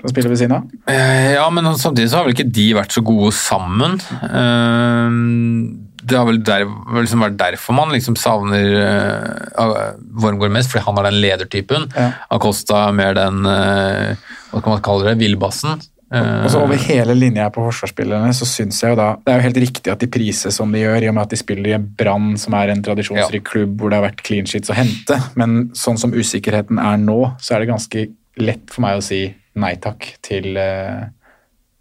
som 0.01 0.09
spiller 0.11 0.31
ved 0.31 0.39
siden 0.39 0.53
av? 0.57 0.71
Ja, 0.89 1.49
men 1.51 1.65
samtidig 1.77 2.09
så 2.11 2.17
har 2.19 2.25
vel 2.25 2.35
ikke 2.35 2.51
de 2.53 2.73
vært 2.75 2.93
så 2.95 3.03
gode 3.05 3.33
sammen. 3.33 3.99
Eh, 4.25 5.11
Det 6.05 6.19
har 6.19 6.29
vel 6.29 6.43
der, 6.45 6.67
liksom 6.99 7.25
vært 7.25 7.39
derfor 7.41 7.77
man 7.79 7.95
liksom 7.95 8.17
savner 8.21 8.67
uh, 8.77 9.97
Wormgård 10.21 10.53
mest, 10.53 10.71
fordi 10.73 10.85
han 10.85 11.01
er 11.01 11.09
den 11.09 11.21
ledertypen. 11.25 11.89
Ja. 11.97 12.11
Acosta 12.37 12.87
er 12.89 12.97
mer 12.97 13.17
den 13.17 13.43
uh, 13.49 14.15
hva 14.53 14.63
kan 14.63 14.77
man 14.77 14.85
kalle 14.85 15.09
det, 15.11 15.19
villbassen. 15.23 15.81
Eh, 16.15 16.45
Og 16.45 16.51
så 16.53 16.61
Over 16.63 16.79
hele 16.85 17.15
linja 17.17 17.49
på 17.51 17.65
forsvarsspillerne 17.65 18.31
så 18.37 18.47
syns 18.47 18.83
jeg 18.83 18.93
jo 18.93 18.99
da 18.99 19.07
Det 19.25 19.33
er 19.33 19.41
jo 19.41 19.47
helt 19.49 19.61
riktig 19.65 19.93
at 19.93 20.03
de 20.03 20.11
prises 20.13 20.55
som 20.61 20.71
de 20.73 20.83
gjør, 20.85 21.03
i 21.03 21.09
og 21.11 21.17
med 21.17 21.25
at 21.27 21.35
de 21.35 21.41
spiller 21.41 21.71
i 21.73 21.77
en 21.79 21.87
Brann, 21.99 22.35
som 22.41 22.55
er 22.59 22.71
en 22.75 22.85
tradisjonsrik 22.85 23.47
klubb 23.49 23.81
hvor 23.81 23.91
det 23.91 23.99
har 23.99 24.07
vært 24.11 24.23
clean 24.27 24.47
sheets 24.47 24.71
å 24.71 24.77
hente. 24.79 25.19
Men 25.41 25.71
sånn 25.79 25.99
som 26.01 26.15
usikkerheten 26.15 26.79
er 26.83 27.01
nå, 27.03 27.19
så 27.41 27.57
er 27.57 27.65
det 27.65 27.73
ganske 27.73 28.07
lett 28.45 28.71
for 28.71 28.85
meg 28.87 28.99
å 29.01 29.05
si 29.05 29.25
nei 29.63 29.75
takk 29.79 30.07
til, 30.27 30.57
eh, 30.59 31.05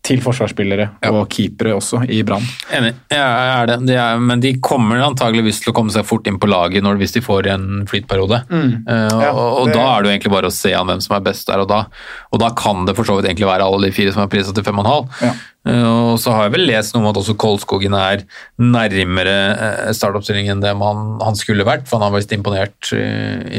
til 0.03 0.19
forsvarsspillere 0.19 0.89
og 1.15 1.29
keepere 1.31 1.71
også 1.77 2.01
i 2.11 2.17
Brann. 2.27 2.43
Enig, 2.75 2.89
ja, 3.07 3.23
jeg 3.23 3.51
er 3.61 3.69
det. 3.71 3.77
De 3.87 3.93
er, 3.95 4.17
men 4.19 4.41
de 4.43 4.51
kommer 4.59 4.99
antageligvis 4.99 5.61
til 5.63 5.71
å 5.71 5.75
komme 5.77 5.93
seg 5.95 6.03
fort 6.05 6.27
inn 6.27 6.39
på 6.43 6.49
laget 6.51 6.83
når, 6.83 6.97
hvis 6.99 7.15
de 7.15 7.21
får 7.23 7.47
en 7.53 7.85
flytperiode. 7.87 8.41
Eh, 8.51 9.07
og 9.15 9.23
Ja, 9.23 9.31
og 9.31 9.65
det- 9.67 9.75
da 9.77 9.85
er 9.97 10.03
det 10.03 10.09
jo 10.09 10.13
egentlig 10.17 10.33
bare 10.35 10.51
å 10.51 10.51
se 10.51 10.73
an 10.75 10.87
hvem 10.87 11.01
som 11.01 11.15
er 11.15 11.21
best 11.21 11.47
der 11.47 11.59
og 11.63 11.69
da. 11.69 11.85
Og 12.33 12.39
da 12.43 12.49
kan 12.51 12.83
det 12.85 12.95
for 12.97 13.03
så 13.07 13.15
vidt 13.15 13.31
egentlig 13.31 13.47
være 13.47 13.63
alle 13.63 13.79
de 13.87 13.91
fire 13.95 14.11
som 14.11 14.23
er 14.23 14.27
priset 14.27 14.53
til 14.53 14.63
5,5. 14.63 15.07
Ja. 15.21 15.31
Eh, 15.63 15.83
og 15.87 16.17
så 16.19 16.33
har 16.35 16.47
jeg 16.47 16.55
vel 16.57 16.65
lest 16.67 16.93
noe 16.93 17.05
om 17.05 17.09
at 17.13 17.19
også 17.21 17.37
Kolskogen 17.39 17.95
er 17.95 18.25
nærmere 18.59 19.35
eh, 19.53 19.91
startoppstillingen 19.95 20.57
enn 20.57 20.63
det 20.63 20.73
man, 20.75 21.17
han 21.23 21.37
skulle 21.39 21.65
vært, 21.67 21.87
for 21.87 21.99
han 21.99 22.09
har 22.09 22.17
vært 22.17 22.35
imponert 22.35 22.91
i, 22.97 23.03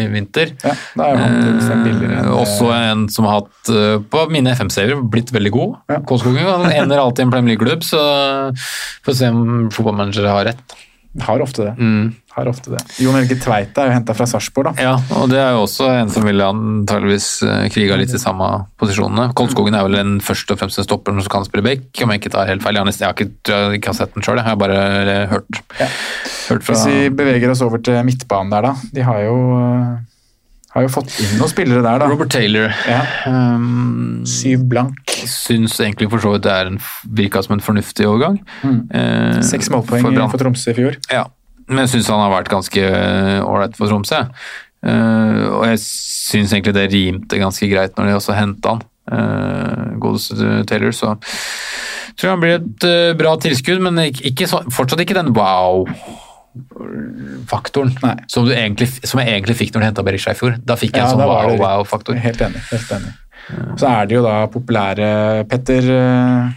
i 0.03 0.07
vinter. 0.13 0.53
Ja, 0.65 0.75
er 1.07 1.23
han 1.23 1.41
Eh, 2.25 2.31
også 2.35 2.71
en 2.77 3.07
som 3.13 3.29
har 3.29 3.41
hatt, 3.41 3.73
eh, 3.73 3.99
på 4.13 4.25
mine 4.33 4.53
FM-serier, 4.53 5.01
blitt 5.11 5.33
veldig 5.35 5.55
god. 5.55 5.77
Ja. 5.93 6.01
Kolskogen 6.09 6.45
han 6.45 6.69
ender 6.73 7.01
alltid 7.01 7.25
i 7.25 7.29
en 7.29 7.35
Premier 7.35 7.55
League-klubb, 7.55 7.87
så 7.87 8.03
får 9.05 9.13
vi 9.13 9.19
se 9.23 9.31
om 9.33 9.71
fotballmanagere 9.73 10.35
har 10.37 10.51
rett. 10.53 10.77
Har 11.23 11.43
ofte 11.45 11.63
det. 11.63 11.73
Mm. 11.79 12.15
Har 12.35 12.49
ofte 12.51 12.73
det. 12.73 12.81
Jon 12.99 13.15
Helge 13.15 13.37
Tveit 13.39 13.77
er 13.79 13.87
jo 13.87 13.95
henta 13.95 14.17
fra 14.19 14.27
Sarpsborg, 14.27 14.73
da. 14.73 14.83
Ja, 14.83 14.95
og 15.21 15.29
det 15.31 15.39
er 15.39 15.53
jo 15.55 15.61
også 15.63 15.87
en 15.93 16.11
som 16.11 16.27
ville 16.27 16.49
antageligvis 16.51 17.29
eh, 17.47 17.67
kriga 17.71 17.99
litt 18.01 18.11
i 18.11 18.19
samme 18.19 18.49
posisjonene. 18.81 19.29
Koldskogen 19.39 19.77
er 19.79 19.87
vel 19.87 20.01
en 20.01 20.17
først 20.25 20.51
og 20.51 20.59
fremst 20.59 20.81
en 20.83 20.89
stopper 20.89 21.15
som 21.15 21.31
kan 21.31 21.47
spille 21.47 21.63
back, 21.67 21.87
om 22.03 22.11
jeg 22.11 22.23
ikke 22.23 22.35
tar 22.35 22.51
helt 22.51 22.65
feil. 22.67 22.81
Jeg 22.81 23.07
har, 23.07 23.15
ikke, 23.15 23.31
jeg 23.47 23.79
ikke 23.79 23.93
har 23.93 23.99
sett 24.01 24.17
den 24.17 24.27
sjøl, 24.27 24.43
jeg 24.43 24.49
har 24.49 24.59
bare 24.59 24.81
hørt. 25.31 25.61
hørt, 25.79 25.95
hørt 26.49 26.67
fra 26.67 26.75
Hvis 26.75 26.89
vi 26.91 27.15
beveger 27.23 27.55
oss 27.55 27.63
over 27.63 27.83
til 27.85 28.01
midtbanen 28.07 28.51
der, 28.57 28.73
da. 28.73 28.91
De 28.99 29.07
har 29.07 29.23
jo, 29.29 29.39
eh, 29.61 29.87
har 30.75 30.87
jo 30.89 30.91
fått 30.91 31.13
inn 31.23 31.37
noen 31.39 31.51
spillere 31.51 31.83
der, 31.85 32.03
da. 32.03 32.09
Robert 32.11 32.33
Taylor. 32.35 32.73
Ja. 32.91 33.01
Um, 33.31 34.25
Syv 34.27 34.67
blank. 34.71 35.15
syns 35.31 35.77
egentlig 35.79 36.11
for 36.11 36.23
så 36.23 36.35
vidt 36.35 36.45
det 36.47 36.53
er 36.53 36.73
en, 36.73 36.81
virka 37.15 37.43
som 37.47 37.55
en 37.57 37.63
fornuftig 37.65 38.09
overgang. 38.11 38.41
Eh, 38.65 39.39
Seks 39.47 39.71
målpoeng 39.73 40.03
for 40.03 40.35
for 40.35 40.43
Tromsø 40.43 40.75
i 40.75 40.79
fjor. 40.81 40.99
Ja, 41.13 41.29
men 41.69 41.85
jeg 41.85 41.95
syns 41.95 42.11
han 42.11 42.25
har 42.25 42.33
vært 42.35 42.51
ganske 42.53 42.89
ålreit 43.45 43.79
for 43.79 43.93
Tromsø. 43.93 44.25
Uh, 44.85 45.61
og 45.61 45.63
jeg 45.71 45.81
syns 45.81 46.53
egentlig 46.53 46.75
det 46.77 46.91
rimte 46.93 47.39
ganske 47.41 47.69
greit 47.71 47.95
når 47.97 48.11
de 48.11 48.19
også 48.19 48.37
henta 48.37 48.75
han. 48.75 48.85
Uh, 49.05 49.95
Godeste 50.01 50.65
Taylor, 50.69 50.93
så 50.97 51.15
tror 52.17 52.27
jeg 52.27 52.35
han 52.35 52.43
blir 52.43 52.59
et 52.59 52.87
uh, 52.89 53.17
bra 53.17 53.35
tilskudd, 53.41 53.81
men 53.85 54.01
ikke, 54.09 54.27
ikke 54.33 54.49
så, 54.51 54.65
fortsatt 54.75 55.05
ikke 55.05 55.17
den 55.17 55.33
wow-faktoren 56.55 57.95
Nei. 58.03 58.15
som, 58.31 58.47
du 58.47 58.53
egentlig, 58.55 58.89
som 59.07 59.21
jeg 59.23 59.33
egentlig 59.35 59.57
fikk 59.59 59.75
når 59.75 59.81
du 59.85 59.89
henta 59.91 60.07
Berisha 60.07 60.35
i 60.35 60.39
fjor. 60.39 60.57
Da 60.65 60.77
fikk 60.81 60.95
jeg 60.97 61.03
Ja, 61.05 61.11
en 61.11 61.17
sånn 61.19 61.29
wow-wow-faktor. 61.29 62.19
Helt 62.23 62.41
enig. 62.45 62.63
helt 62.71 62.93
enig. 62.99 63.15
Så 63.77 63.89
er 63.91 64.07
det 64.09 64.17
jo 64.17 64.23
da 64.25 64.37
populære 64.49 65.09
Petter 65.51 65.89
eh, 65.93 66.53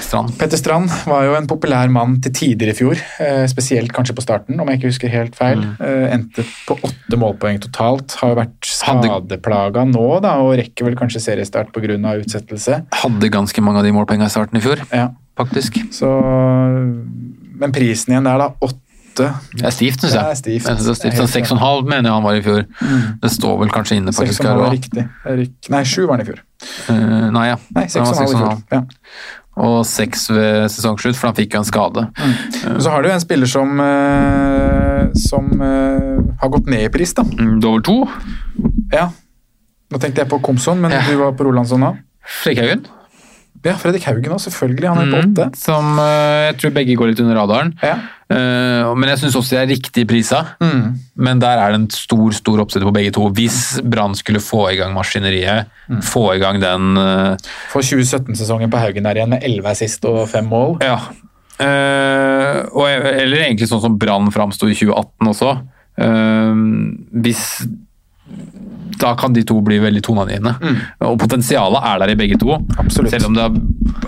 Strand. 0.00 0.32
Petter 0.40 0.58
Strand 0.58 0.88
var 1.06 1.26
jo 1.28 1.34
en 1.38 1.46
populær 1.46 1.90
mann 1.92 2.16
til 2.24 2.32
tider 2.34 2.72
i 2.72 2.74
fjor, 2.74 2.98
eh, 3.22 3.44
spesielt 3.50 3.92
kanskje 3.94 4.16
på 4.16 4.24
starten, 4.24 4.58
om 4.58 4.66
jeg 4.72 4.80
ikke 4.80 4.90
husker 4.90 5.12
helt 5.12 5.36
feil. 5.38 5.60
Mm. 5.60 5.76
Eh, 5.86 6.06
Endte 6.16 6.46
på 6.66 6.78
åtte 6.88 7.18
målpoeng 7.20 7.60
totalt. 7.62 8.16
Har 8.18 8.32
jo 8.32 8.38
vært 8.40 8.70
skadeplaga 8.72 9.84
nå, 9.86 10.06
da, 10.24 10.38
og 10.42 10.56
rekker 10.58 10.88
vel 10.88 10.96
kanskje 10.98 11.22
seriestart 11.28 11.70
pga. 11.76 11.98
utsettelse. 12.24 12.80
Hadde 13.04 13.30
ganske 13.30 13.62
mange 13.62 13.78
av 13.78 13.86
de 13.86 13.92
målpengene 13.94 14.26
i 14.26 14.34
starten 14.34 14.56
i 14.58 14.64
fjor, 14.64 14.82
Ja, 14.90 15.10
faktisk. 15.38 15.78
så 15.94 16.10
Men 17.60 17.72
prisen 17.76 18.14
igjen 18.14 18.24
der, 18.24 18.38
da. 18.38 18.50
Åtte. 19.20 19.56
Det 19.60 19.66
er 19.68 19.74
stivt, 19.76 20.00
syns 20.04 20.14
jeg. 20.14 20.22
Det 20.24 20.30
er 20.34 20.38
stivt. 20.40 20.68
Jeg 20.68 20.76
synes 20.76 20.86
det 20.86 20.92
er 20.92 21.00
stivt. 21.00 21.18
Sånn 21.20 21.32
helt 21.34 21.60
6,5 21.60 21.90
mener 21.90 22.08
jeg 22.10 22.14
han 22.16 22.24
var 22.26 22.38
i 22.38 22.44
fjor. 22.46 22.64
Det 23.24 23.30
står 23.34 23.58
vel 23.60 23.72
kanskje 23.74 23.98
inne 24.00 24.12
Seks 24.14 24.20
faktisk 24.20 24.40
og 24.40 24.46
en 24.46 24.50
her 24.50 24.64
halv 24.64 24.72
er 25.34 25.44
òg. 25.44 25.52
Nei, 25.74 25.82
sju 25.84 26.00
var 26.06 26.16
han 26.16 26.24
i 26.24 26.28
fjor. 26.30 26.40
nei, 27.36 27.46
ja. 27.50 27.56
Nei, 27.76 27.84
Det 27.84 27.90
seks 27.92 28.00
var 28.00 28.10
og 28.10 28.16
en 28.16 28.18
halv 28.20 28.34
i 28.34 28.40
fjor. 28.40 28.58
Ja. 28.72 28.82
Og 29.60 29.80
seks 29.84 30.28
ved 30.30 30.68
sesongslutt, 30.72 31.16
for 31.18 31.28
han 31.28 31.36
fikk 31.36 31.52
jo 31.56 31.60
en 31.60 31.66
skade. 31.68 32.06
Men 32.64 32.80
så 32.80 32.90
har 32.94 33.02
du 33.02 33.10
en 33.10 33.20
spiller 33.20 33.46
som, 33.50 33.80
eh, 33.82 35.08
som 35.28 35.50
eh, 35.60 36.20
har 36.40 36.48
gått 36.54 36.70
ned 36.70 36.86
i 36.86 36.92
pris, 36.92 37.12
da. 37.18 37.22
Mm, 37.26 37.58
Dover 37.60 37.82
to. 37.84 37.96
Ja. 38.94 39.10
Nå 39.90 39.98
tenkte 40.00 40.22
jeg 40.22 40.30
på 40.30 40.38
Komson, 40.40 40.80
men 40.80 40.92
Ja. 40.94 41.02
du 41.08 41.16
var 41.18 41.32
på 41.32 41.44
Rolandsson 41.44 41.80
da? 41.80 41.92
Frekkhaugen. 42.24 42.86
Ja, 43.64 43.74
Fredrik 43.76 44.04
Haugen 44.08 44.32
òg, 44.32 44.40
selvfølgelig. 44.40 44.88
Han 44.88 44.98
er 45.02 45.10
på 45.12 45.18
Mm, 45.20 45.34
åtte. 45.34 45.56
som 45.60 45.98
eh, 45.98 46.46
jeg 46.48 46.56
tror 46.62 46.70
begge 46.72 46.96
går 46.96 47.10
litt 47.10 47.20
under 47.20 47.36
radaren. 47.36 47.74
Ja. 47.82 47.96
Eh, 48.30 48.94
men 48.96 49.08
jeg 49.10 49.18
syns 49.18 49.36
også 49.36 49.50
de 49.50 49.56
er 49.60 49.66
riktig 49.68 50.06
prisa. 50.08 50.40
Mm. 50.62 50.94
Men 51.16 51.38
der 51.42 51.58
er 51.60 51.72
det 51.74 51.80
en 51.82 51.90
stor 51.90 52.30
stor 52.32 52.58
oppsett 52.64 52.82
på 52.82 52.92
begge 52.94 53.12
to. 53.12 53.28
Hvis 53.36 53.80
Brann 53.84 54.14
skulle 54.14 54.40
få 54.40 54.70
i 54.72 54.76
gang 54.80 54.94
maskineriet, 54.94 55.66
Mm. 55.90 56.00
få 56.02 56.34
i 56.36 56.38
gang 56.38 56.60
den 56.60 56.94
Få 57.68 57.82
For 57.82 57.82
2017-sesongen 57.82 58.70
på 58.70 58.78
Haugen 58.80 59.02
der 59.04 59.14
igjen, 59.20 59.28
med 59.30 59.42
11 59.42 59.74
sist 59.76 60.04
og 60.04 60.28
5 60.28 60.48
mål. 60.48 60.78
Ja. 60.82 61.00
Eh, 61.60 62.64
eller 63.20 63.44
egentlig 63.44 63.68
sånn 63.68 63.82
som 63.82 63.98
Brann 63.98 64.30
framsto 64.32 64.68
i 64.70 64.74
2018 64.74 65.28
også. 65.34 65.52
Eh, 66.00 66.54
hvis 67.20 67.66
Da 69.00 69.14
kan 69.16 69.32
de 69.32 69.42
to 69.48 69.56
bli 69.64 69.78
veldig 69.80 70.02
toneangivende. 70.04 70.52
Og 71.06 71.18
potensialet 71.22 71.80
er 71.88 71.98
der 72.02 72.12
i 72.12 72.18
begge 72.20 72.36
to. 72.40 72.58
Absolutt. 72.78 73.10
Selv 73.14 73.30
om 73.30 73.34
det 73.38 73.46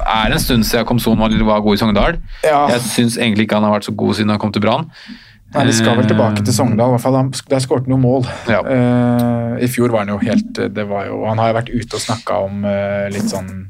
er 0.05 0.33
en 0.35 0.39
stund 0.43 0.67
siden 0.69 0.85
Komson 0.89 1.17
var, 1.19 1.33
var 1.49 1.63
god 1.65 1.79
i 1.79 1.81
Sogndal. 1.81 2.19
Ja. 2.45 2.67
Jeg 2.75 2.81
syns 2.91 3.17
egentlig 3.17 3.47
ikke 3.49 3.57
han 3.57 3.65
har 3.65 3.73
vært 3.79 3.89
så 3.89 3.95
god 3.97 4.19
siden 4.19 4.35
han 4.35 4.39
kom 4.43 4.53
til 4.53 4.61
Brann. 4.61 4.91
Nei, 5.53 5.67
De 5.69 5.73
skal 5.77 5.97
vel 5.99 6.07
tilbake 6.09 6.45
til 6.45 6.55
Sogndal, 6.57 6.99
fall. 7.01 7.17
Han- 7.17 7.33
Der 7.49 7.61
skåret 7.61 7.85
han 7.89 7.93
jo 7.93 8.01
mål. 8.01 8.25
Ja. 8.49 8.61
Uh, 8.65 9.57
I 9.61 9.69
fjor 9.69 9.91
var 9.93 10.05
han 10.05 10.13
jo 10.15 10.19
helt 10.19 10.53
det 10.75 10.85
var 10.89 11.07
jo, 11.09 11.25
Han 11.29 11.39
har 11.39 11.53
jo 11.53 11.59
vært 11.61 11.73
ute 11.73 11.95
og 11.97 12.01
snakka 12.01 12.39
om 12.45 12.65
uh, 12.65 13.09
litt 13.13 13.29
sånn 13.33 13.69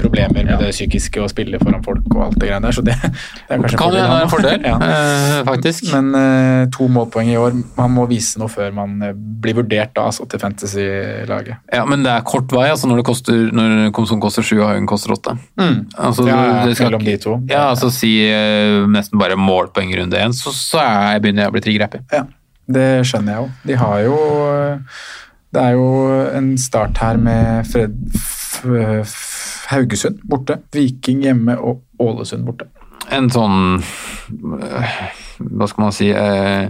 problemer 0.00 0.44
med 0.44 0.58
det 0.62 0.70
psykiske 0.74 1.20
å 1.22 1.28
spille 1.30 1.58
foran 1.62 1.82
folk 1.84 2.06
og 2.14 2.22
alt 2.24 2.38
det 2.40 2.48
greiene 2.48 2.66
der, 2.68 2.74
så 2.76 2.82
det, 2.86 2.94
det 3.02 3.54
er 3.56 3.62
kanskje 3.62 3.78
Kan 3.78 3.94
en 3.94 4.00
fordel. 4.00 4.22
en 4.22 4.32
fordel, 4.32 4.66
ja. 4.66 4.76
eh, 4.88 5.42
faktisk. 5.48 5.88
Men 5.94 6.08
eh, 6.18 6.62
to 6.74 6.88
målpoeng 6.92 7.30
i 7.32 7.36
år. 7.40 7.56
Man 7.78 7.94
må 7.94 8.06
vise 8.10 8.40
noe 8.42 8.50
før 8.52 8.72
man 8.76 8.96
eh, 9.06 9.12
blir 9.14 9.56
vurdert 9.60 9.94
da, 9.96 10.08
altså, 10.10 10.26
til 10.30 10.40
Fantasy-laget. 10.42 11.60
Ja, 11.74 11.84
Men 11.88 12.02
det 12.06 12.12
er 12.14 12.24
kort 12.26 12.50
vei 12.54 12.66
altså 12.72 12.90
når 12.90 13.02
det 13.02 13.06
koster, 13.08 13.44
når 13.54 13.92
Komsom 13.96 14.20
koster 14.22 14.42
sju 14.46 14.56
og 14.60 14.66
Haugen 14.70 14.88
koster 14.90 15.14
åtte. 15.14 15.36
Altså, 15.58 16.26
Ja, 16.28 16.38
ja, 16.42 16.66
det 16.66 16.76
skal- 16.76 16.90
mellom 16.90 17.04
de 17.06 17.16
to. 17.22 17.36
Ja, 17.50 17.68
altså 17.70 17.90
si 17.94 18.12
eh, 18.26 18.82
nesten 18.90 19.18
bare 19.20 19.36
målpoeng 19.38 19.92
i 19.94 20.00
runde 20.02 20.18
én, 20.18 20.34
så, 20.36 20.52
så 20.54 20.82
jeg, 20.82 21.22
begynner 21.24 21.46
jeg 21.46 21.52
å 21.52 21.56
bli 21.56 21.64
trigger-happy. 21.68 22.02
Ja, 22.12 22.24
det 22.68 22.88
skjønner 23.08 23.32
jeg 23.32 23.40
jo. 23.40 23.48
De 23.70 23.78
har 23.80 24.02
jo 24.04 24.18
eh, 24.52 25.00
Det 25.54 25.62
er 25.64 25.72
jo 25.78 25.86
en 26.36 26.50
start 26.60 26.98
her 27.00 27.16
med 27.16 27.64
Fred, 27.70 27.94
F, 28.12 28.58
F, 29.06 29.14
Haugesund 29.68 30.22
borte, 30.28 30.60
Viking 30.74 31.22
hjemme 31.26 31.58
og 31.60 31.84
Ålesund 32.00 32.46
borte. 32.46 32.68
En 33.14 33.30
sånn 33.32 33.78
eh, 33.78 34.96
Hva 35.40 35.68
skal 35.70 35.84
man 35.86 35.94
si 35.96 36.10
eh, 36.12 36.68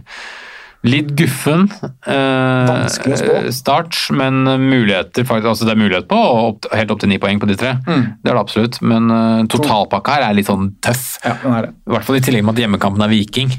Litt 0.86 1.08
guffen 1.18 1.64
eh, 2.06 3.48
start, 3.50 3.96
men 4.14 4.44
muligheter 4.62 5.26
faktisk, 5.26 5.48
altså 5.50 5.66
det 5.66 5.72
er 5.74 5.80
mulighet 5.80 6.06
på 6.10 6.18
opp, 6.18 6.68
helt 6.70 6.92
opp 6.94 7.00
til 7.02 7.10
ni 7.10 7.18
poeng 7.18 7.40
på 7.42 7.48
de 7.50 7.56
tre. 7.58 7.72
Mm. 7.82 8.04
Det 8.22 8.30
er 8.30 8.36
det 8.38 8.44
absolutt, 8.44 8.78
men 8.86 9.10
eh, 9.10 9.40
totalpakka 9.50 10.18
her 10.20 10.28
er 10.28 10.38
litt 10.38 10.46
sånn 10.46 10.70
tøff. 10.84 11.16
Ja. 11.26 11.34
I 11.34 11.90
hvert 11.96 12.06
fall 12.06 12.20
i 12.20 12.22
tillegg 12.22 12.46
med 12.46 12.54
at 12.54 12.62
hjemmekampen 12.62 13.02
er 13.08 13.10
Viking. 13.10 13.50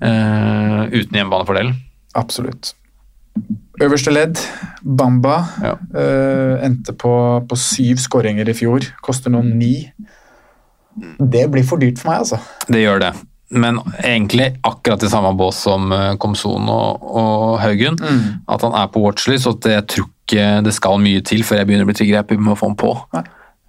eh, 0.00 0.80
uten 0.88 1.20
hjemmebanefordelen. 1.20 1.76
Absolutt. 2.16 2.72
Øverste 3.82 4.12
ledd, 4.14 4.38
Bamba, 4.84 5.40
Ja. 5.62 5.72
uh, 5.94 6.64
endte 6.64 6.92
på, 6.94 7.10
på 7.48 7.56
syv 7.58 7.96
skåringer 7.98 8.48
i 8.48 8.54
fjor. 8.54 8.84
Koster 9.02 9.32
nå 9.34 9.40
ni. 9.42 9.90
Det 11.18 11.48
blir 11.50 11.64
for 11.66 11.82
dyrt 11.82 11.98
for 11.98 12.12
meg, 12.12 12.20
altså. 12.22 12.38
Det 12.70 12.84
gjør 12.84 13.00
det. 13.02 13.12
men 13.54 13.78
egentlig 14.02 14.56
akkurat 14.66 15.02
i 15.02 15.08
samme 15.10 15.30
bås 15.38 15.58
som 15.66 15.92
eh, 15.92 16.14
Komson 16.18 16.68
og, 16.70 17.02
og 17.02 17.58
Haugen. 17.62 17.98
At 18.50 18.62
han 18.62 18.74
er 18.74 18.88
på 18.90 19.02
watchlist, 19.04 19.46
og 19.46 19.62
jeg 19.68 19.84
tror 19.90 20.08
ikke 20.08 20.46
det 20.64 20.72
skal 20.74 20.98
mye 21.02 21.20
til 21.22 21.44
før 21.46 21.60
jeg 21.60 21.66
begynner 21.68 21.86
å 21.86 21.90
bli 21.90 21.94
trigger 21.98 22.16
happy 22.22 22.38
med 22.38 22.54
å 22.54 22.58
få 22.58 22.70
han 22.70 22.78
på. 22.80 22.92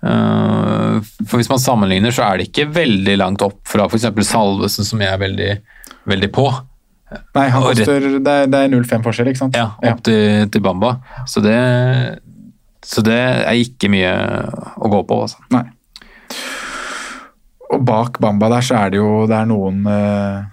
Uh, 0.06 1.02
for 1.26 1.38
hvis 1.38 1.50
man 1.50 1.62
sammenligner, 1.62 2.14
så 2.14 2.24
er 2.28 2.38
det 2.38 2.48
ikke 2.50 2.70
veldig 2.74 3.18
langt 3.18 3.42
opp 3.46 3.60
fra 3.68 3.86
f.eks. 3.90 4.08
Salvesen, 4.30 4.86
som 4.88 5.02
jeg 5.02 5.12
er 5.12 5.22
veldig, 5.22 5.52
veldig 6.14 6.32
på. 6.34 6.48
Nei, 7.06 7.46
han 7.54 7.62
koster, 7.62 8.08
det 8.18 8.32
er, 8.32 8.48
det 8.50 8.60
er 8.66 8.72
0,5 8.74 9.04
forskjell, 9.06 9.30
ikke 9.30 9.44
sant? 9.44 9.58
Ja, 9.58 9.68
opp 9.92 10.02
til, 10.06 10.48
til 10.52 10.64
Bamba. 10.66 10.96
Så 11.30 11.44
det, 11.46 11.58
så 12.86 13.04
det 13.06 13.20
er 13.20 13.62
ikke 13.62 13.92
mye 13.94 14.14
å 14.76 14.90
gå 14.92 15.04
på. 15.06 15.20
Altså. 15.28 15.46
Nei. 15.54 15.68
Og 17.76 17.86
bak 17.86 18.20
Bamba 18.24 18.50
der 18.56 18.66
så 18.66 18.80
er 18.80 18.94
det 18.94 19.00
jo 19.02 19.26
det 19.30 19.38
er 19.38 19.48
noen 19.50 19.86
eh, 19.90 20.44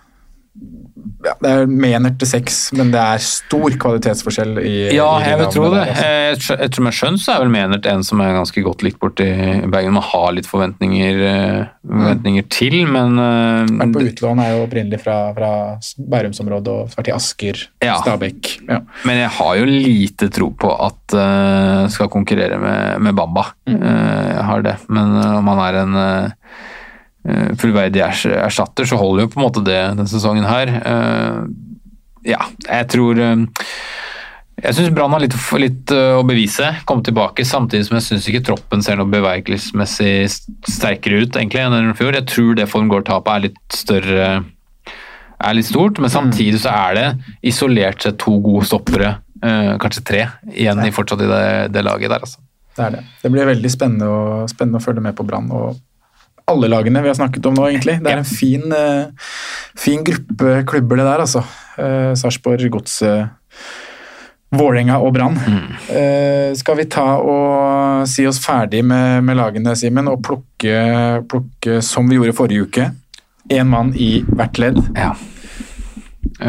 ja, 1.24 1.34
Det 1.42 1.52
er 1.52 1.70
mener 1.70 2.14
til 2.18 2.28
seks, 2.28 2.58
men 2.76 2.92
det 2.94 3.00
er 3.00 3.22
stor 3.24 3.76
kvalitetsforskjell 3.84 4.60
i 4.62 4.74
Ja, 4.96 5.08
jeg 5.24 5.38
vil 5.40 5.50
tro 5.54 5.68
det. 5.74 5.84
altså. 5.92 6.56
Jeg 6.62 6.74
tror 6.74 6.86
med 6.88 6.96
skjønn 6.98 7.18
så 7.20 7.34
er 7.34 7.44
vel 7.44 7.52
Menert 7.52 7.88
en 7.90 8.04
som 8.06 8.22
er 8.24 8.34
ganske 8.36 8.64
godt 8.64 8.84
likt 8.86 9.00
borti 9.02 9.28
Bergen. 9.72 9.96
Man 9.96 10.06
har 10.08 10.32
litt 10.36 10.48
forventninger, 10.50 11.22
eh, 11.28 11.70
forventninger 11.86 12.48
til, 12.52 12.78
men 12.90 13.18
eh, 13.20 13.72
Vært 13.82 13.96
på 13.96 14.04
utlån, 14.08 14.42
er 14.42 14.54
jo 14.56 14.64
opprinnelig 14.66 15.02
fra, 15.04 15.18
fra 15.36 15.52
Bærumsområdet 15.98 16.72
og 16.72 16.96
vært 16.96 17.12
i 17.12 17.16
Asker, 17.16 17.64
Ja. 17.84 17.98
Stabekk. 18.02 18.54
Ja. 18.68 18.80
Men 19.08 19.22
jeg 19.24 19.32
har 19.38 19.56
jo 19.60 19.68
lite 19.68 20.30
tro 20.32 20.50
på 20.56 20.70
at 20.72 21.16
uh, 21.16 21.88
skal 21.92 22.10
konkurrere 22.12 22.58
med, 22.60 23.02
med 23.04 23.16
Bamba. 23.18 23.46
Eh, 23.68 24.28
jeg 24.32 24.44
har 24.48 24.62
det. 24.66 24.76
Men 24.92 25.16
eh, 25.20 25.36
om 25.38 25.50
han 25.52 25.62
er 25.66 25.80
en 25.82 25.98
eh, 25.98 26.24
eh, 26.24 26.71
fullverdig 27.58 28.02
ers- 28.02 28.26
erstatter, 28.26 28.84
så 28.88 28.98
holder 28.98 29.26
jo 29.26 29.32
på 29.34 29.38
en 29.40 29.46
måte 29.46 29.62
det 29.66 29.76
denne 29.94 30.08
sesongen 30.10 30.46
her. 30.48 30.72
Eh, 30.82 31.42
ja, 32.32 32.40
jeg 32.68 32.88
tror 32.92 33.18
eh, 33.18 33.44
Jeg 34.62 34.76
syns 34.76 34.92
Brann 34.94 35.10
har 35.14 35.22
litt, 35.24 35.34
litt 35.58 35.90
eh, 35.94 36.12
å 36.18 36.22
bevise. 36.26 36.68
Komme 36.86 37.02
tilbake, 37.06 37.42
samtidig 37.46 37.86
som 37.88 37.96
jeg 37.98 38.06
syns 38.08 38.28
ikke 38.30 38.44
troppen 38.50 38.82
ser 38.84 38.98
noe 39.00 39.10
bevegelsesmessig 39.10 40.28
sterkere 40.68 41.24
ut 41.24 41.38
egentlig 41.38 41.62
enn 41.64 41.90
i 41.90 41.96
fjor. 41.98 42.14
Jeg 42.18 42.28
tror 42.30 42.54
det 42.58 42.68
Formgård-tapet 42.70 43.32
er 43.36 43.46
litt 43.48 43.62
større 43.74 44.26
er 45.42 45.56
litt 45.58 45.66
stort, 45.66 45.98
men 45.98 46.10
samtidig 46.12 46.60
så 46.62 46.70
er 46.70 46.94
det 46.94 47.06
isolert 47.50 48.04
sett 48.04 48.18
to 48.22 48.36
gode 48.44 48.66
stoppere, 48.68 49.16
eh, 49.42 49.72
kanskje 49.82 50.04
tre, 50.06 50.20
igjen 50.54 50.78
i 50.86 50.92
fortsatt 50.94 51.24
i 51.24 51.30
det, 51.30 51.44
det 51.74 51.82
laget 51.82 52.12
der. 52.12 52.22
altså. 52.22 52.38
Det 52.76 52.84
er 52.84 52.94
det. 52.94 53.00
Det 53.24 53.30
blir 53.34 53.48
veldig 53.50 53.70
spennende 53.72 54.06
å, 54.06 54.20
spennende 54.48 54.78
å 54.78 54.84
følge 54.84 55.02
med 55.02 55.16
på 55.18 55.26
Brann. 55.26 55.50
og 55.50 55.80
alle 56.50 56.70
lagene 56.70 57.02
vi 57.04 57.10
har 57.10 57.18
snakket 57.18 57.46
om 57.48 57.56
nå, 57.56 57.68
egentlig. 57.70 57.98
Det 58.02 58.12
er 58.12 58.22
en 58.22 58.28
fin, 58.28 58.64
eh, 58.72 59.30
fin 59.78 60.04
gruppe 60.04 60.62
klubber, 60.68 61.00
det 61.00 61.08
der, 61.08 61.24
altså. 61.26 61.44
Uh, 61.72 62.12
Sarpsborg, 62.18 62.66
Godset, 62.70 63.30
Vålerenga 64.52 64.98
og 65.00 65.14
Brann. 65.16 65.38
Eh, 65.88 66.52
skal 66.58 66.76
vi 66.76 66.84
ta 66.92 67.06
og 67.16 68.04
si 68.10 68.26
oss 68.28 68.40
ferdig 68.42 68.82
med, 68.84 69.24
med 69.24 69.38
lagene, 69.38 69.72
Simen, 69.78 70.10
og 70.12 70.20
plukke, 70.26 71.22
plukke 71.30 71.80
som 71.84 72.10
vi 72.10 72.20
gjorde 72.20 72.36
forrige 72.36 72.68
uke? 72.68 72.90
Én 73.52 73.72
mann 73.72 73.94
i 73.96 74.18
hvert 74.28 74.60
ledd. 74.60 74.82
Ja. 74.92 75.14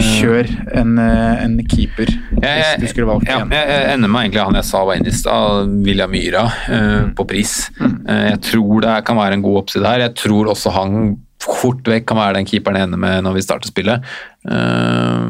Kjør 0.02 0.50
en, 0.80 0.98
eh, 1.02 1.44
en 1.44 1.58
keeper, 1.70 2.10
hvis 2.32 2.72
du 2.82 2.88
skulle 2.90 3.08
valgt 3.10 3.30
ja, 3.30 3.42
en. 3.44 3.52
jeg, 3.54 3.82
ender 3.94 4.10
med 4.10 4.26
egentlig 4.26 4.44
han 4.46 4.58
jeg 4.58 4.68
sa 4.70 4.82
var 4.88 4.98
inne 5.00 5.12
i 5.12 5.18
stad, 5.18 5.74
William 5.86 6.12
Myhra, 6.14 6.46
eh, 6.74 7.04
på 7.18 7.26
pris. 7.30 7.54
Eh, 7.82 8.24
jeg 8.32 8.40
tror 8.50 8.82
det 8.86 8.96
kan 9.06 9.20
være 9.20 9.38
en 9.38 9.46
god 9.46 9.62
oppside 9.64 9.86
her. 9.88 10.06
Jeg 10.08 10.16
tror 10.24 10.52
også 10.54 10.74
han 10.74 11.18
fort 11.44 11.84
vekk 11.92 12.08
kan 12.08 12.18
være 12.22 12.38
den 12.40 12.48
keeperen 12.48 12.80
jeg 12.80 12.88
ender 12.88 13.02
med 13.04 13.26
når 13.26 13.38
vi 13.38 13.44
starter 13.44 13.68
spillet. 13.68 14.06
Uh, 14.48 15.28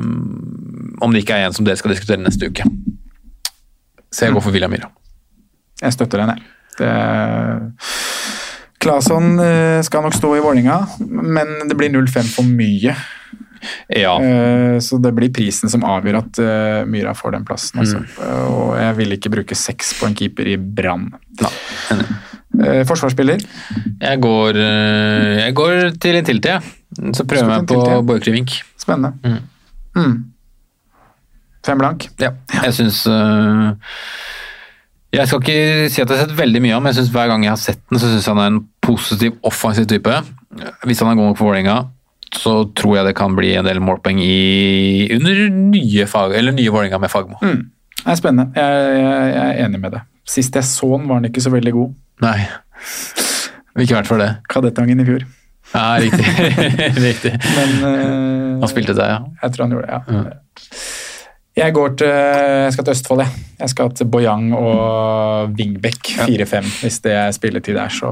om 1.01 1.13
det 1.13 1.23
ikke 1.23 1.39
er 1.39 1.47
en 1.47 1.55
som 1.57 1.65
dere 1.65 1.77
skal 1.79 1.93
diskutere 1.93 2.21
neste 2.21 2.49
uke. 2.49 2.65
Så 4.13 4.27
jeg 4.27 4.35
går 4.35 4.45
for 4.45 4.53
William 4.53 4.71
Myhra. 4.73 4.91
Jeg 5.81 5.95
støtter 5.97 6.21
den, 6.21 6.35
jeg. 6.35 6.43
Det- 6.77 7.73
Claesson 8.83 9.39
eh, 9.39 9.81
skal 9.85 10.03
nok 10.03 10.15
stå 10.17 10.33
i 10.35 10.41
Vålinga, 10.43 10.81
men 11.07 11.53
det 11.69 11.77
blir 11.79 11.91
0-5 11.93 12.27
for 12.35 12.43
mye. 12.43 12.95
Ja. 14.03 14.13
Eh, 14.21 14.77
Så 14.83 14.97
det 15.01 15.13
blir 15.15 15.31
prisen 15.33 15.69
som 15.71 15.83
avgjør 15.87 16.17
at 16.19 16.39
eh, 16.43 16.83
Myra 16.89 17.13
får 17.17 17.35
den 17.37 17.45
plassen. 17.47 17.79
Altså. 17.83 18.01
Og 18.49 18.75
jeg 18.79 18.97
vil 18.99 19.15
ikke 19.17 19.31
bruke 19.33 19.57
seks 19.57 19.93
på 19.99 20.09
en 20.09 20.15
keeper 20.17 20.49
i 20.53 20.57
Brann. 20.57 21.09
Eh, 21.93 22.83
Forsvarsspiller. 22.89 23.41
Jeg 24.01 24.19
går, 24.21 24.59
eh, 24.61 25.39
jeg 25.45 25.55
går 25.57 25.97
til 26.03 26.19
en 26.19 26.27
tiltid, 26.27 26.51
jeg. 26.51 26.75
Så 27.17 27.25
prøver 27.25 27.55
jeg 27.55 27.67
på. 27.71 27.79
Borchgrevink. 28.05 28.59
Spennende. 28.77 29.39
Mm. 29.97 30.19
Fem 31.65 31.79
blank. 31.79 32.09
Ja. 32.21 32.33
Jeg 32.53 32.73
syns 32.75 33.03
Jeg 35.13 35.29
skal 35.29 35.39
ikke 35.43 35.89
si 35.93 36.01
at 36.01 36.09
jeg 36.09 36.17
har 36.17 36.23
sett 36.25 36.37
veldig 36.37 36.61
mye 36.65 36.73
av 36.75 36.81
men 36.81 36.89
jeg 36.89 36.97
synes 37.03 37.11
hver 37.13 37.27
gang 37.29 37.43
jeg 37.45 37.51
har 37.53 37.59
sett 37.61 37.81
den, 37.91 37.99
så 38.01 38.09
syns 38.09 38.25
han 38.31 38.39
er 38.41 38.47
en 38.49 38.61
positiv, 38.81 39.35
offensiv 39.45 39.85
type. 39.89 40.15
Hvis 40.87 40.99
han 41.03 41.11
er 41.11 41.19
god 41.19 41.29
nok 41.31 41.37
for 41.37 41.51
Vålerenga, 41.51 41.75
så 42.37 42.55
tror 42.77 42.97
jeg 42.97 43.07
det 43.09 43.15
kan 43.17 43.35
bli 43.37 43.53
en 43.57 43.67
del 43.67 43.81
målpoeng 43.83 44.19
i 44.23 45.07
under 45.15 45.43
nye, 45.51 46.07
fag, 46.09 46.35
eller 46.39 46.55
nye 46.55 46.73
Vålerenga 46.73 46.99
med 47.01 47.11
Fagmo. 47.13 47.37
Mm. 47.43 47.69
Det 47.99 48.09
er 48.11 48.19
spennende. 48.19 48.49
Jeg, 48.57 48.97
jeg, 48.99 49.29
jeg 49.35 49.45
er 49.45 49.61
enig 49.67 49.79
med 49.83 49.95
det. 49.95 50.01
Sist 50.27 50.55
jeg 50.55 50.67
så 50.67 50.89
den, 50.97 51.07
var 51.09 51.21
han 51.21 51.29
ikke 51.29 51.43
så 51.43 51.51
veldig 51.53 51.73
god. 51.75 51.93
Nei. 52.23 52.37
Ikke 53.79 53.97
vært 53.97 54.09
for 54.09 54.21
det. 54.21 54.29
Kadettangen 54.51 55.01
i 55.01 55.07
fjor. 55.07 55.25
Ja, 55.73 55.85
riktig. 55.97 56.25
riktig. 57.07 57.31
Men 57.55 57.71
uh, 57.81 58.59
Han 58.61 58.69
spilte 58.69 58.95
det, 58.97 59.07
ja. 59.09 59.21
Jeg 59.41 59.55
tror 59.55 59.65
han 59.65 59.77
gjorde 59.77 59.87
det, 59.87 59.93
ja. 59.93 60.23
Jeg 61.53 61.69
går 61.69 61.91
til, 62.01 62.09
jeg 62.09 62.73
skal 62.73 62.85
til 62.87 62.95
Østfold, 62.95 63.19
jeg. 63.21 63.41
Jeg 63.59 63.69
skal 63.69 63.91
til 63.93 64.07
Boyang 64.09 64.47
og 64.57 65.51
Wingbekk 65.53 66.09
4-5. 66.25 66.69
Hvis 66.81 66.97
det 67.05 67.13
er 67.13 67.29
spilletid 67.35 67.77
der, 67.77 67.93
så, 67.93 68.09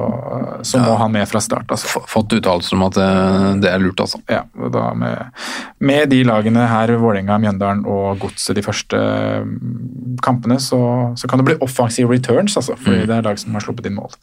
så 0.61 0.81
må 0.83 0.93
han 0.99 1.09
med 1.15 1.25
fra 1.25 1.41
start. 1.41 1.73
Altså. 1.73 2.03
Fått 2.07 2.35
uttalelser 2.37 2.77
om 2.77 2.85
at 2.85 2.99
øh, 3.01 3.47
det 3.63 3.71
er 3.71 3.81
lurt, 3.81 4.03
altså. 4.05 4.21
Ja, 4.29 4.43
da 4.75 4.83
med, 4.93 5.41
med 5.81 6.13
de 6.13 6.21
lagene 6.29 6.67
her, 6.69 6.93
Vålerenga, 7.01 7.39
Mjøndalen 7.41 7.81
og 7.89 8.21
Godset 8.21 8.59
de 8.59 8.65
første 8.67 9.01
mm, 9.47 10.21
kampene, 10.21 10.59
så, 10.61 10.79
så 11.17 11.27
kan 11.27 11.41
det 11.41 11.49
bli 11.49 11.59
offensive 11.65 12.13
returns, 12.13 12.59
altså, 12.61 12.77
fordi 12.77 13.07
det 13.09 13.17
er 13.17 13.25
lag 13.25 13.41
som 13.41 13.57
har 13.57 13.65
sluppet 13.65 13.89
inn 13.89 13.97
mål. 13.97 14.13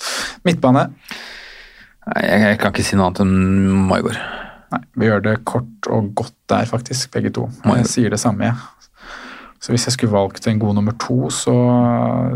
Midtbane. 0.47 0.87
Jeg, 2.15 2.41
jeg 2.47 2.63
kan 2.63 2.71
ikke 2.71 2.87
si 2.87 2.97
noe 2.97 3.11
annet 3.11 3.27
enn 3.27 3.87
Maigård. 3.91 4.23
Nei, 4.69 4.85
vi 5.01 5.11
gjør 5.11 5.27
det 5.27 5.39
kort 5.49 5.91
og 5.91 6.15
godt 6.15 6.37
der, 6.55 6.71
faktisk, 6.71 7.11
begge 7.11 7.35
to. 7.35 7.51
Jeg 7.67 7.91
sier 7.91 8.15
det 8.15 8.23
samme, 8.23 8.53
jeg. 8.53 8.78
Så 9.59 9.73
hvis 9.75 9.89
jeg 9.89 9.97
skulle 9.97 10.15
valgt 10.15 10.47
en 10.47 10.61
god 10.63 10.77
nummer 10.79 10.95
to, 11.03 11.31
så, 11.35 11.55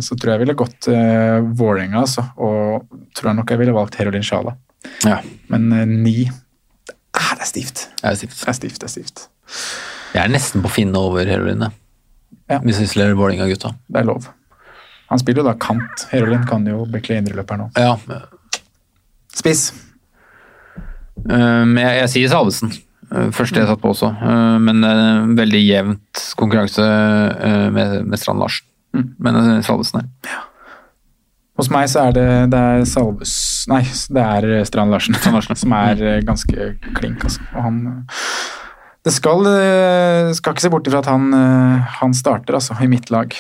så 0.03 0.17
tror 0.19 0.33
jeg 0.33 0.39
jeg 0.41 0.43
ville 0.43 0.57
gått 0.59 0.89
eh, 0.91 1.39
Vålerenga, 1.55 2.01
altså. 2.03 2.25
Og 2.43 2.89
tror 3.15 3.31
jeg 3.31 3.39
nok 3.39 3.53
jeg 3.55 3.61
ville 3.61 3.75
valgt 3.77 3.99
Herolin 4.01 4.27
Sjala. 4.27 4.57
Ja, 5.07 5.21
Men 5.53 5.69
eh, 5.77 5.87
ni 5.87 6.17
ah, 6.27 7.33
Det 7.37 7.45
er 7.47 7.51
stivt. 7.53 7.85
det 8.01 8.11
er 8.11 8.19
stivt. 8.19 8.37
Det 8.41 8.49
er 8.51 8.59
stivt, 8.59 8.81
det 8.83 8.89
er 8.89 8.95
stivt. 8.97 9.25
Jeg 10.13 10.25
er 10.25 10.33
nesten 10.35 10.65
på 10.65 10.73
Finne 10.73 10.99
over 10.99 11.27
Herolin, 11.29 11.69
Ja. 12.51 12.59
Hvis 12.59 12.81
vi 12.83 12.85
isolerer 12.91 13.15
Vålerenga-gutta. 13.17 13.71
Det 13.89 14.01
er 14.03 14.09
lov. 14.09 14.27
Han 15.13 15.21
spiller 15.21 15.45
jo 15.45 15.47
da 15.47 15.55
kant. 15.61 16.07
Herolin 16.11 16.43
kan 16.49 16.67
jo 16.67 16.83
bekle 16.91 17.21
indreløper 17.21 17.61
nå. 17.61 17.71
Ja, 17.79 17.95
Spiss. 19.33 19.71
Uh, 21.23 21.63
Men 21.69 21.79
jeg, 21.79 22.01
jeg 22.03 22.11
sier 22.17 22.33
Salvesen. 22.33 22.75
Eh, 23.13 23.29
Første 23.35 23.61
jeg 23.61 23.69
satt 23.69 23.83
på 23.83 23.93
også. 23.93 24.09
Eh, 24.17 24.57
Men 24.65 25.37
veldig 25.39 25.61
jevnt 25.61 26.23
konkurranse 26.39 26.87
eh, 26.87 27.69
med, 27.75 27.99
med 28.09 28.21
Strand 28.21 28.43
Larsen. 28.43 28.67
Men 29.23 29.39
eh, 29.41 29.61
Salvesen 29.65 30.03
her. 30.03 30.41
Hos 31.61 31.69
meg 31.69 31.85
så 31.93 32.07
er 32.09 32.15
det, 32.17 32.27
det 32.55 32.59
er 32.59 32.85
Salves 32.89 33.33
Nei, 33.69 33.83
det 33.85 34.23
er 34.25 34.65
Strand 34.67 34.91
Larsen, 34.95 35.17
som 35.63 35.75
er 35.77 36.01
ganske 36.25 36.71
klink, 36.97 37.27
altså. 37.29 37.45
Og 37.53 37.67
han 37.67 37.77
Det 39.05 39.13
skal 39.13 39.45
Skal 40.39 40.55
ikke 40.57 40.65
se 40.65 40.71
bort 40.73 40.89
ifra 40.89 41.03
at 41.05 41.11
han, 41.13 41.29
han 42.01 42.17
starter, 42.17 42.57
altså, 42.57 42.79
i 42.81 42.89
mitt 42.91 43.13
lag. 43.13 43.37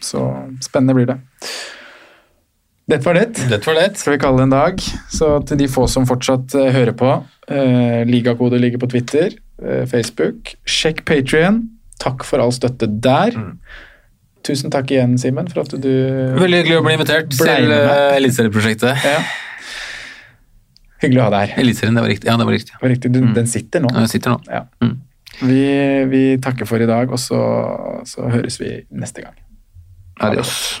Så 0.00 0.22
spennende 0.62 0.96
blir 0.96 1.10
det. 1.10 1.18
Dette 2.90 3.06
var 3.06 3.18
det. 3.20 3.26
Dette 3.50 3.68
var 3.68 3.78
det. 3.78 3.90
Skal 4.00 4.16
vi 4.16 4.22
kalle 4.22 4.40
det 4.40 4.48
en 4.48 4.56
dag. 4.56 4.80
Så 5.14 5.28
til 5.46 5.60
de 5.60 5.68
få 5.70 5.86
som 5.90 6.08
fortsatt 6.08 6.56
uh, 6.58 6.70
hører 6.74 6.96
på, 6.98 7.12
uh, 7.22 8.00
ligakode 8.08 8.58
ligger 8.58 8.82
på 8.82 8.90
Twitter, 8.90 9.36
uh, 9.62 9.84
Facebook. 9.90 10.56
Sjekk 10.66 11.04
Patrion. 11.06 11.62
Takk 12.02 12.24
for 12.26 12.42
all 12.42 12.54
støtte 12.56 12.88
der. 13.04 13.36
Tusen 14.46 14.72
takk 14.72 14.90
igjen, 14.90 15.18
Simen, 15.20 15.50
for 15.52 15.62
at 15.62 15.74
du 15.76 15.90
Veldig 16.40 16.62
hyggelig 16.62 16.80
å 16.80 16.84
bli 16.86 16.96
invitert 16.96 17.30
til 17.36 17.74
Eliteserieprosjektet. 17.76 19.04
Ja. 19.04 19.20
Hyggelig 21.04 21.20
å 21.20 21.28
ha 21.28 21.32
deg 21.36 21.46
her. 21.52 21.62
Eliteserien, 21.62 21.96
det 21.96 22.04
var 22.04 22.12
riktig. 22.12 22.28
Ja, 22.28 22.36
det 22.40 22.48
var 22.48 22.56
riktig. 22.56 22.74
Det 22.74 22.84
var 22.84 22.94
riktig. 22.96 23.12
Du, 23.14 23.20
Den 23.36 23.48
sitter 23.48 23.84
nå. 23.84 23.92
Ja, 23.94 24.04
Jeg 24.08 24.14
sitter 24.16 24.34
nå. 24.34 24.40
Ja. 24.48 24.64
Mm. 24.82 24.96
Vi, 25.40 25.64
vi 26.10 26.22
takker 26.42 26.68
for 26.68 26.82
i 26.82 26.88
dag, 26.88 27.12
og 27.12 27.20
så, 27.20 27.40
så 28.08 28.28
høres 28.32 28.58
vi 28.60 28.74
neste 28.90 29.28
gang. 29.28 29.36
Adios. 30.20 30.80